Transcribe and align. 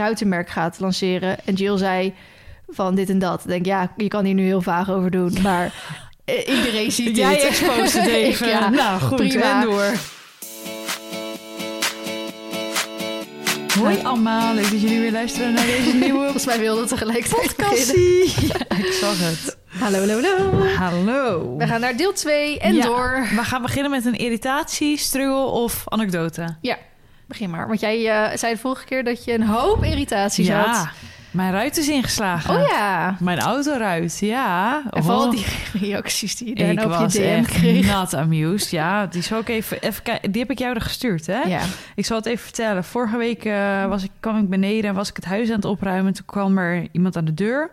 ruitenmerk 0.00 0.48
gaat 0.48 0.80
lanceren. 0.80 1.36
En 1.44 1.54
Jill 1.54 1.76
zei 1.78 2.14
van 2.68 2.94
dit 2.94 3.08
en 3.10 3.18
dat. 3.18 3.40
Ik 3.40 3.48
denk, 3.48 3.66
ja, 3.66 3.92
je 3.96 4.08
kan 4.08 4.24
hier 4.24 4.34
nu 4.34 4.44
heel 4.44 4.62
vaag 4.62 4.90
over 4.90 5.10
doen, 5.10 5.36
maar 5.42 5.72
eh, 6.24 6.48
iedereen 6.56 6.92
ziet 6.92 7.16
Jij 7.16 7.34
dit. 7.34 7.42
expose 7.44 8.00
het 8.00 8.08
even. 8.26 8.48
Ja, 8.48 8.68
nou, 8.68 9.00
goed. 9.00 9.16
prima. 9.16 9.60
En 9.60 9.66
door. 9.66 9.92
Hoi 13.78 13.98
allemaal, 14.02 14.54
leuk 14.54 14.70
dat 14.70 14.80
jullie 14.80 15.00
weer 15.00 15.12
luisteren 15.12 15.52
naar 15.52 15.66
deze 15.66 15.94
nieuwe 16.04 16.22
Volgens 16.22 16.46
mij 16.46 16.58
wilde 16.58 16.86
beginnen. 16.86 17.28
podcastie. 17.28 18.32
Ja, 18.46 18.76
ik 18.76 18.92
zag 19.00 19.18
het. 19.18 19.56
Hallo, 19.66 19.98
hallo, 19.98 20.20
hallo. 20.22 20.66
Hallo. 20.76 21.56
We 21.56 21.66
gaan 21.66 21.80
naar 21.80 21.96
deel 21.96 22.12
2 22.12 22.58
en 22.58 22.74
Ja, 22.74 22.84
door. 22.84 23.28
We 23.34 23.44
gaan 23.44 23.62
beginnen 23.62 23.90
met 23.90 24.04
een 24.04 24.14
irritatie, 24.18 24.96
struggle 24.96 25.44
of 25.44 25.82
anekdote. 25.86 26.56
Ja, 26.60 26.78
begin 27.30 27.50
maar. 27.50 27.66
Want 27.68 27.80
jij 27.80 28.08
eh, 28.30 28.36
zei 28.36 28.52
de 28.54 28.60
vorige 28.60 28.84
keer 28.84 29.04
dat 29.04 29.24
je 29.24 29.32
een 29.34 29.46
hoop 29.46 29.84
irritaties 29.84 30.48
had. 30.50 30.64
Ja, 30.66 30.90
mijn 31.30 31.52
ruit 31.52 31.76
is 31.76 31.88
ingeslagen. 31.88 32.54
Oh 32.62 32.68
ja. 32.68 33.16
Mijn 33.20 33.38
autoruit, 33.38 34.18
ja. 34.20 34.82
En 34.90 35.02
vooral 35.04 35.24
Oh. 35.24 35.30
die 35.30 35.46
reacties 35.88 36.36
die 36.36 36.46
je 36.46 36.52
Ik 36.54 36.58
daarna 36.58 36.84
op 36.84 36.88
was 37.00 37.12
je 37.12 37.18
DM 37.18 37.24
echt 37.26 37.50
kreeg. 37.50 37.86
not 37.92 38.14
amused. 38.14 38.70
Ja, 38.70 39.06
die 39.06 39.22
zal 39.22 39.38
ik 39.40 39.48
even, 39.48 39.80
even 39.80 40.02
kijken. 40.02 40.30
Die 40.32 40.40
heb 40.42 40.50
ik 40.50 40.58
jou 40.58 40.74
er 40.74 40.80
gestuurd, 40.80 41.26
hè? 41.26 41.40
Ja. 41.40 41.60
Ik 41.94 42.06
zal 42.06 42.16
het 42.16 42.26
even 42.26 42.44
vertellen. 42.44 42.84
Vorige 42.84 43.16
week 43.16 43.44
eh, 43.44 43.86
was 43.86 44.02
ik, 44.04 44.10
kwam 44.20 44.38
ik 44.38 44.48
beneden 44.48 44.90
en 44.90 44.94
was 44.96 45.08
ik 45.08 45.16
het 45.16 45.24
huis 45.24 45.48
aan 45.48 45.54
het 45.54 45.64
opruimen. 45.64 46.12
Toen 46.12 46.26
kwam 46.26 46.58
er 46.58 46.88
iemand 46.92 47.16
aan 47.16 47.24
de 47.24 47.34
deur 47.34 47.70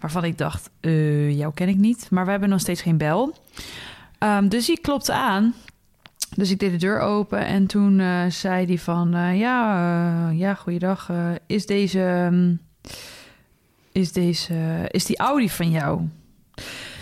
waarvan 0.00 0.24
ik 0.24 0.38
dacht, 0.38 0.70
eh, 0.80 1.38
jou 1.38 1.54
ken 1.54 1.68
ik 1.68 1.76
niet. 1.76 2.06
Maar 2.10 2.24
we 2.24 2.30
hebben 2.30 2.48
nog 2.48 2.60
steeds 2.60 2.82
geen 2.82 2.96
bel. 2.96 3.34
Ehm, 4.18 4.48
dus 4.48 4.66
die 4.66 4.80
klopte 4.80 5.12
aan. 5.12 5.54
Dus 6.36 6.50
ik 6.50 6.58
deed 6.58 6.70
de 6.70 6.76
deur 6.76 6.98
open 7.00 7.46
en 7.46 7.66
toen 7.66 8.00
eh, 8.00 8.20
zei 8.28 8.66
hij 8.66 8.78
van... 8.78 9.14
eh, 9.14 9.38
ja, 9.38 9.74
eh, 10.30 10.38
ja, 10.38 10.54
goeiedag. 10.54 11.10
is 11.46 11.66
deze... 11.66 12.00
ehm, 12.00 12.54
is 13.92 14.12
deze... 14.12 14.54
is 14.90 15.04
die 15.04 15.18
Audi 15.18 15.50
van 15.50 15.70
jou? 15.70 16.00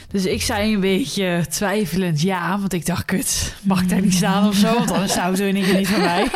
Dus 0.08 0.24
ik 0.26 0.42
zei 0.42 0.74
een 0.74 0.80
beetje 0.80 1.46
twijfelend 1.48 2.20
ja, 2.20 2.58
want 2.58 2.72
ik 2.72 2.86
dacht, 2.86 3.04
kut, 3.04 3.56
mag 3.62 3.82
ik 3.82 3.88
daar 3.88 4.00
niet 4.00 4.14
staan 4.14 4.48
of 4.48 4.54
zo? 4.54 4.74
Want 4.74 4.90
anders 4.90 5.12
zou 5.12 5.36
zo 5.36 5.44
in 5.44 5.54
keer 5.54 5.76
niet 5.76 5.88
van 5.88 6.00
mij. 6.00 6.28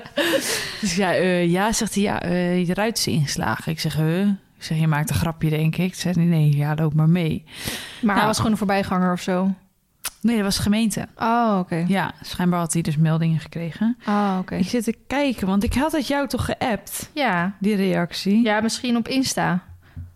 dus 0.80 0.98
eh, 0.98 1.50
ja, 1.50 1.72
zegt 1.72 1.94
hij, 1.94 2.02
ja, 2.02 2.26
je 2.56 2.74
ruit 2.74 2.98
is 2.98 3.06
ingeslagen. 3.06 3.72
Ik 3.72 3.80
zeg, 3.80 3.96
huh? 3.96 4.26
Ik 4.56 4.68
zeg, 4.68 4.78
je 4.78 4.86
maakt 4.86 5.10
een 5.10 5.16
grapje, 5.16 5.50
denk 5.50 5.76
ik. 5.76 5.84
Ik 5.84 5.94
zeg, 5.94 6.14
nee, 6.14 6.26
nee, 6.26 6.56
ja, 6.56 6.74
loop 6.74 6.94
maar 6.94 7.08
mee. 7.08 7.42
Maar 7.46 7.54
hij 8.00 8.14
Nou. 8.14 8.26
was 8.26 8.36
gewoon 8.36 8.52
een 8.52 8.58
voorbijganger 8.58 9.12
of 9.12 9.20
zo. 9.20 9.54
Nee, 10.22 10.36
dat 10.36 10.44
was 10.44 10.58
gemeente. 10.58 11.06
Oh, 11.16 11.56
oké. 11.60 11.84
Ja, 11.88 12.12
schijnbaar 12.20 12.58
had 12.58 12.72
hij 12.72 12.82
dus 12.82 12.96
meldingen 12.96 13.40
gekregen. 13.40 13.96
Oh, 14.08 14.36
oké. 14.40 14.54
Ik 14.54 14.68
zit 14.68 14.84
te 14.84 14.96
kijken, 15.06 15.46
want 15.46 15.64
ik 15.64 15.74
had 15.74 15.92
het 15.92 16.06
jou 16.06 16.28
toch 16.28 16.44
geappt, 16.44 17.10
Ja. 17.14 17.52
die 17.60 17.74
reactie. 17.76 18.42
ja, 18.44 18.60
misschien 18.60 18.96
op 18.96 19.08
Insta. 19.08 19.62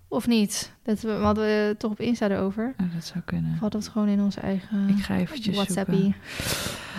Of 0.09 0.27
niet? 0.27 0.71
Dat 0.83 1.01
we, 1.01 1.11
hadden 1.11 1.45
we 1.45 1.75
toch 1.79 1.91
op 1.91 2.01
Insta 2.01 2.29
erover? 2.29 2.75
Oh, 2.81 2.95
dat 2.95 3.05
zou 3.05 3.19
kunnen. 3.25 3.53
Of 3.55 3.61
hadden 3.61 3.81
we 3.81 3.85
het 3.87 3.95
gewoon 3.95 4.09
in 4.09 4.21
onze 4.21 4.41
eigen 4.41 4.89
Ik 4.89 5.05
ga 5.05 5.17
eventjes 5.17 5.55
WhatsAppie? 5.57 6.15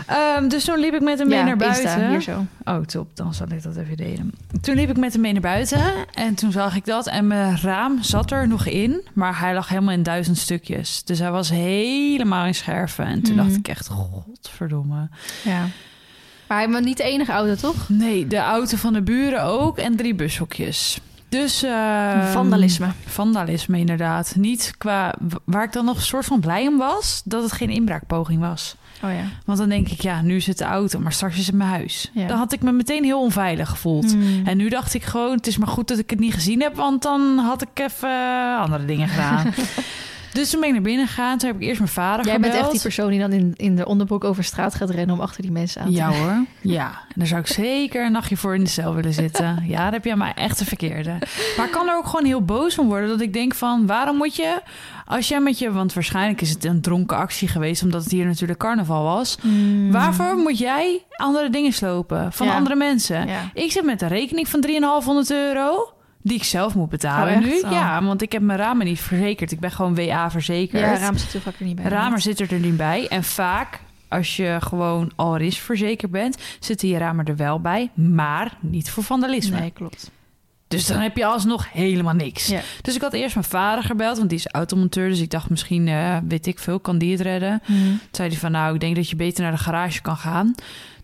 Ehm, 0.07 0.47
dus 0.47 0.63
toen 0.63 0.79
liep 0.79 0.93
ik 0.93 1.01
met 1.01 1.19
hem 1.19 1.27
mee 1.27 1.37
Ja, 1.37 1.43
naar 1.43 1.61
Insta, 1.67 1.83
buiten. 1.83 2.09
hier 2.09 2.21
zo. 2.21 2.45
Oh, 2.63 2.79
top. 2.83 3.15
Dan 3.15 3.33
zal 3.33 3.47
ik 3.51 3.63
dat 3.63 3.75
even 3.75 3.97
delen. 3.97 4.33
Toen 4.61 4.75
liep 4.75 4.89
ik 4.89 4.97
met 4.97 5.13
hem 5.13 5.21
mee 5.21 5.31
naar 5.31 5.41
buiten 5.41 5.81
en 6.13 6.35
toen 6.35 6.51
zag 6.51 6.75
ik 6.75 6.85
dat. 6.85 7.07
En 7.07 7.27
mijn 7.27 7.57
raam 7.61 8.03
zat 8.03 8.31
er 8.31 8.47
nog 8.47 8.65
in, 8.65 9.01
maar 9.13 9.39
hij 9.39 9.53
lag 9.53 9.69
helemaal 9.69 9.93
in 9.93 10.03
duizend 10.03 10.37
stukjes. 10.37 11.03
Dus 11.03 11.19
hij 11.19 11.31
was 11.31 11.49
helemaal 11.49 12.45
in 12.45 12.55
scherven. 12.55 13.05
En 13.05 13.21
toen 13.21 13.35
Mhm. 13.35 13.43
dacht 13.45 13.55
ik 13.57 13.67
echt, 13.67 13.87
godverdomme. 13.87 15.09
Ja. 15.43 15.65
Maar 16.47 16.57
hij 16.57 16.69
was 16.69 16.81
niet 16.83 16.97
de 16.97 17.03
enige 17.03 17.31
auto, 17.31 17.55
toch? 17.55 17.89
Nee, 17.89 18.27
de 18.27 18.37
auto 18.37 18.77
van 18.77 18.93
de 18.93 19.01
buren 19.01 19.43
ook 19.43 19.77
en 19.77 19.95
drie 19.95 20.15
bushokjes. 20.15 20.99
Dus... 21.29 21.63
ehm, 21.63 22.31
Vandalisme. 22.31 22.87
Vandalisme, 23.05 23.77
inderdaad. 23.79 24.33
Niet 24.37 24.73
qua... 24.77 25.13
Waar 25.43 25.63
ik 25.63 25.73
dan 25.73 25.85
nog 25.85 25.95
een 25.95 26.01
soort 26.01 26.25
van 26.25 26.39
blij 26.39 26.67
om 26.67 26.77
was, 26.77 27.21
dat 27.25 27.43
het 27.43 27.51
geen 27.51 27.69
inbraakpoging 27.69 28.39
was. 28.41 28.75
Oh 29.03 29.11
ja. 29.11 29.23
Want 29.45 29.57
dan 29.57 29.69
denk 29.69 29.89
ik, 29.89 30.01
ja, 30.01 30.21
nu 30.21 30.35
is 30.35 30.47
het 30.47 30.57
de 30.57 30.63
auto, 30.63 30.99
maar 30.99 31.13
straks 31.13 31.37
is 31.37 31.45
het 31.45 31.55
mijn 31.55 31.69
huis. 31.69 32.11
Ja. 32.13 32.27
Dan 32.27 32.37
had 32.37 32.53
ik 32.53 32.61
me 32.61 32.71
meteen 32.71 33.03
heel 33.03 33.21
onveilig 33.21 33.69
gevoeld. 33.69 34.11
Hmm. 34.11 34.41
En 34.45 34.57
nu 34.57 34.69
dacht 34.69 34.93
ik 34.93 35.03
gewoon, 35.03 35.35
het 35.35 35.47
is 35.47 35.57
maar 35.57 35.67
goed 35.67 35.87
dat 35.87 35.97
ik 35.97 36.09
het 36.09 36.19
niet 36.19 36.33
gezien 36.33 36.61
heb, 36.61 36.75
want 36.75 37.01
dan 37.01 37.37
had 37.37 37.61
ik 37.61 37.79
even 37.79 38.09
eh, 38.09 38.59
andere 38.59 38.85
dingen 38.85 39.07
gedaan. 39.07 39.45
dus 40.37 40.49
toen 40.49 40.59
ben 40.59 40.69
ik 40.69 40.75
naar 40.75 40.83
binnen 40.83 41.07
gegaan. 41.07 41.37
Toen 41.37 41.47
heb 41.49 41.61
ik 41.61 41.67
eerst 41.67 41.79
mijn 41.79 41.91
vader 41.91 42.25
Jij 42.25 42.33
gebeld. 42.35 42.51
bent 42.51 42.63
echt 42.63 42.73
die 42.73 42.81
persoon 42.81 43.09
die 43.09 43.19
dan 43.19 43.31
in, 43.31 43.53
in 43.55 43.75
de 43.75 43.85
onderbroek 43.85 44.23
over 44.23 44.43
straat 44.43 44.75
gaat 44.75 44.89
rennen 44.89 45.15
om 45.15 45.21
achter 45.21 45.41
die 45.41 45.51
mensen 45.51 45.81
aan 45.81 45.87
te 45.87 45.93
Ja 45.93 46.11
hoor, 46.11 46.45
ja. 46.61 46.87
En 46.87 47.13
daar 47.15 47.27
zou 47.27 47.41
ik 47.41 47.47
zeker 47.47 48.05
een 48.05 48.11
nachtje 48.11 48.37
voor 48.37 48.55
in 48.55 48.63
de 48.63 48.69
cel 48.69 48.93
willen 48.93 49.13
zitten. 49.13 49.55
Ja, 49.67 49.77
daar 49.83 49.91
heb 49.91 50.05
je 50.05 50.15
maar 50.15 50.33
echt 50.33 50.59
de 50.59 50.65
verkeerde. 50.65 51.17
Maar 51.57 51.65
ik 51.65 51.71
kan 51.71 51.87
er 51.87 51.95
ook 51.95 52.05
gewoon 52.05 52.25
heel 52.25 52.41
boos 52.45 52.77
om 52.77 52.87
worden. 52.87 53.09
Dat 53.09 53.21
ik 53.21 53.33
denk 53.33 53.55
van, 53.55 53.85
waarom 53.85 54.17
moet 54.17 54.35
je... 54.35 54.61
Als 55.05 55.27
jij 55.27 55.39
met 55.39 55.59
je... 55.59 55.71
Want 55.71 55.93
waarschijnlijk 55.93 56.41
is 56.41 56.49
het 56.49 56.63
een 56.65 56.81
dronken 56.81 57.17
actie 57.17 57.47
geweest... 57.47 57.83
omdat 57.83 58.03
het 58.03 58.11
hier 58.11 58.25
natuurlijk 58.25 58.59
carnaval 58.59 59.03
was. 59.03 59.37
Hmm. 59.41 59.91
Waarvoor 59.91 60.35
moet 60.37 60.57
jij 60.57 61.03
andere 61.15 61.49
dingen 61.49 61.73
slopen 61.73 62.33
van 62.33 62.47
Ja. 62.47 62.55
andere 62.55 62.75
mensen? 62.75 63.27
Ja. 63.27 63.51
Ik 63.53 63.71
zit 63.71 63.83
met 63.83 64.01
een 64.01 64.07
rekening 64.07 64.47
van 64.47 64.61
3,500 64.61 65.31
euro... 65.31 65.91
die 66.27 66.37
ik 66.37 66.43
zelf 66.43 66.75
moet 66.75 66.89
betalen 66.89 67.35
Oh, 67.35 67.43
nu. 67.43 67.61
Oh. 67.61 67.71
Ja, 67.71 68.03
want 68.03 68.21
ik 68.21 68.31
heb 68.31 68.41
mijn 68.41 68.59
ramen 68.59 68.85
niet 68.85 68.99
verzekerd. 68.99 69.51
Ik 69.51 69.59
ben 69.59 69.71
gewoon 69.71 69.95
WA-verzekerd. 69.95 70.81
Ja, 70.81 70.97
raam 70.97 71.17
zit 71.17 71.33
er 71.33 71.41
vaak 71.41 71.59
er 71.59 71.65
niet 71.65 71.75
bij. 71.75 71.85
Ramer 71.85 72.21
zit 72.21 72.51
er 72.51 72.59
niet 72.59 72.77
bij. 72.77 73.07
En 73.07 73.23
vaak, 73.23 73.79
als 74.07 74.35
je 74.35 74.57
gewoon 74.59 75.11
al 75.15 75.37
is 75.37 75.57
verzekerd 75.57 76.11
bent, 76.11 76.37
zitten 76.59 76.87
je 76.87 76.97
ramen 76.97 77.25
er 77.25 77.35
wel 77.35 77.59
bij, 77.59 77.89
maar 77.93 78.57
niet 78.59 78.89
voor 78.89 79.03
vandalisme. 79.03 79.59
Nee, 79.59 79.71
klopt. 79.71 80.11
Dus 80.67 80.85
dan 80.85 80.99
heb 80.99 81.17
je 81.17 81.25
alsnog 81.25 81.71
helemaal 81.71 82.13
niks. 82.13 82.47
Ja. 82.47 82.61
Dus 82.81 82.95
ik 82.95 83.01
had 83.01 83.13
eerst 83.13 83.35
mijn 83.35 83.47
vader 83.47 83.83
gebeld, 83.83 84.17
want 84.17 84.29
die 84.29 84.37
is 84.37 84.47
automonteur. 84.47 85.09
Dus 85.09 85.19
ik 85.19 85.29
dacht 85.29 85.49
misschien, 85.49 85.87
eh, 85.87 86.17
weet 86.27 86.47
ik 86.47 86.59
veel, 86.59 86.79
kan 86.79 86.97
die 86.97 87.11
het 87.11 87.21
redden? 87.21 87.61
Hmm. 87.65 87.77
Toen 87.77 87.99
zei 88.11 88.29
hij 88.29 88.37
van, 88.37 88.51
nou, 88.51 88.73
ik 88.73 88.79
denk 88.79 88.95
dat 88.95 89.09
je 89.09 89.15
beter 89.15 89.43
naar 89.43 89.51
de 89.51 89.57
garage 89.57 90.01
kan 90.01 90.17
gaan. 90.17 90.55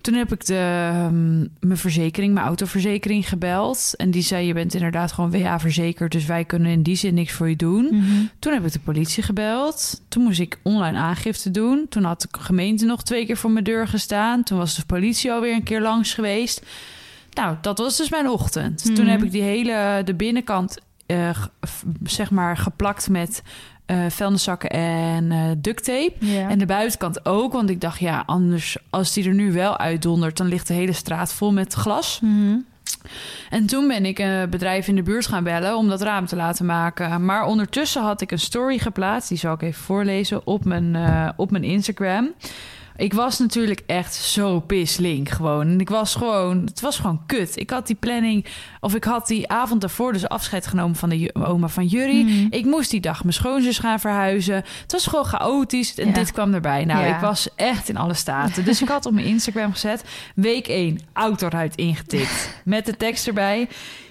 Toen 0.03 0.13
heb 0.13 0.33
ik 0.33 0.45
de, 0.45 0.89
ehm, 0.91 1.37
mijn 1.39 1.77
verzekering, 1.77 2.33
mijn 2.33 2.45
autoverzekering 2.45 3.29
gebeld. 3.29 3.93
En 3.95 4.11
die 4.11 4.21
zei, 4.21 4.47
je 4.47 4.53
bent 4.53 4.73
inderdaad 4.73 5.11
gewoon 5.11 5.31
WA-verzekerd... 5.31 6.11
dus 6.11 6.25
wij 6.25 6.45
kunnen 6.45 6.71
in 6.71 6.83
die 6.83 6.95
zin 6.95 7.13
niks 7.13 7.31
voor 7.31 7.49
je 7.49 7.55
doen. 7.55 7.85
Mhm. 7.85 8.25
Toen 8.39 8.53
heb 8.53 8.65
ik 8.65 8.71
de 8.71 8.79
politie 8.79 9.23
gebeld. 9.23 10.01
Toen 10.07 10.23
moest 10.23 10.39
ik 10.39 10.59
online 10.61 10.97
aangifte 10.97 11.51
doen. 11.51 11.85
Toen 11.89 12.03
had 12.03 12.21
de 12.21 12.27
gemeente 12.39 12.85
nog 12.85 13.03
twee 13.03 13.25
keer 13.25 13.37
voor 13.37 13.51
mijn 13.51 13.63
deur 13.63 13.87
gestaan. 13.87 14.43
Toen 14.43 14.57
was 14.57 14.75
de 14.75 14.85
politie 14.85 15.31
alweer 15.31 15.53
een 15.53 15.63
keer 15.63 15.81
langs 15.81 16.13
geweest. 16.13 16.65
Nou, 17.33 17.57
dat 17.61 17.77
was 17.77 17.97
dus 17.97 18.09
mijn 18.09 18.29
ochtend. 18.29 18.85
Mhm. 18.85 18.93
Toen 18.93 19.07
heb 19.07 19.23
ik 19.23 19.31
die 19.31 19.41
hele 19.41 20.01
de 20.05 20.13
binnenkant 20.13 20.77
eh, 21.05 21.29
zeg 22.03 22.31
maar 22.31 22.57
geplakt 22.57 23.09
met 23.09 23.43
eh 23.85 24.05
vuilniszakken 24.09 24.69
en 24.69 25.31
eh 25.31 25.39
duct 25.57 25.83
tape. 25.83 26.13
Ja. 26.19 26.49
En 26.49 26.59
de 26.59 26.66
buitenkant 26.66 27.25
ook, 27.25 27.53
want 27.53 27.69
ik 27.69 27.81
dacht 27.81 27.99
ja, 27.99 28.23
anders 28.25 28.77
als 28.89 29.13
die 29.13 29.27
er 29.27 29.33
nu 29.33 29.51
wel 29.51 29.77
uitdondert, 29.77 30.38
dan 30.38 30.47
ligt 30.47 30.67
de 30.67 30.73
hele 30.73 30.94
straat 30.94 31.33
vol 31.33 31.51
met 31.51 31.73
glas. 31.73 32.19
Mhm. 32.21 32.57
En 33.49 33.66
toen 33.66 33.88
ben 33.88 34.05
ik 34.05 34.19
een 34.19 34.49
bedrijf 34.49 34.88
in 34.88 34.95
de 34.95 35.03
buurt 35.03 35.27
gaan 35.27 35.44
bellen 35.44 35.77
om 35.77 35.88
dat 35.88 36.01
raam 36.01 36.25
te 36.25 36.35
laten 36.35 36.66
maken. 36.66 37.25
Maar 37.25 37.45
ondertussen 37.45 38.01
had 38.01 38.21
ik 38.21 38.31
een 38.31 38.39
story 38.39 38.77
geplaatst, 38.77 39.29
die 39.29 39.38
zal 39.38 39.53
ik 39.53 39.61
even 39.61 39.83
voorlezen, 39.83 40.47
op 40.47 40.65
mijn, 40.65 40.95
eh, 40.95 41.29
op 41.35 41.51
mijn 41.51 41.63
Instagram. 41.63 42.33
Ik 42.95 43.13
was 43.13 43.39
natuurlijk 43.39 43.81
echt 43.85 44.13
zo 44.15 44.59
pislink 44.59 45.29
gewoon. 45.29 45.67
En 45.67 45.79
ik 45.79 45.89
was 45.89 46.15
gewoon, 46.15 46.61
het 46.65 46.79
was 46.81 46.97
gewoon 46.97 47.21
kut. 47.25 47.57
Ik 47.57 47.69
had 47.69 47.87
die 47.87 47.95
planning, 47.95 48.45
of 48.79 48.95
ik 48.95 49.03
had 49.03 49.27
die 49.27 49.49
avond 49.49 49.81
daarvoor 49.81 50.13
dus 50.13 50.27
afscheid 50.27 50.67
genomen 50.67 50.95
van 50.95 51.09
de 51.09 51.31
oma 51.33 51.67
van 51.67 51.85
Jury. 51.85 52.21
Mhm. 52.23 52.47
Ik 52.49 52.65
moest 52.65 52.91
die 52.91 53.01
dag 53.01 53.21
mijn 53.21 53.33
schoonzus 53.33 53.77
gaan 53.79 53.99
verhuizen. 53.99 54.55
Het 54.81 54.91
was 54.91 55.07
gewoon 55.07 55.25
chaotisch 55.25 55.95
en 55.95 56.07
Ja. 56.07 56.13
dit 56.13 56.31
kwam 56.31 56.53
erbij. 56.53 56.85
Nou, 56.85 57.05
Ja. 57.05 57.15
ik 57.15 57.21
was 57.21 57.47
echt 57.55 57.89
in 57.89 57.97
alle 57.97 58.13
staten. 58.13 58.65
Dus 58.65 58.81
ik 58.81 58.87
had 58.87 59.05
op 59.05 59.13
mijn 59.13 59.25
Instagram 59.25 59.71
gezet... 59.71 60.03
week 60.35 60.67
1, 60.67 60.99
autoruit 61.13 61.75
ingetikt. 61.75 62.49
Met 62.65 62.85
de 62.85 62.97
tekst 62.97 63.27
erbij... 63.27 63.67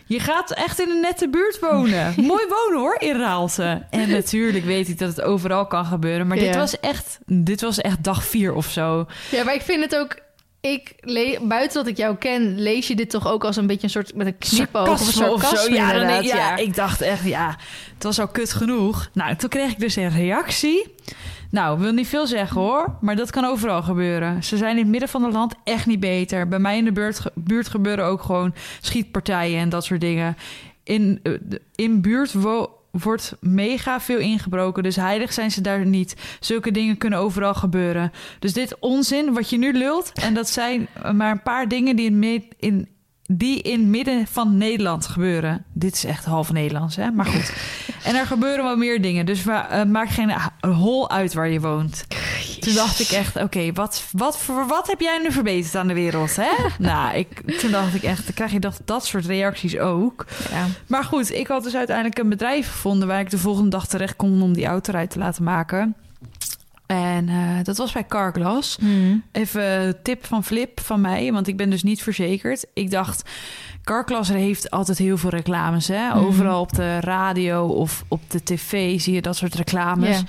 Je 0.06 0.20
gaat 0.20 0.50
echt 0.50 0.80
in 0.80 0.90
een 0.90 1.00
nette 1.00 1.28
buurt 1.28 1.58
wonen. 1.58 2.14
Mooi 2.32 2.44
wonen 2.48 2.80
hoor, 2.80 2.96
in 2.98 3.16
Raalte. 3.16 3.86
En 3.90 4.10
natuurlijk 4.10 4.64
weet 4.64 4.88
ik 4.88 4.98
dat 4.98 5.08
het 5.08 5.22
overal 5.22 5.66
kan 5.66 5.84
gebeuren. 5.84 6.26
Maar 6.26 6.36
dit, 6.36 6.56
was 6.56 6.80
echt, 6.80 7.18
dit 7.26 7.60
was 7.60 7.78
echt 7.78 8.04
dag 8.04 8.24
vier 8.24 8.54
of 8.54 8.70
zo. 8.70 9.06
Ja, 9.30 9.44
maar 9.44 9.54
ik 9.54 9.62
vind 9.62 9.82
het 9.82 9.96
ook... 9.96 10.20
Ik 10.60 10.94
buiten 11.42 11.78
dat 11.78 11.86
ik 11.86 11.96
jou 11.96 12.16
ken, 12.16 12.60
lees 12.60 12.86
je 12.88 12.96
dit 12.96 13.10
toch 13.10 13.28
ook 13.28 13.44
als 13.44 13.56
een 13.56 13.66
beetje 13.66 13.82
een 13.82 13.90
soort 13.90 14.14
met 14.14 14.26
een 14.26 14.38
knipoog 14.38 14.88
of 14.88 15.00
een 15.00 15.12
Sarcasme 15.12 15.40
sarcasme 15.40 15.74
Ja, 15.74 15.92
dan, 15.92 16.00
inderdaad, 16.00 16.24
ja, 16.24 16.36
ja. 16.36 16.56
ik 16.56 16.74
dacht 16.74 17.00
echt, 17.00 17.24
ja, 17.24 17.56
het 17.94 18.02
was 18.02 18.20
al 18.20 18.28
kut 18.28 18.52
genoeg. 18.52 19.10
Nou, 19.12 19.36
toen 19.36 19.48
kreeg 19.48 19.70
ik 19.70 19.78
dus 19.80 19.96
een 19.96 20.10
reactie. 20.10 20.94
Nou, 21.52 21.78
wil 21.78 21.92
niet 21.92 22.06
veel 22.08 22.26
zeggen 22.26 22.60
hoor, 22.60 22.96
maar 23.00 23.16
dat 23.16 23.30
kan 23.30 23.44
overal 23.44 23.82
gebeuren. 23.82 24.44
Ze 24.44 24.56
zijn 24.56 24.70
in 24.76 24.82
het 24.82 24.88
midden 24.90 25.08
van 25.08 25.22
het 25.22 25.32
land 25.32 25.54
echt 25.64 25.86
niet 25.86 26.00
beter. 26.00 26.48
Bij 26.48 26.58
mij 26.58 26.76
in 26.76 26.84
de 26.84 26.92
buurt, 26.92 27.22
buurt 27.34 27.68
gebeuren 27.68 28.04
ook 28.04 28.22
gewoon 28.22 28.54
schietpartijen 28.80 29.60
en 29.60 29.68
dat 29.68 29.84
soort 29.84 30.00
dingen. 30.00 30.36
In, 30.82 31.20
eh, 31.22 31.32
in 31.74 32.00
buurt 32.00 32.32
wo- 32.32 32.70
wordt 32.90 33.36
mega 33.40 34.00
veel 34.00 34.18
ingebroken, 34.18 34.82
dus 34.82 34.96
heilig 34.96 35.32
zijn 35.32 35.50
ze 35.50 35.60
daar 35.60 35.86
niet. 35.86 36.36
Zulke 36.40 36.70
dingen 36.70 36.98
kunnen 36.98 37.18
overal 37.18 37.54
gebeuren. 37.54 38.12
Dus 38.38 38.52
dit 38.52 38.76
onzin 38.78 39.32
wat 39.32 39.50
je 39.50 39.58
nu 39.58 39.72
lult, 39.72 40.12
en 40.12 40.34
dat 40.34 40.48
zijn 40.48 40.88
maar 41.14 41.30
een 41.30 41.42
paar 41.42 41.68
dingen 41.68 41.96
die 41.96 42.10
in, 42.10 42.44
in 42.58 42.88
die 43.36 43.62
in 43.62 43.90
midden 43.90 44.26
van 44.26 44.56
Nederland 44.56 45.06
gebeuren. 45.06 45.64
Dit 45.72 45.94
is 45.94 46.04
echt 46.04 46.24
half 46.24 46.52
Nederlands, 46.52 46.96
hè? 46.96 47.10
Maar 47.10 47.26
goed. 47.26 47.52
en 48.04 48.14
er 48.14 48.26
gebeuren 48.26 48.64
wel 48.64 48.76
meer 48.76 49.02
dingen. 49.02 49.26
Dus 49.26 49.46
eh, 49.46 49.84
maakt 49.84 50.10
geen 50.10 50.32
hol 50.60 51.10
uit 51.10 51.34
waar 51.34 51.48
je 51.48 51.60
woont. 51.60 52.06
Toen 52.60 52.74
dacht 52.74 53.00
ik 53.00 53.08
echt, 53.08 53.36
oké, 53.36 53.72
wat, 53.72 54.04
wat, 54.12 54.38
voor 54.38 54.66
wat 54.66 54.86
heb 54.86 55.00
jij 55.00 55.18
nu 55.22 55.32
verbeterd 55.32 55.74
aan 55.74 55.86
de 55.86 55.94
wereld, 55.94 56.36
hè? 56.36 56.50
nou, 56.78 57.16
ik, 57.16 57.58
toen 57.58 57.70
dacht 57.70 57.94
ik 57.94 58.02
echt, 58.02 58.24
dan 58.24 58.34
krijg 58.34 58.52
je 58.52 58.60
dat, 58.60 58.80
dat 58.84 59.06
soort 59.06 59.26
reacties 59.26 59.78
ook. 59.78 60.26
Ja. 60.50 60.66
Maar 60.86 61.04
goed, 61.04 61.32
ik 61.32 61.46
had 61.46 61.62
dus 61.62 61.74
uiteindelijk 61.74 62.18
een 62.18 62.28
bedrijf 62.28 62.70
gevonden... 62.70 63.08
waar 63.08 63.20
ik 63.20 63.30
de 63.30 63.38
volgende 63.38 63.70
dag 63.70 63.86
terecht 63.86 64.16
kon 64.16 64.42
om 64.42 64.52
die 64.52 64.66
auto 64.66 64.92
eruit 64.92 65.10
te 65.10 65.18
laten 65.18 65.44
maken. 65.44 65.94
En 66.92 67.28
eh, 67.28 67.36
dat 67.62 67.76
was 67.76 67.92
bij 67.92 68.06
Carglass. 68.06 68.76
Hmm. 68.80 69.22
Even 69.32 69.96
tip 70.02 70.26
van 70.26 70.44
Flip 70.44 70.80
van 70.80 71.00
mij, 71.00 71.32
want 71.32 71.46
ik 71.48 71.56
ben 71.56 71.70
dus 71.70 71.82
niet 71.82 72.02
verzekerd. 72.02 72.66
Ik 72.74 72.90
dacht, 72.90 73.30
Carglass 73.84 74.28
heeft 74.28 74.70
altijd 74.70 74.98
heel 74.98 75.16
veel 75.18 75.30
reclames. 75.30 75.88
Hè? 75.88 76.08
Mhm. 76.08 76.18
Overal 76.18 76.60
op 76.60 76.72
de 76.72 77.00
radio 77.00 77.66
of 77.66 78.04
op 78.08 78.20
de 78.30 78.42
tv 78.42 79.00
zie 79.00 79.14
je 79.14 79.22
dat 79.22 79.36
soort 79.36 79.54
reclames. 79.54 80.22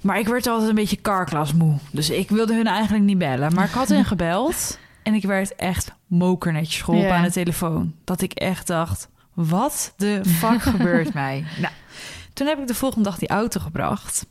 Maar 0.00 0.18
ik 0.18 0.28
werd 0.28 0.46
altijd 0.46 0.68
een 0.68 0.74
beetje 0.74 1.00
Carglass 1.00 1.52
moe. 1.52 1.78
Dus 1.90 2.10
ik 2.10 2.28
wilde 2.30 2.54
hun 2.54 2.66
eigenlijk 2.66 3.04
niet 3.04 3.18
bellen. 3.18 3.54
Maar 3.54 3.64
ik 3.64 3.70
had 3.74 3.88
hen 3.88 4.04
gebeld 4.14 4.78
en 5.02 5.14
ik 5.14 5.22
werd 5.24 5.54
echt 5.54 5.92
mokernetjes 6.06 6.82
geholpen 6.82 7.08
Ja. 7.08 7.16
aan 7.16 7.22
de 7.24 7.30
telefoon. 7.30 7.94
Dat 8.04 8.20
ik 8.20 8.32
echt 8.32 8.66
dacht, 8.66 9.08
wat 9.34 9.92
de 9.96 10.20
fuck 10.26 10.62
gebeurt 10.72 11.14
mij? 11.14 11.44
Nou, 11.60 11.72
toen 12.32 12.46
heb 12.46 12.58
ik 12.58 12.66
de 12.66 12.74
volgende 12.74 13.04
dag 13.08 13.18
die 13.18 13.28
auto 13.28 13.60
gebracht. 13.60 14.26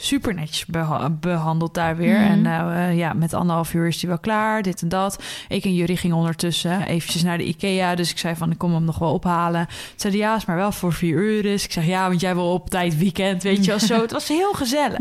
Super 0.00 0.34
netjes 0.34 0.66
beha- 0.66 1.10
behandeld 1.10 1.74
daar 1.74 1.96
weer. 1.96 2.18
Mhm. 2.20 2.30
En 2.30 2.42
nou, 2.42 2.74
eh, 2.74 2.96
ja, 2.98 3.12
met 3.12 3.34
anderhalf 3.34 3.74
uur 3.74 3.86
is 3.86 3.98
die 3.98 4.08
wel 4.08 4.18
klaar, 4.18 4.62
dit 4.62 4.82
en 4.82 4.88
dat. 4.88 5.22
Ik 5.48 5.64
en 5.64 5.74
Jury 5.74 5.96
gingen 5.96 6.16
ondertussen 6.16 6.82
eventjes 6.82 7.22
naar 7.22 7.38
de 7.38 7.44
Ikea. 7.44 7.94
Dus 7.94 8.10
ik 8.10 8.18
zei 8.18 8.34
van, 8.36 8.50
ik 8.50 8.58
kom 8.58 8.72
hem 8.74 8.84
nog 8.84 8.98
wel 8.98 9.12
ophalen. 9.12 9.66
Ze 9.70 9.74
zeiden, 9.96 10.22
ja, 10.22 10.36
is 10.36 10.44
maar 10.44 10.56
wel 10.56 10.72
voor 10.72 10.92
vier 10.92 11.16
uur. 11.16 11.42
Dus 11.42 11.64
ik 11.64 11.72
zeg, 11.72 11.86
ja, 11.86 12.08
want 12.08 12.20
jij 12.20 12.34
wil 12.34 12.52
op 12.52 12.70
tijd 12.70 12.98
weekend, 12.98 13.42
weet 13.42 13.64
je 13.64 13.70
wel 13.70 13.80
zo. 13.80 14.00
Het 14.00 14.12
was 14.12 14.28
heel 14.28 14.52
gezellig. 14.52 14.98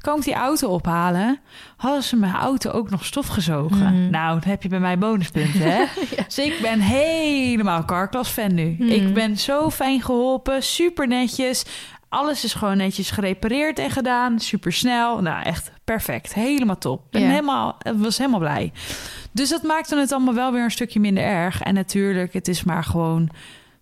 Kwam 0.00 0.16
ik 0.18 0.24
die 0.24 0.34
auto 0.34 0.68
ophalen, 0.68 1.38
hadden 1.76 2.02
ze 2.02 2.16
mijn 2.16 2.34
auto 2.34 2.70
ook 2.70 2.90
nog 2.90 3.04
stofgezogen. 3.04 3.78
Mhm. 3.94 4.10
Nou, 4.10 4.40
dan 4.40 4.48
heb 4.50 4.62
je 4.62 4.68
bij 4.68 4.80
mij 4.80 4.98
bonuspunten, 4.98 5.60
hè? 5.60 5.84
Dus 6.26 6.38
ik 6.38 6.58
ben 6.62 6.80
helemaal 6.80 7.84
Carglass 7.84 8.30
fan 8.30 8.54
nu. 8.54 8.76
Mhm. 8.78 8.88
Ik 8.88 9.14
ben 9.14 9.36
zo 9.38 9.70
fijn 9.70 10.02
geholpen, 10.02 10.62
super 10.62 11.06
netjes. 11.08 11.64
Alles 12.08 12.44
is 12.44 12.54
gewoon 12.54 12.76
netjes 12.76 13.10
gerepareerd 13.10 13.78
en 13.78 13.90
gedaan, 13.90 14.38
super 14.40 14.72
snel. 14.72 15.20
Nou, 15.22 15.42
echt 15.42 15.70
perfect, 15.84 16.34
helemaal 16.34 16.78
top. 16.78 17.04
Ik 17.04 17.10
ben 17.10 17.20
Ja. 17.22 17.28
helemaal, 17.28 17.76
ik 17.82 17.92
was 17.96 18.18
helemaal 18.18 18.38
blij. 18.40 18.72
Dus 19.32 19.48
dat 19.48 19.62
maakte 19.62 19.96
het 19.96 20.12
allemaal 20.12 20.34
wel 20.34 20.52
weer 20.52 20.62
een 20.64 20.70
stukje 20.70 21.00
minder 21.00 21.24
erg. 21.24 21.60
En 21.62 21.74
natuurlijk, 21.74 22.32
het 22.32 22.48
is 22.48 22.64
maar 22.64 22.84
gewoon 22.84 23.28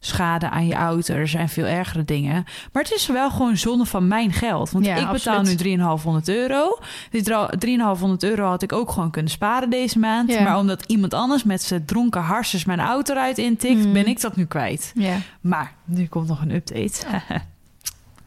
schade 0.01 0.51
aan 0.51 0.67
je 0.67 0.75
auto. 0.75 1.15
Er 1.15 1.29
zijn 1.29 1.49
veel 1.49 1.65
ergere 1.65 2.05
dingen. 2.05 2.45
Maar 2.73 2.83
het 2.83 2.93
is 2.93 3.07
wel 3.07 3.31
gewoon 3.31 3.57
zonde 3.57 3.85
van 3.85 4.09
mijn 4.09 4.33
geld. 4.33 4.71
Want 4.71 4.85
Ja, 4.85 4.95
ik 4.97 5.11
betaal 5.11 5.37
absoluut. 5.37 5.47
nu 5.49 5.55
3,500 5.57 6.29
euro. 6.29 6.79
Die 7.11 7.23
dra- 7.23 7.47
3,500 7.59 8.23
euro 8.23 8.49
had 8.49 8.63
ik 8.63 8.73
ook 8.73 8.91
gewoon 8.91 9.11
kunnen 9.11 9.31
sparen 9.31 9.71
deze 9.71 9.99
maand. 9.99 10.31
Ja. 10.33 10.43
Maar 10.43 10.59
omdat 10.59 10.85
iemand 10.87 11.15
anders 11.15 11.45
met 11.45 11.63
zijn 11.63 11.85
dronken 11.85 12.21
harsers 12.23 12.65
mijn 12.65 12.81
auto 12.81 13.13
eruit 13.15 13.39
intikt... 13.39 13.83
Hmm. 13.83 13.93
ben 13.93 14.07
ik 14.07 14.21
dat 14.21 14.37
nu 14.37 14.45
kwijt. 14.45 14.93
Ja. 14.95 15.17
Maar 15.41 15.73
nu 15.85 16.07
komt 16.07 16.29
nog 16.29 16.41
een 16.41 16.55
update. 16.55 17.05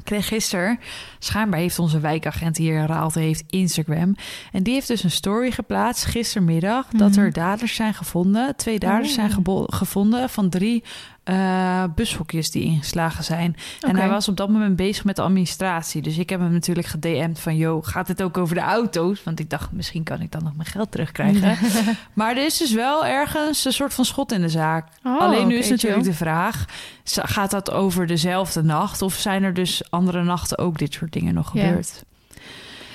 Kreeg 0.09 0.27
gisteren, 0.27 0.79
schijnbaar 1.19 1.59
heeft 1.59 1.79
onze 1.79 1.99
wijkagent 1.99 2.57
hier 2.57 2.77
in 2.77 2.85
Raalte 2.85 3.19
heeft 3.19 3.43
Instagram. 3.49 4.15
En 4.51 4.63
die 4.63 4.73
heeft 4.73 4.87
dus 4.87 5.03
een 5.03 5.11
story 5.11 5.51
geplaatst 5.51 6.05
gistermiddag 6.05 6.87
dat 6.87 7.09
Mhm. 7.11 7.19
er 7.19 7.33
daders 7.33 7.75
zijn 7.75 7.93
gevonden. 7.93 8.55
Twee 8.55 8.79
daders 8.79 9.07
Oh. 9.09 9.13
zijn 9.13 9.31
gevonden 9.67 10.29
van 10.29 10.49
drie 10.49 10.83
eh 11.29 11.83
bushokjes 11.95 12.51
die 12.51 12.63
ingeslagen 12.63 13.23
zijn. 13.23 13.55
En 13.79 13.95
hij 13.95 14.09
was 14.09 14.27
op 14.27 14.37
dat 14.37 14.49
moment 14.49 14.75
bezig 14.75 15.03
met 15.03 15.15
de 15.15 15.21
administratie. 15.21 16.01
Dus 16.01 16.17
ik 16.17 16.29
heb 16.29 16.39
hem 16.39 16.51
natuurlijk 16.51 16.87
gedM'd 16.87 17.39
van... 17.39 17.57
yo, 17.57 17.81
gaat 17.81 18.07
het 18.07 18.21
ook 18.21 18.37
over 18.37 18.55
de 18.55 18.61
auto's? 18.61 19.23
Want 19.23 19.39
ik 19.39 19.49
dacht, 19.49 19.71
misschien 19.71 20.03
kan 20.03 20.21
ik 20.21 20.31
dan 20.31 20.43
nog 20.43 20.55
mijn 20.55 20.67
geld 20.67 20.91
terugkrijgen. 20.91 21.57
maar 22.13 22.37
er 22.37 22.45
is 22.45 22.57
dus 22.57 22.73
wel 22.73 23.05
ergens 23.05 23.65
een 23.65 23.71
soort 23.71 23.93
van 23.93 24.05
schot 24.05 24.31
in 24.31 24.41
de 24.41 24.49
zaak. 24.49 24.87
Oh, 25.03 25.21
Alleen 25.21 25.47
nu 25.47 25.55
is 25.55 25.69
natuurlijk 25.69 26.03
de 26.03 26.13
vraag... 26.13 26.65
gaat 27.05 27.51
dat 27.51 27.71
over 27.71 28.07
dezelfde 28.07 28.63
nacht... 28.63 29.01
of 29.01 29.13
zijn 29.13 29.43
er 29.43 29.53
dus 29.53 29.91
andere 29.91 30.23
nachten 30.23 30.57
ook 30.57 30.77
dit 30.77 30.93
soort 30.93 31.13
dingen 31.13 31.33
nog 31.33 31.49
gebeurd? 31.49 32.03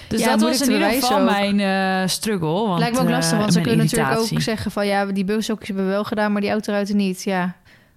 Dus 0.08 0.20
Ja, 0.20 0.30
dat 0.30 0.40
was 0.40 0.60
in 0.60 0.72
ieder 0.72 0.90
geval 0.90 1.24
mijn 1.24 1.60
eh, 1.60 2.08
struggle. 2.08 2.66
Want, 2.66 2.78
Lijkt 2.78 2.94
me 2.94 3.00
ook 3.00 3.08
eh, 3.08 3.14
lastig, 3.14 3.38
want 3.38 3.52
ze 3.52 3.60
mijn 3.60 3.70
kunnen 3.70 3.86
natuurlijk 3.86 4.18
ook 4.18 4.40
zeggen 4.40 4.70
van... 4.70 4.86
ja, 4.86 5.06
die 5.06 5.24
bushokjes 5.24 5.68
hebben 5.68 5.86
we 5.86 5.92
wel 5.92 6.04
gedaan, 6.04 6.32
maar 6.32 6.40
die 6.40 6.50
autoruiten 6.50 6.96
niet. 6.96 7.22
Ja, 7.22 7.54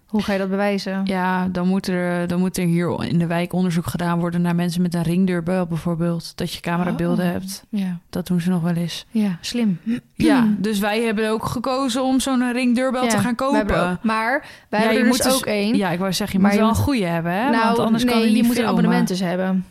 hoe 0.07 0.21
ga 0.24 0.33
je 0.33 0.39
dat 0.39 0.50
bewijzen? 0.50 1.01
Ja, 1.06 1.48
dan 1.48 1.68
moet, 1.68 1.88
er, 1.88 2.27
dan 2.27 2.39
moet 2.39 2.57
er 2.57 2.65
hier 2.65 3.04
in 3.04 3.19
de 3.19 3.25
wijk 3.27 3.54
onderzoek 3.54 3.86
gedaan 3.86 4.19
worden... 4.19 4.42
naar 4.42 4.56
mensen 4.56 4.81
met 4.81 4.94
een 4.94 5.01
ringdeurbel 5.04 5.65
bijvoorbeeld. 5.65 6.38
Dat 6.38 6.54
je 6.54 6.59
camerabeelden 6.62 7.25
Oh. 7.25 7.31
hebt. 7.31 7.63
Ja, 7.69 8.00
Dat 8.09 8.27
doen 8.27 8.42
ze 8.42 8.50
nog 8.50 8.62
wel 8.62 8.74
eens. 8.74 9.06
ja 9.09 9.38
slim. 9.42 9.80
Ja, 10.13 10.48
dus 10.57 10.80
wij 10.80 11.01
hebben 11.01 11.30
ook 11.30 11.45
gekozen 11.45 12.04
om 12.04 12.19
zo'n 12.19 12.51
ringdeurbel 12.51 13.04
Ja, 13.04 13.09
te 13.09 13.18
gaan 13.18 13.36
kopen. 13.36 13.89
ook- 13.92 14.04
maar 14.04 14.45
wij 14.69 14.80
Ja, 14.80 14.86
hebben 14.86 15.06
er 15.06 15.12
dus 15.12 15.21
dus- 15.21 15.36
ook 15.36 15.45
één. 15.45 15.75
Ja, 15.77 15.89
ik 15.89 16.00
wou 16.00 16.13
zeggen, 16.13 16.36
je 16.38 16.44
Maar 16.45 16.51
moet 16.56 16.62
je 16.62 16.68
wel 16.68 16.75
een 16.77 16.83
goede 16.83 17.06
hebben, 17.06 17.31
hè? 17.31 17.50
nou, 17.50 17.65
Want 17.65 17.80
anders 17.80 18.06
kan 18.06 18.18
nee, 18.18 18.27
je 18.27 18.33
niet 18.33 18.45
moet 18.45 18.57
een 18.57 18.65
abonnement 18.65 19.07
dus 19.07 19.19
hebben. 19.19 19.65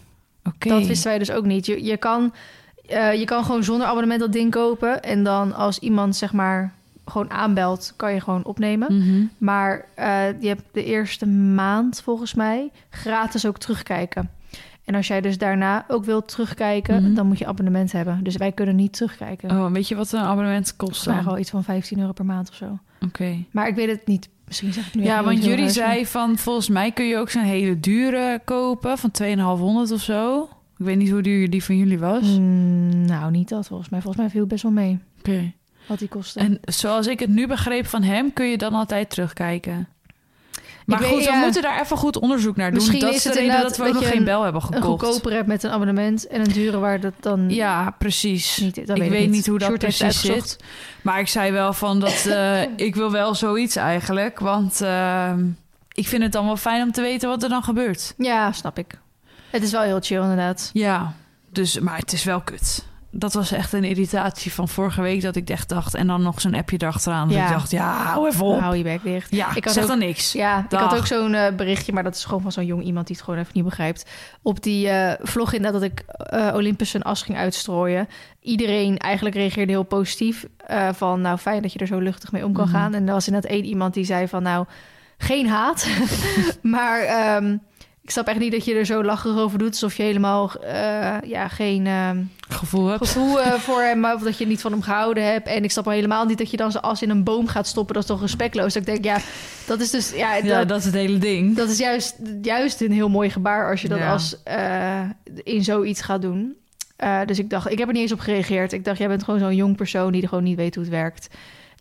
Oké. 0.44 0.68
Dat 0.68 0.86
wisten 0.86 1.08
wij 1.08 1.18
dus 1.18 1.30
ook 1.30 1.44
niet. 1.44 1.66
Je, 1.66 1.84
je, 1.84 1.96
kan, 1.96 2.32
eh, 2.86 3.14
je 3.14 3.24
kan 3.24 3.44
gewoon 3.44 3.64
zonder 3.64 3.86
abonnement 3.86 4.20
dat 4.20 4.32
ding 4.32 4.50
kopen. 4.50 5.02
En 5.02 5.22
dan 5.24 5.54
als 5.54 5.78
iemand 5.78 6.16
zeg 6.16 6.32
maar 6.32 6.72
gewoon 7.06 7.30
aanbelt, 7.30 7.92
kan 7.96 8.14
je 8.14 8.20
gewoon 8.20 8.44
opnemen. 8.44 8.96
Mhm. 8.98 9.24
Maar 9.38 9.84
eh, 9.94 10.40
je 10.40 10.48
hebt 10.48 10.62
de 10.72 10.84
eerste 10.84 11.26
maand 11.26 12.00
volgens 12.00 12.34
mij 12.34 12.70
gratis 12.90 13.46
ook 13.46 13.58
terugkijken. 13.58 14.30
En 14.84 14.94
als 14.94 15.06
jij 15.06 15.20
dus 15.20 15.38
daarna 15.38 15.84
ook 15.88 16.04
wilt 16.04 16.28
terugkijken, 16.28 17.02
Mhm. 17.02 17.14
dan 17.14 17.26
moet 17.26 17.38
je 17.38 17.46
abonnement 17.46 17.92
hebben. 17.92 18.20
Dus 18.22 18.36
wij 18.36 18.52
kunnen 18.52 18.76
niet 18.76 18.92
terugkijken. 18.92 19.50
Oh, 19.50 19.70
weet 19.72 19.88
je 19.88 19.94
wat 19.94 20.12
een 20.12 20.20
abonnement 20.20 20.76
kost 20.76 21.04
dan? 21.04 21.24
wel 21.24 21.38
iets 21.38 21.50
van 21.50 21.64
15 21.64 21.98
euro 22.00 22.12
per 22.12 22.24
maand 22.24 22.48
of 22.48 22.54
zo. 22.54 22.78
Oké. 23.00 23.36
Maar 23.50 23.68
ik 23.68 23.74
weet 23.74 23.88
het 23.88 24.06
niet. 24.06 24.28
Misschien 24.46 24.72
zeg 24.72 24.86
ik 24.86 24.94
nu 24.94 25.02
Ja, 25.02 25.24
want 25.24 25.44
jullie 25.44 25.68
zei 25.70 26.06
van 26.06 26.38
volgens 26.38 26.68
mij 26.68 26.92
kun 26.92 27.04
je 27.06 27.16
ook 27.16 27.30
zo'n 27.30 27.42
hele 27.42 27.80
dure 27.80 28.40
kopen 28.44 28.98
van 28.98 29.10
2500 29.10 29.90
of 29.90 30.00
zo. 30.00 30.42
Ik 30.78 30.84
weet 30.84 30.96
niet 30.96 31.10
hoe 31.10 31.22
duur 31.22 31.50
die 31.50 31.64
van 31.64 31.76
jullie 31.76 31.98
was. 31.98 32.38
Mm, 32.38 33.04
nou, 33.06 33.30
niet 33.30 33.48
dat 33.48 33.66
volgens 33.66 33.88
mij. 33.88 34.00
Volgens 34.00 34.22
mij 34.22 34.30
viel 34.32 34.40
het 34.40 34.48
best 34.50 34.62
wel 34.62 34.72
mee 34.72 34.98
Oké. 35.18 35.52
Wat 35.86 35.98
die 35.98 36.08
kostte. 36.08 36.38
En 36.38 36.60
zoals 36.62 37.06
ik 37.06 37.20
het 37.20 37.30
nu 37.30 37.46
begreep 37.46 37.86
van 37.86 38.02
hem, 38.02 38.32
kun 38.32 38.46
je 38.46 38.58
dan 38.58 38.74
altijd 38.74 39.10
terugkijken. 39.10 39.88
Maar 40.86 40.98
goed, 40.98 41.24
we 41.24 41.30
ja. 41.30 41.40
moeten 41.40 41.62
daar 41.62 41.80
even 41.80 41.96
goed 41.96 42.18
onderzoek 42.18 42.56
naar 42.56 42.70
doen. 42.70 42.78
Misschien 42.78 43.00
dat 43.00 43.14
is 43.14 43.24
het 43.24 43.34
reden 43.34 43.60
dat 43.60 43.76
we 43.76 43.84
ook 43.84 43.92
nog 43.92 44.08
geen 44.08 44.24
bel 44.24 44.42
hebben 44.42 44.62
een 44.62 44.72
gekocht. 44.74 45.02
goedkoper 45.02 45.32
hebt 45.32 45.46
met 45.46 45.62
een 45.62 45.70
abonnement 45.70 46.26
en 46.26 46.40
een 46.40 46.52
dure 46.52 46.78
waar 46.78 47.00
dat 47.00 47.12
dan 47.20 47.50
Ja, 47.50 47.94
precies. 47.98 48.56
niet... 48.56 48.76
Ik 48.76 49.10
weet, 49.10 49.30
niet 49.30 49.46
hoe 49.46 49.58
dat 49.58 49.78
precies 49.78 50.20
zit. 50.20 50.56
Maar 51.02 51.20
ik 51.20 51.28
zei 51.28 51.52
wel 51.52 51.72
van 51.72 52.00
dat 52.00 52.26
eh, 52.26 52.62
ik 52.86 52.94
wil 52.94 53.10
wel 53.10 53.34
zoiets 53.34 53.76
eigenlijk. 53.76 54.38
Want 54.38 54.80
ehm, 54.80 55.44
ik 55.92 56.08
vind 56.08 56.22
het 56.22 56.32
dan 56.32 56.46
wel 56.46 56.56
fijn 56.56 56.82
om 56.82 56.92
te 56.92 57.00
weten 57.00 57.28
wat 57.28 57.42
er 57.42 57.48
dan 57.48 57.62
gebeurt. 57.62 58.14
Ja, 58.16 58.52
snap 58.52 58.78
ik. 58.78 58.98
Het 59.50 59.62
is 59.62 59.70
wel 59.70 59.82
heel 59.82 60.00
chill 60.00 60.20
inderdaad. 60.20 60.70
Ja, 60.72 61.14
dus, 61.50 61.78
maar 61.78 61.98
het 61.98 62.12
is 62.12 62.24
wel 62.24 62.40
kut. 62.40 62.86
Dat 63.18 63.32
was 63.32 63.52
echt 63.52 63.72
een 63.72 63.84
irritatie 63.84 64.52
van 64.52 64.68
vorige 64.68 65.02
week 65.02 65.22
dat 65.22 65.36
ik 65.36 65.50
echt 65.50 65.68
dacht... 65.68 65.94
en 65.94 66.06
dan 66.06 66.22
nog 66.22 66.40
zo'n 66.40 66.54
appje 66.54 66.76
erachteraan. 66.80 67.28
Dat 67.28 67.36
Ja. 67.36 67.46
ik 67.46 67.52
dacht, 67.52 67.70
ja, 67.70 68.02
hou 68.02 68.28
even 68.28 68.44
op. 68.44 68.60
Hou 68.60 68.76
je 68.76 68.82
bek 68.82 69.02
dicht. 69.02 69.30
Ja, 69.34 69.54
Ik 69.54 69.64
had 69.64 69.72
zeg 69.72 69.82
ook- 69.82 69.88
dan 69.88 69.98
niks. 69.98 70.32
Ja, 70.32 70.66
ik 70.68 70.78
had 70.78 70.96
ook 70.96 71.06
zo'n 71.06 71.34
eh, 71.34 71.54
berichtje, 71.54 71.92
maar 71.92 72.02
dat 72.02 72.14
is 72.14 72.24
gewoon 72.24 72.40
van 72.42 72.52
zo'n 72.52 72.66
jong 72.66 72.82
iemand 72.84 73.06
die 73.06 73.16
het 73.16 73.24
gewoon 73.24 73.40
even 73.40 73.52
niet 73.54 73.64
begrijpt. 73.64 74.10
Op 74.42 74.62
die 74.62 74.88
eh, 74.88 75.12
vlog 75.22 75.52
inderdaad 75.52 75.80
dat 75.80 75.90
ik 75.90 76.00
eh 76.16 76.54
Olympus 76.54 76.94
een 76.94 77.02
as 77.02 77.22
ging 77.22 77.38
uitstrooien. 77.38 78.08
Iedereen 78.40 78.98
eigenlijk 78.98 79.34
reageerde 79.36 79.72
heel 79.72 79.82
positief. 79.82 80.46
van 80.92 81.20
nou 81.20 81.38
fijn 81.38 81.62
dat 81.62 81.72
je 81.72 81.78
er 81.78 81.86
zo 81.86 81.98
luchtig 81.98 82.32
mee 82.32 82.44
om 82.44 82.52
kan 82.52 82.64
Mhm. 82.68 82.74
gaan. 82.76 82.94
En 82.94 83.06
er 83.06 83.12
was 83.12 83.26
inderdaad 83.26 83.50
één 83.50 83.64
iemand 83.64 83.94
die 83.94 84.04
zei 84.04 84.28
van 84.28 84.42
nou 84.42 84.66
geen 85.18 85.48
haat. 85.48 85.86
maar 86.62 87.00
ehm, 87.00 87.56
ik 88.06 88.12
snap 88.12 88.26
echt 88.26 88.38
niet 88.38 88.52
dat 88.52 88.64
je 88.64 88.74
er 88.74 88.86
zo 88.86 89.04
lacherig 89.04 89.38
over 89.38 89.58
doet. 89.58 89.68
Alsof 89.68 89.96
je 89.96 90.02
helemaal 90.02 90.52
eh, 90.54 91.16
ja, 91.24 91.48
geen 91.48 91.86
ehm, 91.86 92.22
Gevoel 92.48 92.86
heb. 92.86 92.98
gevoel 92.98 93.40
eh, 93.40 93.52
voor 93.52 93.82
hem, 93.82 94.04
of 94.04 94.22
dat 94.22 94.38
je 94.38 94.46
niet 94.46 94.60
van 94.60 94.72
hem 94.72 94.82
gehouden 94.82 95.24
hebt. 95.24 95.46
En 95.48 95.64
ik 95.64 95.70
snap 95.70 95.86
al 95.86 95.92
helemaal 95.92 96.24
niet 96.24 96.38
dat 96.38 96.50
je 96.50 96.56
dan 96.56 96.70
zijn 96.70 96.82
as 96.82 97.02
in 97.02 97.10
een 97.10 97.24
boom 97.24 97.46
gaat 97.46 97.66
stoppen. 97.66 97.94
Dat 97.94 98.02
is 98.02 98.08
toch 98.08 98.20
respectloos. 98.20 98.72
Dat 98.72 98.86
ik 98.86 99.02
denk, 99.02 99.04
ja, 99.04 99.18
dat 99.66 99.80
is 99.80 99.90
dus... 99.90 100.12
Ja, 100.14 100.34
Ja, 100.34 100.58
dat, 100.58 100.68
dat 100.68 100.78
is 100.78 100.84
het 100.84 100.94
hele 100.94 101.18
ding. 101.18 101.56
dat 101.56 101.68
is 101.68 101.78
juist, 101.78 102.16
juist 102.42 102.80
een 102.80 102.92
heel 102.92 103.08
mooi 103.08 103.30
gebaar 103.30 103.70
als 103.70 103.82
je 103.82 103.88
dat 103.88 103.98
Ja. 103.98 104.12
als 104.12 104.42
eh, 104.42 105.00
in 105.42 105.64
zoiets 105.64 106.00
gaat 106.00 106.22
doen. 106.22 106.56
Dus 107.26 107.38
ik 107.38 107.50
dacht, 107.50 107.70
ik 107.70 107.78
heb 107.78 107.86
er 107.88 107.92
niet 107.94 108.02
eens 108.02 108.12
op 108.12 108.20
gereageerd. 108.20 108.72
Ik 108.72 108.84
dacht, 108.84 108.98
jij 108.98 109.08
bent 109.08 109.24
gewoon 109.24 109.40
zo'n 109.40 109.54
jong 109.54 109.76
persoon 109.76 110.12
die 110.12 110.22
er 110.22 110.28
gewoon 110.28 110.44
niet 110.44 110.56
weet 110.56 110.74
hoe 110.74 110.84
het 110.84 110.92
werkt. 110.92 111.28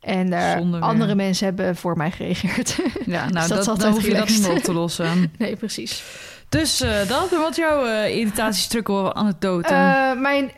En 0.05 0.33
eh, 0.33 0.81
andere 0.81 1.15
mensen 1.15 1.45
hebben 1.45 1.75
voor 1.75 1.97
mij 1.97 2.11
gereageerd. 2.11 2.79
Ja, 3.05 3.23
Dus 3.25 3.33
nou, 3.33 3.47
dat 3.47 3.59
is 3.59 3.65
dat, 3.65 3.79
dan 3.79 3.91
hoef 3.91 4.05
je 4.05 4.13
dat 4.13 4.27
niet 4.27 4.41
meer 4.41 4.51
op 4.51 4.63
te 4.63 4.73
lossen. 4.73 5.31
nee, 5.37 5.55
precies. 5.55 6.03
Dus 6.49 6.81
eh, 6.81 7.07
dat, 7.07 7.29
wat 7.29 7.55
jouw 7.55 7.85
uh, 7.85 8.17
irritatiestrukkel 8.17 9.13
anekdote? 9.13 9.73
Uh, 9.73 10.13
mijn 10.21 10.51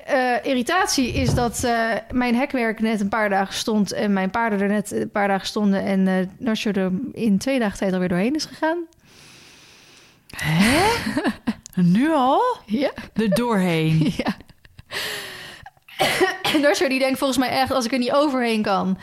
irritatie 0.44 1.13
is 1.13 1.34
dat 1.34 1.68
mijn 2.12 2.36
hekwerk 2.36 2.80
net 2.80 3.01
een 3.01 3.10
paar 3.10 3.30
dagen 3.30 3.54
stond... 3.54 3.92
en 3.92 4.13
mijn 4.13 4.30
paarden 4.30 4.62
er 4.62 4.68
net 4.68 4.92
een 4.92 5.12
paar 5.12 5.27
dagen 5.27 5.48
stonden... 5.48 5.84
en 5.84 6.08
uh, 6.08 6.13
Nacho 6.38 6.72
er 6.72 6.92
in 7.13 7.38
twee 7.38 7.60
dagen 7.60 7.77
tijd 7.77 7.94
alweer 7.94 8.10
doorheen 8.10 8.36
is 8.36 8.46
gegaan. 8.46 8.77
Hè? 10.36 10.88
nu 11.98 12.12
al? 12.12 12.42
Ja. 12.66 12.92
Er 13.13 13.30
doorheen? 13.30 14.13
Ja. 14.18 14.36
Nacho 16.62 16.88
die 16.88 17.00
denkt 17.00 17.18
volgens 17.18 17.39
mij 17.39 17.50
echt... 17.50 17.72
als 17.72 17.86
ik 17.86 17.92
er 17.92 18.00
niet 18.00 18.12
overheen 18.12 18.62
kan, 18.62 18.98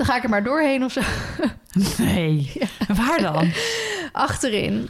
dan 0.00 0.08
ga 0.08 0.16
ik 0.16 0.22
er 0.22 0.30
maar 0.30 0.44
doorheen 0.44 0.84
of 0.84 0.92
zo. 0.92 1.00
Nee. 1.98 2.52
Waar 3.06 3.20
dan? 3.20 3.52
Achterin. 4.12 4.88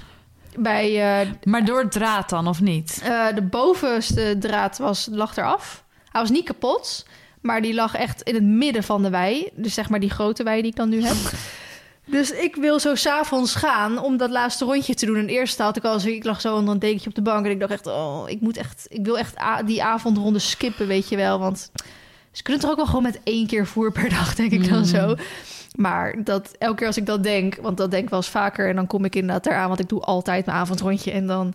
Bij, 0.56 1.22
uh, 1.22 1.30
maar 1.44 1.64
door 1.64 1.80
het 1.80 1.92
draad 1.92 2.28
dan, 2.30 2.48
of 2.48 2.60
niet? 2.60 3.00
Uh, 3.04 3.26
de 3.34 3.42
bovenste 3.42 4.36
draad 4.38 4.78
was, 4.78 5.08
lag 5.10 5.36
eraf. 5.36 5.84
Hij 6.12 6.20
was 6.20 6.30
niet 6.30 6.44
kapot, 6.44 7.06
maar 7.40 7.62
die 7.62 7.74
lag 7.74 7.94
echt 7.94 8.22
in 8.22 8.34
het 8.34 8.44
midden 8.44 8.82
van 8.82 9.02
de 9.02 9.10
wei. 9.10 9.48
Dus 9.54 9.74
zeg 9.74 9.88
maar 9.88 10.00
die 10.00 10.10
grote 10.10 10.42
wei 10.42 10.62
die 10.62 10.70
ik 10.70 10.76
dan 10.76 10.88
nu 10.88 11.02
heb. 11.02 11.16
Dus 12.04 12.30
ik 12.30 12.56
wil 12.56 12.80
zo 12.80 12.94
s'avonds 12.94 13.54
gaan 13.54 13.98
om 13.98 14.16
dat 14.16 14.30
laatste 14.30 14.64
rondje 14.64 14.94
te 14.94 15.06
doen. 15.06 15.16
En 15.16 15.28
eerst 15.28 15.58
had 15.58 15.76
ik 15.76 15.84
al, 15.84 16.00
ik 16.00 16.24
lag 16.24 16.40
zo 16.40 16.56
onder 16.56 16.74
een 16.74 16.80
dekentje 16.80 17.08
op 17.08 17.14
de 17.14 17.22
bank 17.22 17.44
en 17.44 17.50
ik 17.50 17.60
dacht 17.60 17.72
echt, 17.72 17.86
oh, 17.86 18.22
ik 18.26 18.40
moet 18.40 18.56
echt, 18.56 18.86
ik 18.88 19.04
wil 19.04 19.18
echt 19.18 19.34
die 19.64 19.82
avondronde 19.82 20.38
skippen, 20.38 20.86
weet 20.86 21.08
je 21.08 21.16
wel, 21.16 21.38
want 21.38 21.70
ze 22.32 22.42
kunnen 22.42 22.62
toch 22.62 22.70
ook 22.70 22.76
wel 22.76 22.86
gewoon 22.86 23.02
met 23.02 23.20
één 23.24 23.46
keer 23.46 23.66
voer 23.66 23.92
per 23.92 24.08
dag, 24.08 24.34
denk 24.34 24.52
ik 24.52 24.68
dan 24.68 24.78
Mm. 24.78 24.84
zo. 24.84 25.14
Maar 25.74 26.24
dat 26.24 26.54
elke 26.58 26.76
keer 26.76 26.86
als 26.86 26.96
ik 26.96 27.06
dat 27.06 27.22
denk, 27.22 27.56
want 27.56 27.76
dat 27.76 27.90
denk 27.90 28.02
ik 28.04 28.10
wel 28.10 28.18
eens 28.18 28.28
vaker, 28.28 28.68
en 28.68 28.76
dan 28.76 28.86
kom 28.86 29.04
ik 29.04 29.14
inderdaad 29.14 29.46
eraan, 29.46 29.68
want 29.68 29.80
ik 29.80 29.88
doe 29.88 30.00
altijd 30.00 30.46
mijn 30.46 30.58
avondrondje 30.58 31.10
en 31.10 31.26
dan 31.26 31.54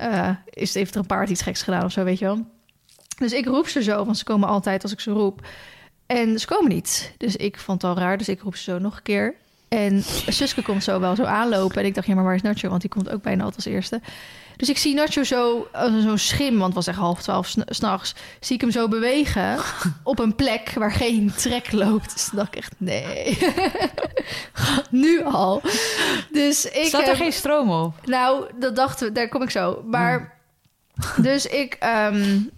uh, 0.00 0.28
is 0.50 0.74
heeft 0.74 0.94
er 0.94 1.00
een 1.00 1.06
paard 1.06 1.30
iets 1.30 1.42
geks 1.42 1.62
gedaan 1.62 1.84
of 1.84 1.92
zo, 1.92 2.04
weet 2.04 2.18
je 2.18 2.24
wel. 2.24 2.46
Dus 3.18 3.32
ik 3.32 3.46
roep 3.46 3.68
ze 3.68 3.82
zo, 3.82 4.04
want 4.04 4.18
ze 4.18 4.24
komen 4.24 4.48
altijd 4.48 4.82
als 4.82 4.92
ik 4.92 5.00
ze 5.00 5.10
roep. 5.10 5.46
En 6.06 6.38
ze 6.38 6.46
komen 6.46 6.68
niet. 6.68 7.12
Dus 7.16 7.36
ik 7.36 7.58
vond 7.58 7.82
het 7.82 7.90
al 7.90 7.96
raar, 7.98 8.18
dus 8.18 8.28
ik 8.28 8.40
roep 8.40 8.56
ze 8.56 8.62
zo 8.70 8.78
nog 8.78 8.96
een 8.96 9.02
keer. 9.02 9.34
En 9.68 10.02
Suske 10.28 10.62
komt 10.62 10.84
zo 10.84 11.00
wel 11.00 11.16
zo 11.16 11.24
aanlopen. 11.24 11.76
En 11.80 11.84
ik 11.84 11.94
dacht, 11.94 12.06
ja, 12.06 12.14
maar 12.14 12.24
waar 12.24 12.34
is 12.34 12.42
Nacho? 12.42 12.68
Want 12.68 12.80
die 12.80 12.90
komt 12.90 13.10
ook 13.10 13.22
bijna 13.22 13.44
altijd 13.44 13.64
als 13.64 13.74
eerste. 13.74 14.00
Dus 14.60 14.68
ik 14.68 14.78
zie 14.78 14.94
Nacho 14.94 15.22
zo, 15.22 15.68
zo'n 16.02 16.18
schim, 16.18 16.52
want 16.52 16.64
het 16.64 16.74
was 16.74 16.86
echt 16.86 16.96
half 16.98 17.22
twaalf 17.22 17.54
s'nachts. 17.66 18.14
Zie 18.40 18.54
ik 18.54 18.60
hem 18.60 18.70
zo 18.70 18.88
bewegen 18.88 19.58
op 20.02 20.18
een 20.18 20.34
plek 20.34 20.72
waar 20.74 20.92
geen 20.92 21.32
trek 21.36 21.72
loopt. 21.72 22.12
Dus 22.12 22.28
dacht 22.32 22.48
ik 22.48 22.56
echt, 22.56 22.72
nee. 22.76 23.38
nu 24.90 25.24
al. 25.24 25.62
Dus 26.32 26.64
ik, 26.64 26.84
Staat 26.84 27.06
er 27.06 27.12
uh, 27.12 27.20
geen 27.20 27.32
stroom 27.32 27.70
op? 27.70 27.94
Nou, 28.04 28.46
dat 28.58 28.76
dachten 28.76 29.06
we, 29.06 29.12
daar 29.12 29.28
kom 29.28 29.42
ik 29.42 29.50
zo. 29.50 29.82
Maar, 29.86 30.38
hmm. 30.94 31.22
dus 31.22 31.46
ik, 31.46 31.78
um, 32.12 32.50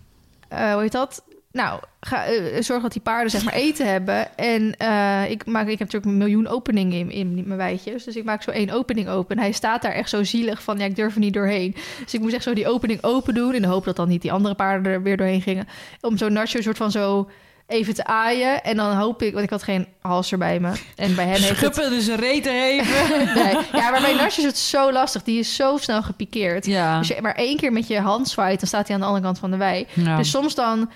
uh, 0.53 0.73
hoe 0.73 0.83
heet 0.83 0.93
dat? 0.93 1.23
Nou, 1.53 1.81
ga, 2.01 2.33
uh, 2.33 2.61
zorg 2.61 2.83
dat 2.83 2.93
die 2.93 3.03
paarden 3.03 3.31
zeg 3.31 3.45
maar 3.45 3.55
eten 3.55 3.87
hebben. 3.87 4.37
En 4.37 4.75
uh, 4.83 5.31
ik, 5.31 5.47
maak, 5.47 5.67
ik 5.67 5.79
heb 5.79 5.93
natuurlijk 5.93 6.05
een 6.05 6.17
miljoen 6.17 6.49
openingen 6.49 7.11
in, 7.11 7.11
in 7.11 7.45
mijn 7.47 7.59
wijtjes. 7.59 8.05
Dus 8.05 8.17
ik 8.17 8.25
maak 8.25 8.43
zo 8.43 8.51
één 8.51 8.71
opening 8.71 9.09
open. 9.09 9.39
Hij 9.39 9.53
staat 9.53 9.83
daar 9.83 9.93
echt 9.93 10.09
zo 10.09 10.25
zielig 10.25 10.63
van, 10.63 10.79
ja, 10.79 10.85
ik 10.85 10.97
durf 10.97 11.15
er 11.15 11.21
niet 11.21 11.35
doorheen. 11.35 11.77
Dus 12.03 12.15
ik 12.15 12.21
moest 12.21 12.35
echt 12.35 12.43
zo 12.43 12.55
die 12.55 12.69
opening 12.69 13.03
open 13.03 13.35
doen... 13.35 13.55
in 13.55 13.63
de 13.63 13.69
hoop 13.69 13.85
dat 13.85 13.97
dan 13.97 14.09
niet 14.09 14.23
die 14.23 14.33
andere 14.33 14.55
paarden 14.55 14.93
er 14.93 15.03
weer 15.03 15.17
doorheen 15.17 15.43
gingen. 15.43 15.69
Om 16.01 16.17
zo 16.17 16.29
Nacho 16.29 16.61
soort 16.61 16.77
van 16.77 16.91
zo 16.91 17.31
even 17.67 17.95
te 17.95 18.05
aaien. 18.05 18.63
En 18.63 18.77
dan 18.77 18.97
hoop 18.97 19.23
ik, 19.23 19.33
want 19.33 19.45
ik 19.45 19.51
had 19.51 19.63
geen 19.63 19.87
halster 20.01 20.39
bij 20.39 20.61
me. 20.61 20.73
En 20.97 21.15
bij 21.15 21.27
hem 21.27 21.43
heeft 21.43 21.57
Schuppen 21.57 21.83
het... 21.83 21.93
dus 21.93 22.07
een 22.07 22.17
reten 22.17 22.53
even. 22.53 23.19
nee. 23.43 23.57
Ja, 23.73 23.91
maar 23.91 24.01
bij 24.01 24.15
Nacho 24.15 24.41
is 24.41 24.45
het 24.45 24.59
zo 24.59 24.93
lastig. 24.93 25.23
Die 25.23 25.39
is 25.39 25.55
zo 25.57 25.77
snel 25.77 26.03
gepikeerd. 26.03 26.67
Ja. 26.67 26.99
Als 26.99 27.09
je 27.09 27.19
maar 27.21 27.35
één 27.35 27.57
keer 27.57 27.73
met 27.73 27.87
je 27.87 28.01
hand 28.01 28.29
zwaait... 28.29 28.59
dan 28.59 28.69
staat 28.69 28.87
hij 28.87 28.95
aan 28.95 29.01
de 29.01 29.07
andere 29.07 29.25
kant 29.25 29.39
van 29.39 29.51
de 29.51 29.57
wei. 29.57 29.87
Ja. 29.93 30.17
Dus 30.17 30.31
soms 30.31 30.55
dan... 30.55 30.91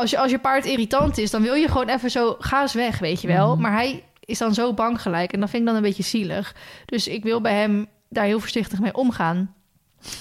Als 0.00 0.10
je, 0.10 0.18
als 0.18 0.30
je 0.30 0.38
paard 0.38 0.64
irritant 0.64 1.18
is, 1.18 1.30
dan 1.30 1.42
wil 1.42 1.54
je 1.54 1.68
gewoon 1.68 1.88
even 1.88 2.10
zo... 2.10 2.36
ga 2.38 2.60
eens 2.60 2.72
weg, 2.72 2.98
weet 2.98 3.20
je 3.20 3.28
wel. 3.28 3.52
Mhm. 3.52 3.62
Maar 3.62 3.72
hij 3.72 4.04
is 4.20 4.38
dan 4.38 4.54
zo 4.54 4.74
bang 4.74 5.02
gelijk. 5.02 5.32
En 5.32 5.40
dat 5.40 5.50
vind 5.50 5.62
ik 5.62 5.68
dan 5.68 5.76
een 5.76 5.82
beetje 5.82 6.02
zielig. 6.02 6.54
Dus 6.84 7.08
ik 7.08 7.22
wil 7.22 7.40
bij 7.40 7.54
hem 7.54 7.86
daar 8.08 8.24
heel 8.24 8.40
voorzichtig 8.40 8.80
mee 8.80 8.94
omgaan. 8.94 9.54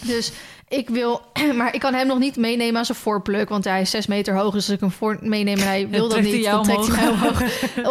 Dus 0.06 0.32
ik 0.68 0.90
wil... 0.90 1.22
Maar 1.58 1.74
ik 1.74 1.80
kan 1.80 1.94
hem 1.94 2.08
nog 2.08 2.20
niet 2.20 2.36
meenemen 2.36 2.78
aan 2.78 2.86
zijn 2.86 2.98
voorpluk. 2.98 3.50
Want 3.50 3.64
hij 3.64 3.82
is 3.82 3.90
zes 3.90 4.08
meter 4.08 4.36
hoog. 4.36 4.54
Dus 4.54 4.66
als 4.66 4.76
ik 4.76 4.80
hem 4.80 4.92
voor 4.92 5.18
meeneem 5.22 5.58
en 5.58 5.68
hij 5.68 5.90
wil 5.90 6.10
dat 6.10 6.22
niet... 6.22 6.44
dan 6.44 6.64
trekt 6.64 6.88
hij 6.88 6.96
mij 6.96 7.10
omhoog. 7.10 7.42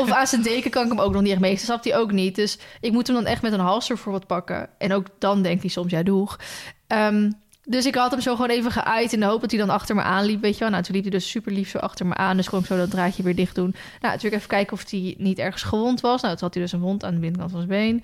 Of 0.02 0.10
aan 0.10 0.26
zijn 0.26 0.42
deken 0.42 0.70
kan 0.70 0.84
ik 0.84 0.90
hem 0.90 1.00
ook 1.00 1.12
nog 1.12 1.22
niet 1.22 1.30
echt 1.32 1.40
mee. 1.40 1.54
Dat 1.54 1.60
snapt 1.60 1.84
hij 1.84 1.96
ook 1.96 2.12
niet. 2.12 2.34
Dus 2.34 2.58
ik 2.80 2.92
moet 2.92 3.06
hem 3.06 3.16
dan 3.16 3.26
echt 3.26 3.42
met 3.42 3.52
een 3.52 3.60
halster 3.60 3.98
voor 3.98 4.12
wat 4.12 4.26
pakken. 4.26 4.68
En 4.78 4.92
ook 4.92 5.06
dan 5.18 5.42
denkt 5.42 5.62
hij 5.62 5.70
soms, 5.70 5.90
ja, 5.90 6.02
doeg. 6.02 6.38
Ehm, 6.86 7.30
dus 7.68 7.86
ik 7.86 7.94
had 7.94 8.10
hem 8.10 8.20
zo 8.20 8.34
gewoon 8.34 8.50
even 8.50 8.70
geaaid 8.70 9.12
in 9.12 9.20
de 9.20 9.26
hoop 9.26 9.40
dat 9.40 9.50
hij 9.50 9.60
dan 9.60 9.70
achter 9.70 9.94
me 9.94 10.02
aanliep, 10.02 10.40
weet 10.40 10.54
je 10.54 10.60
wel. 10.60 10.70
Nou, 10.70 10.82
toen 10.82 10.94
liep 10.94 11.02
hij 11.02 11.12
dus 11.12 11.30
super 11.30 11.52
lief 11.52 11.70
zo 11.70 11.78
achter 11.78 12.06
me 12.06 12.14
aan. 12.14 12.36
Dus 12.36 12.46
gewoon 12.46 12.64
zo 12.64 12.76
dat 12.76 12.90
draadje 12.90 13.22
weer 13.22 13.34
dicht 13.34 13.54
doen. 13.54 13.70
Nou, 14.00 14.14
natuurlijk 14.14 14.34
even 14.34 14.48
kijken 14.48 14.72
of 14.72 14.90
hij 14.90 15.14
niet 15.18 15.38
ergens 15.38 15.62
gewond 15.62 16.00
was. 16.00 16.22
Nou, 16.22 16.34
toen 16.34 16.44
had 16.44 16.54
hij 16.54 16.62
dus 16.62 16.72
een 16.72 16.80
wond 16.80 17.04
aan 17.04 17.14
de 17.14 17.20
binnenkant 17.20 17.50
van 17.50 17.60
zijn 17.60 17.70
been. 17.70 18.02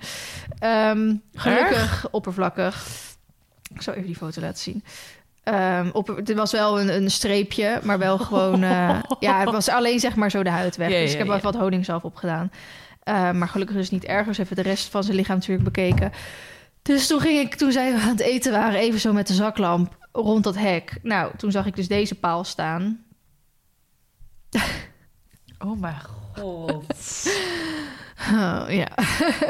Ehm, 0.59 1.15
gelukkig, 1.33 2.07
oppervlakkig. 2.11 2.87
Ik 3.73 3.81
zal 3.81 3.93
even 3.93 4.05
die 4.05 4.15
foto 4.15 4.41
laten 4.41 4.63
zien. 4.63 4.83
Um, 5.43 5.89
op, 5.93 6.07
het 6.07 6.33
was 6.33 6.51
wel 6.51 6.79
een, 6.79 6.95
een 6.95 7.11
streepje, 7.11 7.79
maar 7.83 7.99
wel 7.99 8.17
gewoon... 8.17 8.63
Uh, 8.63 8.99
ja, 9.19 9.39
het 9.39 9.51
was 9.51 9.69
alleen 9.69 9.99
zeg 9.99 10.15
maar 10.15 10.31
zo 10.31 10.43
de 10.43 10.49
huid 10.49 10.75
weg. 10.75 10.89
Ja, 10.89 10.99
dus 10.99 11.05
ja, 11.05 11.11
ik 11.11 11.17
heb 11.17 11.27
ja. 11.27 11.33
even 11.33 11.51
wat 11.51 11.61
honing 11.61 11.85
zelf 11.85 12.03
opgedaan. 12.03 12.51
Uh, 13.09 13.31
maar 13.31 13.47
gelukkig 13.47 13.75
is 13.75 13.83
het 13.83 13.91
niet 13.91 14.05
erg. 14.05 14.27
Dus 14.27 14.37
even 14.37 14.55
de 14.55 14.61
rest 14.61 14.89
van 14.89 15.03
zijn 15.03 15.15
lichaam 15.15 15.35
natuurlijk 15.35 15.63
bekeken. 15.63 16.11
Dus 16.83 17.07
toen 17.07 17.19
ging 17.19 17.39
ik, 17.39 17.55
toen 17.55 17.71
zij 17.71 17.93
aan 17.93 18.09
het 18.09 18.19
eten 18.19 18.51
waren, 18.51 18.79
even 18.79 18.99
zo 18.99 19.13
met 19.13 19.27
de 19.27 19.33
zaklamp 19.33 19.97
rond 20.11 20.43
dat 20.43 20.55
hek. 20.55 20.99
Nou, 21.01 21.31
toen 21.37 21.51
zag 21.51 21.65
ik 21.65 21.75
dus 21.75 21.87
deze 21.87 22.15
paal 22.15 22.43
staan. 22.43 23.03
Oh 25.59 25.79
mijn 25.79 26.01
god. 26.33 27.25
Oh, 28.31 28.63
ja. 28.67 28.87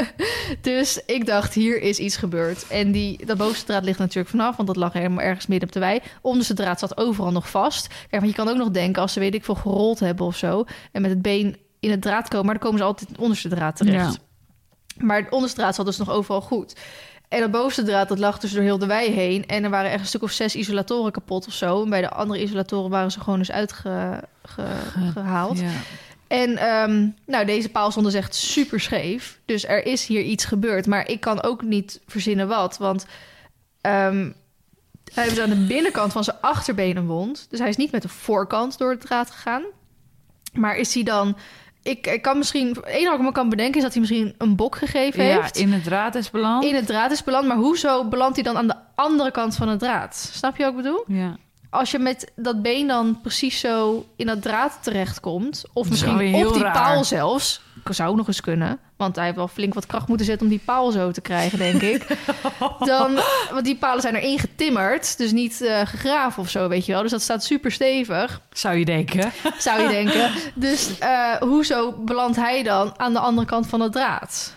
dus 0.61 1.01
ik 1.05 1.25
dacht, 1.25 1.53
hier 1.53 1.81
is 1.81 1.99
iets 1.99 2.17
gebeurd. 2.17 2.67
En 2.67 2.91
die, 2.91 3.25
dat 3.25 3.37
bovenste 3.37 3.65
draad 3.65 3.83
ligt 3.83 3.99
natuurlijk 3.99 4.29
vanaf, 4.29 4.55
want 4.55 4.67
dat 4.67 4.77
lag 4.77 4.93
helemaal 4.93 5.23
ergens 5.23 5.47
midden 5.47 5.67
op 5.67 5.73
de 5.73 5.79
wei. 5.79 5.99
Onderste 6.21 6.53
draad 6.53 6.79
zat 6.79 6.97
overal 6.97 7.31
nog 7.31 7.49
vast. 7.49 7.87
Kijk, 7.87 8.09
want 8.09 8.27
je 8.27 8.33
kan 8.33 8.47
ook 8.47 8.57
nog 8.57 8.69
denken, 8.69 9.01
als 9.01 9.13
ze 9.13 9.19
weet 9.19 9.33
ik 9.33 9.45
veel 9.45 9.55
gerold 9.55 9.99
hebben 9.99 10.25
of 10.25 10.35
zo, 10.35 10.65
en 10.91 11.01
met 11.01 11.11
het 11.11 11.21
been 11.21 11.57
in 11.79 11.91
het 11.91 12.01
draad 12.01 12.27
komen, 12.27 12.45
maar 12.45 12.53
dan 12.53 12.63
komen 12.63 12.79
ze 12.79 12.85
altijd 12.85 13.17
onderste 13.17 13.49
draad 13.49 13.75
terecht. 13.75 14.13
Ja. 14.13 15.05
Maar 15.05 15.21
het 15.21 15.31
onderste 15.31 15.59
draad 15.59 15.75
zat 15.75 15.85
dus 15.85 15.97
nog 15.97 16.09
overal 16.09 16.41
goed. 16.41 16.75
En 17.33 17.41
het 17.41 17.51
bovenste 17.51 17.83
draad, 17.83 18.07
dat 18.07 18.19
lag 18.19 18.39
dus 18.39 18.51
door 18.51 18.63
heel 18.63 18.77
de 18.77 18.85
wei 18.85 19.11
heen. 19.11 19.45
En 19.45 19.63
er 19.63 19.69
waren 19.69 19.91
echt 19.91 19.99
een 19.99 20.05
stuk 20.05 20.21
of 20.21 20.31
zes 20.31 20.55
isolatoren 20.55 21.11
kapot 21.11 21.47
of 21.47 21.53
zo. 21.53 21.83
En 21.83 21.89
bij 21.89 22.01
de 22.01 22.09
andere 22.09 22.41
isolatoren 22.41 22.89
waren 22.89 23.11
ze 23.11 23.19
gewoon 23.19 23.39
dus 23.39 23.51
uitgehaald. 23.51 25.59
Ja. 25.59 25.71
En 26.27 26.65
um, 26.65 27.15
nou, 27.25 27.45
deze 27.45 27.69
paal 27.69 27.91
stond 27.91 28.05
dus 28.05 28.15
echt 28.15 28.35
super 28.35 28.79
scheef. 28.79 29.39
Dus 29.45 29.67
er 29.67 29.85
is 29.85 30.05
hier 30.05 30.21
iets 30.21 30.45
gebeurd. 30.45 30.87
Maar 30.87 31.07
ik 31.07 31.19
kan 31.19 31.43
ook 31.43 31.61
niet 31.61 31.99
verzinnen 32.07 32.47
wat. 32.47 32.77
Want 32.77 33.05
um, 33.81 34.33
hij 35.13 35.23
heeft 35.23 35.39
aan 35.39 35.49
de 35.49 35.65
binnenkant 35.67 36.11
van 36.11 36.23
zijn 36.23 36.37
achterbeen 36.41 36.97
een 36.97 37.07
wond. 37.07 37.45
Dus 37.49 37.59
hij 37.59 37.69
is 37.69 37.77
niet 37.77 37.91
met 37.91 38.01
de 38.01 38.09
voorkant 38.09 38.77
door 38.77 38.91
het 38.91 39.01
draad 39.01 39.31
gegaan. 39.31 39.63
Maar 40.53 40.77
is 40.77 40.93
hij 40.93 41.03
dan... 41.03 41.37
Ik, 41.83 42.07
ik 42.07 42.21
kan 42.21 42.37
misschien... 42.37 42.67
Het 42.67 42.85
enige 42.85 43.09
wat 43.09 43.19
ik 43.19 43.25
me 43.25 43.31
kan 43.31 43.49
bedenken 43.49 43.75
is 43.75 43.81
dat 43.81 43.91
hij 43.91 44.01
misschien 44.01 44.35
een 44.37 44.55
bok 44.55 44.75
gegeven 44.75 45.23
ja, 45.23 45.41
heeft. 45.41 45.57
in 45.57 45.73
het 45.73 45.83
draad 45.83 46.15
is 46.15 46.29
beland. 46.29 46.63
In 46.63 46.75
het 46.75 46.85
draad 46.85 47.11
is 47.11 47.23
beland. 47.23 47.47
Maar 47.47 47.57
hoezo 47.57 48.05
belandt 48.07 48.35
hij 48.35 48.43
dan 48.43 48.57
aan 48.57 48.67
de 48.67 48.75
andere 48.95 49.31
kant 49.31 49.55
van 49.55 49.67
het 49.69 49.79
draad? 49.79 50.15
Snap 50.15 50.57
je 50.57 50.63
wat 50.63 50.71
ik 50.71 50.77
bedoel? 50.77 51.03
Ja. 51.07 51.37
als 51.69 51.91
je 51.91 51.99
met 51.99 52.31
dat 52.35 52.61
been 52.61 52.87
dan 52.87 53.21
precies 53.21 53.59
zo 53.59 54.05
in 54.15 54.25
dat 54.25 54.41
draad 54.41 54.79
terechtkomt... 54.81 55.63
of 55.73 55.89
misschien 55.89 56.35
op 56.45 56.53
die 56.53 56.63
raar. 56.63 56.73
paal 56.73 57.03
zelfs... 57.03 57.61
zou 57.89 58.15
nog 58.15 58.27
eens 58.27 58.41
kunnen... 58.41 58.79
want 59.03 59.15
hij 59.15 59.25
heeft 59.25 59.37
wel 59.37 59.47
flink 59.47 59.73
wat 59.73 59.85
kracht 59.85 60.07
moeten 60.07 60.25
zetten... 60.25 60.45
om 60.45 60.51
die 60.51 60.61
paal 60.65 60.91
zo 60.91 61.11
te 61.11 61.21
krijgen, 61.21 61.57
denk 61.57 61.81
ik. 61.81 62.07
dan, 62.79 63.19
want 63.51 63.65
die 63.65 63.77
palen 63.77 64.01
zijn 64.01 64.15
erin 64.15 64.39
getimmerd... 64.39 65.17
dus 65.17 65.31
niet 65.31 65.61
eh, 65.61 65.79
gegraven 65.85 66.43
of 66.43 66.49
zo, 66.49 66.67
weet 66.67 66.85
je 66.85 66.91
wel. 66.91 67.01
Dus 67.01 67.11
dat 67.11 67.21
staat 67.21 67.43
super 67.43 67.71
stevig, 67.71 68.41
Zou 68.51 68.77
je 68.77 68.85
denken. 68.85 69.31
zou 69.57 69.81
je 69.81 69.87
denken. 69.87 70.31
Dus 70.55 70.97
eh, 70.99 71.35
hoezo 71.35 71.91
belandt 71.91 72.37
hij 72.37 72.63
dan 72.63 72.93
aan 72.97 73.13
de 73.13 73.19
andere 73.19 73.47
kant 73.47 73.67
van 73.67 73.81
het 73.81 73.91
draad? 73.91 74.53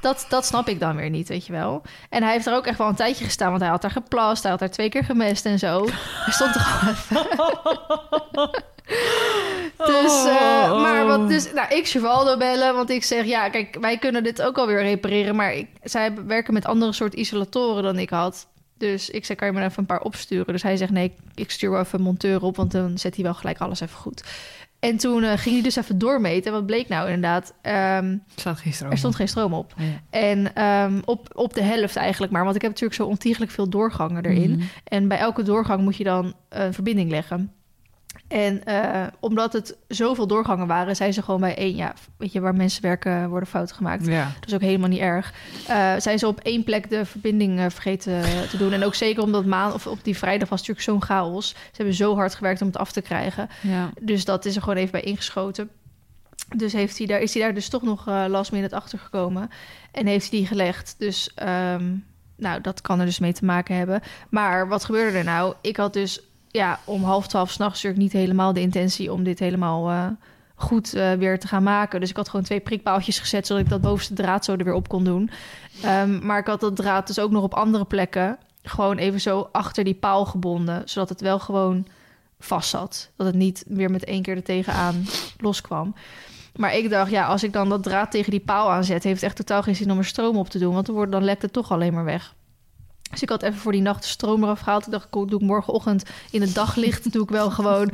Dat, 0.00 0.26
dat 0.28 0.46
snap 0.46 0.68
ik 0.68 0.80
dan 0.80 0.96
weer 0.96 1.10
niet, 1.10 1.28
weet 1.28 1.46
je 1.46 1.52
wel. 1.52 1.82
En 2.08 2.22
hij 2.22 2.32
heeft 2.32 2.46
er 2.46 2.54
ook 2.54 2.66
echt 2.66 2.78
wel 2.78 2.88
een 2.88 2.94
tijdje 2.94 3.24
gestaan... 3.24 3.48
want 3.50 3.60
hij 3.60 3.70
had 3.70 3.82
daar 3.82 3.90
geplast, 3.90 4.42
hij 4.42 4.50
had 4.50 4.60
daar 4.60 4.70
twee 4.70 4.88
keer 4.88 5.04
gemest 5.04 5.46
en 5.46 5.58
zo. 5.58 5.88
Hij 5.90 6.32
stond 6.32 6.54
er 6.54 6.60
gewoon 6.60 6.94
even... 6.94 8.62
Dus, 9.86 10.24
uh, 10.26 10.82
maar 10.82 11.06
wat, 11.06 11.28
dus, 11.28 11.52
nou, 11.52 11.74
ik 11.74 11.86
Chevaldo 11.86 12.36
bellen, 12.36 12.74
want 12.74 12.90
ik 12.90 13.04
zeg, 13.04 13.24
ja, 13.24 13.48
kijk, 13.48 13.76
wij 13.80 13.98
kunnen 13.98 14.22
dit 14.22 14.42
ook 14.42 14.58
alweer 14.58 14.82
repareren, 14.82 15.36
maar 15.36 15.54
ik, 15.54 15.68
zij 15.82 16.14
werken 16.26 16.54
met 16.54 16.64
andere 16.64 16.92
soort 16.92 17.14
isolatoren 17.14 17.82
dan 17.82 17.98
ik 17.98 18.10
had. 18.10 18.48
Dus 18.78 19.10
ik 19.10 19.24
zei, 19.24 19.38
kan 19.38 19.48
je 19.48 19.54
me 19.54 19.64
even 19.64 19.78
een 19.78 19.86
paar 19.86 20.00
opsturen? 20.00 20.52
Dus 20.52 20.62
hij 20.62 20.76
zegt, 20.76 20.90
nee, 20.90 21.14
ik 21.34 21.50
stuur 21.50 21.70
wel 21.70 21.80
even 21.80 21.98
een 21.98 22.04
monteur 22.04 22.42
op, 22.42 22.56
want 22.56 22.72
dan 22.72 22.98
zet 22.98 23.14
hij 23.14 23.24
wel 23.24 23.34
gelijk 23.34 23.58
alles 23.58 23.80
even 23.80 23.96
goed. 23.96 24.22
En 24.82 24.96
toen 24.96 25.22
eh, 25.22 25.38
ging 25.38 25.54
hij 25.54 25.62
dus 25.62 25.76
even 25.76 25.98
doormeten. 25.98 26.46
En 26.46 26.52
wat 26.52 26.66
bleek 26.66 26.88
nou 26.88 27.06
inderdaad? 27.06 27.54
Ehm, 27.62 28.16
Er 28.44 28.56
geen 28.56 28.90
er 28.90 28.98
stond 28.98 29.14
geen 29.14 29.28
stroom 29.28 29.54
op. 29.54 29.74
Ja. 29.76 29.84
En 30.10 30.54
ehm, 30.54 31.00
op, 31.04 31.28
op 31.32 31.54
de 31.54 31.62
helft 31.62 31.96
eigenlijk 31.96 32.32
maar. 32.32 32.44
Want 32.44 32.56
ik 32.56 32.62
heb 32.62 32.70
natuurlijk 32.70 33.00
zo 33.00 33.06
ontiegelijk 33.06 33.50
veel 33.50 33.68
doorgangen 33.68 34.24
erin. 34.24 34.50
Mhm. 34.50 34.62
En 34.84 35.08
bij 35.08 35.18
elke 35.18 35.42
doorgang 35.42 35.82
moet 35.82 35.96
je 35.96 36.04
dan 36.04 36.34
een 36.48 36.74
verbinding 36.74 37.10
leggen. 37.10 37.52
En 38.32 38.64
eh, 38.64 39.06
omdat 39.20 39.52
het 39.52 39.76
zoveel 39.88 40.26
doorgangen 40.26 40.66
waren, 40.66 40.96
zijn 40.96 41.12
ze 41.12 41.22
gewoon 41.22 41.40
bij 41.40 41.56
één... 41.56 41.76
Ja, 41.76 41.94
weet 42.16 42.32
je, 42.32 42.40
waar 42.40 42.54
mensen 42.54 42.82
werken 42.82 43.28
worden 43.28 43.48
fouten 43.48 43.76
gemaakt. 43.76 44.06
Ja. 44.06 44.24
Dat 44.40 44.48
is 44.48 44.54
ook 44.54 44.60
helemaal 44.60 44.88
niet 44.88 45.00
erg. 45.00 45.34
Eh, 45.68 45.94
zijn 45.98 46.18
ze 46.18 46.26
op 46.26 46.40
één 46.40 46.64
plek 46.64 46.90
de 46.90 47.04
verbinding 47.04 47.58
eh, 47.58 47.66
vergeten 47.68 48.22
te 48.48 48.56
doen. 48.56 48.72
En 48.72 48.84
ook 48.84 48.94
zeker 48.94 49.22
omdat 49.22 49.44
maan 49.44 49.72
of 49.72 49.86
op 49.86 50.04
die 50.04 50.18
vrijdag 50.18 50.48
was 50.48 50.58
natuurlijk 50.58 50.86
zo'n 50.86 51.02
chaos. 51.02 51.48
Ze 51.48 51.56
hebben 51.72 51.94
zo 51.94 52.14
hard 52.14 52.34
gewerkt 52.34 52.60
om 52.60 52.66
het 52.66 52.76
af 52.76 52.92
te 52.92 53.00
krijgen. 53.00 53.48
ja. 53.60 53.90
Dus 54.00 54.24
dat 54.24 54.44
is 54.44 54.54
er 54.56 54.62
gewoon 54.62 54.76
even 54.76 54.92
bij 54.92 55.00
ingeschoten. 55.00 55.70
Dus 56.56 56.72
heeft 56.72 56.98
hij 56.98 57.06
daar, 57.06 57.20
is 57.20 57.34
hij 57.34 57.42
daar 57.42 57.54
dus 57.54 57.68
toch 57.68 57.82
nog 57.82 58.06
last 58.06 58.52
minute 58.52 58.76
achter 58.76 58.98
gekomen. 58.98 59.50
En 59.90 60.06
heeft 60.06 60.30
hij 60.30 60.38
die 60.38 60.48
gelegd. 60.48 60.94
Dus 60.98 61.34
ehm, 61.34 61.94
nou, 62.36 62.60
dat 62.60 62.80
kan 62.80 63.00
er 63.00 63.06
dus 63.06 63.18
mee 63.18 63.32
te 63.32 63.44
maken 63.44 63.76
hebben. 63.76 64.00
Maar 64.28 64.68
wat 64.68 64.84
gebeurde 64.84 65.18
er 65.18 65.24
nou? 65.24 65.54
Ik 65.60 65.76
had 65.76 65.92
dus 65.92 66.20
ja, 66.52 66.80
om 66.84 67.04
half 67.04 67.26
twaalf 67.26 67.50
s'nachts 67.50 67.82
natuurlijk 67.82 68.02
niet 68.02 68.22
helemaal 68.22 68.52
de 68.52 68.60
intentie 68.60 69.12
om 69.12 69.22
dit 69.22 69.38
helemaal 69.38 69.90
eh, 69.90 70.06
goed 70.54 70.94
eh, 70.94 71.12
weer 71.12 71.38
te 71.38 71.48
gaan 71.48 71.62
maken. 71.62 72.00
Dus 72.00 72.10
ik 72.10 72.16
had 72.16 72.28
gewoon 72.28 72.44
twee 72.44 72.60
prikpaaltjes 72.60 73.18
gezet, 73.18 73.46
zodat 73.46 73.62
ik 73.62 73.68
dat 73.68 73.80
bovenste 73.80 74.14
draad 74.14 74.44
zo 74.44 74.52
er 74.52 74.64
weer 74.64 74.74
op 74.74 74.88
kon 74.88 75.04
doen. 75.04 75.30
Ehm, 75.82 76.26
maar 76.26 76.38
ik 76.38 76.46
had 76.46 76.60
dat 76.60 76.76
draad 76.76 77.06
dus 77.06 77.18
ook 77.18 77.30
nog 77.30 77.42
op 77.42 77.54
andere 77.54 77.84
plekken 77.84 78.38
gewoon 78.62 78.96
even 78.96 79.20
zo 79.20 79.48
achter 79.52 79.84
die 79.84 79.94
paal 79.94 80.24
gebonden, 80.24 80.82
zodat 80.84 81.08
het 81.08 81.20
wel 81.20 81.38
gewoon 81.38 81.86
vast 82.40 82.68
zat. 82.68 83.10
Dat 83.16 83.26
het 83.26 83.36
niet 83.36 83.64
weer 83.66 83.90
met 83.90 84.04
één 84.04 84.22
keer 84.22 84.36
er 84.36 84.42
tegenaan 84.42 85.04
loskwam. 85.38 85.94
Maar 86.56 86.76
ik 86.76 86.90
dacht, 86.90 87.10
ja, 87.10 87.26
als 87.26 87.42
ik 87.42 87.52
dan 87.52 87.68
dat 87.68 87.82
draad 87.82 88.10
tegen 88.10 88.30
die 88.30 88.40
paal 88.40 88.70
aanzet, 88.70 89.02
heeft 89.02 89.20
het 89.20 89.24
echt 89.24 89.36
totaal 89.36 89.62
geen 89.62 89.76
zin 89.76 89.90
om 89.90 89.98
er 89.98 90.04
stroom 90.04 90.36
op 90.36 90.48
te 90.48 90.58
doen, 90.58 90.74
want 90.74 90.86
dan, 90.86 91.10
dan 91.10 91.24
lekt 91.24 91.42
het 91.42 91.52
toch 91.52 91.72
alleen 91.72 91.92
maar 91.92 92.04
weg. 92.04 92.34
Dus 93.12 93.22
ik 93.22 93.28
had 93.28 93.42
even 93.42 93.58
voor 93.58 93.72
die 93.72 93.80
nacht 93.80 94.02
de 94.02 94.08
stroom 94.08 94.42
eraf 94.42 94.60
gehaald. 94.60 94.86
Ik 94.86 94.92
dacht, 94.92 95.04
ik 95.04 95.10
doe 95.10 95.40
ik 95.40 95.40
morgenochtend 95.40 96.04
in 96.30 96.40
het 96.40 96.54
daglicht, 96.54 97.12
doe 97.12 97.22
ik 97.22 97.28
wel 97.28 97.50
gewoon 97.50 97.90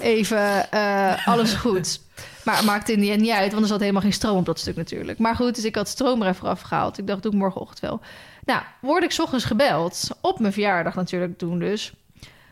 even 0.00 0.70
eh, 0.70 1.26
alles 1.26 1.52
goed. 1.52 2.00
Maar 2.44 2.56
het 2.56 2.64
maakte 2.64 2.92
in 2.92 3.00
die 3.00 3.10
end 3.10 3.20
niet 3.20 3.30
uit, 3.30 3.50
want 3.50 3.62
er 3.62 3.68
zat 3.68 3.80
helemaal 3.80 4.02
geen 4.02 4.12
stroom 4.12 4.36
op 4.36 4.46
dat 4.46 4.58
stuk 4.58 4.76
natuurlijk. 4.76 5.18
Maar 5.18 5.36
goed, 5.36 5.54
dus 5.54 5.64
ik 5.64 5.74
had 5.74 5.88
stroom 5.88 6.22
er 6.22 6.28
even 6.28 6.48
afgehaald. 6.48 6.98
Ik 6.98 7.06
dacht, 7.06 7.22
doe 7.22 7.32
ik 7.32 7.38
morgenochtend 7.38 7.80
wel. 7.80 8.00
Nou, 8.44 8.62
word 8.80 9.02
ik 9.02 9.18
ochtends 9.20 9.44
gebeld, 9.44 10.08
op 10.20 10.38
mijn 10.38 10.52
verjaardag 10.52 10.94
natuurlijk 10.94 11.38
toen 11.38 11.58
dus. 11.58 11.92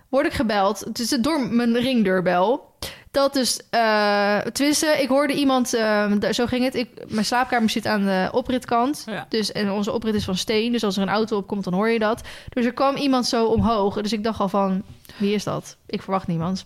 Word 0.08 0.26
ik 0.26 0.32
gebeld, 0.32 0.80
het 0.80 0.98
is 0.98 1.08
door 1.08 1.40
mijn 1.40 1.78
ringdeurbel. 1.78 2.74
Dat 3.10 3.32
dus, 3.32 3.60
eh 3.70 4.38
tenminste, 4.38 4.86
ik 5.00 5.08
hoorde 5.08 5.32
iemand, 5.34 5.74
eh, 5.74 6.12
daar- 6.18 6.32
zo 6.32 6.46
ging 6.46 6.64
het. 6.64 6.74
Ik, 6.74 6.88
mijn 7.08 7.24
slaapkamer 7.24 7.70
zit 7.70 7.86
aan 7.86 8.04
de 8.04 8.28
opritkant. 8.32 9.02
Ja. 9.06 9.26
Dus, 9.28 9.52
en 9.52 9.70
onze 9.70 9.92
oprit 9.92 10.14
is 10.14 10.24
van 10.24 10.36
steen, 10.36 10.72
dus 10.72 10.84
als 10.84 10.96
er 10.96 11.02
een 11.02 11.08
auto 11.08 11.36
opkomt, 11.36 11.64
dan 11.64 11.72
hoor 11.74 11.88
je 11.88 11.98
dat. 11.98 12.20
Dus 12.48 12.64
er 12.64 12.72
kwam 12.72 12.96
iemand 12.96 13.26
zo 13.26 13.46
omhoog. 13.46 14.00
Dus 14.02 14.12
ik 14.12 14.24
dacht 14.24 14.40
al 14.40 14.48
van, 14.48 14.82
wie 15.16 15.34
is 15.34 15.44
dat? 15.44 15.76
Ik 15.86 16.02
verwacht 16.02 16.26
niemand. 16.26 16.64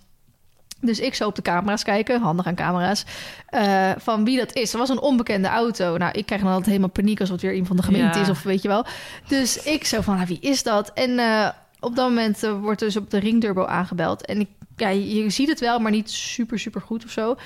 Dus 0.80 1.00
ik 1.00 1.14
zo 1.14 1.26
op 1.26 1.34
de 1.34 1.42
camera's 1.42 1.82
kijken, 1.82 2.20
handig 2.20 2.46
aan 2.46 2.54
camera's, 2.54 3.04
eh, 3.46 3.90
van 3.96 4.24
wie 4.24 4.38
dat 4.38 4.52
is. 4.54 4.72
Er 4.72 4.78
was 4.78 4.88
een 4.88 5.00
onbekende 5.00 5.48
auto. 5.48 5.96
Nou, 5.96 6.12
ik 6.12 6.26
krijg 6.26 6.40
dan 6.40 6.50
altijd 6.50 6.68
helemaal 6.68 6.88
paniek 6.90 7.20
als 7.20 7.28
het 7.28 7.40
weer 7.40 7.54
een 7.56 7.66
van 7.66 7.76
de 7.76 7.82
gemeente 7.82 8.18
Ja. 8.18 8.24
is 8.24 8.30
of 8.30 8.42
weet 8.42 8.62
je 8.62 8.68
wel. 8.68 8.84
Dus 9.28 9.62
ik 9.62 9.84
zo 9.84 10.00
van, 10.00 10.14
nou, 10.14 10.26
wie 10.26 10.40
is 10.40 10.62
dat? 10.62 10.90
En 10.94 11.18
eh, 11.18 11.48
op 11.80 11.96
dat 11.96 12.08
moment 12.08 12.40
wordt 12.60 12.80
dus 12.80 12.96
op 12.96 13.10
de 13.10 13.18
ringdeurbel 13.18 13.68
aangebeld. 13.68 14.26
En 14.26 14.40
ik, 14.40 14.48
ja, 14.82 14.88
je, 14.88 15.30
ziet 15.30 15.48
het 15.48 15.60
wel, 15.60 15.78
maar 15.78 15.90
niet 15.90 16.10
super, 16.10 16.58
super 16.58 16.80
goed 16.80 17.04
of 17.04 17.10
zo. 17.10 17.36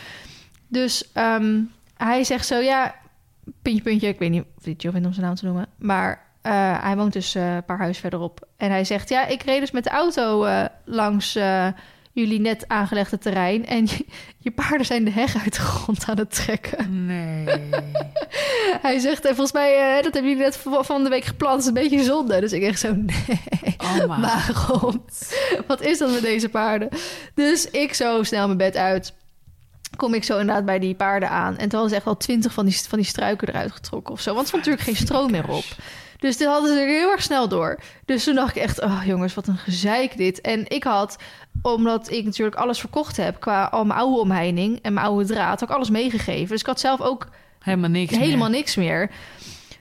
Dus 0.69 1.13
ehm, 1.13 1.61
hij 1.97 2.25
zegt 2.25 2.47
zo, 2.47 2.59
ja, 2.59 2.95
puntje, 3.63 3.83
puntje. 3.83 4.09
Ik 4.09 4.19
weet 4.19 4.31
niet 4.31 4.45
of 4.57 4.65
hij 4.65 4.75
chill 4.77 4.91
vindt 4.91 5.07
om 5.07 5.13
zijn 5.13 5.27
naam 5.27 5.35
te 5.35 5.45
noemen. 5.45 5.67
Maar 5.79 6.27
eh, 6.43 6.83
hij 6.83 6.97
woont 6.97 7.13
dus 7.13 7.35
eh, 7.35 7.55
een 7.55 7.65
paar 7.65 7.79
huis 7.79 7.99
verderop. 7.99 8.49
En 8.57 8.71
hij 8.71 8.85
zegt, 8.85 9.09
ja, 9.09 9.27
ik 9.27 9.43
reed 9.43 9.61
dus 9.61 9.71
met 9.71 9.85
de 9.85 9.91
auto 9.91 10.45
eh, 10.45 10.65
langs 10.85 11.39
jullie 12.21 12.41
net 12.41 12.69
aangelegde 12.69 13.19
terrein. 13.19 13.67
En 13.67 13.87
je, 13.87 14.07
je 14.39 14.51
paarden 14.51 14.87
zijn 14.87 15.05
de 15.05 15.11
heg 15.11 15.43
uit 15.43 15.55
de 15.55 15.61
grond 15.61 16.05
aan 16.09 16.19
het 16.19 16.35
trekken. 16.35 17.07
Nee. 17.07 17.45
Hij 18.87 18.99
zegt, 18.99 19.25
en 19.25 19.35
volgens 19.35 19.53
mij, 19.53 19.77
eh, 19.77 20.03
dat 20.03 20.15
hebben 20.15 20.31
jullie 20.31 20.45
net 20.45 20.59
van 20.81 21.03
de 21.05 21.09
week 21.09 21.25
gepland. 21.25 21.53
Dat 21.53 21.63
is 21.63 21.67
een 21.67 21.89
beetje 21.89 22.05
zonde. 22.05 22.41
Dus 22.41 22.53
ik 22.53 22.63
echt 22.63 22.81
zo, 22.81 22.95
nee. 22.95 23.77
Oh, 23.79 24.07
maar. 24.07 24.21
Waarom? 24.21 25.05
Wat 25.67 25.81
is 25.81 25.99
dat 25.99 26.11
met 26.11 26.23
deze 26.23 26.49
paarden? 26.49 26.89
Dus 27.35 27.71
ik 27.71 27.95
zo 27.95 28.23
snel 28.23 28.47
mijn 28.47 28.59
bed 28.59 28.77
uit. 28.77 29.15
Kom 29.97 30.15
ik 30.15 30.25
zo 30.25 30.39
inderdaad 30.39 30.65
bij 30.65 30.79
die 30.79 30.95
paarden 30.95 31.31
aan. 31.31 31.57
En 31.57 31.69
toen 31.69 31.71
hadden 31.71 31.89
ze 31.89 31.95
echt 31.95 32.05
wel 32.05 32.17
twintig 32.17 32.53
van 32.53 32.67
die, 32.67 32.79
van 32.89 32.99
die 32.99 33.07
struiken 33.07 33.49
eruit 33.49 33.73
getrokken 33.73 34.15
of 34.15 34.21
zo. 34.21 34.35
Want 34.35 34.41
er 34.43 34.47
stond 34.47 34.65
natuurlijk 34.65 34.99
geen 34.99 35.07
stroom 35.07 35.31
meer 35.31 35.49
op. 35.49 35.65
Dus 36.19 36.37
dit 36.37 36.49
hadden 36.49 36.73
ze 36.73 36.81
er 36.81 36.87
heel 36.87 37.11
erg 37.11 37.23
snel 37.23 37.49
door. 37.49 37.79
Dus 38.05 38.25
toen 38.25 38.35
dacht 38.35 38.57
ik 38.57 38.63
echt, 38.63 38.83
oh 38.83 39.01
jongens, 39.05 39.35
wat 39.35 39.47
een 39.47 39.59
gezeik 39.59 40.17
dit. 40.17 40.41
En 40.41 40.65
ik 40.69 40.85
had, 40.85 41.17
omdat 41.63 42.11
ik 42.11 42.25
natuurlijk 42.25 42.57
alles 42.57 42.81
verkocht 42.81 43.17
heb... 43.17 43.41
qua 43.41 43.65
al 43.65 43.85
mijn 43.85 43.99
oude 43.99 44.21
omheining 44.21 44.79
en 44.83 44.93
mijn 44.93 45.07
oude 45.07 45.25
draad... 45.25 45.63
ik 45.63 45.71
alles 45.71 45.91
meegegeven. 45.91 46.49
Dus 46.49 46.61
ik 46.61 46.67
had 46.67 46.81
zelf 46.81 47.01
ook 47.01 47.29
Helemaal 47.67 47.91
niks 47.91 48.17
helemaal 48.17 48.49
meer. 48.49 48.59
niks 48.59 48.75
meer. 48.77 49.11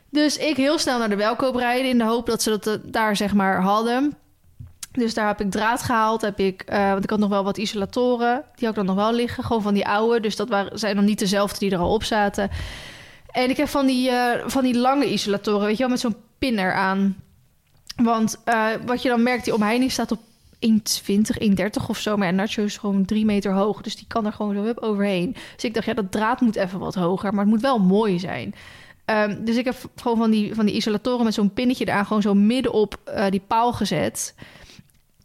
Dus 0.09 0.37
ik 0.37 0.57
heel 0.57 0.77
snel 0.77 0.97
naar 0.97 1.09
de 1.09 1.15
welkoop 1.15 1.55
rijden 1.55 1.89
in 1.89 1.97
de 1.97 2.03
hoop 2.03 2.25
dat 2.25 2.41
ze 2.41 2.49
dat 2.49 2.67
eh, 2.67 2.73
daar 2.83 3.15
zeg 3.15 3.33
maar 3.33 3.61
hadden. 3.61 4.13
Dus 4.91 5.13
daar 5.13 5.27
heb 5.27 5.41
ik 5.41 5.51
draad 5.51 5.81
gehaald. 5.81 6.21
Heb 6.21 6.39
ik, 6.39 6.61
eh, 6.61 6.91
want 6.91 7.03
ik 7.03 7.09
had 7.09 7.19
nog 7.19 7.29
wel 7.29 7.43
wat 7.43 7.57
isolatoren. 7.57 8.43
Die 8.55 8.67
had 8.67 8.77
ik 8.77 8.85
dan 8.85 8.95
nog 8.95 9.05
wel 9.05 9.13
liggen. 9.13 9.43
Gewoon 9.43 9.61
van 9.61 9.73
die 9.73 9.87
oude. 9.87 10.19
Dus 10.19 10.35
dat 10.35 10.49
waren, 10.49 10.79
zijn 10.79 10.95
dan 10.95 11.05
niet 11.05 11.19
dezelfde 11.19 11.59
die 11.59 11.71
er 11.71 11.77
al 11.77 11.93
op 11.93 12.03
zaten. 12.03 12.49
En 13.35 13.49
ik 13.49 13.57
heb 13.57 13.67
van 13.67 13.85
die, 13.85 14.09
eh, 14.09 14.47
van 14.47 14.63
die 14.63 14.77
lange 14.77 15.11
isolatoren, 15.11 15.65
weet 15.65 15.77
je 15.77 15.81
wel, 15.81 15.89
met 15.89 15.99
zo'n 15.99 16.15
pin 16.37 16.59
eraan. 16.59 17.15
Want 17.95 18.41
eh, 18.43 18.67
wat 18.85 19.01
je 19.01 19.09
dan 19.09 19.23
merkt, 19.23 19.43
die 19.43 19.53
omheining 19.53 19.91
staat 19.91 20.11
op 20.11 20.19
1,20, 20.59 21.37
1,30 21.39 21.89
of 21.89 21.99
zo. 21.99 22.17
Maar 22.17 22.27
ja, 22.27 22.33
Nacho 22.33 22.63
is 22.63 22.77
gewoon 22.77 23.05
drie 23.05 23.25
meter 23.25 23.53
hoog. 23.53 23.81
Dus 23.81 23.95
die 23.95 24.07
kan 24.07 24.25
er 24.25 24.33
gewoon 24.33 24.55
zo 24.55 24.73
overheen. 24.87 25.35
Dus 25.55 25.63
ik 25.63 25.73
dacht, 25.73 25.85
ja, 25.85 25.93
dat 25.93 26.11
draad 26.11 26.41
moet 26.41 26.55
even 26.55 26.79
wat 26.79 26.95
hoger. 26.95 27.31
Maar 27.31 27.43
het 27.43 27.53
moet 27.53 27.61
wel 27.61 27.79
mooi 27.79 28.19
zijn. 28.19 28.55
Ehm, 29.05 29.43
dus 29.43 29.55
ik 29.55 29.65
heb 29.65 29.75
gewoon 29.95 30.17
van 30.17 30.31
die, 30.31 30.55
van 30.55 30.65
die 30.65 30.75
isolatoren 30.75 31.25
met 31.25 31.33
zo'n 31.33 31.53
pinnetje 31.53 31.87
eraan... 31.87 32.05
gewoon 32.05 32.21
zo 32.21 32.33
midden 32.33 32.71
op 32.71 32.99
eh, 33.03 33.29
die 33.29 33.43
paal 33.47 33.73
gezet. 33.73 34.35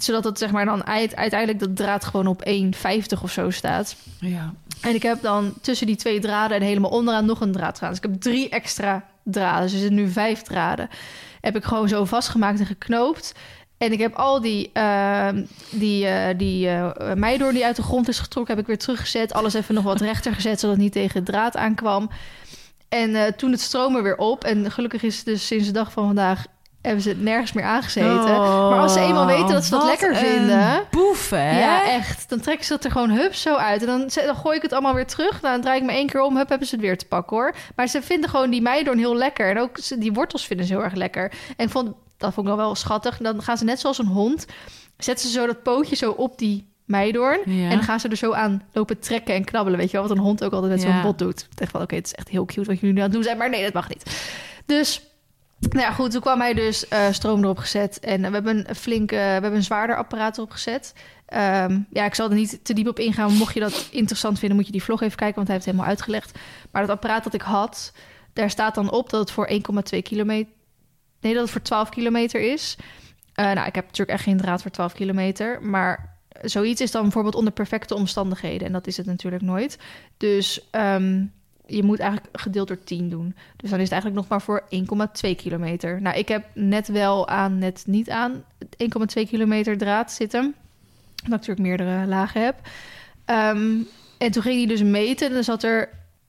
Zodat 0.04 0.24
het 0.24 0.38
zeg 0.38 0.50
maar 0.50 0.64
dan 0.64 0.86
uit- 0.86 1.16
uiteindelijk 1.16 1.60
dat 1.60 1.76
draad 1.76 2.04
gewoon 2.04 2.26
op 2.26 2.42
1,50 2.44 3.22
of 3.22 3.30
zo 3.30 3.50
staat. 3.50 3.96
Ja. 4.20 4.52
En 4.80 4.94
ik 4.94 5.02
heb 5.02 5.22
dan 5.22 5.54
tussen 5.60 5.86
die 5.86 5.96
twee 5.96 6.20
draden 6.20 6.56
en 6.56 6.62
helemaal 6.62 6.90
onderaan 6.90 7.24
nog 7.26 7.40
een 7.40 7.52
draad 7.52 7.74
gedaan. 7.74 7.88
Dus 7.88 7.98
ik 8.02 8.10
heb 8.10 8.20
drie 8.20 8.48
extra 8.48 9.04
draden. 9.24 9.62
Dus 9.62 9.72
er 9.72 9.78
zitten 9.78 9.96
nu 9.96 10.08
vijf 10.08 10.42
draden. 10.42 10.88
Heb 11.40 11.56
ik 11.56 11.64
gewoon 11.64 11.88
zo 11.88 12.04
vastgemaakt 12.04 12.60
en 12.60 12.66
geknoopt. 12.66 13.34
En 13.78 13.92
ik 13.92 13.98
heb 13.98 14.14
al 14.14 14.40
die, 14.40 14.70
ehm, 14.72 15.44
die, 15.70 16.06
eh, 16.06 16.38
die 16.38 16.68
eh, 16.68 17.12
meidoorn 17.14 17.54
die 17.54 17.64
uit 17.64 17.76
de 17.76 17.82
grond 17.82 18.08
is 18.08 18.18
getrokken... 18.18 18.54
heb 18.54 18.62
ik 18.62 18.68
weer 18.68 18.78
teruggezet. 18.78 19.32
Alles 19.32 19.54
even 19.54 19.74
nog 19.74 19.84
wat 19.84 20.00
rechter 20.00 20.34
gezet, 20.34 20.60
zodat 20.60 20.76
het 20.76 20.84
niet 20.84 20.92
tegen 20.92 21.24
de 21.24 21.30
draad 21.32 21.56
aankwam. 21.56 22.10
En 22.88 23.14
eh, 23.14 23.32
toen 23.32 23.50
het 23.50 23.60
stromen 23.60 24.02
weer 24.02 24.16
op. 24.16 24.44
En 24.44 24.70
gelukkig 24.70 25.02
is 25.02 25.16
het 25.16 25.24
dus 25.24 25.46
sinds 25.46 25.66
de 25.66 25.72
dag 25.72 25.92
van 25.92 26.06
vandaag... 26.06 26.46
hebben 26.82 27.02
ze 27.02 27.08
het 27.08 27.20
nergens 27.22 27.52
meer 27.52 27.64
aangezeten. 27.64 28.24
maar 28.70 28.78
als 28.78 28.92
ze 28.92 29.00
eenmaal 29.00 29.26
weten 29.26 29.48
dat 29.48 29.64
ze 29.64 29.70
dat 29.70 29.80
Wat 29.80 29.88
lekker 29.88 30.16
vinden... 30.16 30.84
Boef, 30.90 31.30
hè? 31.30 31.60
Ja, 31.60 31.84
echt. 31.84 32.28
Dan 32.28 32.40
trekken 32.40 32.66
ze 32.66 32.72
het 32.72 32.84
er 32.84 32.90
gewoon 32.90 33.10
hup 33.10 33.34
zo 33.34 33.56
uit. 33.56 33.80
En 33.80 33.86
dan, 33.86 34.10
dan 34.26 34.36
gooi 34.36 34.56
ik 34.56 34.62
het 34.62 34.72
allemaal 34.72 34.94
weer 34.94 35.06
terug. 35.06 35.40
Nou, 35.40 35.54
dan 35.54 35.62
draai 35.62 35.80
ik 35.80 35.86
me 35.86 35.92
één 35.92 36.06
keer 36.06 36.20
om. 36.20 36.36
Hup, 36.36 36.48
hebben 36.48 36.66
ze 36.68 36.74
het 36.74 36.84
weer 36.84 36.98
te 36.98 37.06
pakken, 37.06 37.36
hoor. 37.36 37.54
Maar 37.76 37.86
ze 37.88 38.02
vinden 38.02 38.30
gewoon 38.30 38.50
die 38.50 38.62
meidoorn 38.62 38.98
heel 38.98 39.16
lekker. 39.16 39.50
En 39.50 39.58
ook 39.58 40.00
die 40.00 40.12
wortels 40.12 40.46
vinden 40.46 40.66
ze 40.66 40.72
heel 40.72 40.82
erg 40.82 40.94
lekker. 40.94 41.32
En 41.56 41.66
ik 41.66 41.70
vond, 41.72 41.92
dat 42.16 42.34
vond 42.34 42.46
ik 42.46 42.54
wel 42.54 42.64
wel 42.64 42.74
schattig. 42.74 43.16
Dan 43.16 43.42
gaan 43.42 43.56
ze 43.58 43.64
net 43.64 43.80
zoals 43.80 43.98
een 43.98 44.06
hond... 44.06 44.46
zetten 44.98 45.26
ze 45.26 45.32
zo 45.32 45.46
dat 45.46 45.62
pootje 45.62 45.96
zo 45.96 46.10
op 46.10 46.38
die 46.38 46.68
meidoorn. 46.84 47.40
Ja. 47.44 47.64
En 47.64 47.70
dan 47.70 47.82
gaan 47.82 48.00
ze 48.00 48.08
er 48.08 48.16
zo 48.16 48.32
aan 48.32 48.62
lopen 48.72 48.98
trekken 48.98 49.34
en 49.34 49.44
knabbelen. 49.44 49.78
Weet 49.78 49.90
je 49.90 49.96
wel, 49.98 50.08
wat 50.08 50.16
een 50.16 50.22
hond 50.22 50.44
ook 50.44 50.52
altijd 50.52 50.72
met 50.72 50.82
Ja. 50.82 50.92
zo'n 50.92 51.02
bot 51.02 51.18
doet. 51.18 51.40
Ik 51.50 51.56
dacht 51.58 51.70
van, 51.70 51.82
oké, 51.82 51.94
het 51.94 52.06
is 52.06 52.14
echt 52.14 52.28
heel 52.28 52.44
cute 52.44 52.64
wat 52.70 52.80
jullie 52.80 52.94
nu 52.94 52.98
aan 53.00 53.04
het 53.06 53.14
doen 53.14 53.22
zijn. 53.22 53.38
Maar 53.38 53.50
nee, 53.50 53.62
dat 53.62 53.72
mag 53.72 53.88
niet. 53.88 54.10
Dus... 54.66 55.04
Nou 55.68 55.94
goed, 55.94 56.10
toen 56.10 56.20
kwam 56.20 56.40
hij 56.40 56.54
dus 56.54 56.88
eh, 56.88 57.10
stroom 57.10 57.42
erop 57.42 57.58
gezet. 57.58 58.00
En 58.00 58.20
we 58.20 58.30
hebben 58.30 58.68
een 58.68 58.74
flink, 58.74 59.12
eh, 59.12 59.18
we 59.18 59.24
hebben 59.24 59.54
een 59.54 59.62
zwaarder 59.62 59.96
apparaat 59.96 60.36
erop 60.36 60.50
gezet. 60.50 60.94
Ehm, 61.26 61.78
ja, 61.90 62.04
ik 62.04 62.14
zal 62.14 62.28
er 62.28 62.34
niet 62.34 62.64
te 62.64 62.72
diep 62.72 62.88
op 62.88 62.98
ingaan. 62.98 63.32
Mocht 63.32 63.54
je 63.54 63.60
dat 63.60 63.88
interessant 63.90 64.38
vinden, 64.38 64.56
moet 64.56 64.66
je 64.66 64.72
die 64.72 64.82
vlog 64.82 65.02
even 65.02 65.16
kijken, 65.16 65.36
want 65.36 65.46
hij 65.46 65.56
heeft 65.56 65.66
het 65.66 65.76
helemaal 65.76 65.96
uitgelegd. 65.96 66.38
Maar 66.70 66.82
het 66.82 66.90
apparaat 66.90 67.24
dat 67.24 67.34
ik 67.34 67.42
had, 67.42 67.92
daar 68.32 68.50
staat 68.50 68.74
dan 68.74 68.90
op 68.90 69.10
dat 69.10 69.20
het 69.20 69.30
voor 69.30 69.48
1,2 69.48 70.02
kilometer. 70.02 70.52
Nee, 71.20 71.32
dat 71.32 71.42
het 71.42 71.50
voor 71.50 71.62
12 71.62 71.88
kilometer 71.88 72.40
is. 72.40 72.76
Eh, 73.34 73.44
nou, 73.44 73.66
ik 73.66 73.74
heb 73.74 73.84
natuurlijk 73.84 74.18
echt 74.18 74.22
geen 74.22 74.36
draad 74.36 74.62
voor 74.62 74.70
12 74.70 74.92
kilometer. 74.92 75.62
Maar 75.62 76.18
zoiets 76.42 76.80
is 76.80 76.90
dan 76.90 77.02
bijvoorbeeld 77.02 77.34
onder 77.34 77.52
perfecte 77.52 77.94
omstandigheden. 77.94 78.66
En 78.66 78.72
dat 78.72 78.86
is 78.86 78.96
het 78.96 79.06
natuurlijk 79.06 79.42
nooit. 79.42 79.78
Dus 80.16 80.68
ehm, 80.70 81.24
je 81.70 81.82
moet 81.82 81.98
eigenlijk 81.98 82.40
gedeeld 82.40 82.68
door 82.68 82.84
10 82.84 83.08
doen. 83.08 83.34
Dus 83.56 83.70
dan 83.70 83.78
is 83.78 83.90
het 83.90 83.92
eigenlijk 83.92 84.14
nog 84.14 84.28
maar 84.28 84.42
voor 84.42 84.62
1,2 85.30 85.34
kilometer. 85.36 86.02
Nou, 86.02 86.18
ik 86.18 86.28
heb 86.28 86.44
net 86.54 86.88
wel 86.88 87.28
aan, 87.28 87.58
net 87.58 87.82
niet 87.86 88.10
aan 88.10 88.44
1,2 89.18 89.22
kilometer 89.28 89.78
draad 89.78 90.12
zitten. 90.12 90.40
Omdat 90.40 90.54
ik 91.22 91.28
natuurlijk 91.28 91.68
meerdere 91.68 92.06
lagen 92.06 92.44
heb. 92.44 92.56
Ehm, 93.24 93.76
En 94.18 94.30
toen 94.30 94.42
ging 94.42 94.56
hij 94.56 94.66
dus 94.66 94.82
meten 94.82 95.26
en 95.26 95.32
dan 95.32 95.44
zat 95.44 95.62
er 95.62 95.88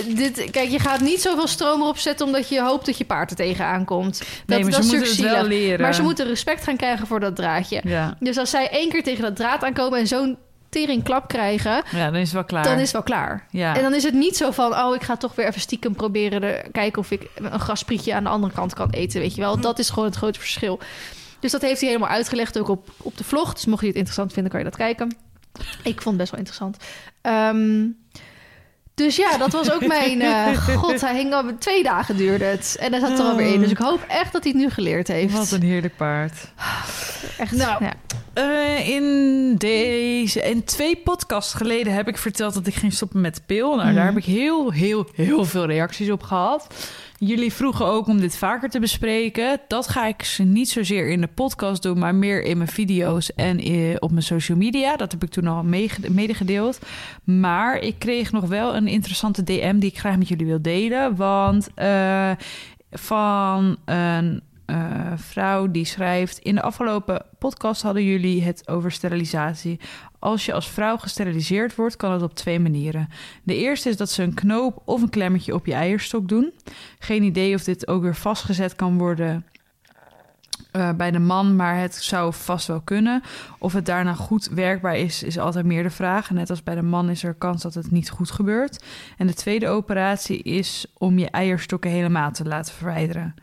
dit, 0.06 0.50
kijk, 0.52 0.70
je 0.70 0.80
gaat 0.80 1.00
niet 1.00 1.22
zoveel 1.22 1.48
stroom 1.48 1.82
erop 1.82 1.98
zetten 1.98 2.26
omdat 2.26 2.50
je 2.50 2.62
hoopt 2.62 2.86
dat 2.86 2.98
je 2.98 3.06
paard 3.06 3.30
er 3.30 3.36
tegenaan 3.36 3.86
komt. 3.86 4.18
Dat, 4.20 4.28
Nee, 4.46 4.64
maar 4.64 4.72
dat 4.72 4.86
ze 4.86 4.96
moeten 4.96 5.10
het 5.10 5.20
wel 5.20 5.44
leren. 5.44 5.82
Maar 5.82 5.94
ze 5.94 6.02
moeten 6.02 6.28
respect 6.28 6.64
gaan 6.64 6.78
krijgen 6.78 7.08
voor 7.08 7.20
dat 7.20 7.36
draadje. 7.36 7.82
Ja. 7.84 8.18
Dus 8.20 8.38
als 8.38 8.50
zij 8.50 8.70
één 8.70 8.90
keer 8.90 9.04
tegen 9.04 9.22
dat 9.24 9.36
draad 9.36 9.64
aankomen 9.64 10.00
en 10.00 10.08
zo'n 10.08 10.38
teringklap 10.70 11.28
krijgen, 11.28 11.84
ja, 11.92 12.06
dan 12.06 12.16
is 12.16 12.22
het 12.22 12.32
wel 12.32 12.44
klaar. 12.44 12.64
dan 12.64 12.76
is 12.76 12.82
het 12.82 12.92
wel 12.92 13.04
klaar. 13.04 13.46
ja. 13.52 13.76
En 13.76 13.82
dan 13.82 13.94
is 13.94 14.04
het 14.04 14.14
niet 14.14 14.38
zo 14.38 14.52
van, 14.52 14.74
oh, 14.74 14.96
ik 14.96 15.04
ga 15.04 15.18
toch 15.18 15.36
weer 15.36 15.48
even 15.48 15.62
stiekem 15.62 15.96
proberen 15.96 16.42
de, 16.42 16.66
kijken 16.72 17.02
of 17.02 17.12
ik 17.12 17.30
een 17.36 17.60
grasprietje 17.60 18.14
aan 18.14 18.24
de 18.24 18.30
andere 18.30 18.54
kant 18.54 18.74
kan 18.74 18.90
eten, 18.90 19.20
weet 19.20 19.36
je 19.36 19.42
wel. 19.42 19.60
Dat 19.60 19.80
is 19.80 19.90
gewoon 19.90 20.06
het 20.06 20.18
grote 20.18 20.40
verschil. 20.40 20.80
Dus 21.40 21.52
dat 21.52 21.62
heeft 21.62 21.80
hij 21.80 21.90
helemaal 21.90 22.10
uitgelegd 22.10 22.60
ook 22.60 22.68
op, 22.68 22.90
op 22.98 23.18
de 23.18 23.24
vlog. 23.24 23.54
Dus 23.54 23.66
mocht 23.66 23.82
je 23.82 23.88
het 23.88 23.96
interessant 23.96 24.34
vinden, 24.34 24.52
kan 24.52 24.62
je 24.62 24.66
dat 24.66 24.78
kijken. 24.78 25.16
Ik 25.84 26.02
vond 26.02 26.06
het 26.06 26.18
best 26.18 26.32
wel 26.32 26.40
interessant. 26.40 26.78
Ehm, 27.22 27.86
dus 29.00 29.16
ja, 29.16 29.38
dat 29.38 29.52
was 29.52 29.72
ook 29.72 29.88
mijn... 29.88 30.22
eh, 30.22 30.58
God, 30.82 31.02
hij 31.02 31.16
hing 31.16 31.34
al... 31.34 31.44
Twee 31.60 31.84
dagen 31.84 32.18
duurde 32.18 32.46
het. 32.46 32.76
En 32.80 32.92
hij 32.92 33.00
zat 33.00 33.20
er 33.20 33.26
alweer 33.26 33.54
in. 33.54 33.60
Dus 33.60 33.72
ik 33.72 33.78
hoop 33.78 34.00
echt 34.08 34.32
dat 34.34 34.44
hij 34.44 34.52
het 34.52 34.62
nu 34.62 34.70
geleerd 34.70 35.08
heeft. 35.08 35.34
Wat 35.34 35.52
een 35.52 35.62
heerlijk 35.62 35.96
paard. 35.96 36.34
Echt, 37.38 37.52
Nou, 37.52 37.84
ja. 37.84 37.94
Eh, 38.34 38.90
in 38.90 39.56
deze 39.58 40.42
in 40.42 40.64
twee 40.64 40.96
podcasts 40.96 41.54
geleden 41.54 41.94
heb 41.94 42.08
ik 42.08 42.18
verteld 42.18 42.54
dat 42.54 42.68
ik 42.68 42.76
ging 42.76 42.94
stoppen 42.94 43.22
met 43.22 43.36
de 43.36 43.42
pil. 43.46 43.76
Nou, 43.76 43.94
daar 43.94 43.94
Mhm. 43.94 44.06
heb 44.06 44.18
ik 44.18 44.26
heel, 44.26 44.72
heel, 44.72 45.08
heel 45.16 45.46
veel 45.46 45.66
reacties 45.66 46.10
op 46.12 46.24
gehad. 46.24 46.68
Jullie 47.22 47.54
vroegen 47.54 47.86
ook 47.86 48.08
om 48.08 48.20
dit 48.20 48.38
vaker 48.38 48.70
te 48.70 48.80
bespreken. 48.80 49.60
Dat 49.68 49.88
ga 49.88 50.06
ik 50.06 50.38
niet 50.44 50.70
zozeer 50.70 51.10
in 51.10 51.22
de 51.22 51.28
podcast 51.28 51.82
doen, 51.82 52.00
maar 52.00 52.16
meer 52.16 52.44
in 52.44 52.58
mijn 52.58 52.70
video's 52.70 53.34
en 53.34 53.60
eh, 53.60 53.96
op 54.00 54.12
mijn 54.12 54.24
social 54.24 54.58
media. 54.58 54.96
Dat 54.96 55.12
heb 55.12 55.24
ik 55.24 55.30
toen 55.30 55.48
al 55.48 55.64
medegedeeld. 56.10 56.80
Maar 57.24 57.78
ik 57.78 58.00
kreeg 58.00 58.32
nog 58.32 58.46
wel 58.46 58.76
een 58.76 58.88
interessante 58.88 59.44
DM 59.44 59.80
die 59.80 59.90
ik 59.90 60.00
graag 60.00 60.18
met 60.18 60.28
jullie 60.28 60.46
wil 60.46 60.62
delen. 60.62 61.16
Want 61.16 61.70
eh, 61.76 62.32
van 62.92 63.78
een 63.86 64.42
eh, 64.70 65.12
vrouw 65.16 65.72
die 65.72 65.86
schrijft: 65.86 66.38
In 66.38 66.56
de 66.56 66.62
afgelopen 66.62 67.26
podcast 67.40 67.82
hadden 67.82 68.04
jullie 68.04 68.44
het 68.44 68.68
over 68.68 68.92
sterilisatie. 68.92 69.80
Als 70.20 70.46
je 70.46 70.54
als 70.54 70.70
vrouw 70.70 70.98
gesteriliseerd 70.98 71.76
wordt, 71.76 71.96
kan 71.96 72.12
het 72.12 72.22
op 72.22 72.34
twee 72.34 72.60
manieren. 72.60 73.10
De 73.44 73.56
eerste 73.56 73.90
is 73.90 73.98
dat 73.98 74.10
ze 74.10 74.24
een 74.24 74.34
knoop 74.34 74.82
of 74.86 75.02
een 75.02 75.10
klemmetje 75.10 75.54
op 75.54 75.66
je 75.66 75.74
eierstok 75.74 76.28
doen. 76.28 76.54
Geen 77.00 77.24
idee 77.24 77.56
of 77.56 77.64
dit 77.64 77.88
ook 77.88 78.02
weer 78.02 78.16
vastgezet 78.16 78.76
kan 78.76 78.98
worden 78.98 79.46
eh, 80.72 80.94
bij 80.94 81.12
de 81.12 81.20
man, 81.20 81.56
maar 81.56 81.80
het 81.80 81.96
zou 81.96 82.34
vast 82.34 82.68
wel 82.68 82.82
kunnen. 82.82 83.24
Of 83.58 83.74
het 83.74 83.86
daarna 83.86 84.14
goed 84.14 84.48
werkbaar 84.48 84.98
is, 84.98 85.24
is 85.24 85.40
altijd 85.40 85.66
meer 85.66 85.84
de 85.84 85.90
vraag. 85.90 86.30
Net 86.30 86.50
als 86.50 86.64
bij 86.64 86.76
de 86.76 86.82
man 86.82 87.10
is 87.10 87.24
er 87.24 87.34
kans 87.34 87.62
dat 87.62 87.74
het 87.74 87.92
niet 87.92 88.10
goed 88.10 88.32
gebeurt. 88.32 88.84
En 89.18 89.28
de 89.28 89.34
tweede 89.34 89.68
operatie 89.68 90.44
is 90.44 90.86
om 90.98 91.20
je 91.20 91.30
eierstokken 91.30 91.92
helemaal 91.92 92.32
te 92.32 92.46
laten 92.46 92.74
verwijderen. 92.74 93.36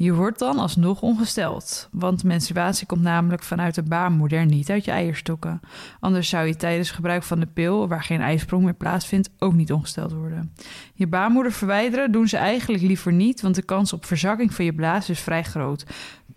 Je 0.00 0.14
wordt 0.14 0.38
dan 0.38 0.58
alsnog 0.58 1.02
ongesteld, 1.02 1.88
want 1.92 2.24
menstruatie 2.24 2.86
komt 2.86 3.02
namelijk 3.02 3.42
vanuit 3.42 3.74
de 3.74 3.82
baarmoeder, 3.82 4.46
niet 4.46 4.70
uit 4.70 4.84
je 4.84 4.90
eierstokken. 4.90 5.60
Anders 6.00 6.28
zou 6.28 6.46
je 6.46 6.56
tijdens 6.56 6.90
gebruik 6.90 7.22
van 7.22 7.40
de 7.40 7.46
pil, 7.46 7.88
waar 7.88 8.02
geen 8.02 8.20
ijsprong 8.20 8.64
meer 8.64 8.74
plaatsvindt, 8.74 9.30
ook 9.38 9.52
niet 9.52 9.72
ongesteld 9.72 10.12
worden. 10.12 10.52
Je 10.94 11.06
baarmoeder 11.06 11.52
verwijderen 11.52 12.12
doen 12.12 12.28
ze 12.28 12.36
eigenlijk 12.36 12.82
liever 12.82 13.12
niet, 13.12 13.40
want 13.40 13.54
de 13.54 13.62
kans 13.62 13.92
op 13.92 14.04
verzakking 14.04 14.54
van 14.54 14.64
je 14.64 14.72
blaas 14.72 15.10
is 15.10 15.20
vrij 15.20 15.42
groot. 15.42 15.86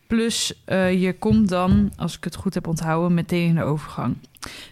Plus, 0.08 0.64
eh, 0.66 1.02
je 1.02 1.14
komt 1.14 1.50
dan, 1.50 1.92
als 1.98 2.18
ik 2.18 2.24
het 2.24 2.36
goed 2.36 2.54
heb 2.54 2.68
onthouden, 2.68 3.14
meteen 3.14 3.48
in 3.48 3.56
de 3.56 3.64
overgang. 3.64 4.16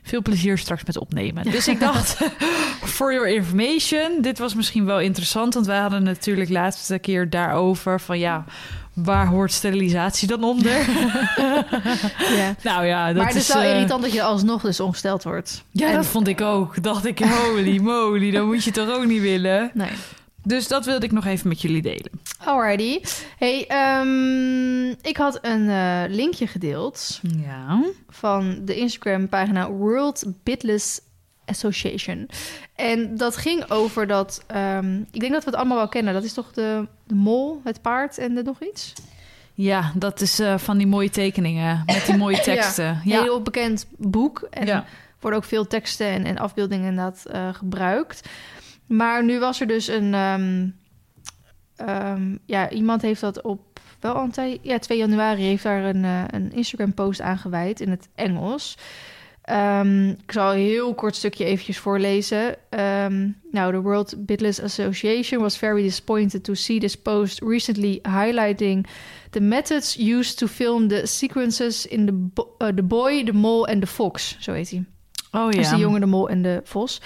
Veel 0.03 0.21
plezier 0.21 0.57
straks 0.57 0.83
met 0.83 0.97
opnemen. 0.97 1.43
Dus 1.43 1.67
ik 1.67 1.79
dacht, 1.79 2.17
for 2.95 3.13
your 3.13 3.33
information, 3.33 4.21
dit 4.21 4.39
was 4.39 4.55
misschien 4.55 4.85
wel 4.85 4.99
interessant, 4.99 5.53
want 5.53 5.65
wij 5.65 5.79
hadden 5.79 6.03
natuurlijk 6.03 6.49
laatste 6.49 6.99
keer 6.99 7.29
daarover 7.29 7.99
van 7.99 8.19
ja, 8.19 8.45
waar 9.03 9.27
hoort 9.27 9.51
sterilisatie 9.53 10.27
dan 10.27 10.43
onder? 10.43 10.71
ja. 12.37 12.55
nou 12.63 12.85
ja, 12.85 13.07
dat 13.07 13.15
maar 13.15 13.27
het 13.27 13.35
is 13.35 13.53
wel 13.53 13.61
eh, 13.61 13.69
irritant 13.69 14.01
dat 14.01 14.13
je 14.13 14.23
alsnog 14.23 14.61
dus 14.61 14.79
ongesteld 14.79 15.23
wordt. 15.23 15.63
Ja, 15.71 15.87
En- 15.87 15.95
dat 15.95 16.05
vond 16.05 16.27
ik 16.27 16.41
ook. 16.41 16.83
Dacht 16.83 17.05
ik, 17.05 17.19
holy 17.19 17.79
moly, 17.91 18.31
dat 18.31 18.45
moet 18.45 18.63
je 18.63 18.71
toch 18.71 18.89
ook 18.89 19.05
niet 19.05 19.21
willen? 19.21 19.71
Nee. 19.73 19.89
Dus 20.43 20.67
dat 20.67 20.85
wilde 20.85 21.05
ik 21.05 21.11
nog 21.11 21.25
even 21.25 21.47
met 21.47 21.61
jullie 21.61 21.81
delen. 21.81 22.09
Alrighty. 22.45 22.99
Hey, 23.37 23.65
ehm, 23.67 24.89
ik 24.89 25.17
had 25.17 25.39
een 25.41 25.69
eh, 25.69 26.01
linkje 26.07 26.47
gedeeld 26.47 27.19
Ja. 27.21 27.83
van 28.09 28.59
de 28.65 28.75
Instagram-pagina 28.75 29.69
World 29.69 30.23
Bitless 30.43 30.99
Association. 31.49 32.29
En 32.75 33.17
dat 33.17 33.37
ging 33.37 33.69
over 33.69 34.07
dat... 34.07 34.43
ehm, 34.47 34.99
ik 35.11 35.19
denk 35.19 35.33
dat 35.33 35.43
we 35.43 35.49
het 35.49 35.59
allemaal 35.59 35.77
wel 35.77 35.89
kennen. 35.89 36.13
Dat 36.13 36.23
is 36.23 36.33
toch 36.33 36.51
de, 36.51 36.87
de 37.03 37.15
mol, 37.15 37.61
het 37.63 37.81
paard 37.81 38.17
en 38.17 38.35
de 38.35 38.43
nog 38.43 38.61
iets? 38.61 38.93
Ja, 39.53 39.91
dat 39.95 40.21
is 40.21 40.39
eh, 40.39 40.57
van 40.57 40.77
die 40.77 40.87
mooie 40.87 41.09
tekeningen 41.09 41.83
met 41.85 42.05
die 42.05 42.17
mooie 42.17 42.39
teksten. 42.51 43.01
Ja. 43.03 43.21
heel 43.21 43.41
bekend 43.41 43.87
boek. 43.97 44.47
En 44.49 44.65
ja. 44.65 44.85
worden 45.19 45.39
ook 45.39 45.45
veel 45.45 45.67
teksten 45.67 46.07
en, 46.07 46.25
en 46.25 46.37
afbeeldingen 46.37 46.89
inderdaad 46.89 47.25
eh, 47.25 47.53
gebruikt. 47.53 48.29
Maar 48.85 49.23
nu 49.23 49.39
was 49.39 49.61
er 49.61 49.67
dus 49.67 49.87
een... 49.87 50.13
ehm, 50.13 50.67
ehm, 51.75 52.35
ja, 52.45 52.69
iemand 52.69 53.01
heeft 53.01 53.21
dat 53.21 53.41
op... 53.41 53.59
Wel 53.99 54.13
al. 54.13 54.29
Ja, 54.61 54.77
2 54.77 54.97
januari 54.97 55.43
heeft 55.43 55.63
daar 55.63 55.83
een, 55.83 56.03
eh, 56.03 56.23
een 56.27 56.51
Instagram-post 56.51 57.21
aan 57.21 57.37
gewijd 57.37 57.79
in 57.79 57.89
het 57.89 58.07
Engels. 58.15 58.77
Ehm, 59.49 60.09
ik 60.09 60.31
zal 60.31 60.53
een 60.53 60.59
heel 60.59 60.93
kort 60.93 61.15
stukje 61.15 61.45
eventjes 61.45 61.77
voorlezen. 61.77 62.55
Ehm, 62.69 63.29
nou, 63.51 63.71
the 63.71 63.81
World 63.81 64.25
Bitless 64.25 64.61
Association 64.61 65.41
was 65.41 65.57
very 65.57 65.81
disappointed 65.81 66.43
to 66.43 66.53
see 66.53 66.79
this 66.79 66.95
post 66.95 67.41
recently 67.41 67.99
highlighting 68.09 68.87
the 69.29 69.39
methods 69.39 69.97
used 69.97 70.37
to 70.37 70.47
film 70.47 70.87
the 70.87 71.05
sequences 71.05 71.85
in 71.85 72.05
the, 72.05 72.11
bo- 72.13 72.55
uh, 72.59 72.67
the 72.75 72.83
Boy, 72.83 73.23
the 73.23 73.33
Mole 73.33 73.65
and 73.71 73.81
the 73.81 73.87
Fox. 73.87 74.35
Zo 74.39 74.53
heet 74.53 74.69
hij. 74.69 74.85
Oh 75.31 75.51
ja. 75.51 75.57
Dus 75.59 75.69
de 75.69 75.77
jongen, 75.77 75.99
de 75.99 76.05
mol 76.05 76.29
en 76.29 76.41
de 76.41 76.61
vos. 76.63 77.01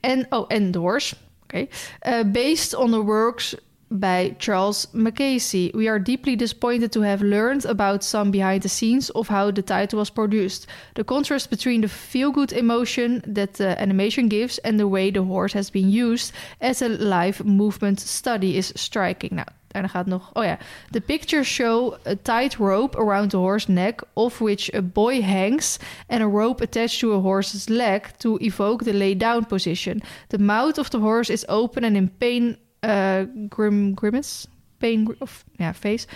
En, 0.00 0.26
oh, 0.30 0.44
en 0.48 0.70
de 0.70 0.78
horse. 0.78 1.14
Oké. 1.42 1.66
Uh, 2.08 2.32
based 2.32 2.74
on 2.74 2.90
the 2.90 3.02
works 3.02 3.54
by 3.90 4.34
Charles 4.38 4.86
Mackesy. 4.92 5.72
We 5.74 5.88
are 5.88 5.98
deeply 5.98 6.36
disappointed 6.36 6.92
to 6.92 7.00
have 7.02 7.22
learned 7.22 7.64
about 7.64 8.04
some 8.04 8.30
behind 8.30 8.62
the 8.62 8.68
scenes 8.68 9.10
of 9.10 9.28
how 9.28 9.50
the 9.50 9.62
title 9.62 9.98
was 9.98 10.10
produced. 10.10 10.66
The 10.94 11.04
contrast 11.04 11.50
between 11.50 11.80
the 11.80 11.88
feel-good 11.88 12.52
emotion 12.52 13.22
that 13.26 13.54
the 13.54 13.80
animation 13.80 14.28
gives 14.28 14.58
and 14.58 14.78
the 14.78 14.88
way 14.88 15.10
the 15.10 15.22
horse 15.22 15.52
has 15.54 15.70
been 15.70 15.90
used 15.90 16.32
as 16.60 16.82
a 16.82 16.88
live 16.88 17.44
movement 17.44 18.00
study 18.00 18.56
is 18.56 18.72
striking. 18.76 19.34
Nou, 19.34 19.46
daarna 19.68 19.88
gaat 19.88 20.06
nog... 20.06 20.30
Oh 20.34 20.42
ja. 20.42 20.58
The 20.92 21.00
pictures 21.00 21.46
show 21.46 21.96
a 22.04 22.16
tight 22.16 22.58
rope 22.58 22.96
around 22.96 23.30
the 23.30 23.38
horse's 23.38 23.68
neck, 23.68 24.02
of 24.14 24.40
which 24.40 24.70
a 24.74 24.82
boy 24.82 25.22
hangs, 25.22 25.78
and 26.08 26.22
a 26.22 26.26
rope 26.26 26.60
attached 26.62 27.00
to 27.00 27.12
a 27.12 27.20
horse's 27.20 27.68
leg 27.68 28.02
to 28.18 28.38
evoke 28.40 28.84
the 28.84 28.92
lay 28.92 29.14
down 29.14 29.44
position. 29.44 30.02
The 30.28 30.38
mouth 30.38 30.78
of 30.78 30.90
the 30.90 31.00
horse 31.00 31.30
is 31.32 31.46
open 31.48 31.84
and 31.84 31.96
in 31.96 32.08
pain 32.08 32.56
uh, 32.82 33.24
grim, 33.48 33.94
grimace, 33.94 34.46
pain 34.78 35.16
of 35.20 35.44
yeah, 35.58 35.72
face, 35.72 36.06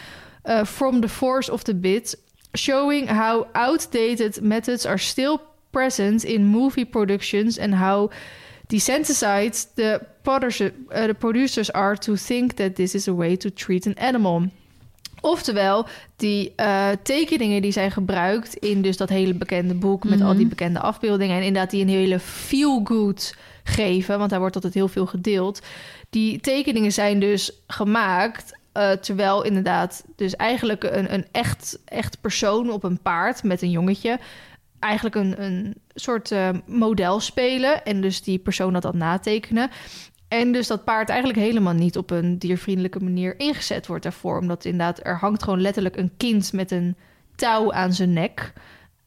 uh, 0.44 0.64
from 0.64 1.00
the 1.00 1.08
force 1.08 1.48
of 1.48 1.64
the 1.64 1.74
bit, 1.74 2.14
showing 2.54 3.08
how 3.08 3.46
outdated 3.54 4.40
methods 4.42 4.86
are 4.86 4.98
still 4.98 5.40
present 5.70 6.24
in 6.24 6.44
movie 6.44 6.84
productions 6.84 7.58
and 7.58 7.74
how 7.74 8.10
desensitized 8.68 9.74
the, 9.74 10.00
producer, 10.22 10.72
uh, 10.92 11.06
the 11.06 11.14
producers 11.14 11.70
are 11.70 11.96
to 11.96 12.16
think 12.16 12.56
that 12.56 12.76
this 12.76 12.94
is 12.94 13.08
a 13.08 13.14
way 13.14 13.36
to 13.36 13.50
treat 13.50 13.86
an 13.86 13.94
animal. 13.98 14.42
Oftewel, 15.20 15.86
die 16.16 16.52
eh, 16.56 16.88
tekeningen 17.02 17.62
die 17.62 17.72
zijn 17.72 17.90
gebruikt 17.90 18.54
in 18.54 18.82
dus 18.82 18.96
dat 18.96 19.08
hele 19.08 19.34
bekende 19.34 19.74
boek 19.74 20.04
met 20.04 20.20
al 20.20 20.34
die 20.34 20.46
bekende 20.46 20.80
afbeeldingen 20.80 21.36
en 21.36 21.42
inderdaad 21.42 21.70
die 21.70 21.82
een 21.82 21.88
hele 21.88 22.18
feel-good 22.18 23.34
geven, 23.64 24.18
want 24.18 24.30
daar 24.30 24.40
wordt 24.40 24.54
altijd 24.54 24.74
heel 24.74 24.88
veel 24.88 25.06
gedeeld. 25.06 25.60
Die 26.12 26.40
tekeningen 26.40 26.92
zijn 26.92 27.20
dus 27.20 27.52
gemaakt 27.66 28.58
eh, 28.72 28.90
terwijl 28.90 29.44
inderdaad 29.44 30.04
dus 30.16 30.36
eigenlijk 30.36 30.84
een, 30.84 31.14
een 31.14 31.26
echt, 31.30 31.78
echt 31.84 32.20
persoon 32.20 32.70
op 32.70 32.84
een 32.84 33.02
paard 33.02 33.42
met 33.42 33.62
een 33.62 33.70
jongetje 33.70 34.18
eigenlijk 34.82 35.14
een, 35.14 35.42
een 35.42 35.74
soort 35.94 36.30
eh, 36.30 36.48
model 36.66 37.20
spelen 37.20 37.84
en 37.84 38.00
dus 38.00 38.22
die 38.22 38.38
persoon 38.38 38.72
dat 38.72 38.82
dan 38.82 38.96
natekenen. 38.96 39.70
En 40.28 40.52
dus 40.52 40.66
dat 40.66 40.84
paard 40.84 41.08
eigenlijk 41.08 41.38
helemaal 41.38 41.72
niet 41.72 41.96
op 41.96 42.10
een 42.10 42.38
diervriendelijke 42.38 43.00
manier 43.00 43.38
ingezet 43.38 43.86
wordt 43.86 44.02
daarvoor. 44.02 44.38
Omdat 44.38 44.64
inderdaad, 44.64 45.00
er 45.06 45.18
hangt 45.18 45.42
gewoon 45.42 45.60
letterlijk 45.60 45.96
een 45.96 46.12
kind 46.16 46.52
met 46.52 46.70
een 46.70 46.96
touw 47.34 47.72
aan 47.72 47.92
zijn 47.92 48.12
nek. 48.12 48.52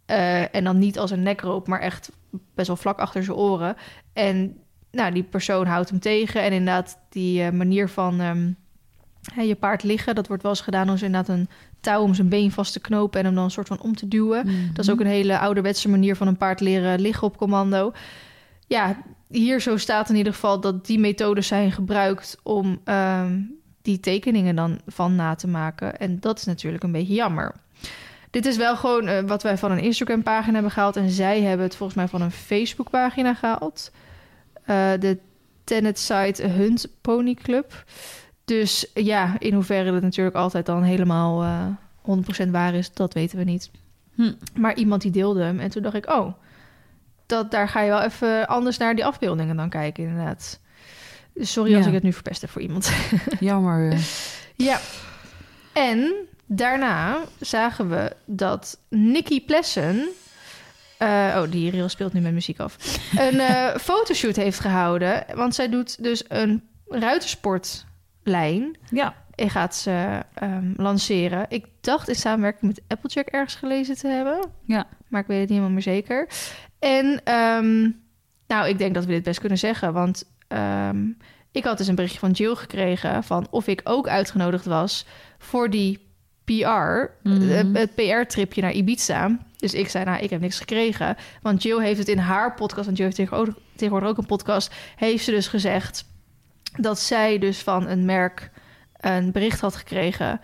Eh, 0.05 0.55
en 0.55 0.63
dan 0.63 0.79
niet 0.79 0.99
als 0.99 1.11
een 1.11 1.23
nekroop, 1.23 1.67
maar 1.67 1.79
echt 1.79 2.11
best 2.55 2.67
wel 2.67 2.75
vlak 2.75 2.99
achter 2.99 3.23
zijn 3.23 3.37
oren. 3.37 3.75
En 4.13 4.57
nou, 4.95 5.13
die 5.13 5.23
persoon 5.23 5.65
houdt 5.65 5.89
hem 5.89 5.99
tegen. 5.99 6.41
En 6.41 6.51
inderdaad, 6.51 6.97
die 7.09 7.43
eh, 7.43 7.51
manier 7.51 7.89
van 7.89 8.19
ehm, 8.19 8.51
hè, 9.33 9.41
je 9.41 9.55
paard 9.55 9.83
liggen, 9.83 10.15
dat 10.15 10.27
wordt 10.27 10.43
wel 10.43 10.51
eens 10.51 10.61
gedaan 10.61 10.89
om 10.89 10.97
ze 10.97 11.05
inderdaad 11.05 11.37
een 11.37 11.49
touw 11.79 12.01
om 12.01 12.13
zijn 12.13 12.29
been 12.29 12.51
vast 12.51 12.73
te 12.73 12.79
knopen 12.79 13.19
en 13.19 13.25
hem 13.25 13.35
dan 13.35 13.43
een 13.43 13.51
soort 13.51 13.67
van 13.67 13.81
om 13.81 13.95
te 13.95 14.07
duwen. 14.07 14.45
Dat 14.73 14.85
is 14.85 14.91
ook 14.91 14.99
een 14.99 15.05
hele 15.05 15.39
ouderwetse 15.39 15.89
manier 15.89 16.15
van 16.15 16.27
een 16.27 16.37
paard 16.37 16.59
leren 16.59 16.99
liggen 16.99 17.27
op 17.27 17.37
commando. 17.37 17.93
Ja, 18.67 18.97
hier 19.27 19.61
zo 19.61 19.77
staat 19.77 20.09
in 20.09 20.15
ieder 20.15 20.33
geval 20.33 20.59
dat 20.59 20.85
die 20.85 20.99
methodes 20.99 21.47
zijn 21.47 21.71
gebruikt 21.71 22.37
om 22.43 22.79
ehm, 22.83 23.39
die 23.81 23.99
tekeningen 23.99 24.55
dan 24.55 24.79
van 24.87 25.15
na 25.15 25.35
te 25.35 25.47
maken. 25.47 25.99
En 25.99 26.19
dat 26.19 26.37
is 26.37 26.45
natuurlijk 26.45 26.83
een 26.83 26.91
beetje 26.91 27.13
jammer. 27.13 27.55
Dit 28.29 28.45
is 28.45 28.57
wel 28.57 28.75
gewoon 28.75 29.07
eh, 29.07 29.23
wat 29.23 29.43
wij 29.43 29.57
van 29.57 29.71
een 29.71 29.79
Instagram-pagina 29.79 30.53
hebben 30.53 30.71
gehaald. 30.71 30.95
En 30.95 31.09
zij 31.09 31.41
hebben 31.41 31.65
het 31.65 31.75
volgens 31.75 31.97
mij 31.97 32.07
van 32.07 32.21
een 32.21 32.31
Facebook-pagina 32.31 33.33
gehaald. 33.33 33.91
Eh, 34.65 34.91
de 34.99 35.17
Tenet 35.63 35.99
site 35.99 36.47
Hunt 36.47 36.87
Pony 37.01 37.33
Club. 37.33 37.83
Dus 38.45 38.91
ja, 38.93 39.35
in 39.39 39.53
hoeverre 39.53 39.93
het 39.93 40.03
natuurlijk 40.03 40.35
altijd 40.35 40.65
dan 40.65 40.83
helemaal 40.83 41.43
eh 41.43 41.65
100% 42.47 42.49
waar 42.49 42.73
is, 42.73 42.91
dat 42.93 43.13
weten 43.13 43.37
we 43.37 43.43
niet. 43.43 43.71
Hm. 44.15 44.33
Maar 44.55 44.75
iemand 44.75 45.01
die 45.01 45.11
deelde 45.11 45.43
hem. 45.43 45.59
En 45.59 45.69
toen 45.69 45.83
dacht 45.83 45.95
ik, 45.95 46.09
oh, 46.09 46.33
dat, 47.25 47.51
daar 47.51 47.69
ga 47.69 47.81
je 47.81 47.89
wel 47.89 48.01
even 48.01 48.47
anders 48.47 48.77
naar 48.77 48.95
die 48.95 49.05
afbeeldingen 49.05 49.55
dan 49.55 49.69
kijken, 49.69 50.03
inderdaad. 50.03 50.59
Sorry 51.35 51.75
als 51.75 51.85
ik 51.85 51.93
het 51.93 52.03
nu 52.03 52.13
verpestte 52.13 52.47
voor 52.47 52.61
iemand. 52.61 52.91
Jammer. 53.39 53.91
eh. 53.91 53.99
ja. 54.55 54.79
En 55.73 56.13
daarna 56.45 57.19
zagen 57.39 57.89
we 57.89 58.15
dat 58.25 58.79
Nikki 58.89 59.45
Plessen... 59.45 60.07
eh, 61.05 61.41
oh, 61.41 61.51
die 61.51 61.71
reel 61.71 61.89
speelt 61.89 62.13
nu 62.13 62.19
met 62.19 62.33
muziek 62.33 62.59
af. 62.59 62.77
Een 63.17 63.39
eh, 63.39 63.75
fotoshoot 63.89 64.35
heeft 64.35 64.59
gehouden. 64.59 65.25
Want 65.35 65.55
zij 65.55 65.69
doet 65.69 66.03
dus 66.03 66.23
een 66.27 66.63
ruitersportlijn. 66.87 68.77
Ja. 68.89 69.15
En 69.35 69.49
gaat 69.49 69.75
ze 69.75 70.21
ehm, 70.33 70.73
lanceren. 70.77 71.45
Ik 71.49 71.65
dacht 71.81 72.09
in 72.09 72.15
samenwerking 72.15 72.71
met 72.71 72.81
Applejack 72.87 73.27
ergens 73.27 73.55
gelezen 73.55 73.95
te 73.95 74.07
hebben. 74.07 74.39
Ja. 74.63 74.87
Maar 75.07 75.21
ik 75.21 75.27
weet 75.27 75.39
het 75.39 75.49
niet 75.49 75.57
helemaal 75.57 75.73
meer 75.73 75.93
zeker. 75.95 76.27
En 76.79 77.21
ehm, 77.23 77.89
nou, 78.47 78.67
ik 78.67 78.77
denk 78.77 78.93
dat 78.93 79.05
we 79.05 79.11
dit 79.11 79.23
best 79.23 79.39
kunnen 79.39 79.57
zeggen. 79.57 79.93
Want 79.93 80.23
ehm, 80.47 81.07
ik 81.51 81.63
had 81.63 81.77
dus 81.77 81.87
een 81.87 81.95
berichtje 81.95 82.19
van 82.19 82.31
Jill 82.31 82.55
gekregen... 82.55 83.23
van 83.23 83.47
of 83.49 83.67
ik 83.67 83.81
ook 83.83 84.07
uitgenodigd 84.07 84.65
was 84.65 85.05
voor 85.37 85.69
die 85.69 85.99
PR, 86.45 87.11
Mhm. 87.23 87.75
het 87.75 87.95
PR-tripje 87.95 88.61
naar 88.61 88.71
Ibiza. 88.71 89.37
Dus 89.71 89.79
ik 89.79 89.89
zei, 89.89 90.05
nou, 90.05 90.23
ik 90.23 90.29
heb 90.29 90.41
niks 90.41 90.57
gekregen. 90.57 91.17
Want 91.41 91.63
Jill 91.63 91.81
heeft 91.81 91.99
het 91.99 92.07
in 92.07 92.17
haar 92.17 92.53
podcast... 92.53 92.85
want 92.85 92.97
Jill 92.97 93.11
heeft 93.15 93.29
tegenwoordig, 93.75 94.09
ook 94.09 94.17
een 94.17 94.25
podcast... 94.25 94.73
heeft 94.95 95.23
ze 95.23 95.31
dus 95.31 95.47
gezegd 95.47 96.05
dat 96.77 96.99
zij 96.99 97.37
dus 97.37 97.59
van 97.59 97.87
een 97.87 98.05
merk 98.05 98.51
een 98.99 99.31
bericht 99.31 99.59
had 99.59 99.75
gekregen... 99.75 100.39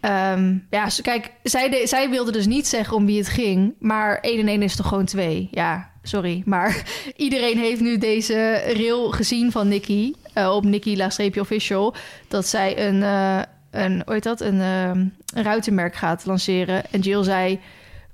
Ehm, 0.00 0.56
ja, 0.70 0.88
kijk, 1.02 1.32
zij, 1.42 1.86
zij 1.86 2.10
wilde 2.10 2.32
dus 2.32 2.46
niet 2.46 2.66
zeggen 2.66 2.96
om 2.96 3.06
wie 3.06 3.18
het 3.18 3.28
ging, 3.28 3.74
maar 3.78 4.18
1 4.20 4.40
en 4.40 4.48
1 4.48 4.62
is 4.62 4.76
toch 4.76 4.88
gewoon 4.88 5.04
2. 5.04 5.48
Ja, 5.50 5.90
sorry, 6.02 6.42
maar 6.44 6.84
iedereen 7.16 7.58
heeft 7.58 7.80
nu 7.80 7.98
deze 7.98 8.62
reel 8.66 9.10
gezien 9.10 9.52
van 9.52 9.68
Nikki 9.68 10.14
eh, 10.32 10.54
op 10.54 10.64
Nikki 10.64 10.96
laagstreepje 10.96 11.40
official 11.40 11.94
dat 12.28 12.46
zij 12.46 12.88
een, 12.88 13.02
eh, 13.02 13.42
een 13.70 14.02
heet 14.06 14.22
dat, 14.22 14.40
een, 14.40 14.60
ehm, 14.60 14.98
een 15.34 15.42
ruitenmerk 15.42 15.94
gaat 15.94 16.26
lanceren. 16.26 16.82
En 16.90 17.00
Jill 17.00 17.22
zei 17.22 17.60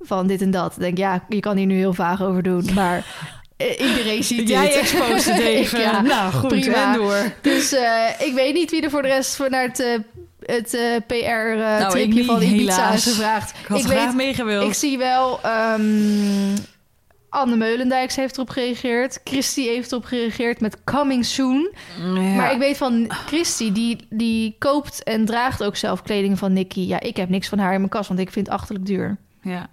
van 0.04 0.26
dit 0.26 0.42
en 0.42 0.50
dat. 0.50 0.72
Ik 0.72 0.80
denk 0.80 0.98
ja, 0.98 1.24
je 1.28 1.40
kan 1.40 1.56
hier 1.56 1.66
nu 1.66 1.76
heel 1.76 1.94
vaag 1.94 2.22
over 2.22 2.42
doen, 2.42 2.68
maar 2.74 3.04
eh, 3.56 3.88
iedereen 3.88 4.24
ziet 4.34 4.48
Jij 4.48 4.66
dit. 4.66 4.74
exposed 4.76 5.24
het 5.34 5.38
even. 5.58 5.80
Ja, 5.80 6.00
nou, 6.00 6.32
goed. 6.32 6.48
prima. 6.48 6.94
Door. 6.94 7.32
Dus 7.40 7.72
eh, 7.72 8.08
ik 8.18 8.32
weet 8.34 8.54
niet 8.54 8.70
wie 8.70 8.82
er 8.82 8.90
voor 8.90 9.02
de 9.02 9.08
rest 9.08 9.36
voor 9.36 9.50
naar 9.50 9.62
het, 9.62 9.80
eh, 9.80 9.98
het 10.56 10.72
Nou, 10.72 11.00
PR-tripje 11.00 12.14
niet, 12.14 12.26
van 12.26 12.42
Ibiza 12.42 12.74
helaas. 12.74 13.06
is 13.06 13.12
gevraagd. 13.12 13.50
Ik 13.60 13.66
had 13.66 13.78
ik 13.78 13.84
graag 13.84 14.04
weet, 14.06 14.14
meegewild. 14.14 14.66
ik 14.66 14.74
zie 14.74 14.98
wel 14.98 15.40
ehm, 15.42 16.56
Anne 17.28 17.56
Meulendijks 17.56 18.16
heeft 18.16 18.34
erop 18.36 18.50
gereageerd. 18.50 19.20
Christy 19.24 19.66
heeft 19.66 19.92
erop 19.92 20.04
gereageerd 20.04 20.60
met 20.60 20.84
coming 20.84 21.24
soon. 21.24 21.70
Ja. 21.98 22.10
Maar 22.12 22.52
ik 22.52 22.58
weet 22.58 22.76
van 22.76 23.12
Christy, 23.26 23.72
die, 23.72 24.06
die 24.10 24.56
koopt 24.58 25.02
en 25.02 25.24
draagt 25.24 25.62
ook 25.64 25.76
zelf 25.76 26.02
kleding 26.02 26.38
van 26.38 26.52
Nicky. 26.52 26.80
Ja, 26.80 27.00
ik 27.00 27.16
heb 27.16 27.28
niks 27.28 27.48
van 27.48 27.58
haar 27.58 27.72
in 27.72 27.78
mijn 27.78 27.90
kast, 27.90 28.08
want 28.08 28.20
ik 28.20 28.30
vind 28.30 28.46
het 28.46 28.54
achterlijk 28.54 28.86
duur. 28.86 29.16
Ja. 29.42 29.68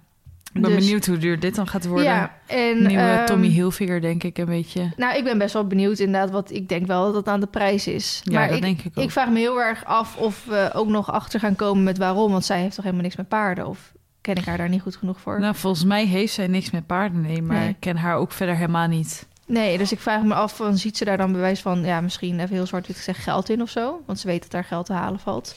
Ik 0.52 0.60
ben 0.60 0.70
Dus- 0.70 0.84
benieuwd 0.84 1.06
hoe 1.06 1.16
duur 1.18 1.40
dit 1.40 1.54
dan 1.54 1.66
gaat 1.68 1.86
worden. 1.86 2.04
Ja, 2.04 2.34
en... 2.46 2.86
Nieuwe 2.86 3.02
ehm, 3.02 3.26
Tommy 3.26 3.48
Hilfiger, 3.48 4.00
denk 4.00 4.22
ik, 4.22 4.38
een 4.38 4.46
beetje. 4.46 4.90
Nou, 4.96 5.16
ik 5.16 5.24
ben 5.24 5.38
best 5.38 5.52
wel 5.52 5.66
benieuwd 5.66 5.98
inderdaad, 5.98 6.30
wat 6.30 6.50
ik 6.50 6.68
denk 6.68 6.86
wel 6.86 7.04
dat 7.04 7.14
het 7.14 7.28
aan 7.28 7.40
de 7.40 7.46
prijs 7.46 7.86
is. 7.86 8.20
Ja, 8.24 8.32
maar 8.38 8.46
dat 8.46 8.56
ik, 8.56 8.62
denk 8.62 8.80
ik 8.82 8.98
ook. 8.98 9.04
ik 9.04 9.10
vraag 9.10 9.28
me 9.28 9.38
heel 9.38 9.60
erg 9.60 9.84
af 9.84 10.16
of 10.16 10.44
we 10.44 10.70
ook 10.74 10.88
nog 10.88 11.12
achter 11.12 11.40
gaan 11.40 11.56
komen 11.56 11.82
met 11.82 11.98
waarom. 11.98 12.32
Want 12.32 12.44
zij 12.44 12.60
heeft 12.60 12.74
toch 12.74 12.84
helemaal 12.84 13.04
niks 13.04 13.16
met 13.16 13.28
paarden? 13.28 13.66
Of 13.66 13.92
ken 14.20 14.34
ik 14.34 14.44
haar 14.44 14.56
daar 14.58 14.68
niet 14.68 14.82
goed 14.82 14.96
genoeg 14.96 15.20
voor? 15.20 15.40
Nou, 15.40 15.54
volgens 15.54 15.84
mij 15.84 16.04
heeft 16.06 16.32
zij 16.32 16.46
niks 16.46 16.70
met 16.70 16.86
paarden, 16.86 17.20
nee. 17.20 17.42
Maar 17.42 17.56
Nee. 17.58 17.68
ik 17.68 17.76
ken 17.78 17.96
haar 17.96 18.16
ook 18.16 18.32
verder 18.32 18.54
helemaal 18.56 18.88
niet. 18.88 19.26
Nee, 19.46 19.78
dus 19.78 19.92
ik 19.92 20.00
vraag 20.00 20.22
me 20.22 20.34
af, 20.34 20.56
van, 20.56 20.78
ziet 20.78 20.96
ze 20.96 21.04
daar 21.04 21.16
dan 21.16 21.32
bewijs 21.32 21.60
van... 21.60 21.84
ja, 21.84 22.00
misschien 22.00 22.40
even 22.40 22.54
heel 22.54 22.66
zwart-wit 22.66 22.96
gezegd 22.96 23.18
geld 23.22 23.48
in 23.48 23.62
of 23.62 23.70
zo? 23.70 24.02
Want 24.06 24.18
ze 24.20 24.26
weet 24.26 24.42
dat 24.42 24.50
daar 24.50 24.64
geld 24.64 24.86
te 24.86 24.92
halen 24.92 25.20
valt. 25.20 25.54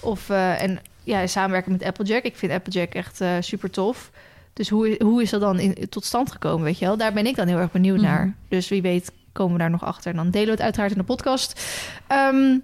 Of, 0.00 0.30
eh, 0.30 0.62
en 0.62 0.80
ja, 1.04 1.26
samenwerken 1.26 1.72
met 1.72 1.82
Applejack. 1.82 2.22
Ik 2.22 2.36
vind 2.36 2.52
Applejack 2.52 2.92
echt 2.94 3.20
eh, 3.20 3.30
super 3.40 3.70
tof. 3.70 4.10
Dus 4.52 4.68
hoe, 4.68 5.00
hoe 5.02 5.22
is 5.22 5.30
dat 5.30 5.40
dan 5.40 5.58
in, 5.58 5.88
tot 5.88 6.04
stand 6.04 6.32
gekomen, 6.32 6.64
weet 6.64 6.78
je 6.78 6.84
wel? 6.86 6.96
Daar 6.96 7.12
ben 7.12 7.26
ik 7.26 7.36
dan 7.36 7.46
heel 7.48 7.58
erg 7.58 7.70
benieuwd 7.72 7.96
Mhm. 7.96 8.06
naar. 8.06 8.34
Dus 8.48 8.68
wie 8.68 8.82
weet 8.82 9.12
komen 9.32 9.52
we 9.52 9.58
daar 9.58 9.70
nog 9.70 9.84
achter. 9.84 10.10
En 10.10 10.16
dan 10.16 10.30
delen 10.30 10.46
we 10.46 10.52
het 10.52 10.60
uiteraard 10.60 10.92
in 10.92 10.98
de 10.98 11.04
podcast. 11.04 11.60
Ehm, 12.06 12.58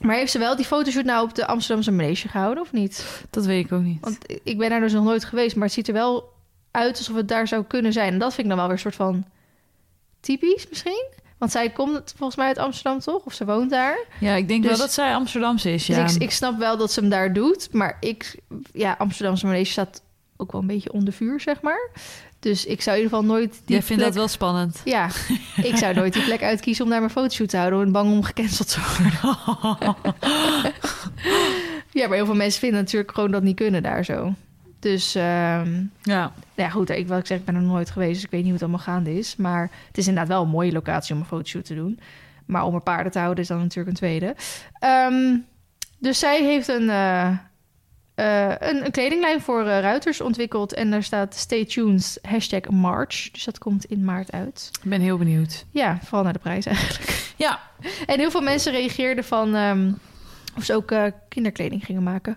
maar 0.00 0.16
heeft 0.16 0.30
ze 0.32 0.38
wel 0.38 0.56
die 0.56 0.64
fotoshoot 0.64 1.04
nou 1.04 1.24
op 1.24 1.34
de 1.34 1.46
Amsterdamse 1.46 1.90
Manege 1.90 2.28
gehouden, 2.28 2.62
of 2.62 2.72
niet? 2.72 3.24
Dat 3.30 3.44
weet 3.46 3.64
ik 3.64 3.72
ook 3.72 3.82
niet. 3.82 4.00
Want 4.00 4.18
ik 4.42 4.58
ben 4.58 4.70
daar 4.70 4.80
dus 4.80 4.92
nog 4.92 5.04
nooit 5.04 5.24
geweest, 5.24 5.54
maar 5.56 5.64
het 5.64 5.74
ziet 5.74 5.88
er 5.88 5.94
wel 5.94 6.32
uit 6.70 6.98
alsof 6.98 7.16
het 7.16 7.28
daar 7.28 7.48
zou 7.48 7.64
kunnen 7.64 7.92
zijn. 7.92 8.12
En 8.12 8.18
dat 8.18 8.34
vind 8.34 8.42
ik 8.42 8.48
dan 8.48 8.56
wel 8.56 8.64
weer 8.66 8.74
een 8.74 8.80
soort 8.82 8.94
van 8.94 9.24
typisch 10.20 10.66
misschien. 10.68 11.04
Want 11.38 11.52
zij 11.52 11.70
komt 11.70 12.12
volgens 12.16 12.38
mij 12.38 12.46
uit 12.46 12.58
Amsterdam, 12.58 12.98
toch? 13.00 13.24
Of 13.24 13.32
ze 13.34 13.44
woont 13.44 13.70
daar. 13.70 13.98
Ja, 14.20 14.34
ik 14.34 14.48
denk 14.48 14.62
Dus- 14.62 14.70
wel 14.70 14.80
dat 14.80 14.92
zij 14.92 15.14
Amsterdamse 15.14 15.72
is, 15.72 15.86
ja. 15.86 16.02
Dus 16.02 16.14
ik, 16.14 16.22
ik 16.22 16.30
snap 16.30 16.58
wel 16.58 16.76
dat 16.76 16.92
ze 16.92 17.00
hem 17.00 17.08
daar 17.08 17.32
doet. 17.32 17.68
Maar 17.72 17.96
ik, 18.00 18.38
ja, 18.72 18.94
Amsterdamse 18.98 19.46
Manege 19.46 19.70
staat 19.70 20.02
ook 20.36 20.52
wel 20.52 20.60
een 20.60 20.66
beetje 20.66 20.92
onder 20.92 21.12
vuur, 21.12 21.40
zeg 21.40 21.60
maar. 21.62 21.90
Dus 22.38 22.64
ik 22.64 22.82
zou 22.82 22.96
in 22.96 23.02
ieder 23.02 23.18
geval 23.18 23.34
nooit 23.34 23.50
die 23.52 23.60
Jij 23.64 23.82
vindt 23.82 24.02
plek... 24.02 24.04
dat 24.04 24.14
wel 24.14 24.28
spannend. 24.28 24.80
Ja, 24.84 25.08
ik 25.70 25.76
zou 25.76 25.94
nooit 25.94 26.12
die 26.12 26.24
plek 26.24 26.42
uitkiezen 26.42 26.84
om 26.84 26.90
daar 26.90 27.00
mijn 27.00 27.12
fotoshoot 27.12 27.48
te 27.48 27.56
houden. 27.56 27.92
Bang 27.92 28.12
om 28.12 28.22
gecanceld 28.22 28.68
te 28.68 28.80
worden. 28.98 29.94
Ja, 31.94 32.06
maar 32.08 32.16
heel 32.16 32.26
veel 32.26 32.34
mensen 32.34 32.60
vinden 32.60 32.80
natuurlijk 32.80 33.12
gewoon 33.14 33.30
dat 33.30 33.42
niet 33.42 33.56
kunnen 33.56 33.82
daar 33.82 34.04
zo. 34.04 34.34
Dus 34.78 35.14
ehm, 35.14 35.82
Ja. 36.02 36.20
Nou 36.22 36.32
ja, 36.54 36.68
goed, 36.68 36.90
ik, 36.90 37.08
wat 37.08 37.18
ik 37.18 37.26
zeg, 37.26 37.38
ik 37.38 37.44
ben 37.44 37.54
er 37.54 37.62
nooit 37.62 37.90
geweest, 37.90 38.14
dus 38.14 38.24
ik 38.24 38.30
weet 38.30 38.40
niet 38.44 38.50
hoe 38.50 38.58
het 38.58 38.62
allemaal 38.62 38.94
gaande 38.94 39.18
is. 39.18 39.36
Maar 39.36 39.70
het 39.86 39.98
is 39.98 40.06
inderdaad 40.06 40.32
wel 40.32 40.42
een 40.42 40.48
mooie 40.48 40.72
locatie 40.72 41.14
om 41.14 41.20
een 41.20 41.26
fotoshoot 41.26 41.64
te 41.64 41.74
doen. 41.74 42.00
Maar 42.46 42.64
om 42.64 42.74
er 42.74 42.80
paarden 42.80 43.12
te 43.12 43.18
houden 43.18 43.42
is 43.42 43.48
dan 43.48 43.58
natuurlijk 43.58 43.88
een 43.88 43.94
tweede. 43.94 44.34
Ehm, 44.78 45.36
dus 45.98 46.18
zij 46.18 46.44
heeft 46.44 46.68
een, 46.68 46.90
eh, 46.90 47.30
eh, 48.14 48.48
een, 48.58 48.84
een 48.84 48.90
kledinglijn 48.90 49.40
voor 49.40 49.60
eh, 49.60 49.80
ruiters 49.80 50.20
ontwikkeld. 50.20 50.74
En 50.74 50.90
daar 50.90 51.02
staat 51.02 51.34
stay 51.34 51.64
tuned, 51.64 52.18
hashtag 52.22 52.68
March. 52.70 53.30
Dus 53.30 53.44
dat 53.44 53.58
komt 53.58 53.84
in 53.84 54.04
maart 54.04 54.32
uit. 54.32 54.70
Ik 54.82 54.90
ben 54.90 55.00
heel 55.00 55.18
benieuwd. 55.18 55.64
Ja, 55.70 55.98
vooral 56.02 56.22
naar 56.22 56.32
de 56.32 56.38
prijs 56.38 56.66
eigenlijk. 56.66 57.12
Ja. 57.36 57.60
En 58.06 58.18
heel 58.18 58.30
veel 58.30 58.40
mensen 58.40 58.72
reageerden 58.72 59.24
van... 59.24 59.54
ehm, 59.54 59.92
of 60.56 60.64
ze 60.64 60.74
ook 60.74 60.90
eh, 60.90 61.04
kinderkleding 61.28 61.84
gingen 61.84 62.02
maken. 62.02 62.36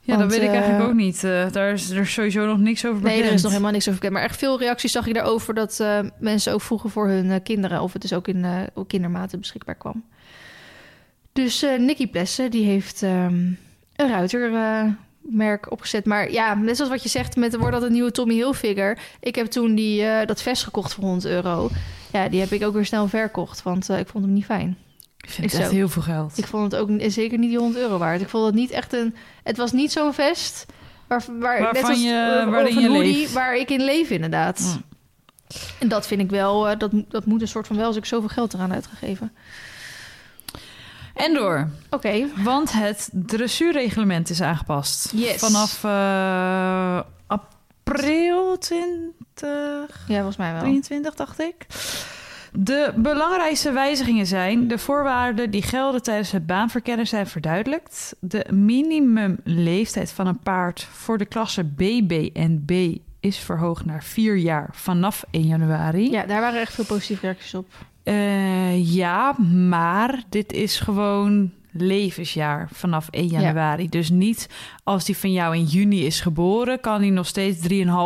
Ja, 0.00 0.16
Want, 0.16 0.30
dat 0.30 0.38
weet 0.38 0.48
ik 0.48 0.54
eigenlijk 0.54 0.88
ook 0.88 0.94
niet. 0.94 1.20
Daar 1.52 1.72
is 1.72 1.90
er 1.90 2.06
sowieso 2.06 2.46
nog 2.46 2.58
niks 2.58 2.86
over 2.86 3.02
Nee, 3.02 3.10
bekend. 3.10 3.28
er 3.28 3.34
is 3.34 3.42
nog 3.42 3.50
helemaal 3.50 3.72
niks 3.72 3.88
over 3.88 4.00
bekend. 4.00 4.18
Maar 4.18 4.28
echt 4.28 4.38
veel 4.38 4.58
reacties 4.58 4.92
zag 4.92 5.06
ik 5.06 5.14
daarover 5.14 5.54
dat 5.54 5.84
mensen 6.18 6.52
ook 6.52 6.60
vroegen 6.60 6.90
voor 6.90 7.08
hun 7.08 7.42
kinderen. 7.42 7.80
Of 7.82 7.92
het 7.92 8.02
dus 8.02 8.12
ook 8.12 8.28
in 8.28 8.46
kindermaten 8.86 9.38
beschikbaar 9.38 9.74
kwam. 9.74 10.04
Dus 11.32 11.66
Nicky 11.78 12.06
Plessen, 12.06 12.50
die 12.50 12.64
heeft 12.64 13.02
ehm, 13.02 13.44
een 13.96 14.08
ruitermerk 14.08 15.70
opgezet. 15.70 16.04
Maar 16.04 16.32
ja, 16.32 16.54
net 16.54 16.76
zoals 16.76 16.90
wat 16.90 17.02
je 17.02 17.08
zegt, 17.08 17.36
met 17.36 17.56
wordt 17.56 17.72
dat 17.72 17.82
een 17.82 17.92
nieuwe 17.92 18.10
Tommy 18.10 18.34
Hilfiger. 18.34 18.98
Ik 19.20 19.34
heb 19.34 19.46
toen 19.46 19.74
die, 19.74 20.02
eh, 20.02 20.26
dat 20.26 20.42
vest 20.42 20.64
gekocht 20.64 20.94
voor 20.94 21.04
100 21.04 21.24
euro. 21.24 21.68
Ja, 22.12 22.28
die 22.28 22.40
heb 22.40 22.50
ik 22.52 22.64
ook 22.64 22.74
weer 22.74 22.84
snel 22.86 23.08
verkocht, 23.08 23.62
want 23.62 23.88
eh, 23.90 23.98
ik 23.98 24.08
vond 24.08 24.24
hem 24.24 24.32
niet 24.32 24.44
fijn. 24.44 24.76
Ik 25.16 25.30
vind 25.30 25.52
het 25.52 25.60
echt 25.60 25.70
heel 25.70 25.88
veel 25.88 26.02
geld. 26.02 26.38
Ik 26.38 26.46
vond 26.46 26.72
het 26.72 26.80
ook 26.80 26.90
zeker 27.06 27.38
niet 27.38 27.48
die 27.50 27.58
100 27.58 27.82
euro 27.84 27.98
waard. 27.98 28.20
Ik 28.20 28.28
vond 28.28 28.46
het 28.46 28.54
niet 28.54 28.70
echt 28.70 28.92
een... 28.92 29.14
Het 29.42 29.56
was 29.56 29.72
niet 29.72 29.92
zo'n 29.92 30.14
vest 30.14 30.66
waar, 31.06 31.22
waar, 31.38 31.60
Waarvan 31.60 31.72
net 31.82 31.90
als, 31.90 32.02
je- 32.02 32.40
eh, 32.44 32.50
waarin 32.50 32.80
je 32.80 32.88
hoodie 32.88 33.16
leeft. 33.16 33.32
waar 33.32 33.56
ik 33.56 33.70
in 33.70 33.80
leef 33.84 34.10
inderdaad. 34.10 34.60
Mm. 34.60 34.82
En 35.78 35.88
dat 35.88 36.06
vind 36.06 36.20
ik 36.20 36.30
wel, 36.30 36.78
dat, 36.78 36.90
dat 37.08 37.24
moet 37.26 37.40
een 37.40 37.48
soort 37.48 37.66
van 37.66 37.76
wel 37.76 37.86
als 37.86 37.96
ik 37.96 38.04
zoveel 38.04 38.28
geld 38.28 38.54
eraan 38.54 38.72
uitgegeven. 38.72 39.32
En 41.16 41.34
door. 41.34 41.68
Oké, 41.90 42.26
Want 42.36 42.72
het 42.72 43.10
dressuurreglement 43.12 44.30
is 44.30 44.40
aangepast. 44.40 45.12
Yes. 45.14 45.36
Vanaf 45.36 45.84
eh, 45.84 47.00
april 47.26 48.58
20... 48.58 49.08
ja, 50.08 50.14
volgens 50.14 50.36
mij 50.36 50.52
wel. 50.52 50.60
23, 50.60 51.14
dacht 51.14 51.40
ik. 51.40 51.66
De 52.52 52.92
belangrijkste 52.96 53.72
wijzigingen 53.72 54.26
zijn... 54.26 54.68
de 54.68 54.78
voorwaarden 54.78 55.50
die 55.50 55.62
gelden 55.62 56.02
tijdens 56.02 56.32
het 56.32 56.46
baanverkennen 56.46 57.06
zijn 57.06 57.26
verduidelijkt. 57.26 58.16
De 58.20 58.46
minimumleeftijd 58.52 60.10
van 60.10 60.26
een 60.26 60.38
paard 60.38 60.82
voor 60.82 61.18
de 61.18 61.26
klasse 61.26 61.64
BB 61.64 62.28
en 62.32 62.64
B... 62.64 62.98
is 63.20 63.38
verhoogd 63.38 63.84
naar 63.84 64.02
vier 64.02 64.36
jaar 64.36 64.68
vanaf 64.72 65.24
1 65.30 65.42
januari. 65.46 66.10
Ja, 66.10 66.26
daar 66.26 66.40
waren 66.40 66.60
echt 66.60 66.74
veel 66.74 66.84
positieve 66.84 67.26
reacties 67.26 67.54
op. 67.54 67.66
Eh, 68.06 68.94
ja, 68.94 69.34
maar 69.68 70.22
dit 70.28 70.52
is 70.52 70.80
gewoon 70.80 71.52
levensjaar 71.72 72.68
vanaf 72.72 73.08
1 73.10 73.28
Ja. 73.30 73.40
januari. 73.40 73.88
Dus 73.88 74.10
niet 74.10 74.48
als 74.84 75.04
die 75.04 75.16
van 75.16 75.32
jou 75.32 75.56
in 75.56 75.64
juni 75.64 76.04
is 76.06 76.20
geboren... 76.20 76.80
kan 76.80 77.00
die 77.00 77.10
nog 77.10 77.26
steeds 77.26 77.58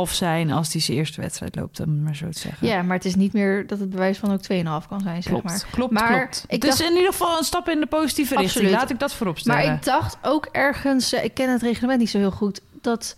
3,5 0.09 0.13
zijn 0.15 0.51
als 0.53 0.71
die 0.71 0.81
zijn 0.81 0.97
eerste 0.99 1.21
wedstrijd 1.21 1.57
loopt, 1.57 1.81
om 1.81 2.03
maar 2.03 2.17
zo 2.17 2.29
te 2.31 2.39
zeggen. 2.39 2.67
Ja, 2.69 2.83
maar 2.83 2.97
het 2.97 3.05
is 3.05 3.15
niet 3.15 3.33
meer 3.33 3.67
dat 3.67 3.79
het 3.79 3.91
bewijs 3.91 4.19
van 4.19 4.33
ook 4.33 4.43
2,5 4.43 4.89
kan 4.89 5.01
zijn, 5.01 5.23
zeg 5.23 5.33
Klopt, 5.33 5.45
maar. 5.45 5.67
klopt, 5.71 5.93
Maar 5.93 6.17
klopt. 6.19 6.45
ik 6.49 6.61
dus 6.61 6.71
dacht- 6.79 6.91
in 6.91 6.97
ieder 6.97 7.11
geval 7.13 7.39
een 7.39 7.45
stap 7.45 7.69
in 7.69 7.81
de 7.81 7.87
positieve 7.87 8.37
richting. 8.37 8.71
Laat 8.71 8.91
ik 8.91 8.99
dat 8.99 9.15
vooropstellen. 9.15 9.65
Maar 9.67 9.75
ik 9.75 9.85
dacht 9.85 10.17
ook 10.23 10.49
ergens, 10.53 11.13
eh, 11.13 11.25
ik 11.25 11.35
ken 11.35 11.51
het 11.53 11.63
reglement 11.63 11.99
niet 11.99 12.11
zo 12.11 12.19
heel 12.19 12.31
goed, 12.31 12.61
dat 12.81 13.17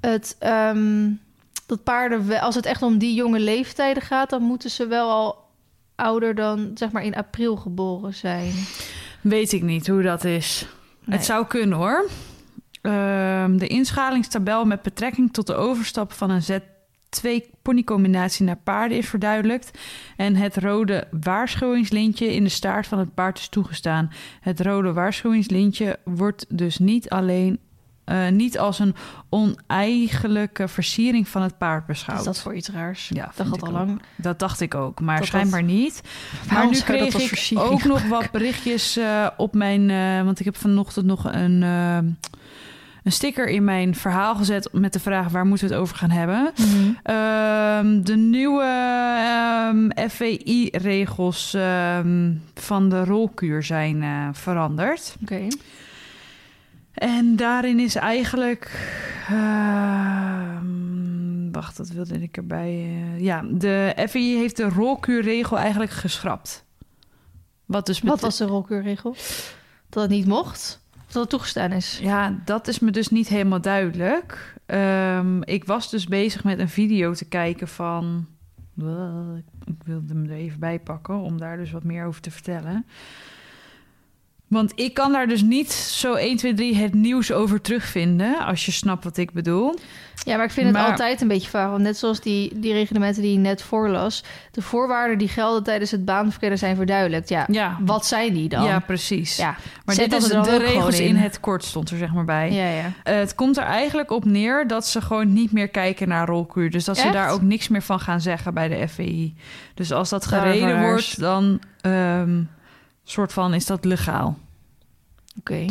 het 0.00 0.36
ehm, 0.38 1.10
dat 1.66 1.82
paarden, 1.82 2.26
wel- 2.26 2.38
als 2.40 2.54
het 2.54 2.66
echt 2.66 2.82
om 2.82 2.98
die 2.98 3.14
jonge 3.14 3.40
leeftijden 3.40 4.02
gaat, 4.02 4.30
dan 4.30 4.42
moeten 4.42 4.70
ze 4.70 4.86
wel 4.86 5.10
al 5.10 5.42
ouder 5.94 6.34
dan 6.34 6.70
zeg 6.74 6.92
maar 6.92 7.04
in 7.04 7.14
april 7.14 7.56
geboren 7.56 8.14
zijn. 8.14 8.52
Weet 9.20 9.52
ik 9.52 9.62
niet 9.62 9.86
hoe 9.86 10.02
dat 10.02 10.24
is. 10.24 10.66
Nee. 11.04 11.16
Het 11.16 11.26
zou 11.26 11.46
kunnen 11.46 11.78
hoor. 11.78 12.08
Ehm, 12.82 13.56
de 13.56 13.66
inschalingstabel 13.66 14.64
met 14.64 14.82
betrekking 14.82 15.32
tot 15.32 15.46
de 15.46 15.54
overstap 15.54 16.12
van 16.12 16.30
een 16.30 16.42
Z2 16.42 17.50
ponycombinatie 17.62 18.44
naar 18.44 18.56
paarden 18.64 18.98
is 18.98 19.08
verduidelijkt. 19.08 19.78
En 20.16 20.36
het 20.36 20.56
rode 20.56 21.06
waarschuwingslintje 21.20 22.34
in 22.34 22.44
de 22.44 22.50
staart 22.50 22.86
van 22.86 22.98
het 22.98 23.14
paard 23.14 23.38
is 23.38 23.48
toegestaan. 23.48 24.10
Het 24.40 24.60
rode 24.60 24.92
waarschuwingslintje 24.92 25.98
wordt 26.04 26.46
dus 26.48 26.78
niet 26.78 27.08
alleen 27.08 27.58
eh, 28.04 28.28
niet 28.28 28.58
als 28.58 28.78
een 28.78 28.94
oneigenlijke 29.28 30.68
versiering 30.68 31.28
van 31.28 31.42
het 31.42 31.58
paard 31.58 31.86
beschouwd. 31.86 32.18
Is 32.18 32.24
dat 32.24 32.40
voor 32.40 32.54
iets 32.54 32.68
raars? 32.68 33.10
Ja, 33.14 33.32
dat 33.36 33.46
ik 33.46 33.62
al 33.62 33.72
lang. 33.72 34.02
Dat 34.16 34.38
dacht 34.38 34.60
ik 34.60 34.74
ook, 34.74 35.00
maar 35.00 35.18
Dat 35.18 35.26
schijnbaar 35.26 35.62
niet. 35.62 36.00
Maar 36.52 36.70
nu 36.70 36.78
kreeg 36.80 37.50
ik 37.50 37.58
ook 37.58 37.84
nog 37.84 38.08
wat 38.08 38.30
berichtjes 38.30 38.96
eh, 38.96 39.26
op 39.36 39.54
mijn... 39.54 39.90
eh, 39.90 40.24
want 40.24 40.38
ik 40.38 40.44
heb 40.44 40.56
vanochtend 40.56 41.06
nog 41.06 41.24
een, 41.24 41.62
een 41.62 42.16
sticker 43.12 43.46
in 43.46 43.64
mijn 43.64 43.94
verhaal 43.94 44.34
gezet... 44.34 44.68
met 44.72 44.92
de 44.92 45.00
vraag 45.00 45.28
waar 45.28 45.46
moeten 45.46 45.68
we 45.68 45.72
het 45.72 45.82
over 45.82 45.96
gaan 45.96 46.10
hebben. 46.10 46.52
Mhm. 46.56 46.92
Ehm, 47.02 48.02
de 48.02 48.16
nieuwe 48.16 48.64
ehm, 48.64 50.08
FVI-regels 50.10 51.54
ehm, 51.54 52.32
van 52.54 52.88
de 52.88 53.04
rolkuur 53.04 53.62
zijn 53.62 54.04
veranderd. 54.34 55.16
Oké. 55.22 55.46
En 56.94 57.36
daarin 57.36 57.78
is 57.80 57.94
eigenlijk. 57.94 58.70
ehm, 59.28 61.50
wacht, 61.52 61.76
dat 61.76 61.88
wilde 61.88 62.22
ik 62.22 62.36
erbij. 62.36 62.68
eh, 62.70 63.20
ja, 63.20 63.44
de 63.50 64.06
FI 64.08 64.36
heeft 64.36 64.56
de 64.56 64.68
rolkuurregel 64.68 65.58
eigenlijk 65.58 65.90
geschrapt. 65.92 66.64
Wat 67.64 67.86
dus 67.86 68.00
Wat 68.00 68.20
was 68.20 68.36
de 68.36 68.44
rolkeurregel? 68.46 69.16
Dat 69.88 70.02
het 70.02 70.10
niet 70.10 70.26
mocht? 70.26 70.80
Of 71.06 71.12
dat 71.12 71.22
het 71.22 71.30
toegestaan 71.30 71.72
is? 71.72 71.98
Ja, 72.02 72.38
dat 72.44 72.68
is 72.68 72.78
me 72.78 72.90
dus 72.90 73.08
niet 73.08 73.28
helemaal 73.28 73.60
duidelijk. 73.60 74.54
Ehm, 74.66 75.42
ik 75.42 75.64
was 75.64 75.90
dus 75.90 76.06
bezig 76.06 76.44
met 76.44 76.58
een 76.58 76.68
video 76.68 77.12
te 77.12 77.24
kijken 77.24 77.68
van. 77.68 78.26
Ik 79.64 79.74
wilde 79.84 80.12
hem 80.14 80.24
er 80.24 80.30
even 80.36 80.60
bij 80.60 80.78
pakken 80.78 81.18
om 81.18 81.38
daar 81.38 81.56
dus 81.56 81.70
wat 81.70 81.84
meer 81.84 82.06
over 82.06 82.20
te 82.20 82.30
vertellen. 82.30 82.86
Want 84.48 84.72
ik 84.74 84.94
kan 84.94 85.12
daar 85.12 85.26
dus 85.26 85.42
niet 85.42 85.72
zo 85.72 86.14
1, 86.14 86.36
2, 86.36 86.54
3 86.54 86.76
het 86.76 86.94
nieuws 86.94 87.32
over 87.32 87.60
terugvinden. 87.60 88.38
Als 88.38 88.66
je 88.66 88.72
snapt 88.72 89.04
wat 89.04 89.16
ik 89.16 89.32
bedoel. 89.32 89.74
Ja, 90.24 90.36
maar 90.36 90.44
ik 90.44 90.50
vind 90.50 90.66
het 90.66 90.76
Maar- 90.76 90.90
altijd 90.90 91.20
een 91.20 91.28
beetje 91.28 91.48
vaag. 91.50 91.70
Want 91.70 91.82
net 91.82 91.96
zoals 91.96 92.20
die, 92.20 92.60
die 92.60 92.72
reglementen 92.72 93.22
die 93.22 93.32
je 93.32 93.38
net 93.38 93.62
voorlas... 93.62 94.24
de 94.50 94.62
voorwaarden 94.62 95.18
die 95.18 95.28
gelden 95.28 95.62
tijdens 95.62 95.90
het 95.90 96.04
baanverkennen 96.04 96.58
zijn 96.58 96.76
verduidelijkt. 96.76 97.28
Ja, 97.28 97.46
Ja, 97.50 97.76
wat 97.80 98.06
zijn 98.06 98.34
die 98.34 98.48
dan? 98.48 98.64
ja 98.64 98.78
precies. 98.78 99.36
Ja, 99.36 99.56
maar 99.84 99.94
zet 99.94 100.10
dit 100.10 100.22
is 100.22 100.28
de 100.28 100.58
regels 100.58 101.00
in. 101.00 101.06
in. 101.08 101.16
het 101.16 101.40
kort 101.40 101.64
stond 101.64 101.90
er 101.90 101.98
zeg 101.98 102.12
maar 102.12 102.24
bij. 102.24 102.52
ja, 102.52 102.68
ja. 102.68 102.92
Eh, 103.02 103.16
het 103.16 103.34
komt 103.34 103.56
er 103.56 103.64
eigenlijk 103.64 104.10
op 104.10 104.24
neer 104.24 104.66
dat 104.66 104.86
ze 104.86 105.00
gewoon 105.00 105.32
niet 105.32 105.52
meer 105.52 105.68
kijken 105.68 106.08
naar 106.08 106.26
rolkuur. 106.26 106.70
Dus 106.70 106.84
dat 106.84 106.98
ze 106.98 107.10
daar 107.10 107.30
ook 107.30 107.42
niks 107.42 107.68
meer 107.68 107.82
van 107.82 108.00
gaan 108.00 108.20
zeggen 108.20 108.54
bij 108.54 108.68
de 108.68 108.88
FVI. 108.88 109.34
Dus 109.74 109.92
als 109.92 110.08
dat 110.08 110.26
gereden 110.26 110.80
wordt, 110.80 111.20
dan 111.20 111.60
ehm, 111.80 112.42
soort 113.04 113.32
van 113.32 113.54
is 113.54 113.66
dat 113.66 113.84
legaal. 113.84 114.38
Oké, 115.38 115.66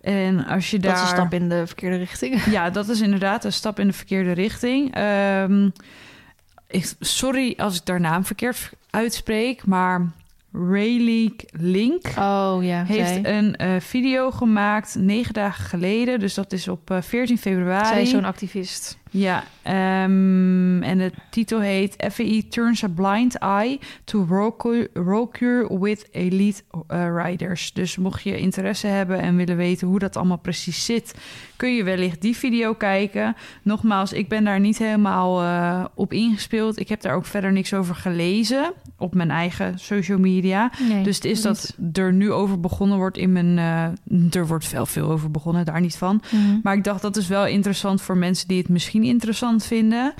En 0.00 0.46
als 0.46 0.70
je 0.70 0.78
daar... 0.78 0.94
dat 0.94 1.02
is 1.02 1.10
een 1.10 1.16
stap 1.16 1.32
in 1.32 1.48
de 1.48 1.66
verkeerde 1.66 1.96
richting. 1.96 2.44
Ja, 2.56 2.70
dat 2.70 2.88
is 2.88 3.00
inderdaad 3.00 3.44
een 3.44 3.52
stap 3.52 3.78
in 3.78 3.86
de 3.86 3.92
verkeerde 3.92 4.32
richting. 4.32 4.94
Ehm, 4.94 5.68
ik, 6.66 6.94
sorry 7.00 7.54
als 7.56 7.76
ik 7.76 7.84
daar 7.84 8.00
naam 8.00 8.24
verkeerd 8.24 8.70
uitspreek, 8.90 9.66
maar 9.66 10.10
Rayleigh 10.52 11.44
Link 11.50 12.06
Oh 12.18 12.58
ja, 12.60 12.84
heeft 12.84 13.08
zij, 13.08 13.36
een 13.36 13.56
eh, 13.56 13.80
video 13.80 14.30
gemaakt 14.30 14.94
negen 14.98 15.34
dagen 15.34 15.64
geleden. 15.64 16.18
Dus 16.18 16.34
dat 16.34 16.52
is 16.52 16.68
op 16.68 16.90
eh, 16.90 17.02
14 17.02 17.38
februari. 17.38 17.86
zij 17.86 18.02
is 18.02 18.10
zo'n 18.10 18.24
activist. 18.24 18.98
Ja, 19.16 19.44
ehm, 19.62 20.82
en 20.82 20.98
de 20.98 21.12
titel 21.30 21.60
heet 21.60 21.94
FAI 22.10 22.48
Turns 22.48 22.84
a 22.84 22.88
Blind 22.88 23.38
Eye 23.38 23.78
to 24.04 24.26
rollcure 24.94 25.78
with 25.80 26.08
Elite 26.10 26.62
eh, 26.88 27.06
Riders. 27.24 27.72
Dus 27.72 27.96
mocht 27.96 28.22
je 28.22 28.38
interesse 28.38 28.86
hebben 28.86 29.20
en 29.20 29.36
willen 29.36 29.56
weten 29.56 29.88
hoe 29.88 29.98
dat 29.98 30.16
allemaal 30.16 30.38
precies 30.38 30.84
zit, 30.84 31.14
kun 31.56 31.74
je 31.74 31.84
wellicht 31.84 32.20
die 32.22 32.36
video 32.36 32.74
kijken. 32.74 33.36
Nogmaals, 33.62 34.12
ik 34.12 34.28
ben 34.28 34.44
daar 34.44 34.60
niet 34.60 34.78
helemaal 34.78 35.42
eh, 35.42 35.84
op 35.94 36.12
ingespeeld. 36.12 36.80
Ik 36.80 36.88
heb 36.88 37.00
daar 37.00 37.14
ook 37.14 37.26
verder 37.26 37.52
niks 37.52 37.74
over 37.74 37.94
gelezen 37.94 38.72
op 38.98 39.14
mijn 39.14 39.30
eigen 39.30 39.78
social 39.78 40.18
media. 40.18 40.70
Nee, 40.88 41.02
Dus 41.02 41.16
het 41.16 41.24
is 41.24 41.42
dat 41.42 41.76
er 41.92 42.12
nu 42.12 42.32
over 42.32 42.60
begonnen 42.60 42.98
wordt 42.98 43.16
in 43.16 43.32
mijn... 43.32 43.58
eh, 43.58 44.34
er 44.40 44.46
wordt 44.46 44.70
wel 44.70 44.86
veel 44.86 45.10
over 45.10 45.30
begonnen, 45.30 45.64
daar 45.64 45.80
niet 45.80 45.96
van. 45.96 46.22
Mhm. 46.32 46.58
Maar 46.62 46.76
ik 46.76 46.84
dacht 46.84 47.02
dat 47.02 47.16
is 47.16 47.28
wel 47.28 47.46
interessant 47.46 48.02
voor 48.02 48.16
mensen 48.16 48.48
die 48.48 48.58
het 48.58 48.68
misschien 48.68 49.04
interessant 49.08 49.64
vinden. 49.64 50.14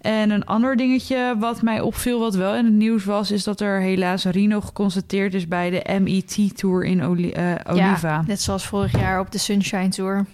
En 0.00 0.30
een 0.30 0.44
ander 0.44 0.76
dingetje 0.76 1.36
wat 1.38 1.62
mij 1.62 1.80
opviel, 1.80 2.18
wat 2.20 2.34
wel 2.34 2.54
in 2.54 2.64
het 2.64 2.74
nieuws 2.74 3.04
was, 3.04 3.30
is 3.30 3.44
dat 3.44 3.60
er 3.60 3.80
helaas 3.80 4.24
Rino 4.24 4.60
geconstateerd 4.60 5.34
is 5.34 5.48
bij 5.48 5.70
de 5.70 6.00
MET 6.00 6.56
Tour 6.58 6.84
in 6.84 7.04
Oli- 7.04 7.30
eh, 7.32 7.52
Oliva. 7.66 8.08
Ja. 8.08 8.24
Net 8.26 8.40
zoals 8.40 8.66
vorig 8.66 8.98
jaar 8.98 9.20
op 9.20 9.30
de 9.32 9.38
Sunshine 9.38 9.88
Tour. 9.88 10.26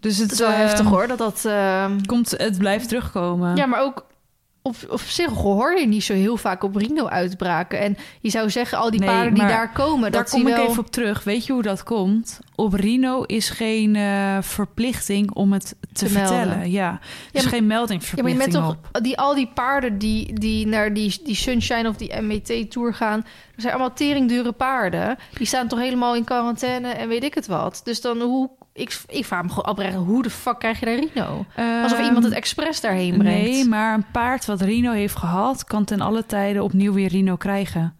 Dus 0.00 0.16
het 0.18 0.30
Het 0.30 0.32
is 0.32 0.38
wel 0.38 0.50
heftig 0.50 0.86
hoor, 0.86 1.06
dat 1.06 1.18
dat... 1.18 1.44
ehm, 1.44 2.00
Komt, 2.06 2.30
het 2.30 2.58
blijft 2.58 2.88
terugkomen. 2.88 3.56
Ja, 3.56 3.66
maar 3.66 3.80
ook 3.80 4.04
op, 4.62 4.76
op 4.88 5.00
zich 5.00 5.30
hoor 5.30 5.78
je 5.78 5.86
niet 5.86 6.04
zo 6.04 6.12
heel 6.12 6.36
vaak 6.36 6.62
op 6.62 6.76
Rino 6.76 7.06
uitbraken. 7.06 7.78
En 7.80 7.96
je 8.20 8.30
zou 8.30 8.50
zeggen, 8.50 8.78
al 8.78 8.90
die 8.90 9.00
Nee, 9.00 9.08
paarden 9.08 9.34
die 9.34 9.46
daar 9.46 9.72
komen, 9.72 10.12
Daar 10.12 10.22
dat 10.22 10.30
kom 10.30 10.46
ik 10.46 10.54
wel... 10.54 10.66
even 10.68 10.78
op 10.82 10.90
terug. 10.90 11.24
Weet 11.24 11.46
je 11.46 11.52
hoe 11.52 11.62
dat 11.62 11.82
komt? 11.82 12.38
Op 12.54 12.72
Rino 12.72 13.22
is 13.22 13.50
geen 13.50 13.96
eh, 13.96 14.38
verplichting 14.40 15.30
om 15.34 15.52
het 15.52 15.74
te, 15.92 16.06
Te 16.06 16.12
melden. 16.12 16.38
vertellen. 16.38 16.70
Ja, 16.70 16.90
er 16.90 16.98
is 17.32 17.42
maar- 17.42 17.52
geen 17.52 17.68
Ja, 17.68 18.22
maar 18.22 18.30
je 18.30 18.36
bent 18.36 18.52
toch 18.52 18.76
die, 18.92 19.18
al 19.18 19.34
die 19.34 19.50
paarden 19.54 19.98
die, 19.98 20.32
die 20.38 20.66
naar 20.66 20.94
die, 20.94 21.20
die 21.24 21.34
Sunshine 21.34 21.88
of 21.88 21.96
die 21.96 22.20
MET 22.20 22.70
Tour 22.70 22.94
gaan, 22.94 23.20
dat 23.20 23.30
zijn 23.56 23.72
allemaal 23.72 23.92
teringdure 23.94 24.52
paarden. 24.52 25.16
Die 25.34 25.46
staan 25.46 25.68
toch 25.68 25.78
helemaal 25.78 26.14
in 26.14 26.24
quarantaine 26.24 26.88
en 26.88 27.08
weet 27.08 27.24
ik 27.24 27.34
het 27.34 27.46
wat. 27.46 27.80
Dus 27.84 28.00
dan 28.00 28.20
hoe 28.20 28.50
ik, 28.74 29.00
ik 29.08 29.24
vraag 29.24 29.42
me 29.42 29.48
gewoon 29.48 29.68
oprecht, 29.68 29.94
hoe 29.94 30.22
de 30.22 30.30
fuck 30.30 30.58
krijg 30.58 30.80
je 30.80 30.86
daar 30.86 30.94
Rino? 30.94 31.44
Alsof 31.82 31.98
Ehm, 31.98 32.06
iemand 32.06 32.24
het 32.24 32.32
expres 32.32 32.80
daarheen 32.80 33.16
brengt. 33.18 33.48
Nee, 33.50 33.64
maar 33.68 33.94
een 33.94 34.04
paard 34.12 34.44
wat 34.44 34.60
Rino 34.60 34.92
heeft 34.92 35.16
gehad, 35.16 35.64
kan 35.64 35.84
ten 35.84 36.00
alle 36.00 36.26
tijden 36.26 36.62
opnieuw 36.62 36.92
weer 36.92 37.08
Rino 37.08 37.36
krijgen. 37.36 37.96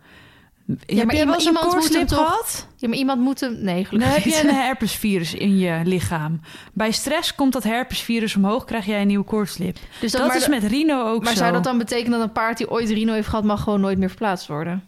maar 0.67 0.77
heb 0.87 0.89
jij 0.89 1.07
wel 1.07 1.19
iemand- 1.19 1.35
eens 1.37 1.45
een 1.47 1.55
koortslip 1.55 2.09
gehad? 2.09 2.67
Ja, 2.77 2.89
maar 2.89 2.97
iemand 2.99 3.21
moet 3.21 3.41
hem... 3.41 3.53
Nee, 3.63 3.75
Dan 3.75 3.85
gelukkig 3.85 4.15
heb 4.15 4.25
je 4.25 4.49
een 4.49 4.55
herpesvirus 4.55 5.35
in 5.35 5.59
je 5.59 5.81
lichaam. 5.85 6.41
Bij 6.73 6.91
stress 6.91 7.35
komt 7.35 7.53
dat 7.53 7.63
herpesvirus 7.65 8.37
omhoog, 8.37 8.65
krijg 8.65 8.85
jij 8.87 9.01
een 9.01 9.07
nieuwe 9.07 9.25
koortslip. 9.25 9.77
Dus 10.01 10.13
Dat, 10.13 10.27
maar 10.27 10.37
is 10.37 10.49
met 10.49 10.65
Rino 10.65 11.07
ook 11.09 11.23
Maar 11.25 11.33
zo. 11.33 11.39
zou 11.39 11.53
dat 11.53 11.65
dan 11.65 11.79
betekenen 11.79 12.19
dat 12.19 12.27
een 12.29 12.33
paard 12.35 12.59
die 12.59 12.71
ooit 12.71 12.89
Rino 12.91 13.13
heeft 13.13 13.29
gehad... 13.29 13.45
mag 13.45 13.63
gewoon 13.63 13.81
nooit 13.81 13.99
meer 13.99 14.09
verplaatst 14.09 14.47
worden? 14.47 14.85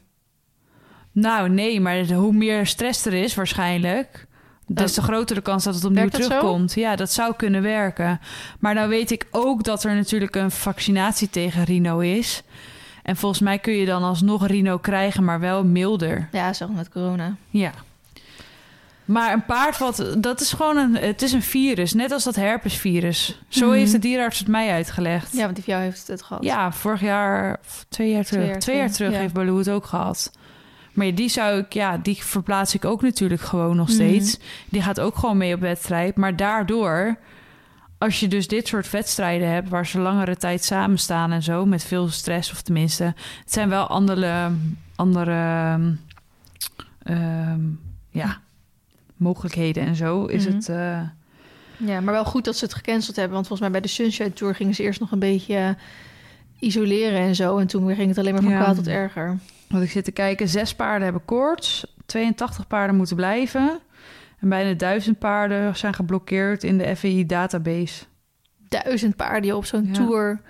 Nou, 1.12 1.48
nee, 1.48 1.80
maar 1.80 2.06
hoe 2.12 2.32
meer 2.32 2.66
stress 2.66 3.06
er 3.06 3.12
is 3.14 3.34
waarschijnlijk... 3.34 4.26
des 4.66 4.92
te 4.92 5.02
groter 5.02 5.36
de 5.36 5.42
kans 5.42 5.64
dat 5.64 5.74
het 5.74 5.84
opnieuw 5.84 6.02
zo? 6.02 6.08
terugkomt. 6.10 6.74
Ja, 6.74 6.96
dat 6.96 7.12
zou 7.12 7.34
kunnen 7.36 7.62
werken. 7.62 8.20
Maar 8.58 8.74
nou 8.74 8.88
weet 8.88 9.10
ik 9.10 9.26
ook 9.30 9.64
dat 9.64 9.84
er 9.84 9.94
natuurlijk 9.94 10.36
een 10.36 10.50
vaccinatie 10.50 11.30
tegen 11.30 11.64
rino 11.64 11.98
is. 11.98 12.42
En 13.02 13.16
volgens 13.16 13.40
mij 13.40 13.58
kun 13.58 13.72
je 13.72 13.86
dan 13.86 14.02
alsnog 14.02 14.46
rino 14.46 14.78
krijgen, 14.78 15.24
maar 15.24 15.40
wel 15.40 15.64
milder. 15.64 16.28
Ja, 16.32 16.52
zo 16.52 16.68
met 16.68 16.88
corona. 16.88 17.36
Ja. 17.48 17.70
Maar 19.04 19.32
een 19.32 19.44
paard 19.44 19.78
wat 19.78 20.14
dat 20.18 20.40
is 20.40 20.52
gewoon 20.52 20.76
een 20.76 20.96
het 20.96 21.22
is 21.22 21.32
een 21.32 21.42
virus, 21.42 21.92
net 21.92 22.12
als 22.12 22.24
dat 22.24 22.34
herpesvirus. 22.36 23.40
Zo 23.48 23.66
Mhm. 23.66 23.74
heeft 23.76 23.92
de 23.92 23.98
dierenarts 23.98 24.38
het 24.38 24.48
mij 24.48 24.70
uitgelegd. 24.70 25.32
Ja, 25.32 25.42
want 25.42 25.54
die 25.54 25.64
van 25.64 25.72
jou 25.74 25.84
heeft 25.86 26.06
het 26.06 26.22
gehad. 26.22 26.44
Ja, 26.44 26.72
vorig 26.72 27.00
jaar, 27.00 27.60
twee 27.88 28.10
jaar 28.12 28.24
terug. 28.24 28.46
jaar 28.46 28.58
Twee 28.58 28.76
jaar 28.76 28.84
terug, 28.84 28.96
terug 28.96 29.12
ja. 29.12 29.18
heeft 29.18 29.32
Baloo 29.32 29.58
het 29.58 29.70
ook 29.70 29.84
gehad. 29.86 30.30
Maar 30.94 31.14
die 31.14 31.28
zou 31.28 31.58
ik, 31.58 31.72
ja, 31.72 31.96
die 31.98 32.16
verplaats 32.24 32.74
ik 32.74 32.84
ook 32.84 33.02
natuurlijk 33.02 33.40
gewoon 33.42 33.76
nog 33.76 33.86
Mhm. 33.86 33.94
steeds. 33.94 34.38
Die 34.68 34.82
gaat 34.82 35.00
ook 35.00 35.16
gewoon 35.16 35.36
mee 35.36 35.54
op 35.54 35.60
wedstrijd. 35.60 36.16
Maar 36.16 36.36
daardoor, 36.36 37.16
als 37.98 38.20
je 38.20 38.28
dus 38.28 38.48
dit 38.48 38.68
soort 38.68 38.90
wedstrijden 38.90 39.48
hebt 39.48 39.68
waar 39.68 39.86
ze 39.86 39.98
langere 39.98 40.36
tijd 40.36 40.64
samen 40.64 40.98
staan 40.98 41.32
en 41.32 41.42
zo, 41.42 41.66
met 41.66 41.84
veel 41.84 42.08
stress, 42.08 42.50
of 42.52 42.62
tenminste, 42.62 43.04
het 43.04 43.52
zijn 43.52 43.68
wel 43.68 43.86
andere, 43.86 44.50
andere 44.96 45.78
ehm, 47.02 47.60
ja, 48.10 48.40
mogelijkheden 49.16 49.86
en 49.86 49.94
zo. 49.96 50.24
Is 50.24 50.44
Mhm. 50.46 50.54
het. 50.54 50.68
eh, 50.68 51.00
Ja, 51.76 52.00
maar 52.00 52.14
wel 52.14 52.24
goed 52.24 52.44
dat 52.44 52.56
ze 52.56 52.64
het 52.64 52.74
gecanceld 52.74 53.16
hebben. 53.16 53.34
Want 53.34 53.46
volgens 53.46 53.68
mij 53.70 53.80
bij 53.80 53.88
de 53.88 53.94
Sunshine 53.94 54.32
Tour 54.32 54.54
gingen 54.54 54.74
ze 54.74 54.82
eerst 54.82 55.00
nog 55.00 55.10
een 55.12 55.18
beetje 55.18 55.76
isoleren 56.58 57.18
en 57.20 57.34
zo. 57.34 57.58
En 57.58 57.66
toen 57.66 57.94
ging 57.94 58.08
het 58.08 58.18
alleen 58.18 58.32
maar 58.32 58.42
van 58.42 58.52
Ja. 58.52 58.58
kwaad 58.62 58.74
tot 58.76 58.86
erger. 58.86 59.38
Want 59.74 59.86
ik 59.86 59.92
zit 59.92 60.04
te 60.04 60.10
kijken, 60.12 60.48
zes 60.48 60.74
paarden 60.74 61.02
hebben 61.02 61.24
koorts, 61.24 61.86
82 62.06 62.66
paarden 62.66 62.96
moeten 62.96 63.16
blijven. 63.16 63.78
En 64.40 64.48
bijna 64.48 64.72
duizend 64.74 65.18
paarden 65.18 65.76
zijn 65.76 65.94
geblokkeerd 65.94 66.64
in 66.64 66.78
de 66.78 66.96
FEI-database. 66.96 68.04
Duizend 68.68 69.16
paarden 69.16 69.56
op 69.56 69.64
zo'n 69.64 69.86
Ja. 69.86 69.92
tour. 69.92 70.40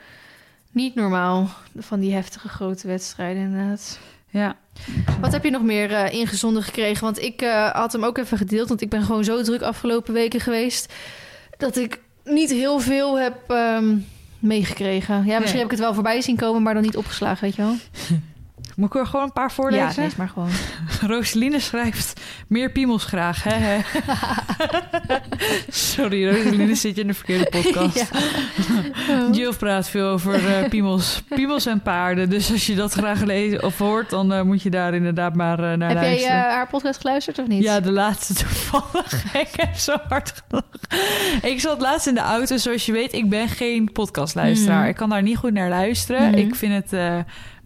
Niet 0.73 0.95
normaal. 0.95 1.49
Van 1.79 2.01
die 2.01 2.13
heftige 2.13 2.49
grote 2.49 2.87
wedstrijden 2.87 3.43
inderdaad. 3.43 3.99
Ja. 4.29 4.57
Wat 5.21 5.33
heb 5.33 5.45
je 5.45 5.51
nog 5.51 5.63
meer 5.63 5.93
eh, 5.93 6.13
ingezonden 6.13 6.63
gekregen? 6.63 7.05
Want 7.05 7.19
ik 7.23 7.43
eh, 7.43 7.71
had 7.71 7.93
hem 7.93 8.05
ook 8.05 8.19
even 8.19 8.39
gedeeld. 8.39 8.69
Want 8.69 8.81
ik 8.81 8.89
ben 8.89 9.03
gewoon 9.03 9.25
zo 9.25 9.43
druk 9.43 9.63
afgelopen 9.63 10.15
weken 10.15 10.41
geweest. 10.41 10.93
Dat 11.57 11.77
ik 11.77 12.01
niet 12.25 12.51
heel 12.51 12.79
veel 12.81 13.19
heb 13.19 13.37
ehm, 13.51 13.97
meegekregen. 14.39 15.15
Ja, 15.15 15.21
misschien 15.23 15.43
Nee. 15.43 15.55
heb 15.57 15.65
ik 15.65 15.71
het 15.71 15.81
wel 15.81 15.95
voorbij 15.95 16.21
zien 16.21 16.37
komen, 16.37 16.63
maar 16.63 16.75
dan 16.75 16.83
niet 16.83 16.97
opgeslagen, 16.97 17.45
weet 17.45 17.55
je 17.57 17.63
wel? 17.63 17.75
Moet 18.77 18.95
ik 18.95 19.01
er 19.01 19.07
gewoon 19.07 19.25
een 19.25 19.33
paar 19.33 19.53
voorlezen? 19.53 19.87
Ja, 19.87 20.03
lees 20.03 20.17
maar 20.17 20.29
gewoon. 20.29 20.49
Roseline 21.17 21.61
schrijft 21.61 22.21
meer 22.49 22.71
piemels 22.71 23.05
graag, 23.05 23.43
hè? 23.45 23.79
Sorry, 25.69 26.29
Roseline 26.29 26.75
zit 26.75 26.95
je 26.95 27.01
in 27.01 27.07
de 27.07 27.15
verkeerde 27.15 27.47
podcast. 27.51 28.05
Ja. 29.09 29.29
Jill 29.33 29.53
praat 29.55 29.89
veel 29.89 30.07
over 30.09 30.35
eh, 30.59 30.69
piemels. 30.69 31.23
Piemels 31.29 31.67
en 31.67 31.83
paarden. 31.83 32.31
Dus 32.31 32.53
als 32.53 32.67
je 32.67 32.75
dat 32.75 32.93
graag 32.93 33.23
leest 33.23 33.63
of 33.63 33.79
hoort, 33.79 34.11
dan 34.11 34.33
eh, 34.33 34.43
moet 34.43 34.63
je 34.63 34.71
daar 34.71 34.95
inderdaad 34.95 35.35
maar 35.35 35.59
eh, 35.73 35.79
naar 35.79 35.89
Heb 35.89 35.99
jij 35.99 36.09
luisteren. 36.09 36.37
eh, 36.37 36.43
haar 36.43 36.67
podcast 36.69 37.01
geluisterd 37.01 37.39
of 37.39 37.47
niet? 37.47 37.63
Ja, 37.63 37.81
de 37.81 37.91
laatste 37.91 38.35
toevallig. 38.35 39.35
ik 39.35 39.49
heb 39.57 39.75
zo 39.77 39.97
hard 40.09 40.43
gelachen. 40.49 41.51
Ik 41.51 41.61
zat 41.61 41.81
laatst 41.81 42.07
in 42.07 42.15
de 42.15 42.21
auto. 42.21 42.57
Zoals 42.57 42.87
je 42.87 42.93
weet, 42.93 43.13
ik 43.13 43.29
ben 43.29 43.49
geen 43.49 43.93
podcastluisteraar. 43.93 44.81
Mhm. 44.81 44.89
Ik 44.89 44.97
kan 44.97 45.09
daar 45.09 45.23
niet 45.23 45.37
goed 45.37 45.53
naar 45.53 45.69
luisteren. 45.69 46.31
Mhm. 46.31 46.39
Ik 46.39 46.55
vind 46.55 46.91
het 46.91 47.01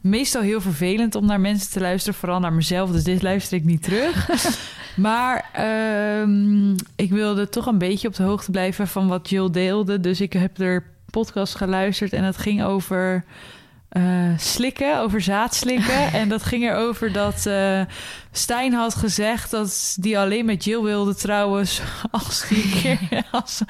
meestal 0.08 0.42
heel 0.42 0.60
vervelend 0.60 1.14
om 1.14 1.26
naar 1.26 1.40
mensen 1.40 1.70
te 1.70 1.80
luisteren. 1.80 2.18
Vooral 2.18 2.40
naar 2.40 2.52
mezelf. 2.52 2.90
Dus 2.90 3.04
dit 3.04 3.22
luister 3.22 3.58
ik 3.58 3.64
niet 3.64 3.82
terug. 3.82 4.28
maar 4.96 5.50
ehm, 5.52 6.72
ik 6.96 7.10
wilde 7.10 7.48
toch 7.48 7.66
een 7.66 7.78
beetje 7.78 8.08
op 8.08 8.14
de 8.14 8.22
hoogte 8.22 8.50
blijven 8.50 8.88
van 8.88 9.08
wat 9.08 9.30
Jill 9.30 9.50
deelde. 9.50 10.00
Dus 10.00 10.20
ik 10.20 10.32
heb 10.32 10.58
er 10.58 10.84
podcast 11.10 11.54
geluisterd. 11.54 12.12
En 12.12 12.24
het 12.24 12.36
ging 12.36 12.62
over... 12.62 13.24
eh, 13.88 14.02
slikken, 14.36 15.00
over 15.00 15.20
zaadslikken. 15.20 16.12
en 16.20 16.28
dat 16.28 16.42
ging 16.42 16.64
erover 16.64 17.12
dat 17.12 17.46
eh 17.46 17.80
Stijn 18.38 18.72
had 18.72 18.94
gezegd 18.94 19.50
dat 19.50 19.96
die 20.00 20.18
alleen 20.18 20.44
met 20.44 20.64
Jill 20.64 20.82
wilde 20.82 21.14
trouwens 21.14 21.80
als, 22.10 22.48
die 22.48 22.64
een 22.64 22.98
keer, 22.98 23.24
als, 23.30 23.60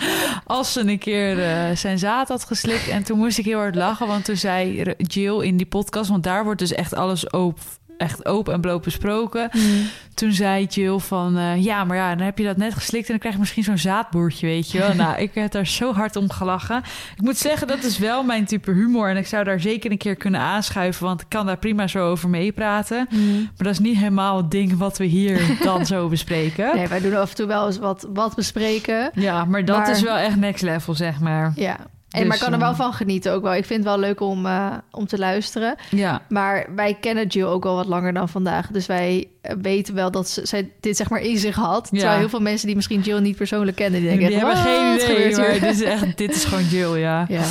als 0.45 0.73
ze 0.73 0.81
een 0.81 0.99
keer 0.99 1.43
eh, 1.43 1.77
zijn 1.77 1.99
zaad 1.99 2.29
had 2.29 2.45
geslikt. 2.45 2.89
En 2.89 3.03
toen 3.03 3.19
moest 3.19 3.39
ik 3.39 3.45
heel 3.45 3.59
hard 3.59 3.75
lachen, 3.75 4.07
want 4.07 4.25
toen 4.25 4.37
zei 4.37 4.95
Jill 4.97 5.41
in 5.41 5.57
die 5.57 5.67
podcast, 5.67 6.11
want 6.11 6.25
daar 6.25 6.45
wordt 6.45 6.61
dus 6.61 6.73
echt 6.73 6.95
alles 6.95 7.33
open, 7.33 7.63
echt 7.99 8.27
open 8.27 8.53
en 8.55 8.61
bloot 8.61 8.83
besproken. 8.83 9.51
Mm. 9.53 9.63
Toen 10.15 10.33
zei 10.33 10.65
Jill 10.65 10.99
van, 10.99 11.37
eh, 11.39 11.65
ja, 11.65 11.85
maar 11.85 11.97
ja, 11.97 12.15
dan 12.15 12.25
heb 12.25 12.39
je 12.39 12.45
dat 12.45 12.57
net 12.57 12.75
geslikt 12.75 13.05
en 13.05 13.11
dan 13.11 13.19
krijg 13.19 13.35
je 13.35 13.41
misschien 13.41 13.63
zo'n 13.65 13.79
zaadboertje, 13.79 14.47
weet 14.47 14.71
je 14.71 14.79
wel. 14.79 14.95
nou, 15.05 15.19
ik 15.19 15.35
heb 15.35 15.51
daar 15.53 15.67
zo 15.67 15.93
hard 15.95 16.17
om 16.17 16.31
gelachen. 16.31 16.77
Ik 17.17 17.23
moet 17.23 17.37
zeggen, 17.37 17.67
dat 17.67 17.83
is 17.85 17.99
wel 17.99 18.23
mijn 18.23 18.45
type 18.45 18.71
humor 18.71 19.11
en 19.11 19.17
ik 19.17 19.27
zou 19.27 19.45
daar 19.45 19.61
zeker 19.61 19.91
een 19.91 19.99
keer 19.99 20.17
kunnen 20.17 20.41
aanschuiven, 20.41 21.05
want 21.07 21.21
ik 21.21 21.27
kan 21.29 21.47
daar 21.47 21.59
prima 21.59 21.87
zo 21.87 22.11
over 22.11 22.29
meepraten. 22.29 23.07
Mm. 23.11 23.37
Maar 23.43 23.53
dat 23.57 23.73
is 23.73 23.79
niet 23.79 23.97
helemaal 23.97 24.37
het 24.37 24.51
ding 24.51 24.77
wat 24.77 24.99
we 24.99 25.05
hier 25.05 25.41
dan 25.63 25.87
zo 25.87 26.09
bespreken. 26.19 26.77
Nee, 26.77 26.87
wij 26.89 27.01
doen 27.01 27.17
af 27.17 27.31
en 27.31 27.37
toe 27.37 27.47
wel 27.47 27.67
eens 27.67 27.79
wat, 27.79 28.07
wat 28.13 28.35
bespreken. 28.35 29.11
Ja, 29.15 29.45
maar 29.45 29.65
dat 29.65 29.77
Maar- 29.79 29.91
is 29.91 30.03
wel 30.03 30.17
echt 30.17 30.37
next 30.37 30.63
level, 30.63 30.95
zeg 30.95 31.21
maar. 31.21 31.53
Ja. 31.57 31.77
En, 32.11 32.19
Dus, 32.19 32.29
maar 32.29 32.37
ik 32.37 32.43
kan 32.43 32.53
er 32.53 32.59
wel 32.59 32.71
eh, 32.71 32.77
van 32.77 32.93
genieten 32.93 33.33
ook 33.33 33.43
wel. 33.43 33.55
Ik 33.55 33.65
vind 33.65 33.79
het 33.85 33.89
wel 33.89 33.99
leuk 33.99 34.21
om, 34.21 34.47
eh, 34.47 34.67
om 34.91 35.07
te 35.07 35.19
luisteren. 35.19 35.77
Ja, 35.91 36.23
Maar 36.29 36.67
wij 36.75 36.97
kennen 37.01 37.27
Jill 37.27 37.45
ook 37.45 37.65
al 37.65 37.75
wat 37.75 37.87
langer 37.87 38.13
dan 38.13 38.29
vandaag. 38.29 38.67
Dus 38.67 38.87
wij 38.87 39.29
eh, 39.43 39.55
weten 39.63 39.95
wel 39.95 40.11
dat 40.11 40.29
ze, 40.29 40.47
zij 40.47 40.71
dit 40.81 40.97
zeg 40.97 41.11
maar 41.11 41.21
in 41.21 41.39
zich 41.39 41.55
had. 41.57 41.89
Ja. 41.91 41.99
Terwijl 41.99 42.19
heel 42.19 42.29
veel 42.29 42.41
mensen 42.41 42.67
die 42.67 42.77
misschien 42.77 43.01
Jill 43.01 43.19
niet 43.21 43.37
persoonlijk 43.37 43.77
kennen... 43.77 44.01
die 44.01 44.09
denken, 44.09 44.27
die 44.29 44.37
hebben 44.37 44.55
"Wat 44.55 44.65
geen 44.65 44.95
idee, 44.95 45.07
gebeurt 45.07 45.37
maar 45.37 45.51
hier?" 45.51 45.61
dit 45.61 45.71
is, 45.71 45.83
echt, 45.83 46.17
dit 46.17 46.35
is 46.35 46.45
gewoon 46.45 46.65
Jill, 46.65 46.97
ja. 46.99 47.27
Ja. 47.29 47.45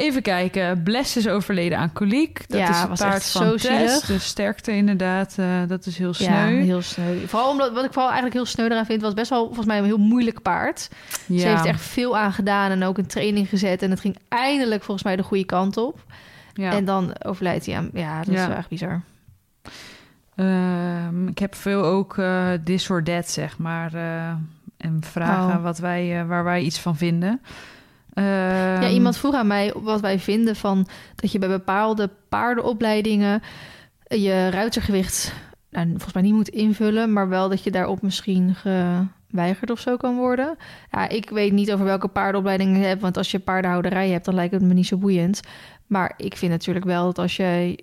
Even 0.00 0.22
kijken. 0.22 0.82
Bless 0.82 1.16
is 1.16 1.28
overleden 1.28 1.78
aan 1.78 1.92
koliek. 1.92 2.48
Dat 2.48 2.58
Ja, 2.60 2.68
is 2.70 2.78
het 2.78 2.98
paard 2.98 3.24
van 3.30 3.56
Tess. 3.56 4.06
De 4.06 4.18
sterkte 4.18 4.72
inderdaad, 4.72 5.34
eh, 5.38 5.46
dat 5.68 5.86
is 5.86 5.98
heel 5.98 6.14
ja, 6.18 6.46
sneu. 6.46 6.60
heel 6.62 6.82
sneu. 6.82 7.26
Vooral 7.26 7.50
omdat, 7.50 7.72
wat 7.72 7.84
ik 7.84 7.92
vooral 7.92 8.10
eigenlijk 8.10 8.34
heel 8.34 8.46
sneu 8.46 8.64
eraan 8.64 8.86
vind... 8.86 9.02
was 9.02 9.14
best 9.14 9.30
wel 9.30 9.44
volgens 9.46 9.66
mij 9.66 9.78
een 9.78 9.84
heel 9.84 9.98
moeilijk 9.98 10.42
paard. 10.42 10.88
Ja. 11.26 11.38
Ze 11.40 11.46
heeft 11.48 11.64
echt 11.64 11.80
veel 11.82 12.16
aan 12.18 12.32
gedaan 12.32 12.70
en 12.70 12.82
ook 12.82 12.98
een 12.98 13.06
training 13.06 13.48
gezet. 13.48 13.82
En 13.82 13.90
het 13.90 14.00
ging 14.00 14.16
eindelijk 14.28 14.82
volgens 14.82 15.06
mij 15.06 15.16
de 15.16 15.22
goede 15.22 15.44
kant 15.46 15.76
op. 15.76 16.04
Ja. 16.54 16.72
En 16.72 16.84
dan 16.84 17.12
overlijdt 17.24 17.66
hij 17.66 17.76
aan... 17.76 17.90
Ja, 17.92 18.18
dat 18.18 18.28
is 18.34 18.40
Ja. 18.40 18.48
wel 18.48 18.56
echt 18.56 18.68
bizar. 18.68 19.02
Ehm, 20.36 21.28
ik 21.28 21.38
heb 21.38 21.54
veel 21.54 21.84
ook 21.84 22.16
this 22.64 22.90
or 22.90 23.02
that, 23.04 23.30
zeg 23.30 23.58
maar. 23.58 23.94
eh, 23.94 24.28
en 24.76 24.98
vragen 25.00 25.56
Oh. 25.56 25.62
wat 25.62 25.78
wij, 25.78 26.24
waar 26.26 26.44
wij 26.44 26.60
iets 26.60 26.78
van 26.78 26.96
vinden. 26.96 27.40
Ja, 28.22 28.80
Ehm, 28.82 28.92
iemand 28.92 29.16
vroeg 29.16 29.34
aan 29.34 29.46
mij 29.46 29.72
wat 29.76 30.00
wij 30.00 30.18
vinden 30.18 30.56
van 30.56 30.86
dat 31.14 31.32
je 31.32 31.38
bij 31.38 31.48
bepaalde 31.48 32.10
paardenopleidingen 32.28 33.42
je 34.04 34.48
ruitergewicht 34.50 35.32
nou, 35.70 35.88
volgens 35.88 36.12
mij 36.12 36.22
niet 36.22 36.32
moet 36.34 36.48
invullen, 36.48 37.12
maar 37.12 37.28
wel 37.28 37.48
dat 37.48 37.62
je 37.62 37.70
daarop 37.70 38.02
misschien 38.02 38.54
geweigerd 38.54 39.70
of 39.70 39.80
zo 39.80 39.96
kan 39.96 40.16
worden. 40.16 40.56
Ja, 40.90 41.08
ik 41.08 41.30
weet 41.30 41.52
niet 41.52 41.72
over 41.72 41.84
welke 41.84 42.08
paardenopleidingen 42.08 42.80
je 42.80 42.86
hebt, 42.86 43.00
want 43.00 43.16
als 43.16 43.30
je 43.30 43.38
paardenhouderij 43.38 44.08
hebt, 44.10 44.24
dan 44.24 44.34
lijkt 44.34 44.52
het 44.54 44.62
me 44.62 44.74
niet 44.74 44.86
zo 44.86 44.96
boeiend. 44.96 45.40
Maar 45.86 46.14
ik 46.16 46.36
vind 46.36 46.52
natuurlijk 46.52 46.86
wel 46.86 47.04
dat 47.04 47.18
als 47.18 47.36
jij 47.36 47.78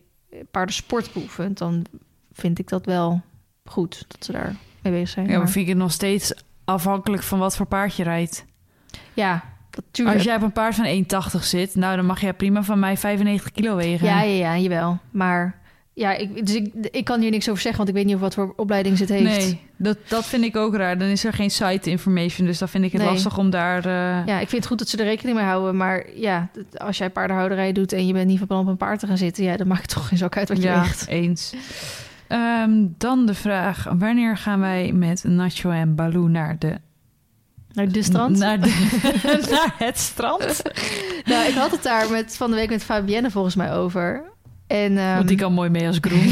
paardensport 0.52 1.14
beoefent, 1.14 1.58
dan 1.58 1.86
vind 2.32 2.60
ik 2.60 2.68
dat 2.70 2.86
wel 2.86 3.22
goed 3.66 4.06
dat 4.08 4.26
ze 4.26 4.32
daar 4.32 4.56
mee 4.82 4.94
bezig 4.94 5.10
zijn. 5.10 5.26
Ja, 5.26 5.32
maar 5.32 5.40
Maar- 5.42 5.50
vind 5.50 5.66
ik 5.66 5.72
het 5.72 5.82
nog 5.82 5.92
steeds 5.92 6.34
afhankelijk 6.66 7.24
van 7.24 7.40
wat 7.40 7.56
voor 7.56 7.66
paard 7.66 7.96
je 7.96 8.04
rijdt. 8.04 8.46
ja, 9.14 9.44
Als 10.06 10.24
jij 10.24 10.36
op 10.36 10.42
een 10.42 10.52
paard 10.52 10.76
van 10.76 10.86
1,80 10.86 11.40
zit, 11.44 11.76
nou 11.76 11.96
dan 11.96 12.06
mag 12.06 12.22
jij 12.22 12.34
prima 12.34 12.64
van 12.64 12.80
mij 12.80 12.98
95 12.98 13.52
kilo 13.52 13.76
wegen. 13.76 14.08
Ja, 14.08 14.22
ja, 14.22 14.34
ja, 14.54 14.58
jawel. 14.58 14.98
Maar 15.12 15.56
ja, 15.94 16.14
ik, 16.16 16.46
dus 16.46 16.56
ik, 16.56 16.74
ik 16.92 17.06
kan 17.06 17.22
hier 17.22 17.32
niks 17.32 17.50
over 17.50 17.62
zeggen, 17.62 17.78
want 17.78 17.90
ik 17.90 17.96
weet 17.96 18.06
niet 18.06 18.16
of 18.16 18.22
wat 18.22 18.34
voor 18.34 18.54
opleiding 18.56 18.98
ze 18.98 19.04
het 19.04 19.12
heeft. 19.12 19.24
Nee, 19.38 19.60
dat, 19.78 19.98
dat 20.08 20.26
vind 20.26 20.44
ik 20.44 20.56
ook 20.56 20.76
raar. 20.76 20.98
Dan 20.98 21.08
is 21.08 21.24
er 21.24 21.34
geen 21.34 21.52
site 21.52 21.90
information, 21.90 22.48
dus 22.48 22.58
dan 22.58 22.70
vind 22.70 22.84
ik 22.84 22.92
het 22.92 23.02
Nee. 23.02 23.12
lastig 23.12 23.38
om 23.38 23.50
daar... 23.50 23.78
eh, 23.86 24.26
Ja, 24.26 24.40
ik 24.40 24.50
vind 24.50 24.52
het 24.52 24.66
goed 24.66 24.80
dat 24.80 24.88
ze 24.90 24.98
er 24.98 25.04
rekening 25.06 25.38
mee 25.38 25.46
houden. 25.46 25.78
Maar 25.78 26.06
ja, 26.16 26.48
dat- 26.54 26.80
als 26.80 26.98
jij 26.98 27.10
paardenhouderij 27.10 27.72
doet 27.72 27.94
en 27.94 28.08
je 28.08 28.14
bent 28.14 28.28
niet 28.28 28.38
van 28.38 28.48
plan 28.48 28.60
op 28.62 28.68
een 28.68 28.78
paard 28.78 29.00
te 29.00 29.08
gaan 29.08 29.18
zitten, 29.18 29.44
ja, 29.44 29.58
dan 29.58 29.68
maakt 29.68 29.82
het 29.82 29.90
toch 29.94 30.08
geen 30.08 30.18
zak 30.18 30.38
uit 30.38 30.48
wat 30.50 30.58
je 30.58 30.64
ja, 30.64 30.82
weegt. 30.82 31.08
eens. 31.08 31.54
Ehm, 32.28 32.72
dan 32.98 33.26
de 33.26 33.34
vraag, 33.34 33.88
wanneer 33.98 34.38
gaan 34.38 34.60
wij 34.60 34.92
met 34.94 35.24
Nacho 35.24 35.70
en 35.70 35.96
Baloo 35.96 36.28
naar 36.28 36.56
de... 36.60 36.78
Naar 37.78 37.92
de 37.92 38.04
strand. 38.04 38.38
Naar, 38.46 38.60
de, 38.62 39.48
naar 39.52 39.74
het 39.78 39.98
strand? 39.98 40.62
Nou, 41.26 41.48
ik 41.48 41.54
had 41.54 41.72
het 41.72 41.84
daar 41.84 42.10
met, 42.12 42.38
van 42.38 42.50
de 42.50 42.56
week 42.56 42.70
met 42.70 42.84
Fabienne 42.84 43.32
volgens 43.32 43.56
mij 43.56 43.74
over. 43.74 44.24
En, 44.68 44.98
ehm, 44.98 45.16
Want 45.16 45.28
die 45.28 45.38
kan 45.38 45.54
mooi 45.54 45.70
mee 45.70 45.88
als 45.88 45.98
groen. 46.02 46.26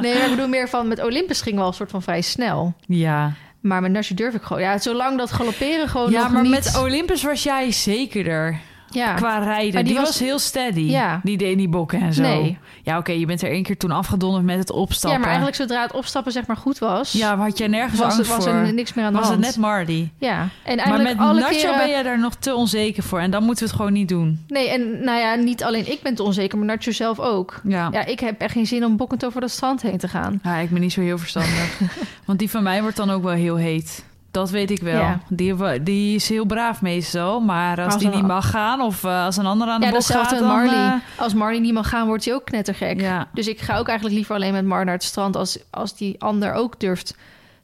Nee, 0.00 0.14
maar 0.14 0.24
ik 0.24 0.30
bedoel 0.30 0.48
meer 0.48 0.68
van 0.68 0.88
met 0.88 1.02
Olympus 1.04 1.40
ging 1.40 1.56
wel 1.56 1.66
een 1.66 1.72
soort 1.72 1.90
van 1.90 2.02
vrij 2.02 2.20
snel. 2.20 2.74
ja, 2.86 3.32
Maar 3.60 3.82
met 3.82 3.90
Nasje 3.92 4.14
durf 4.14 4.34
ik 4.34 4.42
gewoon. 4.42 4.62
Ja, 4.62 4.78
zolang 4.78 5.18
dat 5.18 5.32
galopperen 5.32 5.88
gewoon 5.88 6.10
ja 6.10 6.22
nog 6.22 6.32
maar 6.32 6.42
niet... 6.42 6.50
met 6.50 6.78
Olympus 6.78 7.22
was 7.22 7.42
jij 7.42 7.72
zekerder. 7.72 8.60
Ja. 8.96 9.14
Qua 9.14 9.38
rijden. 9.38 9.74
Maar 9.74 9.82
die, 9.82 9.92
die 9.92 10.00
was, 10.00 10.08
was- 10.08 10.18
heel 10.18 10.38
steady. 10.38 10.80
Ja. 10.80 11.20
Die 11.22 11.36
deed 11.36 11.56
niet 11.56 11.70
bokken 11.70 12.00
en 12.00 12.12
zo. 12.14 12.22
Nee. 12.22 12.58
Ja, 12.82 12.98
oké, 12.98 13.12
je 13.12 13.26
bent 13.26 13.42
er 13.42 13.50
één 13.50 13.62
keer 13.62 13.76
toen 13.76 13.90
afgedonderd 13.90 14.44
met 14.44 14.58
het 14.58 14.70
opstappen. 14.70 15.10
ja, 15.10 15.16
maar 15.18 15.26
eigenlijk 15.26 15.56
zodra 15.56 15.82
het 15.82 15.92
opstappen 15.92 16.32
zeg 16.32 16.46
maar 16.46 16.56
goed 16.56 16.78
was... 16.78 17.12
Ja, 17.12 17.36
had 17.36 17.58
jij 17.58 17.66
nergens 17.66 18.00
was, 18.00 18.14
angst 18.16 18.30
was 18.30 18.44
voor. 18.44 18.52
er 18.54 18.72
niks 18.74 18.94
meer 18.94 19.04
aan 19.04 19.12
de 19.12 19.18
was 19.18 19.28
het 19.28 19.36
hand. 19.38 19.46
net 19.46 19.56
Marty. 19.64 20.08
Ja, 20.18 20.38
en 20.40 20.48
Maar 20.76 20.76
eigenlijk 20.76 21.16
met 21.18 21.26
alle 21.28 21.40
Nacho 21.40 21.56
keren... 21.56 21.76
ben 21.76 21.88
je 21.96 22.02
daar 22.02 22.18
nog 22.18 22.34
te 22.34 22.54
onzeker 22.54 23.02
voor. 23.02 23.18
En 23.20 23.30
dan 23.30 23.42
moeten 23.44 23.64
we 23.64 23.70
het 23.70 23.78
gewoon 23.78 23.92
niet 23.94 24.08
doen. 24.08 24.44
Nee, 24.48 24.68
en 24.70 25.04
nou 25.04 25.18
ja, 25.18 25.34
niet 25.34 25.62
alleen 25.64 25.90
ik 25.90 26.02
ben 26.02 26.14
te 26.14 26.22
onzeker, 26.22 26.58
maar 26.58 26.66
Nacho 26.66 26.90
zelf 26.90 27.20
ook. 27.20 27.60
Ja. 27.64 27.88
Ja, 27.92 28.04
ik 28.06 28.20
heb 28.20 28.40
echt 28.40 28.52
geen 28.52 28.66
zin 28.66 28.84
om 28.84 28.96
bokkend 28.96 29.24
over 29.24 29.40
dat 29.40 29.50
strand 29.50 29.82
heen 29.82 29.98
te 29.98 30.08
gaan. 30.08 30.40
Ja, 30.42 30.56
ik 30.56 30.70
ben 30.70 30.80
niet 30.80 30.92
zo 30.92 31.00
heel 31.00 31.18
verstandig. 31.18 31.80
Want 32.26 32.38
die 32.38 32.50
van 32.50 32.62
mij 32.62 32.80
wordt 32.82 32.96
dan 32.96 33.10
ook 33.10 33.22
wel 33.22 33.32
heel 33.32 33.56
heet. 33.56 34.04
Dat 34.36 34.50
weet 34.50 34.70
ik 34.70 34.80
wel. 34.80 35.00
Ja. 35.00 35.20
Die, 35.28 35.82
die 35.82 36.14
is 36.14 36.28
heel 36.28 36.44
braaf 36.44 36.82
meestal. 36.82 37.40
Maar 37.40 37.76
als, 37.76 37.92
als 37.92 37.98
die 38.02 38.10
een- 38.10 38.16
niet 38.16 38.26
mag 38.26 38.50
gaan 38.50 38.80
of 38.80 39.04
eh, 39.04 39.24
als 39.24 39.36
een 39.36 39.46
ander 39.46 39.68
aan 39.68 39.80
de 39.80 39.86
Ja, 39.86 39.92
bocht 39.92 40.10
gaat... 40.10 40.40
Marley. 40.40 40.74
eh, 40.74 40.92
Als 41.16 41.34
Marley 41.34 41.60
niet 41.60 41.72
mag 41.72 41.88
gaan, 41.88 42.06
wordt 42.06 42.24
hij 42.24 42.34
ook 42.34 42.44
knettergek. 42.44 43.00
ja. 43.00 43.28
Dus 43.34 43.46
ik 43.48 43.60
ga 43.60 43.76
ook 43.78 43.86
eigenlijk 43.88 44.16
liever 44.18 44.34
alleen 44.34 44.52
met 44.52 44.64
Mar 44.64 44.84
naar 44.84 44.94
het 44.94 45.02
strand... 45.02 45.36
als, 45.36 45.58
als 45.70 45.96
die 45.96 46.20
ander 46.22 46.52
ook 46.52 46.80
durft 46.80 47.16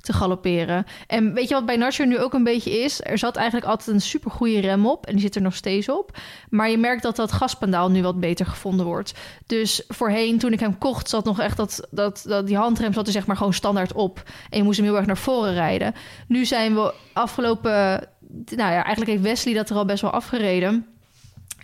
te 0.02 0.12
galopperen. 0.12 0.86
En 1.06 1.34
weet 1.34 1.48
je 1.48 1.54
wat 1.54 1.66
bij 1.66 1.76
Nacho 1.76 2.04
nu 2.04 2.18
ook 2.18 2.32
een 2.32 2.44
beetje 2.44 2.70
is? 2.70 3.00
Er 3.04 3.18
zat 3.18 3.36
eigenlijk 3.36 3.66
altijd 3.66 3.88
een 3.88 4.00
supergoeie 4.00 4.60
rem 4.60 4.86
op... 4.86 5.06
en 5.06 5.12
die 5.12 5.20
zit 5.20 5.34
er 5.34 5.42
nog 5.42 5.54
steeds 5.54 5.88
op. 5.88 6.18
Maar 6.50 6.70
je 6.70 6.78
merkt 6.78 7.02
dat 7.02 7.16
dat 7.16 7.32
gaspedaal 7.32 7.90
nu 7.90 8.02
wat 8.02 8.20
beter 8.20 8.46
gevonden 8.46 8.86
wordt. 8.86 9.14
Dus 9.46 9.84
voorheen, 9.88 10.38
toen 10.38 10.52
ik 10.52 10.60
hem 10.60 10.78
kocht... 10.78 11.08
zat 11.08 11.24
nog 11.24 11.40
echt 11.40 11.56
dat, 11.56 11.88
dat, 11.90 12.24
dat 12.26 12.46
die 12.46 12.56
handrem 12.56 12.92
zat 12.92 13.06
er 13.06 13.12
zeg 13.12 13.26
maar 13.26 13.36
gewoon 13.36 13.54
standaard 13.54 13.92
op. 13.92 14.22
En 14.50 14.58
je 14.58 14.64
moest 14.64 14.76
hem 14.76 14.86
heel 14.86 14.96
erg 14.96 15.06
naar 15.06 15.16
voren 15.16 15.54
rijden. 15.54 15.94
Nu 16.28 16.44
zijn 16.44 16.74
we 16.74 16.94
afgelopen... 17.12 18.08
Nou 18.44 18.72
ja, 18.72 18.82
eigenlijk 18.84 19.10
heeft 19.10 19.22
Wesley 19.22 19.54
dat 19.54 19.70
er 19.70 19.76
al 19.76 19.84
best 19.84 20.02
wel 20.02 20.10
afgereden... 20.10 20.91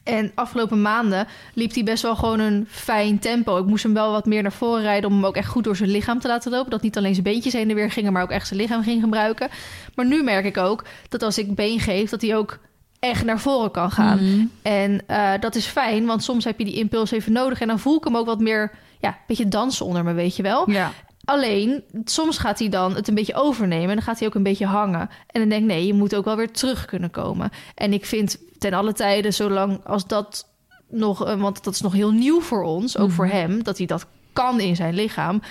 En 0.09 0.33
afgelopen 0.35 0.83
maanden 0.83 1.27
liep 1.55 1.75
hij 1.75 1.83
best 1.83 2.03
wel 2.03 2.17
gewoon 2.17 2.41
een 2.41 2.67
fijn 2.71 3.19
tempo. 3.19 3.59
Ik 3.59 3.67
moest 3.67 3.83
hem 3.83 3.95
wel 3.95 4.11
wat 4.11 4.27
meer 4.27 4.43
naar 4.43 4.53
voren 4.53 4.83
rijden 4.83 5.11
om 5.11 5.17
hem 5.17 5.27
ook 5.27 5.37
echt 5.37 5.49
goed 5.49 5.65
door 5.65 5.77
zijn 5.77 5.91
lichaam 5.91 6.19
te 6.19 6.29
laten 6.29 6.51
lopen. 6.51 6.71
Dat 6.71 6.83
niet 6.83 6.97
alleen 6.97 7.13
zijn 7.13 7.25
beentjes 7.25 7.53
heen 7.53 7.69
en 7.69 7.75
weer 7.75 7.91
gingen, 7.91 8.13
maar 8.13 8.23
ook 8.23 8.31
echt 8.31 8.47
zijn 8.47 8.61
lichaam 8.61 8.83
ging 8.83 9.03
gebruiken. 9.03 9.49
Maar 9.95 10.07
nu 10.07 10.23
merk 10.23 10.45
ik 10.45 10.57
ook 10.57 10.85
dat 11.09 11.23
als 11.23 11.39
ik 11.39 11.55
been 11.55 11.81
geef, 11.81 12.11
dat 12.11 12.21
hij 12.21 12.37
ook 12.37 12.59
echt 12.99 13.25
naar 13.25 13.41
voren 13.41 13.71
kan 13.71 13.91
gaan. 13.91 14.19
Mhm. 14.25 14.47
En 14.63 15.07
eh, 15.07 15.31
dat 15.41 15.55
is 15.55 15.67
fijn, 15.67 16.07
want 16.07 16.23
soms 16.23 16.45
heb 16.45 16.59
je 16.59 16.65
die 16.65 16.79
impuls 16.79 17.11
even 17.11 17.33
nodig. 17.33 17.61
En 17.61 17.69
dan 17.69 17.79
voel 17.79 17.97
ik 17.97 18.05
hem 18.05 18.17
ook 18.17 18.27
wat 18.27 18.41
meer, 18.41 18.71
ja, 19.01 19.09
een 19.09 19.15
beetje 19.27 19.49
dansen 19.49 19.87
onder 19.87 20.05
me, 20.05 20.13
weet 20.13 20.37
je 20.37 20.43
wel. 20.43 20.71
ja. 20.71 20.93
Alleen, 21.29 21.83
soms 22.05 22.39
gaat 22.39 22.59
hij 22.59 22.69
dan 22.69 22.95
het 22.95 23.09
een 23.09 23.15
beetje 23.15 23.35
overnemen 23.35 23.89
en 23.89 23.95
dan 23.95 24.03
gaat 24.05 24.19
hij 24.19 24.29
ook 24.29 24.35
een 24.35 24.43
beetje 24.43 24.67
hangen. 24.67 25.01
En 25.27 25.41
dan 25.41 25.49
denk 25.49 25.63
ik, 25.63 25.69
nee, 25.69 25.87
je 25.87 25.95
moet 25.95 26.15
ook 26.15 26.25
wel 26.25 26.37
weer 26.37 26.51
terug 26.51 26.85
kunnen 26.85 27.11
komen. 27.11 27.51
En 27.75 27.93
ik 27.93 28.07
vind 28.07 28.39
ten 28.59 28.73
alle 28.73 28.93
tijden, 28.93 29.35
zolang 29.35 29.85
als 29.85 30.07
dat 30.07 30.47
nog, 30.91 31.27
eh, 31.27 31.41
want 31.41 31.65
dat 31.65 31.75
is 31.75 31.81
nog 31.81 31.93
heel 31.93 32.11
nieuw 32.11 32.41
voor 32.41 32.63
ons, 32.63 32.99
ook 32.99 33.07
Mhm. 33.07 33.17
voor 33.17 33.27
hem, 33.27 33.63
dat 33.63 33.79
hij 33.79 33.87
dat 33.87 34.07
kan 34.33 34.61
in 34.61 34.77
zijn 34.77 34.95
lichaam. 34.95 35.43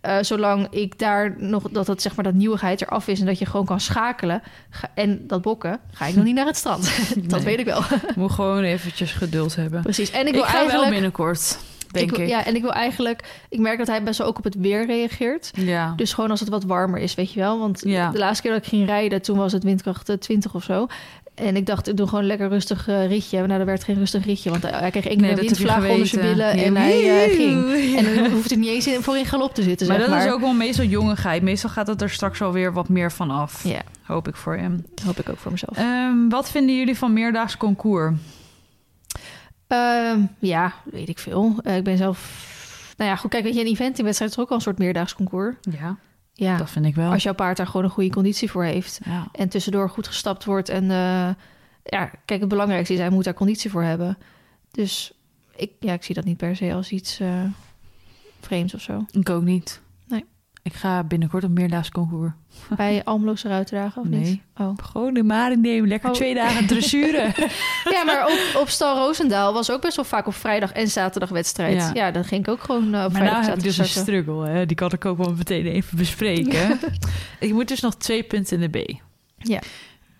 Eh, 0.00 0.16
zolang 0.20 0.66
ik 0.70 0.98
daar 0.98 1.34
nog, 1.38 1.62
dat 1.70 1.86
het 1.86 2.02
zeg 2.02 2.14
maar 2.16 2.24
dat 2.24 2.34
nieuwigheid 2.34 2.82
eraf 2.82 3.08
is 3.08 3.20
en 3.20 3.26
dat 3.26 3.38
je 3.38 3.46
gewoon 3.46 3.66
kan 3.66 3.80
schakelen 3.80 4.42
ga- 4.70 4.90
en 4.94 5.26
dat 5.26 5.42
bokken, 5.42 5.80
ga 5.92 6.06
ik 6.06 6.14
nog 6.14 6.24
niet 6.24 6.34
naar 6.34 6.46
het 6.46 6.56
strand. 6.56 6.82
dat 7.16 7.30
Nee. 7.30 7.44
weet 7.44 7.58
ik 7.58 7.64
wel. 7.64 7.82
Moet 8.16 8.32
gewoon 8.32 8.62
eventjes 8.62 9.12
geduld 9.12 9.56
hebben. 9.56 9.82
Precies. 9.82 10.10
En 10.10 10.20
ik 10.20 10.26
Ik, 10.26 10.32
wil 10.34 10.42
ga 10.42 10.48
eigenlijk. 10.52 10.80
wel 10.82 10.90
binnenkort, 10.90 11.58
denk 11.98 12.16
ik. 12.16 12.28
Ja, 12.28 12.44
en 12.46 12.54
ik 12.54 12.62
wil 12.62 12.72
eigenlijk. 12.72 13.22
Ik 13.48 13.58
merk 13.58 13.78
dat 13.78 13.86
hij 13.86 14.02
best 14.02 14.18
wel 14.18 14.26
ook 14.26 14.38
op 14.38 14.44
het 14.44 14.54
weer 14.58 14.86
reageert. 14.86 15.50
Ja. 15.54 15.92
Dus 15.96 16.12
gewoon 16.12 16.30
als 16.30 16.40
het 16.40 16.48
wat 16.48 16.64
warmer 16.64 17.00
is, 17.00 17.14
weet 17.14 17.32
je 17.32 17.40
wel. 17.40 17.58
Want 17.58 17.80
Ja. 17.84 18.10
de 18.10 18.18
laatste 18.18 18.42
keer 18.42 18.52
dat 18.52 18.62
ik 18.62 18.68
ging 18.68 18.86
rijden, 18.86 19.22
toen 19.22 19.36
was 19.38 19.52
het 19.52 19.62
windkracht 19.64 20.08
eh, 20.08 20.16
20 20.16 20.54
of 20.54 20.62
zo. 20.62 20.86
En 21.34 21.56
ik 21.56 21.66
dacht, 21.66 21.88
ik 21.88 21.96
doe 21.96 22.06
gewoon 22.06 22.20
een 22.20 22.26
lekker 22.26 22.48
rustig 22.48 22.88
eh, 22.88 23.06
ritje. 23.06 23.38
Maar 23.38 23.46
nou, 23.46 23.58
dat 23.58 23.68
werd 23.68 23.84
geen 23.84 23.96
rustig 23.98 24.24
ritje. 24.24 24.50
Want 24.50 24.62
hij 24.62 24.72
hij 24.72 24.90
kreeg 24.90 25.06
één 25.06 25.20
keer 25.20 25.36
windvlagen 25.36 25.90
onder 25.90 26.06
zijn 26.06 26.22
billen. 26.26 26.50
En 26.50 26.72
Ja. 26.72 26.80
hij 26.80 27.24
eh, 27.28 27.36
ging. 27.36 27.96
En 27.96 28.14
dan 28.14 28.30
hoeft 28.32 28.50
er 28.50 28.56
niet 28.56 28.68
eens 28.68 28.86
in, 28.86 29.02
voor 29.02 29.16
in 29.16 29.24
galop 29.24 29.54
te 29.54 29.62
zitten, 29.62 29.86
maar 29.86 29.96
zeg 29.96 30.06
dat 30.06 30.16
maar. 30.16 30.26
is 30.26 30.32
ook 30.32 30.40
wel 30.40 30.52
meestal 30.52 30.84
jongigheid. 30.84 31.42
Meestal 31.42 31.70
gaat 31.70 31.86
het 31.86 32.02
er 32.02 32.10
straks 32.10 32.42
alweer 32.42 32.72
wat 32.72 32.88
meer 32.88 33.12
van 33.12 33.30
af. 33.30 33.64
Ja, 33.64 33.80
Hoop 34.02 34.28
ik 34.28 34.36
voor 34.36 34.56
hem. 34.56 34.84
hoop 35.04 35.18
ik 35.18 35.28
ook 35.28 35.38
voor 35.38 35.50
mezelf. 35.52 35.76
Ehm, 35.76 36.28
wat 36.28 36.50
vinden 36.50 36.76
jullie 36.76 36.96
van 36.98 37.12
meerdaags 37.12 37.56
concours? 37.56 38.12
Ehm, 39.66 40.20
ja, 40.38 40.74
weet 40.84 41.08
ik 41.08 41.18
veel. 41.18 41.58
Eh, 41.62 41.76
ik 41.76 41.84
ben 41.84 41.96
zelf... 41.96 42.44
Nou 42.96 43.10
ja, 43.10 43.16
goed, 43.16 43.30
kijk, 43.30 43.44
weet 43.44 43.54
je, 43.54 43.60
een 43.60 43.66
eventingwedstrijd 43.66 44.30
is 44.30 44.38
ook 44.38 44.48
al 44.50 44.56
een 44.56 44.62
soort 44.62 44.78
meerdaags 44.78 45.14
concours. 45.14 45.54
Ja, 45.60 45.96
Ja, 46.32 46.56
dat 46.56 46.70
vind 46.70 46.84
ik 46.86 46.94
wel. 46.94 47.10
als 47.12 47.22
jouw 47.22 47.34
paard 47.34 47.56
daar 47.56 47.66
gewoon 47.66 47.84
een 47.84 47.90
goede 47.90 48.10
conditie 48.10 48.50
voor 48.50 48.64
heeft. 48.64 49.00
Ja. 49.04 49.28
En 49.32 49.48
tussendoor 49.48 49.90
goed 49.90 50.06
gestapt 50.06 50.44
wordt. 50.44 50.68
En 50.68 50.82
eh, 50.90 51.28
ja, 51.84 52.10
kijk, 52.24 52.40
het 52.40 52.48
belangrijkste 52.48 52.94
is, 52.94 53.00
hij 53.00 53.10
moet 53.10 53.24
daar 53.24 53.34
conditie 53.34 53.70
voor 53.70 53.82
hebben. 53.82 54.18
Dus 54.70 55.12
ik, 55.56 55.70
ja, 55.80 55.92
ik 55.92 56.02
zie 56.02 56.14
dat 56.14 56.24
niet 56.24 56.36
per 56.36 56.56
se 56.56 56.72
als 56.74 56.90
iets 56.90 57.20
eh, 57.20 57.42
vreemds 58.40 58.74
of 58.74 58.80
zo. 58.80 59.04
Ik 59.10 59.30
ook 59.30 59.42
niet. 59.42 59.80
Ik 60.66 60.74
ga 60.74 61.04
binnenkort 61.04 61.44
op 61.44 61.50
meerdaags 61.50 61.90
concours. 61.90 62.32
Bij 62.76 63.04
Almeloze 63.04 63.48
ruitendagen 63.48 64.02
of 64.02 64.08
Nee. 64.08 64.20
niet? 64.20 64.40
Oh. 64.56 64.70
Gewoon 64.82 65.14
de 65.14 65.22
Maring 65.22 65.62
nemen. 65.62 65.88
Lekker 65.88 66.08
Oh. 66.08 66.14
twee 66.14 66.34
dagen 66.34 66.66
dressuren. 66.66 67.32
Ja, 67.94 68.04
maar 68.04 68.26
op, 68.26 68.60
op 68.60 68.68
Stal 68.68 68.96
Roosendaal 68.96 69.52
was 69.52 69.70
ook 69.70 69.80
best 69.80 69.96
wel 69.96 70.04
vaak 70.04 70.26
op 70.26 70.34
vrijdag 70.34 70.72
en 70.72 70.88
zaterdag 70.88 71.28
wedstrijd. 71.28 71.74
Ja. 71.76 71.90
Ja, 71.94 72.10
dan 72.10 72.24
ging 72.24 72.40
ik 72.46 72.48
ook 72.52 72.60
gewoon 72.62 72.82
eh, 72.82 72.88
op 72.88 72.92
maar 72.92 73.10
vrijdag 73.10 73.32
nou 73.36 73.44
heb 73.48 73.56
ik 73.58 73.62
dus 73.64 73.78
een 73.78 73.84
struggle. 73.84 74.46
Hè? 74.48 74.66
Die 74.66 74.76
kan 74.76 74.92
ik 74.92 75.04
ook 75.04 75.18
wel 75.18 75.34
meteen 75.34 75.66
even 75.66 75.96
bespreken. 75.98 76.78
ik 77.40 77.52
moet 77.52 77.68
dus 77.68 77.80
nog 77.80 77.96
twee 77.96 78.22
punten 78.22 78.60
in 78.62 78.70
de 78.70 78.78
B. 78.80 78.98
Ja. 79.36 79.60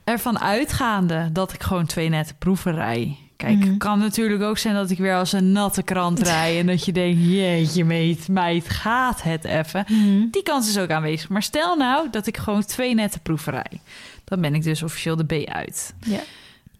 Ervan 0.04 0.38
uitgaande 0.38 1.28
dat 1.32 1.52
ik 1.52 1.62
gewoon 1.62 1.86
twee 1.86 2.08
nette 2.08 2.34
proeven 2.34 2.74
rij. 2.74 3.16
Kijk, 3.36 3.58
Mhm. 3.64 3.76
kan 3.76 3.98
natuurlijk 3.98 4.42
ook 4.42 4.58
zijn 4.58 4.74
dat 4.74 4.90
ik 4.90 4.98
weer 4.98 5.14
als 5.16 5.32
een 5.32 5.52
natte 5.52 5.82
krant 5.82 6.20
rij... 6.20 6.58
en 6.58 6.66
dat 6.66 6.84
je 6.84 6.92
denkt, 6.92 7.20
jeetje 7.24 7.84
meid, 7.84 8.28
meid, 8.28 8.68
gaat 8.68 9.22
het 9.22 9.44
even. 9.44 9.84
Mhm. 9.88 10.26
Die 10.30 10.42
kans 10.42 10.68
is 10.68 10.78
ook 10.78 10.90
aanwezig. 10.90 11.28
Maar 11.28 11.42
stel 11.42 11.76
nou 11.76 12.10
dat 12.10 12.26
ik 12.26 12.36
gewoon 12.36 12.64
twee 12.64 12.94
nette 12.94 13.18
proeven 13.20 13.52
rij. 13.52 13.80
Dan 14.24 14.40
ben 14.40 14.54
ik 14.54 14.62
dus 14.62 14.82
officieel 14.82 15.16
de 15.16 15.24
B 15.24 15.48
uit. 15.48 15.94
Ja. 16.00 16.20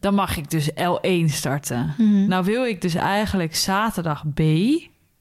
Dan 0.01 0.15
mag 0.15 0.37
ik 0.37 0.51
dus 0.51 0.71
L1 0.71 1.25
starten. 1.29 1.95
Mhm. 1.99 2.27
Nou 2.27 2.45
wil 2.45 2.65
ik 2.65 2.81
dus 2.81 2.95
eigenlijk 2.95 3.57
zaterdag 3.57 4.25
B 4.35 4.41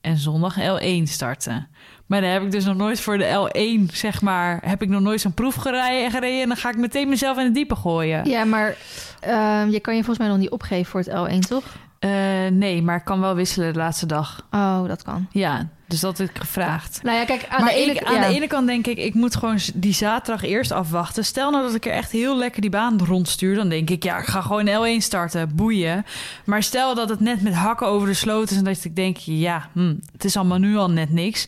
en 0.02 0.18
zondag 0.18 0.56
L1 0.60 1.04
starten. 1.08 1.68
Maar 2.06 2.22
dan 2.22 2.30
heb 2.30 2.44
ik 2.44 2.52
dus 2.52 2.66
nog 2.66 2.76
nooit 2.76 3.00
voor 3.00 3.18
de 3.18 3.50
L1, 3.50 3.94
zeg 3.94 4.22
maar, 4.22 4.60
heb 4.66 4.82
ik 4.82 4.90
nog 4.90 5.02
nooit 5.02 5.22
zo'n 5.22 5.34
proef 5.34 5.56
gereden, 5.56 6.12
gereden 6.12 6.42
en 6.42 6.48
dan 6.48 6.58
ga 6.58 6.70
ik 6.70 6.78
meteen 6.78 7.10
mezelf 7.10 7.38
in 7.38 7.44
het 7.44 7.54
diepe 7.54 7.76
gooien. 7.76 8.30
Ja, 8.30 8.44
maar 8.44 8.76
ehm, 9.20 9.70
je 9.70 9.80
kan 9.80 9.96
je 9.96 10.04
volgens 10.04 10.18
mij 10.18 10.28
nog 10.28 10.38
niet 10.38 10.50
opgeven 10.50 10.86
voor 10.86 11.00
het 11.00 11.10
L1, 11.10 11.48
toch? 11.48 11.64
Eh, 12.00 12.12
nee, 12.52 12.82
maar 12.82 12.98
ik 12.98 13.06
kan 13.06 13.20
wel 13.20 13.36
wisselen 13.36 13.74
de 13.74 13.80
laatste 13.80 14.06
dag. 14.06 14.48
Oh, 14.52 14.88
dat 14.88 15.04
kan. 15.04 15.28
Ja, 15.32 15.68
dus 15.88 16.00
dat 16.00 16.18
heb 16.18 16.30
ik 16.30 16.38
gevraagd. 16.38 17.00
Nou 17.04 17.18
ja, 17.18 17.26
kijk, 17.26 17.48
aan, 17.50 17.64
maar 17.64 17.74
de, 17.74 17.80
ene, 17.80 17.92
ik, 17.92 18.04
aan 18.04 18.14
ja. 18.14 18.28
de 18.28 18.34
ene 18.34 18.48
kant 18.48 18.68
denk 18.68 18.88
ik, 18.88 18.98
ik 18.98 19.14
moet 19.14 19.36
gewoon 19.36 19.60
die 19.74 19.94
zaterdag 19.94 20.44
eerst 20.44 20.72
afwachten. 20.72 21.26
Stel 21.26 21.52
nou 21.52 21.64
dat 21.64 21.76
ik 21.76 21.86
er 21.86 21.92
echt 21.92 22.12
heel 22.12 22.38
lekker 22.38 22.62
die 22.62 22.70
baan 22.70 23.00
rondstuur, 23.06 23.56
dan 23.56 23.70
denk 23.70 23.90
ik, 23.90 24.04
ja, 24.04 24.18
ik 24.18 24.26
ga 24.26 24.42
gewoon 24.42 24.68
L1 24.68 24.98
starten, 24.98 25.56
boeien. 25.56 26.06
Maar 26.46 26.64
stel 26.64 26.96
dat 26.96 27.10
het 27.10 27.20
net 27.20 27.42
met 27.42 27.54
hakken 27.54 27.88
over 27.88 28.08
de 28.08 28.14
sloot 28.14 28.52
is 28.52 28.58
en 28.58 28.64
dat 28.64 28.84
ik 28.84 28.96
denk, 28.96 29.18
ja, 29.18 29.70
hm, 29.74 29.96
het 30.12 30.26
is 30.26 30.38
allemaal 30.38 30.60
nu 30.60 30.78
al 30.78 30.90
net 30.90 31.12
niks. 31.12 31.48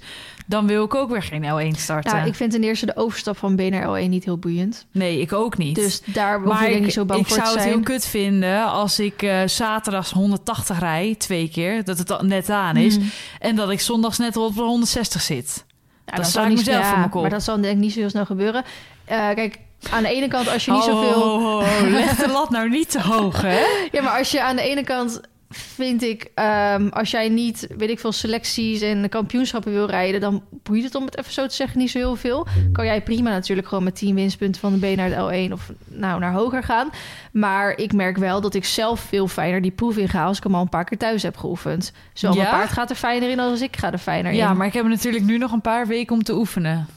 Dan 0.49 0.67
wil 0.67 0.83
ik 0.83 0.95
ook 0.95 1.09
weer 1.09 1.23
geen 1.23 1.43
L1 1.43 1.77
starten. 1.79 2.17
Ja, 2.17 2.23
ik 2.23 2.35
vind 2.35 2.51
ten 2.51 2.63
eerste 2.63 2.85
de 2.85 2.95
overstap 2.95 3.37
van 3.37 3.55
B 3.55 3.59
naar 3.61 4.01
L1 4.03 4.09
niet 4.09 4.23
heel 4.23 4.37
boeiend. 4.37 4.85
Nee, 4.91 5.19
ik 5.21 5.33
ook 5.33 5.57
niet. 5.57 5.75
Dus 5.75 6.01
daar 6.05 6.41
hoef 6.41 6.61
ik, 6.61 6.79
niet 6.79 6.93
zo 6.93 7.05
bang 7.05 7.19
ik 7.19 7.27
voor 7.27 7.35
zou 7.35 7.47
te 7.47 7.53
het 7.53 7.61
zijn. 7.63 7.73
heel 7.73 7.83
kut 7.83 8.05
vinden 8.05 8.65
als 8.65 8.99
ik 8.99 9.21
eh 9.21 9.39
zaterdags 9.45 10.11
180 10.11 10.79
rij, 10.79 11.15
twee 11.17 11.49
keer, 11.49 11.83
dat 11.83 11.97
het 11.97 12.21
net 12.21 12.49
aan 12.49 12.75
is. 12.75 12.97
Mhm. 12.97 13.07
En 13.39 13.55
dat 13.55 13.69
ik 13.69 13.79
zondags 13.81 14.17
net 14.17 14.37
op 14.37 14.55
de 14.55 14.61
160 14.61 15.21
zit. 15.21 15.65
Ja, 16.05 16.15
dat 16.15 16.35
ik 16.35 16.47
niet- 16.47 16.57
mezelf 16.57 16.77
ja, 16.83 16.89
voor 16.89 16.97
mijn 16.97 17.09
kop. 17.09 17.21
Maar 17.21 17.29
dat 17.29 17.43
zal 17.43 17.61
denk 17.61 17.73
ik 17.75 17.79
niet 17.81 17.93
zo 17.93 17.99
heel 17.99 18.09
snel 18.09 18.25
gebeuren. 18.25 18.63
Eh, 19.05 19.17
kijk, 19.17 19.59
aan 19.91 20.03
de 20.03 20.09
ene 20.09 20.27
kant 20.27 20.49
als 20.49 20.65
je 20.65 20.71
niet 20.71 20.83
zoveel... 20.83 21.21
ho. 21.21 21.61
Leg 21.89 22.15
de 22.15 22.27
lat 22.27 22.49
nou 22.49 22.69
niet 22.69 22.91
te 22.91 23.01
hoog, 23.01 23.41
hè? 23.41 23.59
Ja, 23.91 24.01
maar 24.01 24.17
als 24.17 24.31
je 24.31 24.43
aan 24.43 24.55
de 24.55 24.61
ene 24.61 24.83
kant 24.83 25.21
vind 25.49 26.03
ik, 26.03 26.31
ehm, 26.33 26.87
als 26.87 27.11
jij 27.11 27.29
niet, 27.29 27.67
weet 27.77 27.89
ik 27.89 27.99
veel, 27.99 28.11
selecties 28.11 28.81
en 28.81 29.09
kampioenschappen 29.09 29.71
wil 29.71 29.85
rijden, 29.85 30.21
dan 30.21 30.43
boeit 30.63 30.83
het 30.83 30.95
om 30.95 31.05
het 31.05 31.17
even 31.17 31.33
zo 31.33 31.47
te 31.47 31.55
zeggen 31.55 31.79
niet 31.79 31.91
zo 31.91 31.97
heel 31.97 32.15
veel. 32.15 32.47
Kan 32.71 32.85
jij 32.85 33.01
prima 33.01 33.29
natuurlijk 33.29 33.67
gewoon 33.67 33.83
met 33.83 33.95
10 33.95 34.15
winstpunten 34.15 34.61
van 34.61 34.79
de 34.79 34.93
B 34.93 34.95
naar 34.95 35.09
de 35.09 35.47
L1 35.47 35.53
of 35.53 35.71
nou 35.85 36.19
naar 36.19 36.33
hoger 36.33 36.63
gaan. 36.63 36.89
Maar 37.31 37.77
ik 37.77 37.93
merk 37.93 38.17
wel 38.17 38.41
dat 38.41 38.53
ik 38.53 38.65
zelf 38.65 38.99
veel 38.99 39.27
fijner 39.27 39.61
die 39.61 39.71
proef 39.71 39.97
in 39.97 40.09
ga 40.09 40.25
als 40.25 40.37
ik 40.37 40.43
hem 40.43 40.55
al 40.55 40.61
een 40.61 40.69
paar 40.69 40.85
keer 40.85 40.97
thuis 40.97 41.23
heb 41.23 41.37
geoefend. 41.37 41.91
Ja? 42.13 42.33
mijn 42.33 42.49
paard 42.49 42.69
gaat 42.69 42.89
er 42.89 42.95
fijner 42.95 43.29
in 43.29 43.39
als 43.39 43.61
ik 43.61 43.77
ga 43.77 43.91
er 43.91 43.97
fijner 43.97 44.31
in. 44.31 44.37
Ja, 44.37 44.53
maar 44.53 44.67
ik 44.67 44.73
heb 44.73 44.85
natuurlijk 44.85 45.25
nu 45.25 45.37
nog 45.37 45.51
een 45.51 45.61
paar 45.61 45.87
weken 45.87 46.15
om 46.15 46.23
te 46.23 46.35
oefenen. 46.35 46.87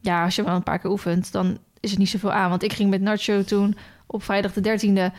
Ja, 0.00 0.24
als 0.24 0.36
je 0.36 0.44
wel 0.44 0.54
een 0.54 0.62
paar 0.62 0.78
keer 0.78 0.90
oefent, 0.90 1.32
dan 1.32 1.58
is 1.80 1.90
het 1.90 1.98
niet 1.98 2.08
zoveel 2.08 2.32
aan. 2.32 2.50
Want 2.50 2.62
ik 2.62 2.72
ging 2.72 2.90
met 2.90 3.00
Nacho 3.00 3.42
toen 3.42 3.76
op 4.06 4.22
vrijdag 4.22 4.52
de 4.52 5.10
13e 5.10 5.14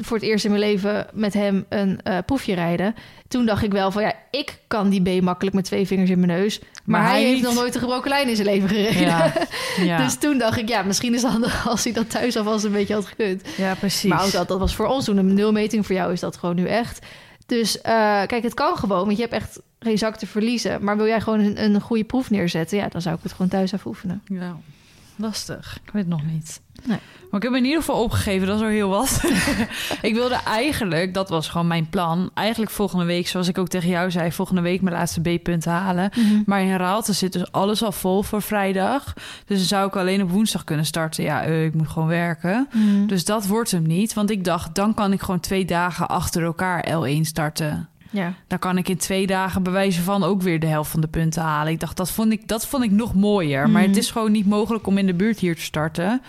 voor 0.00 0.16
het 0.16 0.26
eerst 0.26 0.44
in 0.44 0.50
mijn 0.50 0.62
leven 0.62 1.06
met 1.12 1.34
hem 1.34 1.64
een 1.68 2.00
eh, 2.02 2.18
proefje 2.26 2.54
rijden. 2.54 2.94
Toen 3.28 3.46
dacht 3.46 3.62
ik 3.62 3.72
wel 3.72 3.90
van 3.90 4.02
ja, 4.02 4.14
ik 4.30 4.58
kan 4.66 4.88
die 4.88 5.18
B 5.18 5.22
makkelijk 5.22 5.56
met 5.56 5.64
twee 5.64 5.86
vingers 5.86 6.10
in 6.10 6.20
mijn 6.20 6.40
neus. 6.40 6.60
Maar, 6.84 7.06
hij, 7.06 7.22
heeft 7.22 7.34
niet. 7.34 7.42
nog 7.42 7.54
nooit 7.54 7.74
een 7.74 7.80
gebroken 7.80 8.10
lijn 8.10 8.28
in 8.28 8.36
zijn 8.36 8.48
leven 8.48 8.68
gereden. 8.68 9.00
Ja, 9.00 9.32
ja. 9.76 9.96
Dus 10.04 10.14
toen 10.14 10.38
dacht 10.38 10.58
ik, 10.58 10.68
ja, 10.68 10.82
misschien 10.82 11.14
is 11.14 11.22
het 11.22 11.30
handig 11.30 11.66
als 11.68 11.84
hij 11.84 11.92
dat 11.92 12.10
thuis 12.10 12.36
alvast 12.36 12.64
een 12.64 12.72
beetje 12.72 12.94
had 12.94 13.06
gekund. 13.06 13.42
ja 13.56 13.74
precies. 13.74 14.10
Maar 14.10 14.24
ook 14.24 14.32
dat, 14.32 14.48
dat 14.48 14.58
was 14.58 14.74
voor 14.74 14.86
ons 14.86 15.04
toen 15.04 15.16
een 15.16 15.34
nulmeting. 15.34 15.86
Voor 15.86 15.94
jou 15.94 16.12
is 16.12 16.20
dat 16.20 16.36
gewoon 16.36 16.56
nu 16.56 16.66
echt. 16.66 17.06
Dus 17.46 17.80
eh, 17.80 17.92
kijk, 18.26 18.42
het 18.42 18.54
kan 18.54 18.76
gewoon, 18.76 19.04
want 19.04 19.16
je 19.16 19.22
hebt 19.22 19.34
echt 19.34 19.60
geen 19.78 19.98
zak 19.98 20.16
te 20.16 20.26
verliezen. 20.26 20.84
Maar 20.84 20.96
wil 20.96 21.06
jij 21.06 21.20
gewoon 21.20 21.40
een, 21.40 21.64
een 21.64 21.80
goede 21.80 22.04
proef 22.04 22.30
neerzetten? 22.30 22.78
Ja, 22.78 22.88
dan 22.88 23.00
zou 23.00 23.16
ik 23.16 23.22
het 23.22 23.32
gewoon 23.32 23.48
thuis 23.48 23.72
even 23.72 23.86
oefenen. 23.86 24.22
Ja, 24.26 24.56
lastig. 25.16 25.78
Ik 25.84 25.92
weet 25.92 26.02
het 26.02 26.12
nog 26.12 26.24
niet. 26.24 26.60
Nee. 26.84 26.98
Maar 27.30 27.40
ik 27.42 27.46
heb 27.48 27.56
in 27.56 27.64
ieder 27.64 27.80
geval 27.80 28.02
opgegeven, 28.02 28.46
dat 28.46 28.56
is 28.56 28.62
al 28.62 28.68
heel 28.68 28.88
wat. 28.88 29.22
ik 30.02 30.14
wilde 30.14 30.34
eigenlijk, 30.46 31.14
dat 31.14 31.28
was 31.28 31.48
gewoon 31.48 31.66
mijn 31.66 31.88
plan... 31.88 32.30
eigenlijk 32.34 32.70
volgende 32.72 33.04
week, 33.04 33.28
zoals 33.28 33.48
ik 33.48 33.58
ook 33.58 33.68
tegen 33.68 33.88
jou 33.88 34.10
zei... 34.10 34.32
volgende 34.32 34.60
week 34.60 34.80
mijn 34.82 34.96
laatste 34.96 35.20
B-punt 35.20 35.64
halen. 35.64 36.10
Maar 36.46 36.60
in 36.62 36.76
Raalte 36.76 37.12
zit 37.12 37.32
dus 37.32 37.52
alles 37.52 37.82
al 37.82 37.92
vol 37.92 38.22
voor 38.22 38.42
vrijdag. 38.42 39.12
Dus 39.46 39.58
dan 39.58 39.66
zou 39.66 39.86
ik 39.86 39.96
alleen 39.96 40.22
op 40.22 40.30
woensdag 40.30 40.64
kunnen 40.64 40.86
starten. 40.86 41.24
Ja, 41.24 41.42
eh, 41.42 41.64
ik 41.64 41.74
moet 41.74 41.88
gewoon 41.88 42.08
werken. 42.08 42.68
Mhm. 42.72 43.06
Dus 43.06 43.24
dat 43.24 43.46
wordt 43.46 43.70
hem 43.70 43.86
niet. 43.86 44.14
Want 44.14 44.30
ik 44.30 44.44
dacht, 44.44 44.74
dan 44.74 44.94
kan 44.94 45.12
ik 45.12 45.20
gewoon 45.20 45.40
twee 45.40 45.64
dagen 45.64 46.08
achter 46.08 46.42
elkaar 46.42 46.86
L1 46.90 47.20
starten. 47.20 47.88
Ja, 48.10 48.32
Dan 48.46 48.58
kan 48.58 48.78
ik 48.78 48.88
in 48.88 48.96
twee 48.96 49.26
dagen 49.26 49.62
bewijzen 49.62 50.02
van 50.02 50.24
ook 50.24 50.42
weer 50.42 50.60
de 50.60 50.66
helft 50.66 50.90
van 50.90 51.00
de 51.00 51.08
punten 51.08 51.42
halen. 51.42 51.72
Ik 51.72 51.80
dacht, 51.80 51.96
dat 51.96 52.10
vond 52.10 52.32
ik, 52.32 52.48
dat 52.48 52.66
vond 52.66 52.84
ik 52.84 52.90
nog 52.90 53.14
mooier. 53.14 53.70
Maar 53.70 53.80
Mhm. 53.80 53.90
het 53.90 53.98
is 53.98 54.10
gewoon 54.10 54.32
niet 54.32 54.46
mogelijk 54.46 54.86
om 54.86 54.98
in 54.98 55.06
de 55.06 55.14
buurt 55.14 55.38
hier 55.38 55.54
te 55.56 55.62
starten. 55.62 56.22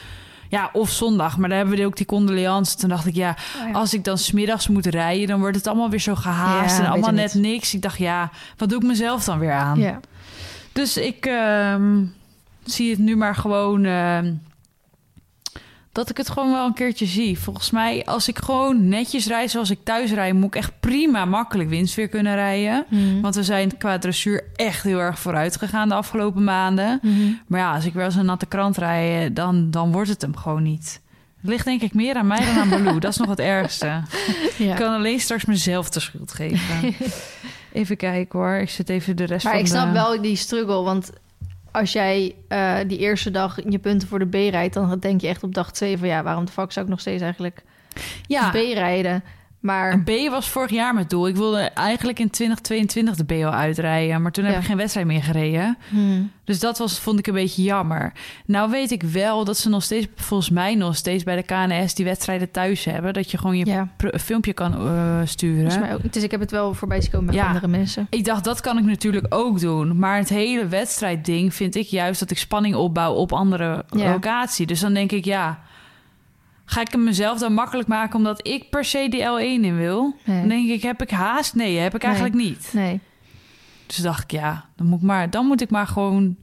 Ja, 0.54 0.70
of 0.74 0.90
zondag. 0.90 1.38
Maar 1.38 1.50
daar 1.50 1.58
hebben 1.58 1.78
we 1.78 1.86
ook 1.86 1.98
die 1.98 2.06
condoleance. 2.06 2.76
Toen 2.78 2.90
dacht 2.90 3.06
ik, 3.06 3.16
ja, 3.16 3.36
Oh 3.62 3.68
ja. 3.68 3.74
als 3.74 3.94
ik 3.94 4.04
dan 4.04 4.18
smiddags 4.18 4.68
moet 4.68 4.86
rijden... 4.86 5.28
dan 5.28 5.40
wordt 5.40 5.56
het 5.56 5.68
allemaal 5.68 5.90
weer 5.90 6.00
zo 6.00 6.16
gehaast 6.16 6.78
Ja, 6.78 6.84
en 6.84 6.90
allemaal 6.92 7.12
net 7.12 7.34
niks. 7.34 7.74
Ik 7.74 7.82
dacht, 7.82 7.98
ja, 7.98 8.30
wat 8.58 8.70
doe 8.70 8.78
ik 8.82 8.88
mezelf 8.88 9.24
dan 9.24 9.40
weer 9.40 9.52
aan? 9.52 9.80
ja. 9.80 10.00
Dus 10.72 10.98
ik 10.98 11.26
ehm, 11.26 12.04
zie 12.64 12.90
het 12.90 13.00
nu 13.00 13.16
maar 13.16 13.36
gewoon... 13.36 13.86
ehm, 13.86 14.34
dat 15.94 16.10
ik 16.10 16.18
het 16.18 16.30
gewoon 16.30 16.52
wel 16.52 16.66
een 16.66 16.74
keertje 16.74 17.06
zie. 17.06 17.40
Volgens 17.40 17.72
mij, 17.72 18.06
als 18.06 18.28
ik 18.28 18.38
gewoon 18.38 18.88
netjes 18.88 19.28
rijd 19.28 19.52
zoals 19.52 19.70
ik 19.70 19.80
thuis 19.84 20.12
rijd... 20.12 20.34
moet 20.34 20.44
ik 20.44 20.56
echt 20.56 20.80
prima 20.80 21.26
makkelijk 21.26 21.70
winst 21.70 21.96
weer 21.96 22.08
kunnen 22.08 22.36
rijden. 22.36 22.86
Mhm. 22.90 23.22
Want 23.22 23.36
we 23.36 23.44
zijn 23.44 23.78
qua 23.78 23.98
dressuur 23.98 24.44
echt 24.56 24.84
heel 24.84 25.00
erg 25.00 25.20
vooruit 25.20 25.58
gegaan 25.58 25.90
de 25.90 25.96
afgelopen 25.96 26.44
maanden. 26.44 27.00
Mhm. 27.02 27.32
Maar 27.48 27.60
ja, 27.60 27.74
als 27.76 27.86
ik 27.86 27.94
wel 27.94 28.06
eens 28.06 28.16
een 28.16 28.26
natte 28.26 28.46
krant 28.46 28.78
rijd, 28.78 29.36
dan, 29.36 29.72
dan 29.72 29.92
wordt 29.92 30.10
het 30.10 30.22
hem 30.22 30.36
gewoon 30.36 30.64
niet. 30.64 31.02
Het 31.42 31.50
ligt 31.50 31.66
denk 31.66 31.82
ik 31.82 31.94
meer 31.94 32.16
aan 32.16 32.28
mij 32.28 32.46
dan 32.46 32.58
aan 32.58 32.70
Baloo. 32.84 33.00
Dat 33.00 33.12
is 33.12 33.18
nog 33.18 33.30
het 33.30 33.40
ergste. 33.40 33.86
Ja. 34.58 34.72
Ik 34.72 34.76
kan 34.76 34.94
alleen 34.94 35.20
straks 35.20 35.46
mezelf 35.46 35.90
de 35.90 36.00
schuld 36.00 36.34
geven. 36.34 36.94
Even 37.72 37.98
kijken 37.98 38.40
hoor. 38.40 38.56
Ik 38.56 38.70
zit 38.70 38.90
even 38.90 39.16
de 39.16 39.24
rest 39.24 39.44
Maar 39.44 39.54
van 39.54 39.62
ik 39.62 39.68
snap 39.68 39.88
de... 39.88 39.92
wel 39.94 40.22
die 40.22 40.36
struggle, 40.36 40.82
want 40.82 41.12
als 41.74 41.92
jij 41.92 42.36
eh, 42.48 42.76
die 42.88 42.98
eerste 42.98 43.32
dag 43.32 43.58
je 43.70 43.80
punten 43.80 44.08
voor 44.08 44.20
de 44.20 44.28
B 44.28 44.34
rijdt, 44.34 44.74
dan 44.74 45.00
denk 45.00 45.22
je 45.22 45.28
echt 45.28 45.44
op 45.44 45.54
dag 45.54 45.72
2 45.72 45.98
van 45.98 46.08
ja, 46.08 46.24
waarom 46.24 46.46
de 46.46 46.52
fuck 46.52 46.72
zou 46.72 46.86
ik 46.86 46.92
nog 46.92 47.00
steeds 47.00 47.22
eigenlijk 47.22 47.64
Ja, 48.28 48.50
B 48.50 48.54
rijden? 48.54 49.24
Maar 49.64 49.92
een 49.94 50.04
B 50.04 50.30
was 50.30 50.50
vorig 50.50 50.72
jaar 50.72 50.94
met 50.94 51.10
doel. 51.10 51.28
Ik 51.28 51.36
wilde 51.36 51.60
eigenlijk 51.62 52.20
in 52.20 52.30
2022 52.30 53.16
de 53.16 53.24
B 53.24 53.32
al 53.32 53.52
uitrijden. 53.52 54.22
Maar 54.22 54.32
toen 54.32 54.44
heb 54.44 54.54
Ja. 54.54 54.60
ik 54.60 54.66
geen 54.66 54.78
wedstrijd 54.78 55.08
meer 55.08 55.24
gereden. 55.24 55.78
hmm, 55.90 56.32
Dus 56.44 56.60
dat 56.60 56.78
was, 56.78 57.00
vond 57.00 57.20
ik 57.20 57.28
een 57.28 57.34
beetje 57.34 57.64
jammer. 57.64 58.12
Nou 58.46 58.72
weet 58.72 58.92
ik 58.92 59.04
wel 59.04 59.46
dat 59.46 59.58
ze 59.58 59.70
nog 59.70 59.84
steeds, 59.84 60.08
volgens 60.16 60.50
mij 60.50 60.76
nog 60.76 60.96
steeds 60.96 61.24
bij 61.24 61.36
de 61.36 61.44
KNS 61.44 61.94
die 61.94 62.06
wedstrijden 62.06 62.52
thuis 62.52 62.84
hebben. 62.86 63.14
Dat 63.14 63.32
je 63.32 63.38
gewoon 63.38 63.58
je 63.58 63.66
ja, 63.66 63.88
filmpje 64.20 64.54
kan 64.54 64.74
eh, 64.74 65.20
sturen. 65.24 65.80
mij 65.80 65.94
ook. 65.94 66.14
Dus 66.14 66.24
ik 66.24 66.32
heb 66.32 66.40
het 66.40 66.52
wel 66.52 66.74
voorbij 66.74 67.02
zien 67.02 67.12
komen 67.12 67.26
bij 67.26 67.36
Ja. 67.36 67.48
andere 67.48 67.68
mensen. 67.68 68.08
Ik 68.10 68.26
dacht, 68.26 68.44
dat 68.44 68.62
kan 68.62 68.78
ik 68.78 68.84
natuurlijk 68.86 69.26
ook 69.30 69.60
doen. 69.60 70.00
Maar 70.00 70.18
het 70.18 70.30
hele 70.30 70.68
wedstrijdding 70.68 71.54
vind 71.54 71.76
ik 71.76 71.88
juist 71.88 72.20
dat 72.20 72.32
ik 72.32 72.38
spanning 72.38 72.76
opbouw 72.76 73.14
op 73.14 73.32
andere 73.34 73.86
locatie. 73.90 74.66
Dus 74.66 74.80
dan 74.80 74.94
denk 74.94 75.12
ik, 75.12 75.26
ja, 75.26 75.60
ga 76.74 76.82
ik 76.82 76.92
hem 76.92 77.04
mezelf 77.04 77.40
dan 77.40 77.54
makkelijk 77.54 77.88
maken 77.88 78.16
omdat 78.16 78.48
ik 78.48 78.70
per 78.70 78.86
se 78.86 79.08
die 79.10 79.22
L1 79.22 79.64
in 79.64 79.78
wil? 79.78 80.16
Nee. 80.26 80.40
Dan 80.40 80.50
denk 80.50 80.70
ik, 80.70 80.82
heb 80.82 81.02
ik 81.02 81.10
haast? 81.12 81.56
Nee, 81.56 81.78
heb 81.78 81.96
ik 81.96 82.02
Nee. 82.02 82.12
eigenlijk 82.12 82.44
niet. 82.44 82.70
Nee. 82.72 83.00
Dus 83.86 83.96
dacht 83.98 84.24
ik, 84.24 84.32
ja, 84.32 84.66
dan 84.76 84.88
moet 84.88 85.00
ik 85.00 85.06
maar, 85.06 85.30
dan 85.30 85.46
moet 85.46 85.62
ik 85.62 85.70
maar 85.70 85.88
gewoon 85.88 86.36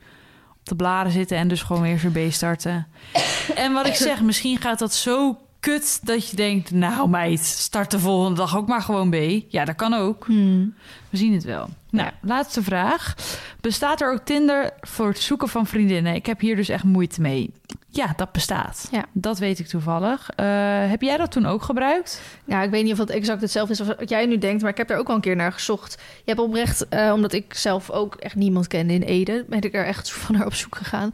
op 0.61 0.68
de 0.68 0.76
bladen 0.76 1.12
zitten 1.12 1.37
en 1.37 1.49
dus 1.49 1.62
gewoon 1.62 1.83
weer 1.83 1.99
zo'n 1.99 2.12
B 2.12 2.18
starten. 2.33 2.87
en 3.55 3.72
wat 3.72 3.87
ik 3.87 3.95
zeg, 3.95 4.20
misschien 4.22 4.59
gaat 4.59 4.78
dat 4.78 4.95
zo 4.95 5.39
kut 5.61 6.01
dat 6.07 6.31
je 6.31 6.37
denkt, 6.37 6.70
nou 6.70 7.09
meid, 7.09 7.41
start 7.41 7.91
de 7.91 7.99
volgende 7.99 8.37
dag 8.37 8.57
ook 8.57 8.68
maar 8.68 8.83
gewoon 8.83 9.11
B. 9.11 9.14
Ja, 9.49 9.64
dat 9.64 9.76
kan 9.76 9.95
ook. 9.95 10.24
Hmm. 10.26 10.74
We 11.11 11.16
zien 11.16 11.33
het 11.33 11.45
wel. 11.45 11.68
Nou, 11.91 12.07
Ja. 12.09 12.12
laatste 12.28 12.62
vraag. 12.62 13.14
Bestaat 13.61 14.01
er 14.01 14.12
ook 14.12 14.24
Tinder 14.24 14.70
voor 14.81 15.09
het 15.09 15.18
zoeken 15.18 15.49
van 15.49 15.66
vriendinnen? 15.66 16.14
Ik 16.14 16.26
heb 16.26 16.41
hier 16.41 16.57
dus 16.57 16.68
echt 16.68 16.85
moeite 16.85 17.20
mee. 17.20 17.53
Ja, 17.93 18.12
dat 18.16 18.32
bestaat. 18.32 18.88
Ja. 18.91 19.05
Dat 19.12 19.38
weet 19.38 19.59
ik 19.59 19.66
toevallig. 19.66 20.30
Eh, 20.36 20.47
heb 20.91 21.03
jij 21.03 21.16
dat 21.16 21.30
toen 21.30 21.47
ook 21.47 21.62
gebruikt? 21.62 22.22
Ja, 22.45 22.62
ik 22.62 22.70
weet 22.70 22.84
niet 22.84 22.93
of 22.93 22.99
het 22.99 23.11
exact 23.11 23.41
hetzelfde 23.41 23.72
is 23.72 23.78
als 23.78 23.88
wat 23.88 24.09
jij 24.09 24.26
nu 24.26 24.38
denkt, 24.38 24.62
maar 24.62 24.70
ik 24.70 24.76
heb 24.76 24.88
daar 24.88 24.99
ook 24.99 25.09
al 25.09 25.14
een 25.14 25.20
keer 25.20 25.36
naar 25.36 25.53
gezocht. 25.53 25.93
Je 26.16 26.30
hebt 26.30 26.41
oprecht, 26.41 26.88
eh, 26.88 27.11
omdat 27.14 27.32
ik 27.32 27.55
zelf 27.55 27.91
ook 27.91 28.14
echt 28.14 28.34
niemand 28.34 28.66
kende 28.66 28.95
in 28.95 29.03
Ede, 29.03 29.45
ben 29.49 29.61
ik 29.61 29.74
er 29.74 29.84
echt 29.84 30.07
zo 30.07 30.18
van 30.24 30.34
naar 30.34 30.47
op 30.47 30.55
zoek 30.55 30.76
gegaan. 30.76 31.11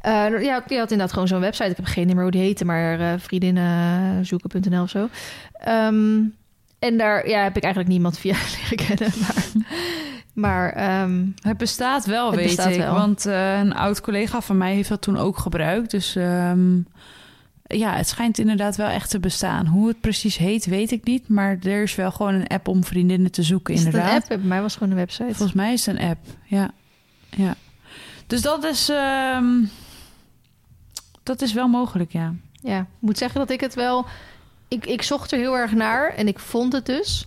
Eh, 0.00 0.42
ja, 0.42 0.62
die 0.66 0.78
had 0.78 0.90
inderdaad 0.90 1.12
gewoon 1.12 1.28
zo'n 1.28 1.40
website. 1.40 1.70
Ik 1.70 1.76
heb 1.76 1.86
geen 1.86 2.06
nummer 2.06 2.24
hoe 2.24 2.32
die 2.32 2.42
heette, 2.42 2.64
maar 2.64 3.20
vriendinnenzoeken.nl 3.20 4.82
of 4.82 4.90
zo. 4.90 5.08
Ehm, 5.52 6.20
en 6.78 6.98
daar 6.98 7.28
ja, 7.28 7.42
heb 7.42 7.56
ik 7.56 7.62
eigenlijk 7.62 7.92
niemand 7.92 8.18
via 8.18 8.36
leren 8.56 8.86
kennen. 8.86 9.12
Maar, 9.20 9.44
maar 10.32 10.72
ehm, 10.72 11.26
Het 11.42 11.56
bestaat 11.56 12.06
wel, 12.06 12.26
Het 12.26 12.36
weet 12.36 12.46
bestaat 12.46 12.70
ik. 12.72 12.78
wel. 12.78 12.94
Want 12.94 13.26
eh, 13.26 13.58
een 13.58 13.74
oud 13.74 14.00
collega 14.00 14.40
van 14.40 14.56
mij 14.56 14.74
heeft 14.74 14.88
dat 14.88 15.02
toen 15.02 15.16
ook 15.16 15.38
gebruikt. 15.38 15.90
Dus 15.90 16.16
ehm, 16.16 16.76
ja, 17.62 17.94
het 17.96 18.08
schijnt 18.08 18.38
inderdaad 18.38 18.76
wel 18.76 18.88
echt 18.88 19.10
te 19.10 19.18
bestaan. 19.20 19.66
Hoe 19.66 19.88
het 19.88 20.00
precies 20.00 20.36
heet, 20.36 20.66
weet 20.66 20.90
ik 20.90 21.04
niet. 21.04 21.28
Maar 21.28 21.58
er 21.62 21.82
is 21.82 21.94
wel 21.94 22.10
gewoon 22.10 22.34
een 22.34 22.46
app 22.46 22.68
om 22.68 22.84
vriendinnen 22.84 23.30
te 23.30 23.42
zoeken, 23.42 23.74
is 23.74 23.80
het 23.84 23.88
inderdaad. 23.94 24.14
een 24.14 24.20
app? 24.20 24.28
Bij 24.28 24.48
mij 24.48 24.60
was 24.62 24.74
gewoon 24.74 24.90
een 24.90 24.96
website. 24.96 25.24
Volgens 25.34 25.52
mij 25.52 25.72
is 25.72 25.86
het 25.86 25.96
een 25.96 26.08
app, 26.08 26.18
ja. 26.44 26.70
ja. 27.30 27.54
Dus 28.26 28.42
dat 28.42 28.64
is, 28.64 28.88
ehm, 28.88 29.46
dat 31.22 31.42
is 31.42 31.52
wel 31.52 31.68
mogelijk, 31.68 32.12
ja. 32.12 32.34
Ja, 32.62 32.78
ik 32.80 32.86
moet 32.98 33.18
zeggen 33.18 33.40
dat 33.40 33.50
ik 33.50 33.60
het 33.60 33.74
wel... 33.74 34.06
Ik, 34.68 34.86
ik 34.86 35.02
zocht 35.02 35.32
er 35.32 35.38
heel 35.38 35.56
erg 35.56 35.72
naar 35.72 36.14
en 36.14 36.28
ik 36.28 36.38
vond 36.38 36.72
het 36.72 36.86
dus. 36.86 37.26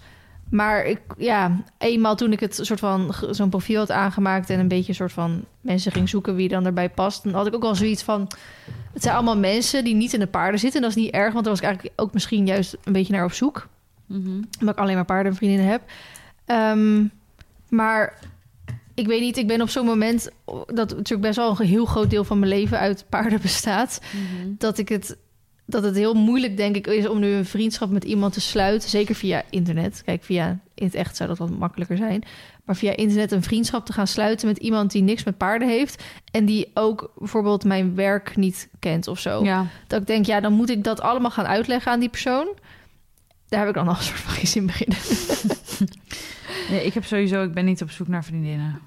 Maar 0.52 0.86
ik, 0.86 1.02
ja, 1.18 1.64
eenmaal 1.78 2.16
toen 2.16 2.32
ik 2.32 2.39
het 2.39 2.60
soort 2.62 2.80
van 2.80 3.14
zo'n 3.30 3.50
profiel 3.50 3.80
had 3.80 3.92
aangemaakt... 3.92 4.50
en 4.50 4.60
een 4.60 4.68
beetje 4.68 4.89
een 4.89 4.96
soort 4.96 5.12
van 5.12 5.44
mensen 5.62 5.92
ging 5.92 6.10
zoeken 6.10 6.36
wie 6.36 6.50
dan 6.50 6.66
erbij 6.66 6.89
past... 6.89 7.24
dan 7.24 7.34
had 7.34 7.48
ik 7.48 7.56
ook 7.56 7.64
al 7.64 7.76
zoiets 7.76 8.04
van... 8.04 8.28
Het 8.94 9.02
zijn 9.02 9.16
allemaal 9.16 9.38
mensen 9.38 9.84
die 9.84 9.96
niet 9.96 10.14
in 10.14 10.20
de 10.20 10.28
paarden 10.28 10.60
zitten. 10.60 10.82
En 10.82 10.88
dat 10.88 10.98
is 10.98 11.04
niet 11.04 11.14
erg, 11.14 11.34
want 11.34 11.46
daar 11.46 11.54
was 11.54 11.62
ik 11.62 11.68
eigenlijk 11.68 12.02
ook 12.02 12.14
misschien 12.14 12.46
juist 12.46 12.78
een 12.84 12.94
beetje 12.94 13.14
naar 13.14 13.26
op 13.26 13.34
zoek. 13.34 13.68
Omdat 14.60 14.76
ik 14.76 14.82
alleen 14.82 14.96
maar 14.96 15.06
paardenvriendinnen 15.06 15.68
heb. 15.68 15.82
Ehm, 16.46 17.04
maar 17.70 18.20
ik 18.94 19.08
weet 19.08 19.22
niet, 19.22 19.38
ik 19.38 19.48
ben 19.48 19.62
op 19.62 19.70
zo'n 19.70 19.86
moment... 19.86 20.30
dat 20.66 20.89
natuurlijk 20.89 21.22
best 21.22 21.36
wel 21.36 21.60
een 21.60 21.66
heel 21.66 21.86
groot 21.86 22.10
deel 22.10 22.24
van 22.24 22.39
mijn 22.39 22.52
leven 22.52 22.80
uit 22.80 23.06
paarden 23.10 23.42
bestaat 23.42 24.02
dat 24.58 24.78
ik 24.78 24.89
het 24.89 25.18
dat 25.72 25.84
het 25.84 25.96
heel 25.96 26.14
moeilijk 26.14 26.58
denk 26.58 26.76
ik 26.76 26.88
is 26.88 27.08
om 27.08 27.20
nu 27.20 27.28
een 27.28 27.46
vriendschap 27.46 27.90
met 27.90 28.04
iemand 28.04 28.34
te 28.34 28.42
sluiten, 28.42 28.90
zeker 28.90 29.16
via 29.16 29.44
internet. 29.50 30.02
Kijk, 30.06 30.24
via 30.24 30.60
in 30.74 30.86
het 30.86 30.96
echt 30.96 31.16
zou 31.16 31.30
dat 31.30 31.38
wat 31.38 31.50
makkelijker 31.50 31.98
zijn, 31.98 32.24
maar 32.66 32.76
via 32.76 32.96
internet 32.96 33.32
een 33.32 33.44
vriendschap 33.44 33.86
te 33.86 33.94
gaan 33.94 34.08
sluiten 34.08 34.48
met 34.48 34.58
iemand 34.58 34.92
die 34.92 35.02
niks 35.02 35.24
met 35.24 35.38
paarden 35.38 35.68
heeft 35.68 36.04
en 36.32 36.46
die 36.46 36.72
ook 36.74 37.12
bijvoorbeeld 37.18 37.64
mijn 37.64 37.96
werk 37.96 38.36
niet 38.36 38.70
kent 38.80 39.08
of 39.08 39.20
zo. 39.20 39.44
Ja, 39.44 39.68
Dat 39.88 40.02
ik 40.02 40.08
denk, 40.08 40.26
ja, 40.26 40.40
dan 40.40 40.54
moet 40.54 40.70
ik 40.70 40.84
dat 40.84 41.02
allemaal 41.02 41.32
gaan 41.32 41.48
uitleggen 41.48 41.92
aan 41.92 42.00
die 42.00 42.10
persoon. 42.10 42.48
Daar 43.48 43.60
heb 43.60 43.70
ik 43.70 43.76
dan 43.76 43.88
al 43.88 43.96
een 43.96 44.04
soort 44.12 44.20
van 44.20 44.34
geen 44.34 44.48
zin 44.48 44.70
in. 44.80 44.94
nee, 46.70 46.86
ik 46.86 46.94
heb 46.94 47.06
sowieso, 47.06 47.44
ik 47.44 47.54
ben 47.54 47.66
niet 47.66 47.82
op 47.82 47.92
zoek 47.92 48.08
naar 48.08 48.24
vriendinnen. 48.24 48.80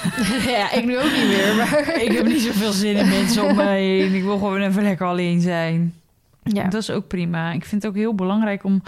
ja, 0.46 0.72
ik 0.72 0.84
nu 0.84 0.98
ook 0.98 1.12
niet 1.12 1.26
meer, 1.26 1.54
maar 1.56 2.02
ik 2.02 2.12
heb 2.12 2.26
niet 2.26 2.40
zoveel 2.40 2.72
zin 2.72 2.96
in 2.96 3.08
mensen 3.08 3.44
om 3.44 3.56
mij 3.56 3.82
heen. 3.82 4.14
Ik 4.14 4.22
wil 4.22 4.38
gewoon 4.38 4.60
even 4.60 4.82
lekker 4.82 5.06
alleen 5.06 5.40
zijn. 5.40 5.94
Ja. 6.42 6.62
Dat 6.68 6.80
is 6.82 6.90
ook 6.90 7.06
prima. 7.06 7.52
Ik 7.52 7.64
vind 7.64 7.82
het 7.82 7.90
ook 7.90 7.96
heel 7.98 8.14
belangrijk 8.14 8.64
om 8.64 8.82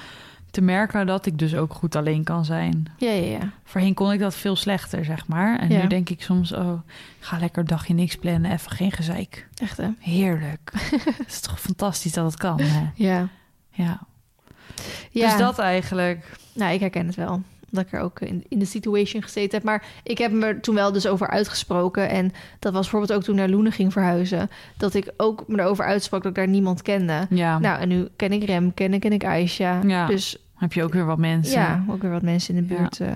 te 0.50 0.60
merken 0.60 1.06
dat 1.06 1.26
ik 1.26 1.38
dus 1.38 1.54
ook 1.54 1.72
goed 1.74 1.96
alleen 1.96 2.24
kan 2.24 2.44
zijn. 2.44 2.86
Ja, 2.96 3.10
ja, 3.10 3.26
ja. 3.38 3.50
Voorheen 3.64 3.94
kon 3.94 4.12
ik 4.12 4.18
dat 4.20 4.34
veel 4.34 4.56
slechter, 4.56 5.04
zeg 5.04 5.26
maar. 5.26 5.58
En 5.58 5.68
Ja. 5.70 5.82
nu 5.82 5.88
denk 5.88 6.08
ik 6.10 6.22
soms, 6.22 6.52
oh, 6.52 6.80
ga 7.18 7.38
lekker 7.38 7.64
dagje 7.66 7.94
niks 7.94 8.16
plannen, 8.16 8.52
even 8.52 8.70
geen 8.70 8.92
gezeik. 8.92 9.48
Echt 9.54 9.76
hè? 9.76 9.88
Heerlijk. 9.98 10.72
Het 11.18 11.26
is 11.26 11.40
toch 11.40 11.60
fantastisch 11.60 12.12
dat 12.12 12.24
het 12.24 12.36
kan, 12.36 12.60
hè? 12.60 12.90
Ja. 12.94 13.28
Ja. 13.70 14.00
ja. 15.10 15.28
Dus 15.28 15.38
dat 15.38 15.58
eigenlijk. 15.58 16.36
Nou, 16.52 16.72
ik 16.72 16.80
herken 16.80 17.06
het 17.06 17.16
wel. 17.16 17.42
Dat 17.74 17.84
ik 17.86 17.92
er 17.92 18.00
ook 18.00 18.20
in, 18.20 18.44
in 18.48 18.58
de 18.58 18.64
situation 18.64 19.22
gezeten 19.22 19.56
heb. 19.58 19.62
Maar 19.66 19.84
ik 20.02 20.18
heb 20.18 20.32
me 20.32 20.46
er 20.46 20.60
toen 20.60 20.74
wel 20.74 20.92
dus 20.92 21.06
over 21.06 21.28
uitgesproken. 21.28 22.08
En 22.08 22.32
dat 22.58 22.72
was 22.72 22.82
bijvoorbeeld 22.82 23.12
ook 23.18 23.22
toen 23.24 23.36
naar 23.36 23.48
Loenen 23.48 23.72
ging 23.72 23.92
verhuizen. 23.92 24.50
Dat 24.76 24.94
ik 24.94 25.12
ook 25.16 25.44
me 25.48 25.60
erover 25.60 25.84
uitsprak 25.84 26.22
dat 26.22 26.30
ik 26.30 26.36
daar 26.36 26.48
niemand 26.48 26.82
kende. 26.82 27.26
Ja, 27.30 27.58
Nou, 27.58 27.80
en 27.80 27.88
nu 27.88 28.08
ken 28.16 28.32
ik 28.32 28.44
Rem, 28.44 28.74
ken, 28.74 28.98
ken 29.00 29.12
ik 29.12 29.24
Aisha. 29.24 29.80
Ja. 29.86 30.06
Dus 30.06 30.36
heb 30.54 30.72
je 30.72 30.82
ook 30.82 30.92
weer 30.92 31.06
wat 31.06 31.18
mensen. 31.18 31.60
ja, 31.60 31.84
ook 31.88 32.02
weer 32.02 32.10
wat 32.10 32.22
mensen 32.22 32.54
in 32.56 32.66
de 32.66 32.74
Ja. 32.74 32.80
buurt 32.80 33.00
eh, 33.00 33.08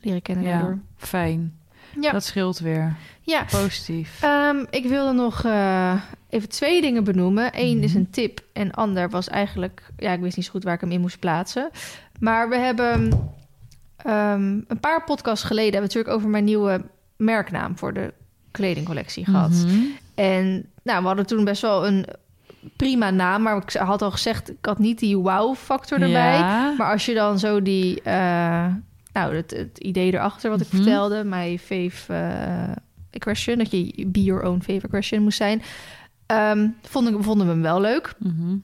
leren 0.00 0.22
kennen 0.22 0.44
Ja. 0.44 0.50
daardoor. 0.50 0.78
Fijn. 0.96 1.58
Ja. 2.00 2.12
Dat 2.12 2.24
scheelt 2.24 2.58
weer. 2.58 2.96
Ja. 3.20 3.44
Positief. 3.50 4.22
Ehm, 4.22 4.56
ik 4.70 4.84
wilde 4.86 5.12
nog 5.12 5.44
eh, 5.44 5.94
even 6.28 6.48
twee 6.48 6.80
dingen 6.80 7.04
benoemen. 7.04 7.50
Eén 7.54 7.82
is 7.82 7.90
Mhm. 7.90 7.98
een 7.98 8.10
tip 8.10 8.40
en 8.52 8.70
ander 8.72 9.10
was 9.10 9.28
eigenlijk... 9.28 9.82
Ja, 9.96 10.12
ik 10.12 10.20
wist 10.20 10.36
niet 10.36 10.44
zo 10.44 10.50
goed 10.50 10.64
waar 10.64 10.74
ik 10.74 10.80
hem 10.80 10.90
in 10.90 11.00
moest 11.00 11.18
plaatsen. 11.18 11.70
Maar 12.20 12.48
we 12.48 12.56
hebben 12.56 13.12
ehm, 14.04 14.42
een 14.68 14.80
paar 14.80 15.04
podcasts 15.04 15.44
geleden... 15.44 15.72
hebben 15.72 15.90
we 15.90 15.94
natuurlijk 15.96 16.16
over 16.16 16.28
mijn 16.30 16.44
nieuwe 16.44 16.80
merknaam 17.16 17.78
voor 17.78 17.92
de 17.92 18.12
kledingcollectie 18.50 19.24
gehad. 19.24 19.50
Mhm. 19.50 19.76
En 20.14 20.66
nou, 20.82 21.00
we 21.00 21.06
hadden 21.06 21.26
toen 21.26 21.44
best 21.44 21.62
wel 21.62 21.86
een 21.86 22.06
prima 22.76 23.10
naam. 23.10 23.42
Maar 23.42 23.56
ik 23.56 23.72
had 23.72 24.02
al 24.02 24.10
gezegd, 24.10 24.50
ik 24.50 24.64
had 24.66 24.78
niet 24.78 24.98
die 24.98 25.16
wow-factor 25.16 26.00
erbij. 26.02 26.38
Ja. 26.38 26.74
Maar 26.78 26.92
als 26.92 27.06
je 27.06 27.14
dan 27.14 27.38
zo 27.38 27.62
die... 27.62 28.02
eh, 28.02 28.66
nou, 29.12 29.34
het, 29.36 29.50
het 29.50 29.78
idee 29.78 30.12
erachter 30.12 30.50
wat 30.50 30.60
ik 30.60 30.66
Mhm. 30.72 30.76
vertelde... 30.76 31.24
mijn 31.24 31.58
fave 31.58 32.12
eh, 32.12 33.18
question... 33.18 33.58
dat 33.58 33.70
je 33.70 34.06
be 34.06 34.22
your 34.22 34.42
own 34.42 34.60
fave 34.62 34.88
question 34.88 35.22
moest 35.22 35.36
zijn... 35.36 35.62
ehm, 36.26 36.68
vonden, 36.82 37.22
vonden 37.24 37.46
we 37.46 37.52
hem 37.52 37.62
wel 37.62 37.80
leuk. 37.80 38.14
Mhm. 38.18 38.56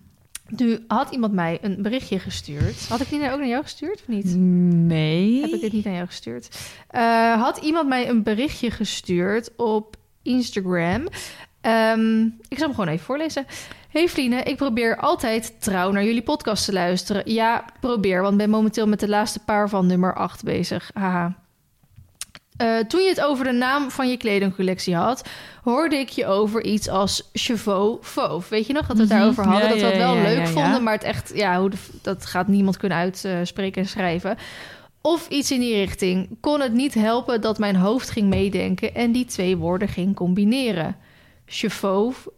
Nu 0.57 0.84
had 0.86 1.11
iemand 1.11 1.32
mij 1.32 1.59
een 1.62 1.82
berichtje 1.82 2.18
gestuurd. 2.18 2.88
Had 2.88 3.01
ik 3.01 3.09
die 3.09 3.18
nou 3.18 3.32
ook 3.32 3.38
naar 3.38 3.48
jou 3.48 3.62
gestuurd 3.62 4.01
of 4.01 4.09
niet? 4.09 4.34
Nee. 4.86 5.40
Heb 5.40 5.51
ik 5.51 5.61
dit 5.61 5.72
niet 5.72 5.86
aan 5.86 5.94
jou 5.94 6.07
gestuurd? 6.07 6.59
Eh, 6.88 7.42
had 7.42 7.59
iemand 7.59 7.88
mij 7.88 8.09
een 8.09 8.22
berichtje 8.22 8.70
gestuurd 8.70 9.51
op 9.57 9.96
Instagram? 10.22 11.09
Ehm, 11.61 12.20
ik 12.48 12.59
zal 12.59 12.66
hem 12.66 12.74
gewoon 12.74 12.88
even 12.88 13.05
voorlezen. 13.05 13.46
Hey 13.90 14.09
Vliene, 14.09 14.42
ik 14.42 14.57
probeer 14.57 14.96
altijd 14.96 15.61
trouw 15.61 15.90
naar 15.90 16.05
jullie 16.05 16.22
podcast 16.22 16.64
te 16.64 16.72
luisteren. 16.72 17.32
Ja, 17.32 17.64
probeer, 17.80 18.22
want 18.22 18.36
ben 18.36 18.51
momenteel 18.51 18.86
met 18.86 19.01
de 19.01 19.09
laatste 19.09 19.38
paar 19.44 19.68
van 19.68 19.86
nummer 19.86 20.14
8 20.14 20.44
bezig. 20.44 20.90
Haha. 20.94 21.39
Eh, 22.61 22.79
toen 22.79 23.01
je 23.03 23.09
het 23.09 23.21
over 23.21 23.45
de 23.45 23.53
naam 23.53 23.91
van 23.91 24.09
je 24.11 24.17
kledingcollectie 24.17 24.95
had, 24.95 25.29
hoorde 25.63 25.97
ik 25.97 26.09
je 26.09 26.27
over 26.27 26.65
iets 26.65 26.89
als 26.89 27.31
Chevaux 27.33 28.09
Fauve. 28.09 28.51
Weet 28.51 28.67
je 28.67 28.73
nog 28.73 28.87
dat 28.87 28.97
we 28.97 29.03
het 29.03 29.11
Mhm. 29.11 29.19
daarover 29.19 29.45
hadden? 29.45 29.63
Ja, 29.63 29.69
dat 29.69 29.81
we 29.81 29.87
het 29.87 29.97
wel 29.97 30.15
ja, 30.17 30.23
leuk 30.23 30.39
ja, 30.39 30.47
vonden, 30.47 30.83
maar 30.83 30.93
het 30.93 31.03
echt, 31.03 31.33
ja, 31.35 31.61
hoe 31.61 31.71
de, 31.71 31.77
dat 32.03 32.27
gaat 32.27 32.49
niemand 32.49 32.77
kunnen 32.77 32.99
uitspreken 32.99 33.83
en 33.83 33.89
schrijven. 33.89 34.37
Of 35.01 35.29
iets 35.29 35.51
in 35.51 35.61
die 35.61 35.75
richting. 35.75 36.37
Kon 36.41 36.61
het 36.61 36.73
niet 36.73 36.95
helpen 36.95 37.41
dat 37.41 37.59
mijn 37.59 37.77
hoofd 37.77 38.11
ging 38.11 38.29
meedenken 38.29 38.95
en 38.95 39.13
die 39.13 39.25
twee 39.25 39.57
woorden 39.57 39.89
ging 39.89 40.15
combineren. 40.15 40.97
Chevauve, 41.47 42.33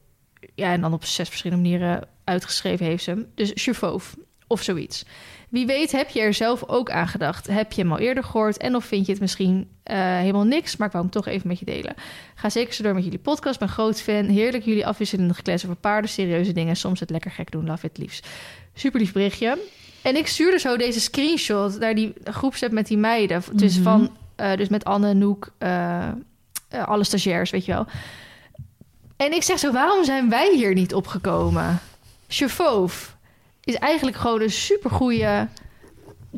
ja, 0.54 0.72
en 0.72 0.80
dan 0.80 0.92
op 0.92 1.04
zes 1.04 1.28
verschillende 1.28 1.62
manieren 1.62 2.08
uitgeschreven 2.24 2.86
heeft 2.86 3.04
ze 3.04 3.10
hem. 3.10 3.26
Dus 3.34 3.50
Chevauve 3.54 4.16
of 4.46 4.62
zoiets. 4.62 5.04
Wie 5.52 5.66
weet 5.66 5.92
heb 5.92 6.08
je 6.08 6.20
er 6.20 6.34
zelf 6.34 6.64
ook 6.68 6.90
aan 6.90 7.08
gedacht. 7.08 7.46
Heb 7.46 7.72
je 7.72 7.82
hem 7.82 7.92
al 7.92 7.98
eerder 7.98 8.24
gehoord 8.24 8.56
en 8.56 8.76
of 8.76 8.84
vind 8.84 9.06
je 9.06 9.12
het 9.12 9.20
misschien 9.20 9.68
eh, 9.82 9.96
helemaal 10.16 10.44
niks, 10.44 10.76
maar 10.76 10.86
ik 10.86 10.92
wou 10.92 11.04
hem 11.04 11.12
toch 11.12 11.26
even 11.26 11.48
met 11.48 11.58
je 11.58 11.64
delen. 11.64 11.94
Ga 12.34 12.50
zeker 12.50 12.74
zo 12.74 12.82
door 12.82 12.94
met 12.94 13.04
jullie 13.04 13.18
podcast. 13.18 13.58
Ben 13.58 13.68
groot 13.68 14.00
fan. 14.00 14.24
Heerlijk 14.24 14.64
jullie 14.64 14.86
afwisselende 14.86 15.34
gekles 15.34 15.64
over 15.64 15.76
paarden, 15.76 16.10
serieuze 16.10 16.52
dingen. 16.52 16.76
Soms 16.76 17.00
het 17.00 17.10
lekker 17.10 17.30
gek 17.30 17.50
doen. 17.50 17.66
Love 17.66 17.86
it 17.86 17.98
liefst. 17.98 18.26
Super 18.74 19.00
lief 19.00 19.12
berichtje. 19.12 19.58
En 20.02 20.16
ik 20.16 20.26
stuurde 20.26 20.58
zo 20.58 20.76
deze 20.76 21.00
screenshot 21.00 21.78
naar 21.78 21.94
die 21.94 22.12
groepsapp 22.24 22.72
met 22.72 22.86
die 22.86 22.98
meiden. 22.98 23.42
Dus 23.52 23.74
Mhm. 23.74 23.82
van, 23.82 24.16
eh, 24.36 24.56
dus 24.56 24.68
met 24.68 24.84
Anne, 24.84 25.14
Noek, 25.14 25.52
eh, 25.58 26.08
alle 26.84 27.04
stagiairs, 27.04 27.50
weet 27.50 27.64
je 27.64 27.72
wel. 27.72 27.86
En 29.16 29.32
ik 29.32 29.42
zeg 29.42 29.58
zo, 29.58 29.72
waarom 29.72 30.04
zijn 30.04 30.28
wij 30.28 30.54
hier 30.54 30.74
niet 30.74 30.94
opgekomen? 30.94 31.78
Chevauve 32.28 33.10
is 33.64 33.74
eigenlijk 33.74 34.16
gewoon 34.16 34.40
een 34.40 34.50
supergoeie 34.50 35.48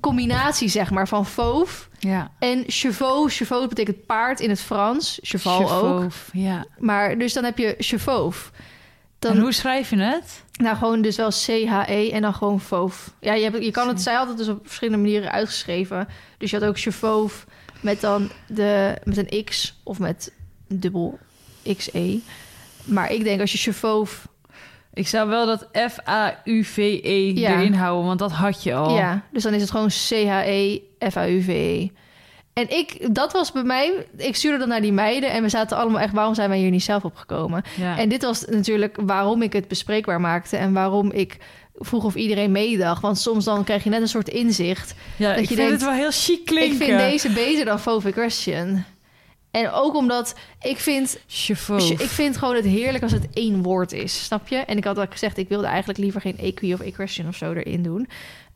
combinatie, 0.01 0.69
zeg 0.69 0.91
maar, 0.91 1.09
van 1.09 1.27
fauve 1.27 1.85
Ja. 1.99 2.31
en 2.39 2.65
cheval. 2.67 3.29
Cheval 3.29 3.69
betekent 3.69 4.07
paard 4.07 4.41
in 4.41 4.51
het 4.51 4.61
Frans. 4.61 5.19
Cheval 5.23 5.73
ook. 5.73 6.13
Ja. 6.33 6.65
Maar 6.79 7.19
dus 7.19 7.33
dan 7.33 7.45
heb 7.45 7.59
je 7.59 7.75
chevauve. 7.79 8.51
En 9.19 9.31
Dan, 9.35 9.39
hoe 9.39 9.53
schrijf 9.53 9.91
je 9.91 9.97
het? 9.97 10.43
nou 10.53 10.77
gewoon 10.77 11.03
dus 11.03 11.17
wel 11.17 11.29
C-H-E 11.29 12.11
en 12.11 12.23
dan 12.23 12.35
gewoon 12.35 12.61
fauve. 12.61 13.11
Ja, 13.21 13.35
je, 13.35 13.43
hebt, 13.51 13.65
je 13.65 13.71
kan 13.71 13.89
het, 13.89 14.03
zij 14.03 14.15
had 14.15 14.29
het 14.29 14.37
dus 14.37 14.49
op 14.49 14.59
verschillende 14.63 15.03
manieren 15.03 15.31
uitgeschreven. 15.33 16.09
Dus 16.39 16.51
je 16.51 16.59
had 16.59 16.69
ook 16.69 16.79
chevauve 16.79 17.47
met 17.81 18.01
dan 18.01 18.31
de, 18.47 18.99
met 19.05 19.17
een 19.17 19.45
X 19.45 19.81
of 19.83 19.99
met 19.99 20.33
dubbel 20.69 21.19
XE. 21.77 22.21
Maar 22.85 23.13
ik 23.13 23.25
denk 23.25 23.41
als 23.41 23.53
je 23.53 23.59
chevauve... 23.59 24.29
Ik 24.95 25.09
zou 25.09 25.29
wel 25.29 25.47
dat 25.47 25.69
F-A-U-V-E 25.73 27.33
Ja. 27.35 27.59
erin 27.59 27.75
houden, 27.75 28.07
want 28.07 28.19
dat 28.19 28.33
had 28.33 28.63
je 28.63 28.75
al. 28.75 28.97
Ja, 28.97 29.23
dus 29.33 29.43
dan 29.43 29.55
is 29.55 29.61
het 29.61 29.71
gewoon 29.71 29.89
C-H-E-F-A-U-V-E. 29.89 31.89
En 32.53 32.71
ik, 32.71 33.15
dat 33.15 33.33
was 33.33 33.53
bij 33.53 33.63
mij... 33.63 34.07
Ik 34.17 34.37
stuurde 34.37 34.59
dan 34.59 34.69
naar 34.69 34.81
die 34.81 34.93
meiden 34.93 35.31
en 35.31 35.43
we 35.43 35.49
zaten 35.49 35.77
allemaal 35.77 36.01
echt... 36.01 36.13
waarom 36.13 36.35
zijn 36.35 36.49
wij 36.49 36.59
hier 36.59 36.71
niet 36.71 36.83
zelf 36.83 37.05
opgekomen? 37.05 37.63
Ja. 37.77 37.99
En 37.99 38.09
dit 38.09 38.23
was 38.23 38.45
natuurlijk 38.45 38.97
waarom 39.01 39.43
ik 39.43 39.53
het 39.53 39.69
bespreekbaar 39.69 40.21
maakte... 40.21 40.57
en 40.57 40.73
waarom 40.73 41.13
ik 41.13 41.37
vroeg 41.75 42.05
of 42.05 42.15
iedereen 42.15 42.53
meedacht. 42.53 43.03
Want 43.03 43.19
soms 43.19 43.45
dan 43.45 43.65
krijg 43.65 43.85
je 43.85 43.91
net 43.91 44.01
een 44.01 44.09
soort 44.09 44.29
inzicht. 44.29 44.95
ja, 45.17 45.29
dat 45.29 45.43
ik 45.43 45.49
je 45.49 45.55
vind 45.55 45.59
denkt, 45.59 45.73
het 45.73 45.83
wel 45.83 45.93
heel 45.93 46.11
chic 46.11 46.45
klinken. 46.45 46.81
Ik 46.81 46.83
vind 46.83 46.99
deze 46.99 47.33
beter 47.33 47.65
dan 47.65 47.81
Fauve 47.81 48.11
Question. 48.11 48.85
En 49.55 49.71
ook 49.71 49.95
omdat 49.95 50.35
ik 50.63 50.79
vind... 50.79 51.19
Chevauve. 51.27 51.93
Ik 51.93 52.09
vind 52.09 52.37
gewoon 52.37 52.55
het 52.55 52.65
heerlijk 52.65 53.03
als 53.03 53.13
het 53.13 53.27
één 53.33 53.63
woord 53.63 53.93
is, 53.93 54.25
snap 54.25 54.49
je? 54.49 54.57
En 54.57 54.77
ik 54.77 54.85
had 54.85 54.99
al 54.99 55.07
gezegd, 55.11 55.37
ik 55.39 55.49
wilde 55.49 55.67
eigenlijk 55.67 55.99
liever 55.99 56.21
geen 56.21 56.39
equi 56.39 56.75
of 56.75 56.81
equestrian 56.81 57.29
of 57.29 57.37
zo 57.37 57.53
erin 57.53 57.83
doen. 57.83 58.09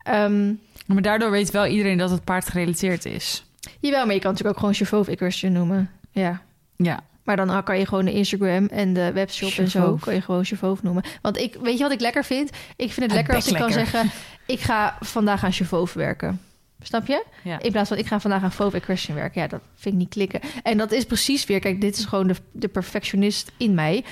Ehm, 0.03 0.53
Maar 0.85 1.01
daardoor 1.01 1.31
weet 1.31 1.51
wel 1.51 1.65
iedereen 1.65 1.97
dat 1.97 2.09
het 2.09 2.23
paard 2.23 2.49
gerelateerd 2.49 3.05
is. 3.05 3.45
jawel, 3.79 4.05
maar 4.05 4.13
je 4.13 4.19
kan 4.19 4.29
natuurlijk 4.31 4.49
ook 4.57 4.59
gewoon 4.59 4.73
Chauveau 4.73 5.01
of 5.03 5.07
equestrian 5.09 5.53
noemen. 5.53 5.89
Ja. 6.11 6.41
Ja. 6.75 6.99
Maar 7.23 7.35
dan 7.35 7.63
kan 7.63 7.79
je 7.79 7.85
gewoon 7.85 8.05
de 8.05 8.13
Instagram 8.13 8.65
en 8.65 8.93
de 8.93 9.11
webshop 9.11 9.51
en 9.51 9.69
zo 9.69 9.97
kan 10.01 10.13
je 10.13 10.21
gewoon 10.21 10.45
Chauveau 10.45 10.77
noemen. 10.81 11.03
Want 11.21 11.37
ik, 11.37 11.55
weet 11.61 11.77
je 11.77 11.83
wat 11.83 11.91
ik 11.91 11.99
lekker 11.99 12.25
vind? 12.25 12.49
Ik 12.75 12.91
vind 12.91 13.05
het 13.05 13.15
lekker 13.15 13.35
als 13.35 13.47
ik 13.47 13.55
kan 13.55 13.71
zeggen, 13.71 14.11
ik 14.45 14.59
ga 14.59 14.97
vandaag 14.99 15.43
aan 15.43 15.51
Chauveau 15.53 15.87
werken. 15.93 16.39
Snap 16.81 17.07
je? 17.07 17.25
ja. 17.43 17.59
In 17.59 17.71
plaats 17.71 17.89
van 17.89 17.97
ik 17.97 18.07
ga 18.07 18.19
vandaag 18.19 18.43
aan 18.43 18.51
Fauve 18.51 18.77
Equestrian 18.77 19.17
werken. 19.17 19.41
Ja, 19.41 19.47
dat 19.47 19.61
vind 19.75 19.93
ik 19.93 19.99
niet 19.99 20.09
klikken. 20.09 20.39
En 20.63 20.77
dat 20.77 20.91
is 20.91 21.05
precies 21.05 21.45
weer, 21.45 21.59
kijk, 21.59 21.81
dit 21.81 21.97
is 21.97 22.05
gewoon 22.05 22.27
de, 22.27 22.35
de 22.51 22.67
perfectionist 22.67 23.51
in 23.57 23.73
mij. 23.73 24.03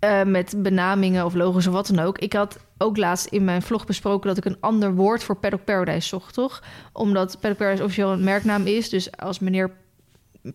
Eh, 0.00 0.22
met 0.22 0.54
benamingen 0.62 1.24
of 1.24 1.34
logos 1.34 1.66
of 1.66 1.72
wat 1.72 1.86
dan 1.86 1.98
ook. 1.98 2.18
Ik 2.18 2.32
had 2.32 2.58
ook 2.78 2.96
laatst 2.96 3.26
in 3.26 3.44
mijn 3.44 3.62
vlog 3.62 3.86
besproken 3.86 4.28
dat 4.28 4.36
ik 4.36 4.44
een 4.44 4.60
ander 4.60 4.94
woord 4.94 5.22
voor 5.22 5.36
Paddock 5.36 5.64
Paradise 5.64 6.08
zocht, 6.08 6.34
toch? 6.34 6.62
Omdat 6.92 7.40
Paddock 7.40 7.58
Paradise 7.58 7.82
officieel 7.82 8.12
een 8.12 8.24
merknaam 8.24 8.66
is. 8.66 8.88
Dus 8.88 9.16
als 9.16 9.38
meneer 9.38 9.70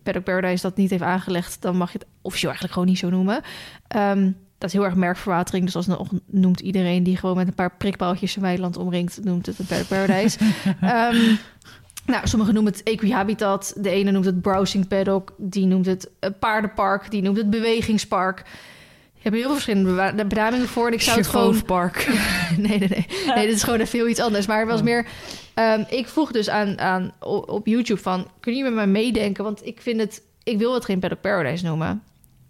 Paddock 0.02 0.24
Paradise 0.24 0.62
dat 0.62 0.76
niet 0.76 0.90
heeft 0.90 1.02
aangelegd, 1.02 1.62
dan 1.62 1.76
mag 1.76 1.92
je 1.92 1.98
het 1.98 2.06
officieel 2.22 2.50
eigenlijk 2.50 2.72
gewoon 2.72 2.88
niet 2.88 2.98
zo 2.98 3.10
noemen. 3.10 3.42
Ehm, 3.88 4.30
dat 4.58 4.68
is 4.68 4.72
heel 4.72 4.84
erg 4.84 4.94
merkverwatering. 4.94 5.64
Dus 5.64 5.76
alsnog 5.76 6.08
noemt 6.26 6.60
iedereen 6.60 7.02
die 7.02 7.16
gewoon 7.16 7.36
met 7.36 7.46
een 7.46 7.54
paar 7.54 7.76
prikpaaltjes 7.76 8.36
een 8.36 8.42
weiland 8.42 8.76
omringt, 8.76 9.24
noemt 9.24 9.46
het 9.46 9.58
een 9.58 9.66
Paddock 9.66 9.88
Paradise. 9.88 10.38
Ehm, 10.80 11.34
nou, 12.06 12.28
sommigen 12.28 12.54
noemen 12.54 12.72
het 12.72 12.82
equihabitat. 12.82 13.74
De 13.76 13.90
ene 13.90 14.10
noemt 14.10 14.24
het 14.24 14.40
browsing 14.40 14.88
paddock. 14.88 15.34
Die 15.36 15.66
noemt 15.66 15.86
het 15.86 16.10
eh, 16.20 16.30
paardenpark. 16.38 17.10
Die 17.10 17.22
noemt 17.22 17.36
het 17.36 17.50
bewegingspark. 17.50 18.38
Je 19.14 19.22
hebt 19.22 19.34
heel 19.34 19.44
veel 19.44 19.52
verschillende 19.52 20.24
benamingen 20.26 20.68
voor. 20.68 20.86
En 20.86 20.92
ik 20.92 21.00
zou 21.00 21.18
het 21.18 21.26
gewoon... 21.26 21.62
Park. 21.62 22.06
Nee, 22.56 22.78
nee, 22.78 22.88
nee. 22.88 23.06
Nee, 23.34 23.46
dit 23.46 23.54
is 23.54 23.62
gewoon 23.62 23.80
even 23.80 23.98
heel 23.98 24.08
iets 24.08 24.20
anders. 24.20 24.46
Maar 24.46 24.58
het 24.60 24.68
was 24.68 24.82
meer... 24.82 25.06
ehm, 25.54 25.84
ik 25.88 26.08
vroeg 26.08 26.32
dus 26.32 26.48
aan, 26.48 26.78
aan 26.78 27.12
op 27.46 27.66
YouTube 27.66 28.00
van... 28.00 28.30
Kun 28.40 28.56
je 28.56 28.62
met 28.62 28.74
mij 28.74 28.86
meedenken? 28.86 29.44
Want 29.44 29.66
ik 29.66 29.80
vind 29.80 30.00
het... 30.00 30.22
Ik 30.42 30.58
wil 30.58 30.74
het 30.74 30.84
geen 30.84 30.98
Paddock 30.98 31.20
Paradise 31.20 31.64
noemen. 31.64 32.02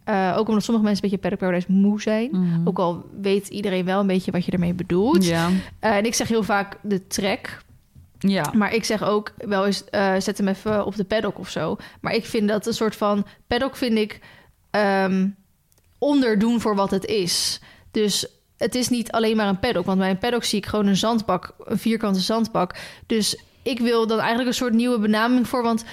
Eh, 0.06 0.34
ook 0.36 0.48
omdat 0.48 0.64
sommige 0.64 0.86
mensen 0.86 1.04
een 1.04 1.10
beetje 1.10 1.28
Paddock 1.28 1.38
Paradise 1.38 1.72
moe 1.72 2.00
zijn. 2.00 2.28
Mhm. 2.32 2.68
Ook 2.68 2.78
al 2.78 3.04
weet 3.20 3.48
iedereen 3.48 3.84
wel 3.84 4.00
een 4.00 4.06
beetje 4.06 4.30
wat 4.30 4.44
je 4.44 4.52
ermee 4.52 4.74
bedoelt. 4.74 5.24
Ja. 5.24 5.48
Eh, 5.78 5.96
en 5.96 6.04
ik 6.04 6.14
zeg 6.14 6.28
heel 6.28 6.42
vaak 6.42 6.78
de 6.82 7.06
trek. 7.06 7.62
Ja. 8.18 8.52
Maar 8.54 8.74
ik 8.74 8.84
zeg 8.84 9.02
ook 9.02 9.32
wel 9.36 9.66
eens, 9.66 9.84
eh, 9.84 10.14
zet 10.18 10.38
hem 10.38 10.48
even 10.48 10.86
op 10.86 10.96
de 10.96 11.04
paddock 11.04 11.38
of 11.38 11.48
zo. 11.48 11.76
Maar 12.00 12.14
ik 12.14 12.24
vind 12.24 12.48
dat 12.48 12.66
een 12.66 12.72
soort 12.74 12.96
van... 12.96 13.26
Paddock 13.46 13.76
vind 13.76 13.98
ik 13.98 14.20
ehm, 14.70 15.28
onderdoen 15.98 16.60
voor 16.60 16.74
wat 16.74 16.90
het 16.90 17.04
is. 17.04 17.60
Dus 17.90 18.26
het 18.56 18.74
is 18.74 18.88
niet 18.88 19.12
alleen 19.12 19.36
maar 19.36 19.48
een 19.48 19.60
paddock. 19.60 19.84
Want 19.86 19.98
bij 19.98 20.10
een 20.10 20.18
paddock 20.18 20.44
zie 20.44 20.58
ik 20.58 20.66
gewoon 20.66 20.86
een 20.86 20.96
zandbak. 20.96 21.54
Een 21.64 21.78
vierkante 21.78 22.20
zandbak. 22.20 22.76
Dus 23.06 23.42
ik 23.62 23.78
wil 23.78 24.06
dan 24.06 24.18
eigenlijk 24.18 24.48
een 24.48 24.54
soort 24.54 24.74
nieuwe 24.74 24.98
benaming 24.98 25.48
voor. 25.48 25.62
Want 25.62 25.84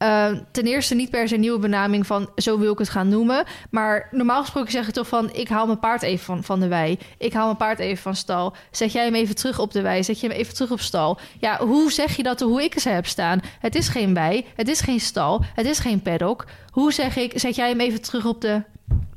eh, 0.00 0.30
ten 0.50 0.64
eerste 0.64 0.94
niet 0.94 1.10
per 1.10 1.28
se 1.28 1.34
een 1.34 1.40
nieuwe 1.40 1.58
benaming 1.58 2.06
van... 2.06 2.30
zo 2.36 2.58
wil 2.58 2.72
ik 2.72 2.78
het 2.78 2.88
gaan 2.88 3.08
noemen. 3.08 3.44
Maar 3.70 4.08
normaal 4.10 4.40
gesproken 4.40 4.70
zeg 4.70 4.88
ik 4.88 4.94
toch 4.94 5.08
van... 5.08 5.32
ik 5.32 5.48
haal 5.48 5.66
mijn 5.66 5.78
paard 5.78 6.02
even 6.02 6.24
van, 6.24 6.44
van 6.44 6.60
de 6.60 6.68
wei. 6.68 6.98
Ik 7.18 7.32
haal 7.32 7.44
mijn 7.44 7.56
paard 7.56 7.78
even 7.78 8.02
van 8.02 8.16
stal. 8.16 8.54
Zet 8.70 8.92
jij 8.92 9.04
hem 9.04 9.14
even 9.14 9.34
terug 9.34 9.58
op 9.58 9.72
de 9.72 9.80
wei. 9.80 10.04
Zet 10.04 10.20
je 10.20 10.26
hem 10.28 10.36
even 10.36 10.54
terug 10.54 10.70
op 10.70 10.80
stal. 10.80 11.18
Ja, 11.38 11.58
hoe 11.58 11.92
zeg 11.92 12.16
je 12.16 12.22
dat 12.22 12.40
hoe 12.40 12.62
ik 12.62 12.78
ze 12.78 12.88
heb 12.88 13.06
staan? 13.06 13.40
Het 13.58 13.74
is 13.74 13.88
geen 13.88 14.14
wei. 14.14 14.46
Het 14.54 14.68
is 14.68 14.80
geen 14.80 15.00
stal. 15.00 15.44
Het 15.54 15.66
is 15.66 15.78
geen 15.78 16.02
paddock. 16.02 16.44
Hoe 16.70 16.92
zeg 16.92 17.16
ik... 17.16 17.32
zet 17.38 17.54
jij 17.56 17.68
hem 17.68 17.80
even 17.80 18.02
terug 18.02 18.26
op 18.26 18.40
de 18.40 18.62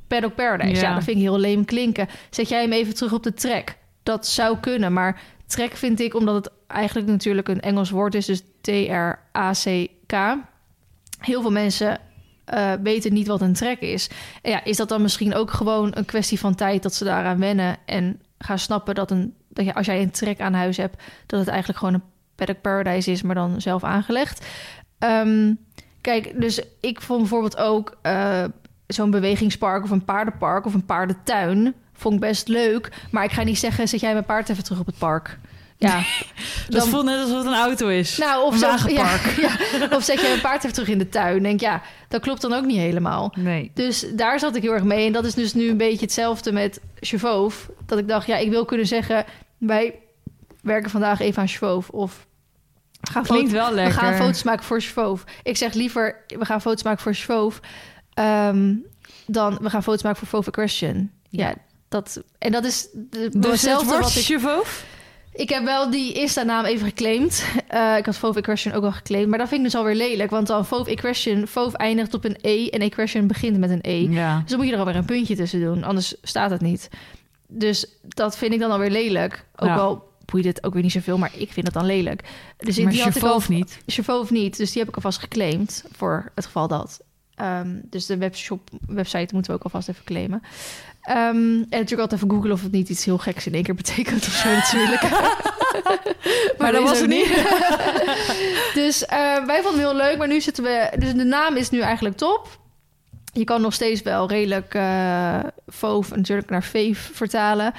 paddock 0.08 0.36
paradise? 0.36 0.82
Ja, 0.82 0.88
Ja. 0.90 0.94
dat 0.94 1.04
vind 1.04 1.18
ik 1.18 1.24
heel 1.24 1.40
leem 1.40 1.66
klinken. 1.66 2.08
Zet 2.30 2.50
jij 2.50 2.62
hem 2.62 2.72
even 2.72 2.94
terug 2.94 3.14
op 3.14 3.24
de 3.24 3.34
trek? 3.34 3.78
Dat 4.04 4.28
zou 4.28 4.58
kunnen, 4.60 4.94
maar 4.94 5.22
trek 5.48 5.76
vind 5.76 6.00
ik... 6.00 6.16
omdat 6.16 6.36
het 6.36 6.50
eigenlijk 6.68 7.08
natuurlijk 7.08 7.48
een 7.48 7.62
Engels 7.62 7.90
woord 7.90 8.16
is... 8.16 8.26
dus 8.26 8.42
T-R-A-C-K... 8.62 10.16
Heel 11.26 11.42
veel 11.42 11.52
mensen 11.52 12.00
eh, 12.46 12.72
weten 12.84 13.14
niet 13.14 13.28
wat 13.28 13.42
een 13.42 13.54
trek 13.54 13.80
is. 13.80 14.10
Ja, 14.42 14.64
is 14.64 14.78
dat 14.78 14.90
dan 14.90 15.02
misschien 15.02 15.36
ook 15.36 15.52
gewoon 15.52 15.92
een 15.94 16.06
kwestie 16.06 16.40
van 16.40 16.56
tijd 16.56 16.84
dat 16.84 16.94
ze 16.94 17.04
daaraan 17.04 17.40
wennen 17.40 17.78
en 17.86 18.22
gaan 18.38 18.60
snappen 18.60 18.96
dat, 18.96 19.12
een, 19.12 19.34
dat 19.50 19.66
je, 19.66 19.74
als 19.74 19.86
jij 19.86 20.02
een 20.02 20.12
trek 20.12 20.40
aan 20.40 20.54
huis 20.54 20.78
hebt, 20.78 21.04
dat 21.26 21.40
het 21.40 21.50
eigenlijk 21.50 21.80
gewoon 21.80 21.94
een 21.94 22.04
paddock 22.36 22.62
paradise 22.62 23.12
is, 23.12 23.22
maar 23.22 23.36
dan 23.36 23.62
zelf 23.62 23.84
aangelegd. 23.84 24.46
Ehm, 25.00 25.54
kijk, 26.02 26.42
dus 26.42 26.62
ik 26.80 27.02
vond 27.02 27.20
bijvoorbeeld 27.20 27.58
ook 27.58 27.98
eh, 28.02 28.44
zo'n 28.88 29.12
bewegingspark 29.12 29.84
of 29.84 29.90
een 29.90 30.06
paardenpark 30.06 30.66
of 30.66 30.74
een 30.74 30.86
paardentuin 30.86 31.74
vond 31.94 32.14
ik 32.14 32.20
best 32.20 32.48
leuk. 32.48 32.92
Maar 33.12 33.24
ik 33.24 33.32
ga 33.32 33.44
niet 33.44 33.60
zeggen, 33.60 33.88
zet 33.88 34.00
jij 34.00 34.14
mijn 34.14 34.26
paard 34.26 34.50
even 34.50 34.64
terug 34.64 34.80
op 34.80 34.86
het 34.86 34.98
park. 34.98 35.40
Ja, 35.78 36.04
Dat 36.70 36.80
dan- 36.82 36.90
voelt 36.90 37.06
net 37.06 37.20
alsof 37.20 37.38
het 37.38 37.46
een 37.46 37.54
auto 37.54 37.88
is. 37.88 38.18
nou, 38.18 38.44
of, 38.46 38.54
Een 38.54 38.60
zo, 38.80 38.90
ja, 38.90 39.18
ja, 39.38 39.88
of 39.98 40.04
zet 40.04 40.22
je 40.22 40.32
een 40.34 40.42
paard 40.42 40.58
even 40.64 40.74
terug 40.74 40.90
in 40.90 40.98
de 40.98 41.10
tuin. 41.10 41.44
Denk 41.44 41.60
ja, 41.60 41.82
dat 42.08 42.22
klopt 42.22 42.42
dan 42.42 42.54
ook 42.54 42.66
niet 42.66 42.78
helemaal. 42.78 43.34
Nee. 43.38 43.72
Dus 43.74 44.06
daar 44.16 44.40
zat 44.40 44.56
ik 44.56 44.62
heel 44.62 44.74
erg 44.74 44.84
mee. 44.84 45.06
En 45.08 45.14
dat 45.14 45.26
is 45.26 45.34
dus 45.34 45.54
nu 45.54 45.70
een 45.70 45.78
beetje 45.78 46.02
hetzelfde 46.06 46.52
met 46.52 46.80
Chevauve. 47.00 47.72
Dat 47.86 47.98
ik 47.98 48.08
dacht, 48.08 48.28
ja, 48.28 48.38
ik 48.38 48.50
wil 48.50 48.66
kunnen 48.66 48.88
zeggen... 48.88 49.26
wij 49.58 50.00
werken 50.62 50.90
vandaag 50.90 51.20
even 51.20 51.42
aan 51.42 51.48
Chevauve. 51.48 51.92
Of 51.92 52.28
we 53.02 53.12
gaan, 53.12 53.24
Klinkt 53.24 53.52
foto- 53.52 53.74
wel 53.76 53.86
we 53.86 53.92
gaan 53.92 54.14
foto's 54.16 54.44
maken 54.44 54.66
voor 54.66 54.82
Chevauve. 54.82 55.26
Ik 55.44 55.58
zeg 55.58 55.74
liever, 55.74 56.24
we 56.28 56.46
gaan 56.46 56.62
foto's 56.62 56.84
maken 56.84 57.02
voor 57.02 57.14
Chevauve... 57.14 57.60
ehm, 58.14 58.74
dan 59.28 59.58
we 59.62 59.70
gaan 59.70 59.84
foto's 59.84 60.04
maken 60.04 60.20
voor 60.20 60.28
Fauve 60.28 60.52
Question. 60.52 61.12
Ja, 61.30 61.54
dat... 61.90 62.24
En 62.38 62.52
dat 62.52 62.64
is 62.64 62.88
de- 62.94 63.10
Dus 63.10 63.22
het 63.34 63.46
hetzelfde 63.46 63.98
wat 64.00 64.16
ik... 64.16 64.40
Ik 65.34 65.50
heb 65.50 65.64
wel 65.64 65.90
die 65.92 66.14
Insta-naam 66.14 66.66
even 66.66 66.88
geclaimd. 66.88 67.46
Eh, 67.68 67.98
ik 67.98 68.06
had 68.06 68.18
Fauve 68.18 68.40
Equestrian 68.40 68.78
ook 68.78 68.84
al 68.84 68.92
geclaimd. 68.92 69.28
Maar 69.30 69.40
dat 69.40 69.48
vind 69.48 69.60
ik 69.60 69.66
dus 69.72 69.76
alweer 69.76 69.96
lelijk. 69.96 70.30
Want 70.30 70.48
dan 70.48 70.66
Fauve 70.66 70.90
Equestrian... 70.90 71.48
Eindigt 71.74 72.14
op 72.14 72.24
een 72.26 72.38
E 72.42 72.70
en 72.70 72.80
Equestrian 72.80 73.28
begint 73.28 73.58
met 73.58 73.70
een 73.70 73.80
E. 73.82 74.08
Ja. 74.10 74.40
Dus 74.40 74.50
dan 74.50 74.58
moet 74.58 74.68
je 74.68 74.74
er 74.74 74.80
alweer 74.80 74.96
een 74.96 75.06
puntje 75.06 75.36
tussen 75.36 75.60
doen. 75.62 75.84
Anders 75.84 76.16
staat 76.22 76.50
het 76.50 76.62
niet. 76.62 76.90
Dus 77.48 77.86
dat 78.02 78.38
vind 78.38 78.54
ik 78.54 78.60
dan 78.60 78.72
alweer 78.72 78.90
lelijk. 78.90 79.46
Ook 79.56 79.68
Ja. 79.68 79.76
al 79.76 80.12
boeit 80.26 80.46
het 80.46 80.64
ook 80.64 80.74
weer 80.74 80.84
niet 80.84 80.92
zoveel, 80.92 81.18
maar 81.18 81.32
ik 81.38 81.52
vind 81.52 81.66
het 81.66 81.76
dan 81.76 81.86
lelijk. 81.86 82.22
Dus 82.58 82.80
maar 82.80 82.92
die 82.92 83.04
had 83.04 83.16
ik 83.16 83.24
al, 83.24 83.42
niet. 83.48 83.80
Chauffeur 83.86 84.26
niet. 84.30 84.58
Dus 84.58 84.72
die 84.72 84.80
heb 84.80 84.90
ik 84.90 84.96
alvast 84.96 85.20
geclaimd 85.20 85.84
voor 85.92 86.32
het 86.36 86.46
geval 86.46 86.68
dat. 86.68 87.02
Ehm, 87.36 87.76
dus 87.84 88.06
de 88.06 88.18
webshop, 88.18 88.70
website 88.88 89.34
moeten 89.34 89.52
we 89.52 89.58
ook 89.58 89.64
alvast 89.64 89.90
even 89.90 90.04
claimen. 90.04 90.42
Ehm, 91.04 91.18
en 91.18 91.66
natuurlijk 91.70 92.02
altijd 92.02 92.22
even 92.22 92.32
googlen 92.32 92.52
of 92.52 92.62
het 92.62 92.72
niet 92.72 92.90
iets 92.90 93.06
heel 93.06 93.18
geks 93.18 93.48
in 93.48 93.54
één 93.54 93.64
keer 93.64 93.76
betekent 93.76 94.28
of 94.28 94.34
zo 94.34 94.50
natuurlijk. 94.62 95.02
Maar 96.58 96.72
dat 96.72 96.84
was 96.84 97.00
het 97.00 97.10
niet. 97.10 97.28
dus 98.84 99.06
eh, 99.06 99.46
wij 99.46 99.62
vonden 99.62 99.82
het 99.82 99.90
heel 99.90 99.96
leuk, 99.96 100.18
maar 100.18 100.28
nu 100.28 100.42
zitten 100.42 100.64
we... 100.64 100.92
Dus 100.98 101.14
de 101.14 101.24
naam 101.24 101.56
is 101.56 101.70
nu 101.70 101.80
eigenlijk 101.80 102.18
top. 102.18 102.60
Je 103.34 103.44
kan 103.44 103.62
nog 103.62 103.74
steeds 103.74 104.02
wel 104.02 104.28
redelijk 104.28 104.74
eh 104.74 105.40
Fauve 105.68 106.16
natuurlijk 106.16 106.50
naar 106.50 106.62
Fave 106.62 107.14
vertalen. 107.14 107.74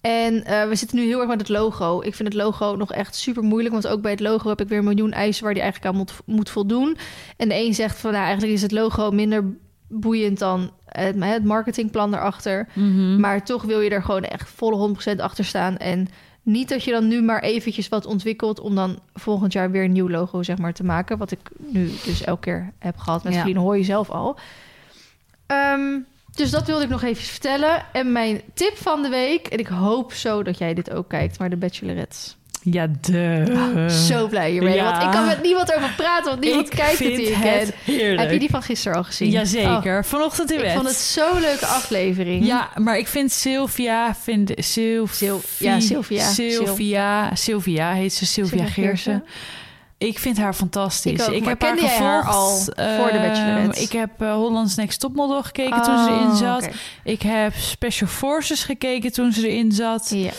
En 0.00 0.44
eh, 0.44 0.68
we 0.68 0.74
zitten 0.74 0.96
nu 0.98 1.06
heel 1.06 1.18
erg 1.18 1.28
met 1.28 1.40
het 1.40 1.48
logo. 1.48 2.00
Ik 2.00 2.14
vind 2.14 2.28
het 2.28 2.42
logo 2.42 2.76
nog 2.76 2.92
echt 2.92 3.14
super 3.14 3.42
moeilijk. 3.42 3.72
Want 3.72 3.86
ook 3.86 4.02
bij 4.02 4.10
het 4.10 4.20
logo 4.20 4.48
heb 4.48 4.60
ik 4.60 4.68
weer 4.68 4.78
een 4.78 4.84
miljoen 4.84 5.12
eisen 5.12 5.44
waar 5.44 5.54
die 5.54 5.62
eigenlijk 5.62 5.92
aan 5.92 5.98
moet, 5.98 6.12
moet 6.24 6.50
voldoen. 6.50 6.96
En 7.36 7.48
de 7.48 7.54
een 7.54 7.74
zegt 7.74 7.98
van 7.98 8.12
nou, 8.12 8.24
eigenlijk 8.24 8.52
is 8.52 8.62
het 8.62 8.72
logo 8.72 9.10
minder 9.10 9.44
boeiend 9.88 10.38
dan 10.38 10.70
het, 10.90 11.24
het 11.24 11.44
marketingplan 11.44 12.14
erachter. 12.14 12.68
Mhm. 12.72 13.20
Maar 13.20 13.44
toch 13.44 13.62
wil 13.62 13.80
je 13.80 13.90
er 13.90 14.02
gewoon 14.02 14.24
echt 14.24 14.48
volle 14.48 14.94
100% 15.16 15.20
achter 15.20 15.44
staan. 15.44 15.76
En 15.76 16.08
niet 16.42 16.68
dat 16.68 16.84
je 16.84 16.90
dan 16.90 17.08
nu 17.08 17.22
maar 17.22 17.42
eventjes 17.42 17.88
wat 17.88 18.06
ontwikkelt... 18.06 18.60
om 18.60 18.74
dan 18.74 18.98
volgend 19.14 19.52
jaar 19.52 19.70
weer 19.70 19.84
een 19.84 19.92
nieuw 19.92 20.08
logo 20.08 20.42
zeg 20.42 20.58
maar, 20.58 20.72
te 20.72 20.84
maken. 20.84 21.18
Wat 21.18 21.30
ik 21.30 21.50
nu 21.58 21.90
dus 22.04 22.22
elke 22.22 22.40
keer 22.40 22.72
heb 22.78 22.96
gehad 22.96 23.24
met 23.24 23.34
Ja. 23.34 23.52
Hoor 23.52 23.76
je 23.76 23.84
zelf 23.84 24.10
al. 24.10 24.38
Ehm, 25.46 25.98
dus 26.34 26.50
dat 26.50 26.66
wilde 26.66 26.84
ik 26.84 26.90
nog 26.90 27.02
even 27.02 27.24
vertellen. 27.24 27.84
En 27.92 28.12
mijn 28.12 28.40
tip 28.54 28.76
van 28.76 29.02
de 29.02 29.08
week... 29.08 29.46
en 29.46 29.58
ik 29.58 29.66
hoop 29.66 30.12
zo 30.12 30.42
dat 30.42 30.58
jij 30.58 30.74
dit 30.74 30.90
ook 30.90 31.08
kijkt... 31.08 31.38
maar 31.38 31.50
de 31.50 31.56
Bachelorettes. 31.56 32.36
Ja, 32.62 32.86
de. 33.00 33.86
Zo 34.08 34.26
blij 34.28 34.50
hiermee. 34.50 34.74
ja. 34.74 34.90
Want 34.90 35.02
ik 35.02 35.10
kan 35.10 35.26
met 35.26 35.42
niemand 35.42 35.74
over 35.76 35.92
praten... 35.96 36.24
want 36.30 36.40
niemand 36.40 36.66
ik 36.72 36.78
kijkt 36.78 36.98
het 36.98 37.08
ik 37.18 37.34
het 37.34 37.74
heerlijk. 37.84 38.20
Heb 38.20 38.30
je 38.30 38.38
die 38.38 38.50
van 38.50 38.62
gisteren 38.62 38.96
al 38.96 39.04
gezien? 39.04 39.30
Jazeker. 39.30 40.04
Vanochtend 40.04 40.50
in 40.50 40.56
Oh, 40.56 40.62
bed. 40.62 40.70
ik 40.70 40.76
vond 40.76 40.88
het 40.88 40.96
zo'n 40.96 41.40
leuke 41.40 41.66
aflevering. 41.66 42.46
Ja, 42.46 42.68
maar 42.76 42.98
ik 42.98 43.06
vind 43.06 43.32
Sylvia, 43.32 44.14
vind. 44.22 44.52
Sil- 44.70 45.40
ja, 45.58 45.80
Sylvia. 45.80 46.30
Sylvia, 46.30 47.34
Sylvia 47.34 47.92
heet 47.92 48.12
ze, 48.12 48.26
Sylvia 48.26 48.56
Sylvia 48.56 48.72
Geersen. 48.72 49.24
Ik 49.98 50.18
vind 50.18 50.38
haar 50.38 50.54
fantastisch. 50.54 51.12
Ik 51.12 51.34
ook, 51.34 51.44
heb 51.44 51.62
haar 51.98 52.24
al 52.24 52.56
voor 52.58 52.74
de 52.74 52.82
ehm, 52.82 53.28
Bachelorette? 53.28 53.80
Ik 53.82 53.92
heb 53.92 54.10
uh, 54.22 54.32
Holland's 54.34 54.74
Next 54.74 55.00
Topmodel 55.00 55.42
gekeken 55.42 55.82
toen 55.82 55.98
ze 56.04 56.10
erin 56.10 56.26
Oh, 56.30 56.36
zat. 56.36 56.64
oké. 56.64 56.72
Ik 57.04 57.22
heb 57.22 57.54
Special 57.54 58.08
Forces 58.08 58.64
gekeken 58.64 59.12
toen 59.12 59.32
ze 59.32 59.48
erin 59.48 59.72
zat. 59.72 60.10
Ja. 60.14 60.30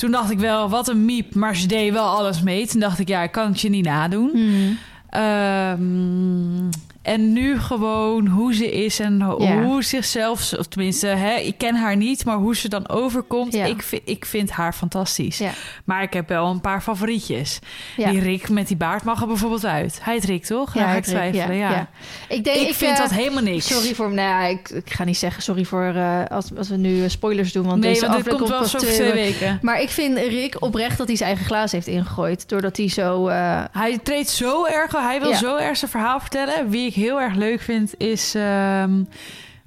Toen 0.00 0.10
dacht 0.10 0.30
ik 0.30 0.38
wel, 0.38 0.68
wat 0.68 0.88
een 0.88 1.04
miep, 1.04 1.34
maar 1.34 1.56
ze 1.56 1.66
deed 1.66 1.92
wel 1.92 2.04
alles 2.04 2.42
mee. 2.42 2.66
Toen 2.66 2.80
dacht 2.80 2.98
ik, 2.98 3.08
ja, 3.08 3.22
ik 3.22 3.32
kan 3.32 3.46
het 3.46 3.60
je 3.60 3.68
niet 3.68 3.84
nadoen. 3.84 4.30
Hmm. 4.32 4.78
Ehm, 5.10 6.68
en 7.02 7.32
nu 7.32 7.58
gewoon 7.60 8.26
hoe 8.26 8.54
ze 8.54 8.70
is 8.84 9.00
en 9.00 9.20
ho- 9.20 9.42
Ja. 9.42 9.62
hoe 9.62 9.82
zichzelf, 9.84 10.52
of 10.58 10.66
tenminste, 10.66 11.06
hè, 11.06 11.34
ik 11.34 11.58
ken 11.58 11.74
haar 11.74 11.96
niet, 11.96 12.24
maar 12.24 12.36
hoe 12.36 12.56
ze 12.56 12.68
dan 12.68 12.88
overkomt, 12.88 13.52
Ja. 13.52 13.64
ik, 13.64 13.82
vind, 13.82 14.02
ik 14.04 14.24
vind 14.24 14.50
haar 14.50 14.72
fantastisch. 14.72 15.38
Ja. 15.38 15.50
Maar 15.84 16.02
ik 16.02 16.12
heb 16.12 16.28
wel 16.28 16.46
een 16.46 16.60
paar 16.60 16.80
favorietjes. 16.82 17.58
Die 17.96 18.20
Rick 18.20 18.48
met 18.48 18.68
die 18.68 18.76
baard 18.76 19.04
mag 19.04 19.20
er 19.20 19.26
bijvoorbeeld 19.26 19.64
uit. 19.64 19.98
Hij 20.02 20.14
heet 20.14 20.24
Rick, 20.24 20.44
toch? 20.44 20.74
Ja, 20.74 20.94
ik 20.94 21.02
twijfelen, 21.04 21.56
ja. 21.56 21.88
Ik, 22.28 22.44
denk, 22.44 22.56
Ik, 22.68 22.74
vind 22.74 22.92
eh, 22.92 22.98
dat 22.98 23.10
helemaal 23.10 23.42
niks. 23.42 23.66
Sorry 23.66 23.94
voor... 23.94 24.08
Nou 24.12 24.28
ja, 24.28 24.46
ik, 24.46 24.68
ik 24.68 24.92
ga 24.92 25.04
niet 25.04 25.18
zeggen 25.18 25.42
sorry 25.42 25.64
voor... 25.64 25.84
eh, 25.94 26.20
als, 26.30 26.46
als 26.56 26.68
we 26.68 26.76
nu 26.76 27.02
eh, 27.04 27.08
spoilers 27.08 27.52
doen, 27.52 27.66
want 27.66 27.80
nee, 27.80 27.88
deze 27.92 28.06
want 28.06 28.12
aflevering 28.18 28.50
komt 28.50 28.70
wel 28.70 28.80
zo 28.80 28.86
twee 28.94 29.12
weken. 29.12 29.58
Maar 29.62 29.80
ik 29.80 29.88
vind 29.90 30.18
Rick 30.18 30.56
oprecht 30.62 30.98
dat 30.98 31.06
hij 31.06 31.16
zijn 31.16 31.28
eigen 31.28 31.46
glaas 31.46 31.72
heeft 31.72 31.86
ingegooid. 31.86 32.48
Doordat 32.48 32.76
hij 32.76 32.88
zo... 32.88 33.28
Hij 33.72 33.98
treedt 34.02 34.28
zo 34.30 34.64
erg, 34.66 34.92
hij 34.92 35.20
wil 35.20 35.34
zo 35.34 35.56
erg 35.56 35.76
zijn 35.76 35.90
verhaal 35.90 36.20
vertellen. 36.20 36.68
Wie 36.70 36.89
ik 36.90 36.96
heel 36.96 37.20
erg 37.20 37.34
leuk 37.34 37.60
vind 37.60 37.94
is 37.98 38.34
ehm, 38.34 39.02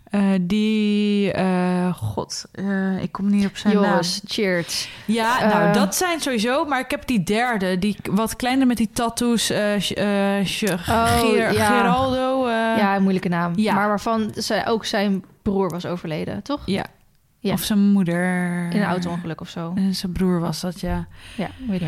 eh, 0.04 0.22
die, 0.42 1.32
eh, 1.32 1.94
god, 1.94 2.46
eh, 2.52 3.02
ik 3.02 3.12
kom 3.12 3.30
niet 3.30 3.46
op 3.46 3.58
zijn 3.58 3.80
naam. 3.82 4.00
Cheers. 4.26 4.90
Ja, 5.06 5.48
nou 5.48 5.74
dat 5.74 5.96
zijn 5.96 6.20
sowieso, 6.20 6.66
maar 6.66 6.80
ik 6.80 6.92
heb 6.92 7.08
die 7.08 7.24
derde, 7.24 7.80
die 7.80 7.98
wat 8.12 8.36
kleiner 8.36 8.68
met 8.68 8.78
die 8.78 8.90
tattoos, 8.94 9.50
eh, 9.50 9.80
Sh- 9.80 9.92
Ger- 10.44 11.54
ja. 11.54 11.78
Geraldo. 11.78 12.48
ja, 12.50 12.96
een 12.96 13.02
moeilijke 13.02 13.30
naam. 13.30 13.52
ja. 13.56 13.74
Maar 13.74 13.88
waarvan 13.88 14.32
zij, 14.36 14.68
ook 14.68 14.86
zijn 14.86 15.24
broer 15.42 15.70
was 15.70 15.86
overleden, 15.86 16.42
toch? 16.44 16.62
ja. 16.66 16.86
Ja. 17.40 17.54
Of 17.54 17.62
zijn 17.64 17.80
moeder. 17.80 18.24
In 18.72 18.82
een 18.82 18.88
auto-ongeluk 18.88 19.42
of 19.42 19.50
zo. 19.50 19.74
Eh, 19.76 19.84
Zijn 19.92 20.12
broer 20.12 20.40
was 20.40 20.62
dat, 20.62 20.80
ja. 20.80 21.08
Ja, 21.36 21.50
weet. 21.68 21.82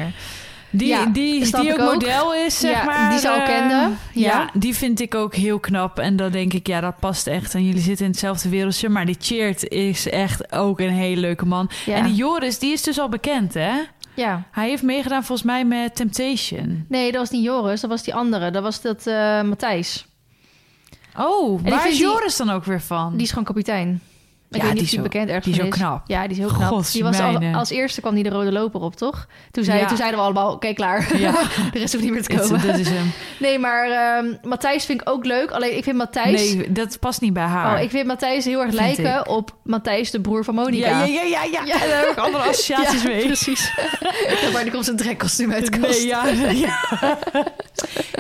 Die, 0.78 0.88
Ja, 0.88 1.06
die, 1.06 1.52
die 1.52 1.74
ook 1.74 1.80
ook. 1.80 1.94
model 1.94 2.34
is, 2.34 2.60
zeg 2.60 2.72
Ja, 2.78 2.84
maar. 2.84 3.10
die 3.10 3.20
ze 3.20 3.30
al 3.30 3.40
eh, 3.40 3.46
kende. 3.46 3.74
Ja. 3.74 3.90
Ja. 4.14 4.50
die 4.54 4.76
vind 4.76 5.00
ik 5.00 5.16
ook 5.16 5.36
heel 5.36 5.60
knap. 5.60 6.00
En 6.00 6.16
dan 6.16 6.32
denk 6.32 6.54
ik, 6.54 6.68
ja, 6.68 6.82
dat 6.82 7.00
past 7.00 7.28
echt. 7.28 7.54
En 7.54 7.64
jullie 7.66 7.82
zitten 7.82 8.06
in 8.06 8.12
hetzelfde 8.12 8.50
wereldje. 8.50 8.90
Maar 8.90 9.06
die 9.06 9.16
Cheert 9.20 9.68
is 9.68 10.10
echt 10.10 10.52
ook 10.52 10.80
een 10.80 10.90
hele 10.94 11.22
leuke 11.22 11.46
man. 11.46 11.70
En 11.88 12.04
die 12.04 12.16
Joris, 12.16 12.60
die 12.60 12.72
is 12.74 12.82
dus 12.84 13.00
al 13.00 13.10
bekend, 13.10 13.54
hè? 13.54 13.72
ja. 14.14 14.44
Hij 14.52 14.70
heeft 14.70 14.84
meegedaan 14.84 15.24
volgens 15.24 15.48
mij 15.48 15.66
met 15.66 15.96
Temptation. 15.96 16.86
Nee, 16.90 17.12
dat 17.12 17.20
was 17.22 17.30
niet 17.30 17.44
Joris, 17.44 17.82
dat 17.82 17.90
was 17.90 18.04
die 18.04 18.14
andere. 18.16 18.52
Dat 18.52 18.64
was 18.64 18.82
dat 18.82 19.08
eh, 19.08 19.42
Matthijs. 19.42 20.06
Oh, 21.18 21.62
waar 21.64 21.88
is 21.88 21.98
die- 21.98 22.02
Joris 22.06 22.38
dan 22.38 22.50
ook 22.50 22.64
weer 22.66 22.82
van? 22.82 23.12
Die 23.14 23.22
is 23.22 23.30
gewoon 23.30 23.44
kapitein. 23.44 24.02
Ik 24.52 24.62
Ja, 24.62 24.72
die 24.74 24.82
is 24.82 24.98
ook- 24.98 25.04
bekend 25.04 25.28
ergens 25.30 25.46
die 25.46 25.56
is 25.56 25.62
ook 25.62 25.72
knap. 25.74 26.02
Ja, 26.08 26.22
die 26.22 26.32
is 26.32 26.38
heel 26.38 26.48
knap. 26.48 26.68
Gods 26.70 26.92
die 26.92 27.04
was 27.04 27.20
al, 27.20 27.38
als 27.54 27.70
eerste 27.70 28.02
kwam 28.02 28.14
die 28.16 28.24
de 28.24 28.30
rode 28.30 28.52
loper 28.52 28.82
op, 28.82 28.96
toch? 28.96 29.28
Toen, 29.52 29.64
zei, 29.64 29.80
Ja. 29.80 29.88
toen 29.88 29.98
zeiden 29.98 30.20
we 30.20 30.26
allemaal, 30.26 30.52
oké, 30.52 30.74
klaar. 30.74 31.18
Ja. 31.18 31.32
de 31.74 31.80
rest 31.80 31.94
hoeft 31.94 32.04
niet 32.06 32.14
meer 32.14 32.24
te 32.24 32.36
komen. 32.38 32.62
Dit 32.62 32.80
is 32.80 32.90
hem. 32.90 33.12
Nee, 33.40 33.60
maar 33.60 33.90
ehm, 33.90 34.26
Matthijs 34.44 34.86
vind 34.86 35.02
ik 35.02 35.10
ook 35.10 35.26
leuk. 35.26 35.52
Alleen 35.52 35.78
ik 35.78 35.84
vind 35.84 35.98
Matthijs... 35.98 36.54
Nee, 36.54 36.72
dat 36.72 37.00
past 37.00 37.22
niet 37.22 37.34
bij 37.34 37.44
haar. 37.44 37.76
Oh, 37.78 37.84
ik 37.84 37.90
vind 37.90 38.08
Matthijs 38.08 38.46
heel 38.46 38.62
erg 38.62 38.72
lijken 38.74 39.28
op 39.28 39.56
Matthijs, 39.64 40.12
de 40.12 40.22
broer 40.22 40.44
van 40.44 40.56
Monica. 40.56 40.88
ja, 40.90 41.04
ja, 41.06 41.22
ja, 41.22 41.44
ja, 41.44 41.44
ja. 41.52 41.64
Ja. 41.66 41.88
Daar 41.88 42.00
heb 42.00 42.10
ik 42.10 42.18
andere 42.18 42.44
associaties 42.50 43.02
Ja, 43.02 43.08
mee. 43.08 43.26
precies. 43.26 43.72
maar 44.54 44.64
die 44.64 44.72
komt 44.72 44.86
zijn 44.86 44.98
trekkostuum 44.98 45.52
uit 45.52 45.74
de 45.74 45.80
kast. 45.80 46.00
Nee, 46.00 46.08
ja, 46.08 46.26
ja. 46.50 46.80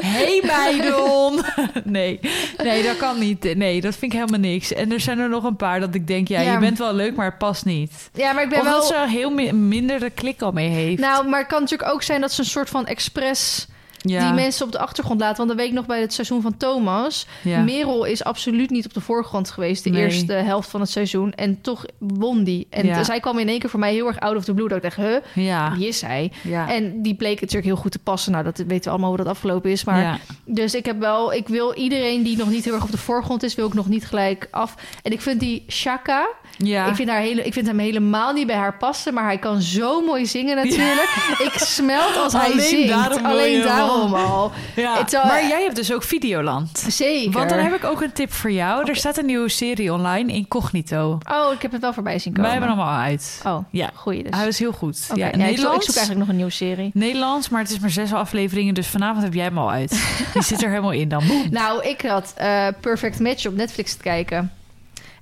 hey 0.01 0.41
Meidon. 0.45 1.41
Nee, 1.83 2.19
nee, 2.63 2.83
dat 2.83 2.97
kan 2.97 3.19
niet. 3.19 3.55
Nee, 3.55 3.81
dat 3.81 3.95
vind 3.95 4.13
ik 4.13 4.19
helemaal 4.19 4.39
niks. 4.51 4.73
En 4.73 4.91
er 4.91 4.99
zijn 4.99 5.19
er 5.19 5.29
nog 5.29 5.43
een 5.43 5.55
paar 5.55 5.79
dat 5.79 5.95
ik 5.95 6.07
denk, 6.07 6.14
ja, 6.23 6.39
Ja. 6.41 6.51
je 6.53 6.59
bent 6.59 6.77
wel 6.77 6.93
leuk, 6.93 7.15
maar 7.15 7.25
het 7.25 7.37
past 7.37 7.65
niet. 7.65 8.09
Ja, 8.13 8.31
maar 8.33 8.43
ik 8.43 8.49
ben 8.49 8.59
Of 8.59 8.65
wel... 8.65 8.73
dat 8.79 8.87
ze 8.87 9.05
heel 9.07 9.29
mi- 9.29 9.51
minder 9.51 9.99
de 9.99 10.09
klik 10.09 10.41
al 10.41 10.51
mee 10.51 10.69
heeft. 10.69 11.01
Nou, 11.01 11.27
maar 11.29 11.39
het 11.39 11.47
kan 11.47 11.61
natuurlijk 11.61 11.91
ook 11.91 12.01
zijn 12.03 12.21
dat 12.21 12.31
ze 12.31 12.41
een 12.41 12.47
soort 12.47 12.69
van 12.69 12.85
expres 12.85 13.67
Ja. 14.09 14.25
die 14.25 14.33
mensen 14.33 14.65
op 14.65 14.71
de 14.71 14.79
achtergrond 14.79 15.19
laten. 15.19 15.37
Want 15.37 15.47
dan 15.49 15.57
weet 15.57 15.67
ik 15.67 15.73
nog 15.73 15.85
bij 15.85 16.01
het 16.01 16.13
seizoen 16.13 16.41
van 16.41 16.57
Thomas. 16.57 17.27
Ja. 17.43 17.61
Merel 17.61 18.03
is 18.05 18.23
absoluut 18.23 18.69
niet 18.69 18.85
op 18.85 18.93
de 18.93 19.01
voorgrond 19.01 19.49
geweest 19.51 19.83
de 19.83 19.89
Nee. 19.89 20.03
eerste 20.03 20.33
helft 20.33 20.69
van 20.69 20.81
het 20.81 20.89
seizoen. 20.89 21.33
En 21.33 21.61
toch 21.61 21.85
won 21.99 22.43
die. 22.43 22.67
En 22.69 22.85
Ja. 22.85 23.03
zij 23.03 23.19
kwam 23.19 23.39
in 23.39 23.47
één 23.49 23.59
keer 23.59 23.69
voor 23.69 23.79
mij 23.79 23.93
heel 23.93 24.07
erg 24.07 24.19
out 24.19 24.35
of 24.35 24.43
the 24.43 24.53
blue. 24.53 24.67
Dat 24.67 24.77
ik 24.77 24.83
dacht, 24.83 24.95
huh, 24.95 25.45
Ja. 25.45 25.75
wie 25.77 25.87
is 25.87 25.99
zij? 25.99 26.31
En 26.67 27.01
die 27.01 27.15
bleek 27.15 27.39
natuurlijk 27.41 27.65
heel 27.67 27.75
goed 27.75 27.91
te 27.91 27.99
passen. 27.99 28.31
Nou, 28.31 28.43
dat 28.43 28.57
weten 28.57 28.83
we 28.83 28.89
allemaal 28.89 29.09
hoe 29.09 29.17
dat 29.17 29.27
afgelopen 29.27 29.71
is. 29.71 29.83
Maar 29.83 30.19
dus 30.45 30.73
ik 30.75 30.85
heb 30.85 30.99
wel, 30.99 31.33
ik 31.33 31.47
wil 31.47 31.73
iedereen 31.73 32.23
die 32.23 32.37
nog 32.37 32.49
niet 32.49 32.65
heel 32.65 32.73
erg 32.73 32.83
op 32.83 32.91
de 32.91 32.97
voorgrond 32.97 33.43
is, 33.43 33.55
wil 33.55 33.67
ik 33.67 33.73
nog 33.73 33.87
niet 33.87 34.05
gelijk 34.05 34.47
af. 34.51 34.75
En 35.03 35.11
ik 35.11 35.21
vind 35.21 35.39
die 35.39 35.65
Shaka, 35.69 36.27
Ja. 36.57 36.85
ik, 36.87 36.95
vind 36.95 37.09
haar 37.09 37.19
hele, 37.19 37.43
ik 37.43 37.53
vind 37.53 37.67
hem 37.67 37.79
helemaal 37.79 38.33
niet 38.33 38.47
bij 38.47 38.55
haar 38.55 38.77
passen, 38.77 39.13
maar 39.13 39.23
hij 39.23 39.37
kan 39.37 39.61
zo 39.61 40.01
mooi 40.01 40.25
zingen 40.25 40.55
natuurlijk. 40.55 41.15
Ik 41.47 41.53
smelt 41.55 42.17
als 42.17 42.33
hij 42.33 42.45
Alleen 42.51 42.59
zingt. 42.61 42.87
daarom 42.89 43.25
Alleen 43.25 43.61
daarom 43.61 44.13
al. 44.13 44.51
Ja. 44.75 44.97
Het 44.97 45.09
zal- 45.09 45.25
Maar 45.25 45.47
jij 45.47 45.61
hebt 45.63 45.75
dus 45.75 45.93
ook 45.93 46.03
Videoland. 46.03 46.83
Zeker. 46.87 47.31
Want 47.31 47.49
dan 47.49 47.59
heb 47.59 47.73
ik 47.75 47.83
ook 47.83 48.01
een 48.01 48.11
tip 48.11 48.33
voor 48.33 48.51
jou. 48.51 48.89
Er 48.89 48.95
staat 48.95 49.17
een 49.17 49.25
nieuwe 49.25 49.49
serie 49.49 49.93
online, 49.93 50.33
Incognito. 50.33 51.17
Oh, 51.31 51.53
ik 51.53 51.61
heb 51.61 51.71
het 51.71 51.81
wel 51.81 51.93
voorbij 51.93 52.19
zien 52.19 52.33
komen. 52.33 52.49
Wij 52.51 52.59
hebben 52.59 52.77
hem 52.77 52.87
al 52.87 52.93
uit. 52.93 53.41
Oh, 53.45 53.57
Ja, 53.71 53.89
goeie 53.93 54.23
dus. 54.23 54.35
hij 54.35 54.47
is 54.47 54.59
heel 54.59 54.71
goed. 54.71 55.05
Ja, 55.07 55.15
ja, 55.15 55.25
ik, 55.25 55.31
zoek, 55.33 55.41
ik 55.41 55.47
Nederlands. 55.49 55.85
zoek 55.85 55.95
eigenlijk 55.95 56.19
nog 56.19 56.29
een 56.29 56.35
nieuwe 56.35 56.51
serie. 56.51 56.91
Nederlands, 56.93 57.49
maar 57.49 57.61
het 57.61 57.69
is 57.71 57.79
maar 57.79 57.89
zes 57.89 58.13
afleveringen, 58.13 58.73
dus 58.73 58.87
vanavond 58.87 59.23
heb 59.23 59.33
jij 59.33 59.43
hem 59.43 59.57
al 59.57 59.71
uit. 59.71 59.89
Die 60.33 60.43
zit 60.43 60.63
er 60.63 60.69
helemaal 60.69 60.91
in 60.91 61.09
dan. 61.09 61.23
Boem. 61.27 61.43
Nou, 61.51 61.83
ik 61.83 62.01
had 62.01 62.33
eh, 62.35 62.67
Perfect 62.81 63.19
Match 63.19 63.45
op 63.47 63.55
Netflix 63.55 63.95
te 63.95 64.01
kijken. 64.03 64.51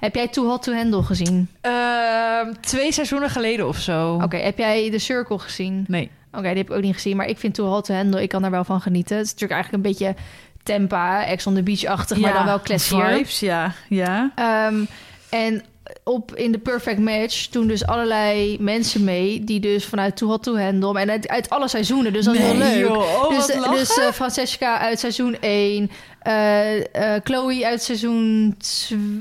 Heb 0.03 0.15
jij 0.15 0.27
Too 0.27 0.45
Hot 0.45 0.63
to 0.63 0.73
Handle 0.73 1.03
gezien? 1.03 1.49
Ehm, 1.61 2.53
twee 2.61 2.91
seizoenen 2.91 3.29
geleden 3.29 3.67
of 3.67 3.77
zo. 3.77 4.13
Oké, 4.13 4.37
heb 4.37 4.57
jij 4.57 4.91
The 4.91 4.97
Circle 4.97 5.39
gezien? 5.39 5.85
Nee. 5.87 6.11
Oké, 6.31 6.47
die 6.47 6.57
heb 6.57 6.69
ik 6.69 6.75
ook 6.75 6.81
niet 6.81 6.93
gezien. 6.93 7.17
Maar 7.17 7.25
ik 7.25 7.37
vind 7.37 7.53
Too 7.53 7.67
Hot 7.67 7.85
to 7.85 7.93
Handle, 7.93 8.21
ik 8.21 8.29
kan 8.29 8.41
daar 8.41 8.51
wel 8.51 8.63
van 8.63 8.81
genieten. 8.81 9.17
Het 9.17 9.25
is 9.25 9.31
natuurlijk 9.31 9.61
eigenlijk 9.61 9.83
een 9.83 9.91
beetje 9.91 10.15
Tempa, 10.63 11.25
Ex 11.25 11.47
on 11.47 11.53
the 11.53 11.63
Beach-achtig, 11.63 12.17
maar 12.17 12.33
dan 12.33 12.45
wel 12.45 12.59
classier. 12.59 13.05
Vibes, 13.05 13.39
ja. 13.39 13.73
ja. 13.89 14.31
Ehm, 14.35 14.85
en 15.29 15.63
op 16.03 16.35
in 16.35 16.51
de 16.51 16.57
Perfect 16.57 16.99
Match 16.99 17.47
doen 17.47 17.67
dus 17.67 17.85
allerlei 17.85 18.57
mensen 18.59 19.03
mee... 19.03 19.43
die 19.43 19.59
dus 19.59 19.85
vanuit 19.85 20.15
Too 20.17 20.29
Hot 20.29 20.43
to 20.43 20.57
Handle... 20.57 20.99
en 20.99 21.09
uit, 21.09 21.27
uit 21.27 21.49
alle 21.49 21.67
seizoenen, 21.67 22.13
dus 22.13 22.25
dat 22.25 22.33
is 22.33 22.41
heel 22.41 22.55
leuk. 22.55 22.77
joh. 22.77 22.97
Oh, 22.97 23.29
dus 23.29 23.55
lachen. 23.55 23.75
dus 23.75 23.97
eh, 23.97 24.11
Francesca 24.11 24.77
uit 24.77 24.99
seizoen 24.99 25.37
1... 25.39 25.91
eh, 26.19 27.15
eh, 27.15 27.21
Chloe 27.23 27.65
uit 27.65 27.83
seizoen... 27.83 28.55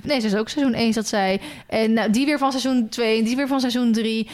Nee, 0.03 0.21
ze 0.21 0.27
is 0.27 0.35
ook 0.35 0.49
seizoen 0.49 0.75
1, 0.75 0.93
zat 0.93 1.07
zij. 1.07 1.41
En 1.67 1.93
nou, 1.93 2.11
die 2.11 2.27
weer 2.27 2.39
van 2.39 2.51
seizoen 2.51 2.89
2 2.89 3.19
en 3.19 3.25
die 3.25 3.37
weer 3.37 3.49
van 3.49 3.61
seizoen 3.61 3.93
3. 3.93 4.29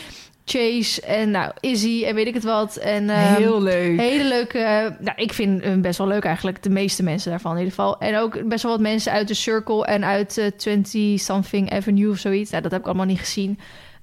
Chase 0.49 1.01
en 1.01 1.31
nou, 1.31 1.53
Izzy 1.61 2.05
en 2.05 2.15
weet 2.15 2.27
ik 2.27 2.35
het 2.35 2.45
wat. 2.45 2.77
En, 2.77 3.11
ehm, 3.11 3.35
Heel 3.35 3.63
leuk. 3.63 4.01
Hele 4.01 4.25
leuke... 4.25 4.97
Nou, 4.99 5.17
ik 5.17 5.33
vind 5.33 5.63
hem 5.65 5.81
best 5.81 5.99
wel 5.99 6.07
leuk 6.07 6.25
eigenlijk. 6.25 6.63
De 6.63 6.71
meeste 6.71 7.03
mensen 7.03 7.31
daarvan 7.31 7.53
in 7.53 7.59
ieder 7.59 7.75
geval. 7.75 7.99
En 7.99 8.17
ook 8.17 8.49
best 8.49 8.63
wel 8.63 8.73
wat 8.73 8.81
mensen 8.81 9.13
uit 9.13 9.29
de 9.29 9.35
Circle 9.35 9.87
en 9.87 10.05
uit 10.05 10.39
eh 10.39 10.77
20-something 10.77 11.73
Avenue 11.73 12.11
of 12.11 12.19
zoiets. 12.19 12.51
Nou, 12.51 12.63
dat 12.63 12.73
heb 12.73 12.81
ik 12.81 12.87
allemaal 12.87 13.07
niet 13.07 13.19
gezien. 13.19 13.59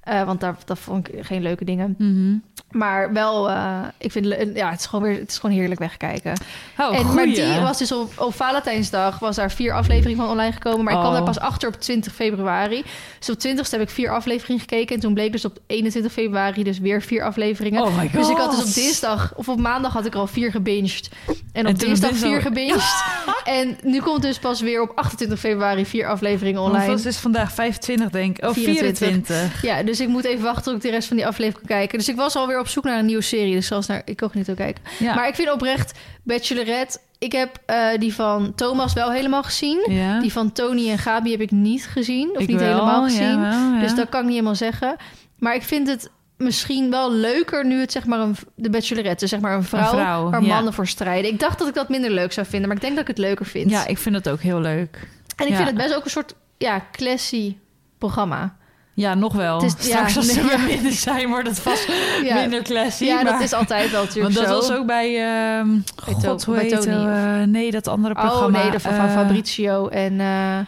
Eh, 0.06 0.22
want 0.22 0.40
daar, 0.40 0.56
dat 0.64 0.78
vond 0.78 1.08
ik 1.08 1.24
geen 1.26 1.42
leuke 1.42 1.64
dingen. 1.64 1.94
Mhm. 1.98 2.36
Maar 2.70 3.12
wel, 3.12 3.50
eh, 3.50 3.78
ik 3.98 4.12
vind 4.12 4.26
ja, 4.54 4.70
het 4.70 4.80
is 4.80 4.86
gewoon 4.86 5.04
weer, 5.04 5.18
het 5.18 5.30
is 5.30 5.38
gewoon 5.38 5.56
heerlijk 5.56 5.80
wegkijken. 5.80 6.32
Oh, 6.78 6.98
en, 6.98 7.14
maar 7.14 7.24
die 7.24 7.60
was 7.60 7.78
dus 7.78 7.92
op, 7.92 8.12
op 8.20 8.34
Valentijnsdag, 8.34 9.18
was 9.18 9.36
daar 9.36 9.50
vier 9.50 9.72
afleveringen 9.72 10.16
van 10.16 10.28
online 10.28 10.52
gekomen. 10.52 10.84
Maar 10.84 10.92
ik 10.92 10.98
kwam 10.98 11.10
Oh. 11.10 11.16
daar 11.16 11.26
pas 11.26 11.38
achter 11.38 11.68
op 11.68 11.80
20 11.80 12.14
februari. 12.14 12.84
Dus 13.18 13.30
op 13.30 13.38
20 13.38 13.70
heb 13.70 13.80
ik 13.80 13.90
vier 13.90 14.10
afleveringen 14.10 14.60
gekeken. 14.60 14.94
En 14.94 15.00
toen 15.00 15.14
bleek 15.14 15.32
dus 15.32 15.44
op 15.44 15.58
21 15.66 16.12
februari 16.12 16.62
dus 16.62 16.78
weer 16.78 17.02
vier 17.02 17.22
afleveringen. 17.22 17.82
Oh 17.82 17.96
my 17.96 18.02
god. 18.02 18.12
Dus 18.12 18.28
ik 18.28 18.36
had 18.36 18.50
dus 18.50 18.64
op 18.64 18.74
dinsdag 18.74 19.32
of 19.36 19.48
op 19.48 19.58
maandag 19.58 19.92
had 19.92 20.06
ik 20.06 20.14
al 20.14 20.26
vier 20.26 20.50
gebinged. 20.50 21.08
En 21.52 21.66
op 21.66 21.72
En 21.72 21.74
dinsdag 21.74 22.14
vier 22.14 22.40
gebinged. 22.40 23.04
en 23.44 23.76
nu 23.82 24.00
komt 24.00 24.22
dus 24.22 24.38
pas 24.38 24.60
weer 24.60 24.82
op 24.82 24.92
28 24.94 25.38
februari 25.38 25.86
vier 25.86 26.06
afleveringen 26.06 26.60
Online. 26.60 26.78
online. 26.78 26.96
Het 26.96 27.06
is 27.06 27.16
vandaag 27.16 27.52
25, 27.52 28.10
denk 28.10 28.38
ik. 28.38 28.44
Oh, 28.44 28.52
24. 28.52 28.98
24. 28.98 29.62
Ja, 29.62 29.82
dus 29.82 29.95
ik 30.00 30.08
moet 30.08 30.24
even 30.24 30.44
wachten 30.44 30.62
tot 30.64 30.74
ik 30.74 30.80
de 30.80 30.90
rest 30.90 31.08
van 31.08 31.16
die 31.16 31.26
aflevering 31.26 31.66
kan 31.66 31.76
kijken. 31.76 31.98
Dus 31.98 32.08
ik 32.08 32.16
was 32.16 32.36
alweer 32.36 32.60
op 32.60 32.68
zoek 32.68 32.84
naar 32.84 32.98
een 32.98 33.06
nieuwe 33.06 33.22
serie. 33.22 33.54
Dus 33.54 33.66
zelfs 33.66 33.86
naar 33.86 34.02
ik 34.04 34.22
ook 34.22 34.34
niet 34.34 34.54
kijken. 34.54 34.82
Ja. 34.98 35.14
Maar 35.14 35.28
ik 35.28 35.34
vind 35.34 35.52
oprecht 35.52 35.98
Bachelorette. 36.22 36.98
Ik 37.18 37.32
heb 37.32 37.58
eh, 37.66 37.88
die 37.98 38.14
van 38.14 38.54
Thomas 38.54 38.92
wel 38.92 39.10
helemaal 39.10 39.42
gezien. 39.42 39.86
ja. 39.88 40.20
Die 40.20 40.32
van 40.32 40.52
Tony 40.52 40.90
en 40.90 40.98
Gabi 40.98 41.30
heb 41.30 41.40
ik 41.40 41.50
niet 41.50 41.86
gezien. 41.86 42.30
Of 42.34 42.42
Ik 42.42 42.48
niet 42.48 42.56
wel, 42.56 42.68
helemaal 42.74 43.02
gezien. 43.02 43.80
Dus 43.80 43.94
dat 43.94 44.08
kan 44.08 44.20
ik 44.20 44.26
niet 44.26 44.34
helemaal 44.34 44.54
zeggen. 44.54 44.96
Maar 45.38 45.54
ik 45.54 45.62
vind 45.62 45.88
het 45.88 46.10
misschien 46.36 46.90
wel 46.90 47.12
leuker 47.12 47.66
nu 47.66 47.80
het 47.80 47.92
zeg 47.92 48.06
maar 48.06 48.20
een, 48.20 48.36
de 48.54 48.70
Bachelorette, 48.70 49.18
dus 49.18 49.30
zeg 49.30 49.40
maar 49.40 49.54
een 49.56 49.64
vrouw, 49.64 49.82
Een 49.82 49.88
vrouw, 49.88 50.30
waar 50.30 50.42
mannen 50.42 50.72
voor 50.72 50.86
strijden. 50.86 51.30
Ik 51.30 51.40
dacht 51.40 51.58
dat 51.58 51.68
ik 51.68 51.74
dat 51.74 51.88
minder 51.88 52.10
leuk 52.10 52.32
zou 52.32 52.46
vinden, 52.46 52.68
maar 52.68 52.76
ik 52.76 52.82
denk 52.82 52.94
dat 52.94 53.08
ik 53.08 53.16
het 53.16 53.18
leuker 53.26 53.46
vind. 53.46 53.70
Ja, 53.70 53.86
ik 53.86 53.98
vind 53.98 54.14
het 54.14 54.28
ook 54.28 54.40
heel 54.40 54.60
leuk. 54.60 55.08
en 55.36 55.46
ik 55.46 55.54
vind 55.54 55.68
het 55.68 55.76
best 55.76 55.94
ook 55.94 56.04
een 56.04 56.10
soort 56.10 56.34
ja, 56.58 56.82
classy 56.92 57.56
programma. 57.98 58.56
Ja, 58.96 59.14
nog 59.14 59.32
wel. 59.32 59.60
Het 59.62 59.76
is- 59.78 59.86
ja, 59.86 59.92
Straks 60.08 60.16
als 60.16 60.32
ze 60.32 60.42
weer 60.42 60.58
ja. 60.58 60.64
minder 60.66 60.92
zijn, 60.92 61.28
wordt 61.28 61.48
het 61.48 61.58
vast 61.60 61.88
Ja, 62.24 62.34
minder 62.40 62.62
classy. 62.62 63.04
ja 63.04 63.14
maar... 63.22 63.32
dat 63.32 63.40
is 63.40 63.52
altijd 63.52 63.90
wel 63.90 64.04
natuurlijk 64.04 64.34
Want 64.34 64.46
dat 64.48 64.64
zo. 64.64 64.68
was 64.70 64.78
ook 64.78 64.86
bij... 64.86 65.06
ehm 65.16 65.68
Bij 66.04 66.14
God, 66.28 66.44
hoe 66.44 66.54
bij? 66.54 66.68
Tony, 66.68 67.06
eh, 67.06 67.42
nee, 67.42 67.70
dat 67.70 67.88
andere 67.88 68.14
programma. 68.14 68.58
Oh 68.58 68.62
nee, 68.62 68.72
dat 68.72 68.82
van, 68.82 68.92
eh, 68.92 69.12
Fabrizio 69.12 69.88
en... 69.88 70.20
eh, 70.20 70.58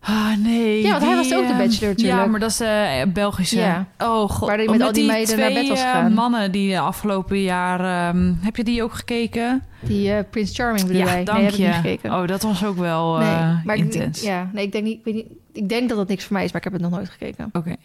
Ah, 0.00 0.36
nee. 0.42 0.82
Ja, 0.82 0.90
want 0.90 1.02
hij 1.04 1.16
was 1.16 1.34
ook 1.34 1.46
de 1.46 1.52
Bachelor 1.52 1.88
natuurlijk. 1.88 1.98
Ja, 2.18 2.26
maar 2.26 2.40
dat 2.40 2.50
is 2.50 2.60
eh 2.60 3.12
Belgische. 3.12 3.58
Ja. 3.58 3.86
Oh 3.98 4.30
god. 4.30 4.48
Waar 4.48 4.60
Oh, 4.60 4.68
met 4.70 4.80
al 4.82 4.92
die 4.92 5.02
die 5.02 5.06
meiden 5.12 5.38
naar 5.38 5.50
twee, 5.50 5.60
bed 5.60 5.68
was 5.68 5.80
gegaan. 5.80 6.12
mannen 6.12 6.52
die 6.52 6.70
de 6.70 6.78
afgelopen 6.78 7.40
jaar... 7.42 8.08
ehm, 8.08 8.32
heb 8.40 8.56
je 8.56 8.64
die 8.64 8.82
ook 8.82 8.92
gekeken? 8.94 9.62
die 9.80 10.12
eh, 10.12 10.24
Prince 10.30 10.54
Charming 10.54 10.86
bedoel 10.86 11.02
jij? 11.02 11.24
dank 11.24 11.38
nee, 11.38 11.46
heb 11.46 11.54
je. 11.56 11.62
ik 11.62 11.68
niet 11.68 11.76
gekeken. 11.76 12.12
Oh, 12.20 12.26
dat 12.26 12.42
was 12.42 12.64
ook 12.64 12.76
wel 12.78 13.16
nee, 13.16 13.28
maar 13.64 13.76
ik, 13.76 13.82
intens. 13.82 14.22
ja, 14.22 14.50
nee, 14.52 14.64
ik 14.64 14.72
denk 14.72 14.84
niet, 14.84 14.98
ik, 14.98 15.04
weet 15.04 15.14
niet, 15.14 15.26
ik 15.58 15.68
denk 15.68 15.88
dat 15.88 15.98
het 15.98 16.08
niks 16.08 16.24
voor 16.24 16.32
mij 16.36 16.44
is, 16.44 16.52
maar 16.52 16.58
ik 16.64 16.64
heb 16.64 16.72
het 16.72 16.82
nog 16.82 16.90
nooit 16.98 17.08
gekeken. 17.10 17.48
Oké. 17.52 17.76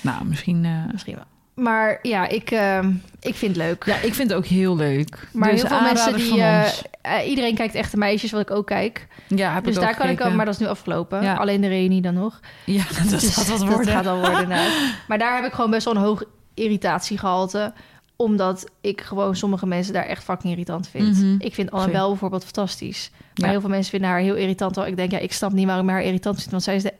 Nou, 0.00 0.24
misschien... 0.24 0.64
eh, 0.64 0.92
Misschien 0.92 1.14
wel. 1.14 1.24
Maar 1.64 1.98
ja, 2.02 2.28
ik, 2.28 2.50
ehm, 2.50 2.92
ik 3.20 3.34
vind 3.34 3.56
het 3.56 3.64
leuk. 3.66 3.84
Ja, 3.84 3.94
ik 3.96 4.14
vind 4.14 4.28
het 4.30 4.38
ook 4.38 4.46
heel 4.46 4.76
leuk. 4.76 5.28
maar 5.32 5.50
Dus 5.50 5.60
heel 5.60 5.70
veel 5.70 5.80
mensen 5.80 6.16
die... 6.16 6.40
eh, 6.40 6.66
eh, 7.00 7.28
iedereen 7.28 7.54
kijkt 7.54 7.74
echte 7.74 7.96
meisjes, 7.96 8.30
wat 8.30 8.40
ik 8.40 8.50
ook 8.50 8.66
kijk. 8.66 9.06
Ja, 9.28 9.54
heb 9.54 9.64
dus 9.64 9.74
daar 9.74 9.88
ook 9.90 9.96
kan 9.96 10.08
ik 10.08 10.20
al, 10.20 10.30
maar 10.30 10.44
dat 10.44 10.54
is 10.54 10.60
nu 10.60 10.66
afgelopen. 10.66 11.22
Ja. 11.22 11.34
Alleen 11.34 11.60
de 11.60 11.68
reunie 11.68 12.00
dan 12.02 12.14
nog. 12.14 12.40
Ja, 12.64 12.84
dat 13.02 13.08
Dus 13.10 13.34
gaat 13.36 13.48
wat 13.48 13.58
worden. 13.58 13.84
Dat 13.86 13.94
gaat 13.94 14.06
al 14.06 14.16
worden, 14.20 14.42
inderdaad. 14.42 14.72
Maar 15.08 15.18
daar 15.18 15.36
heb 15.36 15.44
ik 15.44 15.52
gewoon 15.52 15.70
best 15.70 15.84
wel 15.84 15.94
een 15.96 16.02
hoog 16.02 16.22
irritatiegehalte. 16.54 17.72
Omdat 18.16 18.66
ik 18.80 19.00
gewoon 19.00 19.36
sommige 19.36 19.66
mensen 19.66 19.92
daar 19.92 20.06
echt 20.06 20.24
fucking 20.24 20.52
irritant 20.52 20.88
vind. 20.88 21.16
Mhm. 21.18 21.34
Ik 21.38 21.54
vind 21.54 21.70
Annabel 21.70 22.08
bijvoorbeeld 22.08 22.44
fantastisch. 22.44 23.10
Maar 23.12 23.44
Ja. 23.44 23.50
heel 23.50 23.60
veel 23.60 23.70
mensen 23.70 23.90
vinden 23.90 24.08
haar 24.10 24.18
heel 24.20 24.34
irritant. 24.34 24.72
Terwijl 24.72 24.92
ik 24.92 24.98
denk, 24.98 25.10
ja, 25.12 25.18
ik 25.18 25.32
snap 25.32 25.52
niet 25.52 25.66
waarom 25.66 25.86
ik 25.88 25.92
haar 25.94 26.02
irritant 26.02 26.38
vind. 26.38 26.50
Want 26.50 26.62
zij 26.62 26.74
is 26.74 26.82
de, 26.82 26.92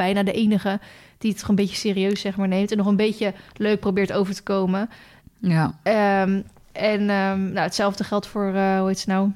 bijna 0.00 0.22
de 0.22 0.32
enige 0.32 0.80
die 1.18 1.30
het 1.30 1.40
gewoon 1.40 1.58
een 1.58 1.64
beetje 1.64 1.80
serieus 1.80 2.20
zeg 2.20 2.36
maar, 2.36 2.48
neemt. 2.48 2.70
En 2.70 2.76
nog 2.76 2.86
een 2.86 2.96
beetje 2.96 3.34
leuk 3.56 3.80
probeert 3.80 4.12
over 4.12 4.34
te 4.34 4.42
komen. 4.42 4.90
Ja. 5.38 5.78
Ehm, 5.82 6.42
en 6.72 7.00
ehm, 7.10 7.42
nou, 7.52 7.58
hetzelfde 7.58 8.04
geldt 8.04 8.26
voor, 8.26 8.54
eh, 8.54 8.78
hoe 8.78 8.88
heet 8.88 8.98
ze 8.98 9.08
nou? 9.08 9.30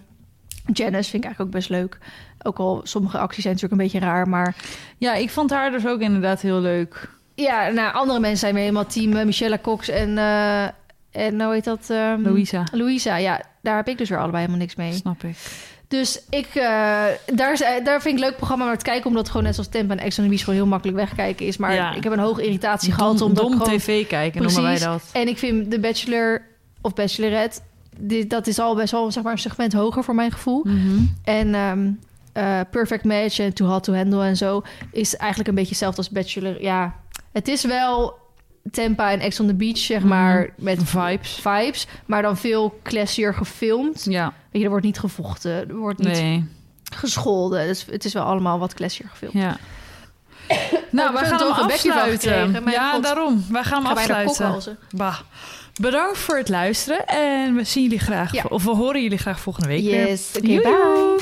Janice 0.73 1.11
vind 1.11 1.25
ik 1.25 1.31
eigenlijk 1.31 1.41
ook 1.41 1.51
best 1.51 1.69
leuk. 1.69 1.99
Ook 2.43 2.59
al 2.59 2.81
sommige 2.85 3.19
acties 3.19 3.43
zijn 3.43 3.55
natuurlijk 3.55 3.83
een 3.83 3.89
beetje 3.89 4.07
raar. 4.07 4.29
Maar 4.29 4.57
ja, 4.99 5.15
ik 5.15 5.31
vond 5.31 5.51
haar 5.51 5.71
dus 5.71 5.87
ook 5.87 6.01
inderdaad 6.01 6.41
heel 6.41 6.61
leuk. 6.61 7.09
ja, 7.35 7.69
nou, 7.69 7.95
andere 7.95 8.21
mensen 8.21 8.39
zijn 8.39 8.55
weer 8.55 8.63
helemaal 8.63 8.87
team 8.87 9.17
eh, 9.17 9.25
Michelle 9.25 9.61
Cox 9.61 9.89
en, 9.89 10.19
eh, 10.19 10.65
en 11.11 11.41
hoe 11.43 11.53
heet 11.53 11.65
dat? 11.65 11.91
ehm, 11.91 12.23
Louisa, 12.23 12.65
Louisa, 12.73 13.17
ja, 13.17 13.43
daar 13.63 13.77
heb 13.77 13.89
ik 13.89 13.99
dus 13.99 14.09
weer 14.09 14.19
allebei 14.19 14.41
helemaal 14.41 14.61
niks 14.63 14.77
mee. 14.77 14.93
snap 14.93 15.23
ik. 15.23 15.37
Dus 15.89 16.21
ik, 16.31 16.47
eh, 16.47 16.63
daar, 17.35 17.61
eh, 17.61 17.85
daar 17.85 18.01
vind 18.03 18.05
ik 18.05 18.23
een 18.23 18.29
leuk 18.29 18.37
programma 18.37 18.65
naar 18.65 18.79
te 18.79 18.85
kijken, 18.85 19.07
omdat 19.07 19.23
het 19.23 19.31
gewoon 19.31 19.47
net 19.47 19.55
zoals 19.55 19.69
Temp 19.71 19.91
en 19.91 19.99
Ex 19.99 20.19
on 20.19 20.25
the 20.25 20.31
Beach 20.31 20.45
gewoon 20.45 20.59
heel 20.59 20.69
makkelijk 20.69 20.99
wegkijken 20.99 21.47
is. 21.47 21.57
Maar 21.57 21.75
Ja. 21.75 21.95
ik 21.95 22.03
heb 22.03 22.13
een 22.13 22.19
hoge 22.19 22.43
irritatiegehalte 22.43 23.19
Dom, 23.19 23.35
dom 23.35 23.53
gewoon... 23.53 23.79
tv 23.79 24.07
kijken 24.07 24.43
noemen 24.43 24.63
wij 24.63 24.71
Precies. 24.79 24.89
dat. 24.89 25.03
En 25.13 25.29
ik 25.29 25.39
vind 25.39 25.71
The 25.71 25.81
Bachelor 25.81 26.43
of 26.81 26.95
Bachelorette, 26.95 27.61
dit, 27.99 28.31
dat 28.31 28.47
is 28.47 28.59
al 28.59 28.75
best 28.75 28.93
wel 28.93 29.11
zeg 29.13 29.23
maar, 29.23 29.33
een 29.33 29.39
segment 29.39 29.73
hoger 29.73 30.05
voor 30.05 30.15
mijn 30.15 30.33
gevoel. 30.33 30.65
Mhm. 30.65 30.99
En 31.25 31.55
ehm, 31.55 31.91
eh, 32.33 32.61
Perfect 32.71 33.05
Match 33.05 33.39
en 33.39 33.53
Too 33.53 33.69
Hot 33.69 33.85
to 33.85 33.95
Handle 33.95 34.25
en 34.25 34.37
zo 34.37 34.63
is 34.93 35.17
eigenlijk 35.17 35.49
een 35.49 35.55
beetje 35.55 35.71
hetzelfde 35.71 35.99
als 35.99 36.11
Bachelor. 36.11 36.63
Ja, 36.63 36.95
het 37.33 37.49
is 37.49 37.65
wel 37.65 38.15
Tempa 38.71 39.11
en 39.11 39.21
Ex 39.21 39.41
on 39.41 39.47
the 39.47 39.55
Beach, 39.55 39.79
zeg 39.79 39.99
Mhm. 39.99 40.09
maar, 40.09 40.49
met 40.57 40.79
Vibes. 40.85 41.39
vibes, 41.43 41.87
maar 42.07 42.23
dan 42.23 42.37
veel 42.37 42.79
classier 42.83 43.35
gefilmd. 43.35 44.05
Ja, 44.09 44.25
Weet 44.25 44.35
je, 44.53 44.63
er 44.63 44.69
wordt 44.71 44.85
niet 44.85 44.99
gevochten, 44.99 45.69
er 45.69 45.75
wordt 45.77 45.99
niet 45.99 46.09
nee. 46.21 46.45
gescholden. 46.95 47.67
Dus 47.67 47.87
het 47.91 48.05
is 48.05 48.13
wel 48.13 48.23
allemaal 48.23 48.59
wat 48.59 48.75
classier 48.75 49.09
gefilmd. 49.11 49.35
Ja. 49.35 49.57
nou, 50.91 51.13
we 51.13 51.19
gaan 51.25 51.39
hem 51.41 51.51
afsluiten. 51.71 52.63
Ja, 52.71 52.93
god. 52.93 53.03
daarom. 53.03 53.45
We 53.51 53.63
gaan 53.65 53.83
hem 53.87 53.93
afsluiten. 53.97 54.79
Bah. 54.97 55.19
Bedankt 55.81 56.19
voor 56.19 56.37
het 56.37 56.49
luisteren 56.49 57.07
en 57.07 57.55
we 57.55 57.65
zien 57.65 57.83
jullie 57.83 57.99
graag, 57.99 58.33
Ja. 58.33 58.43
of 58.49 58.65
we 58.65 58.71
horen 58.71 59.03
jullie 59.03 59.19
graag 59.19 59.41
volgende 59.41 59.69
week 59.69 59.85
weer. 59.85 60.07
Yes, 60.09 60.31
oké, 60.37 60.47
bye. 60.47 61.17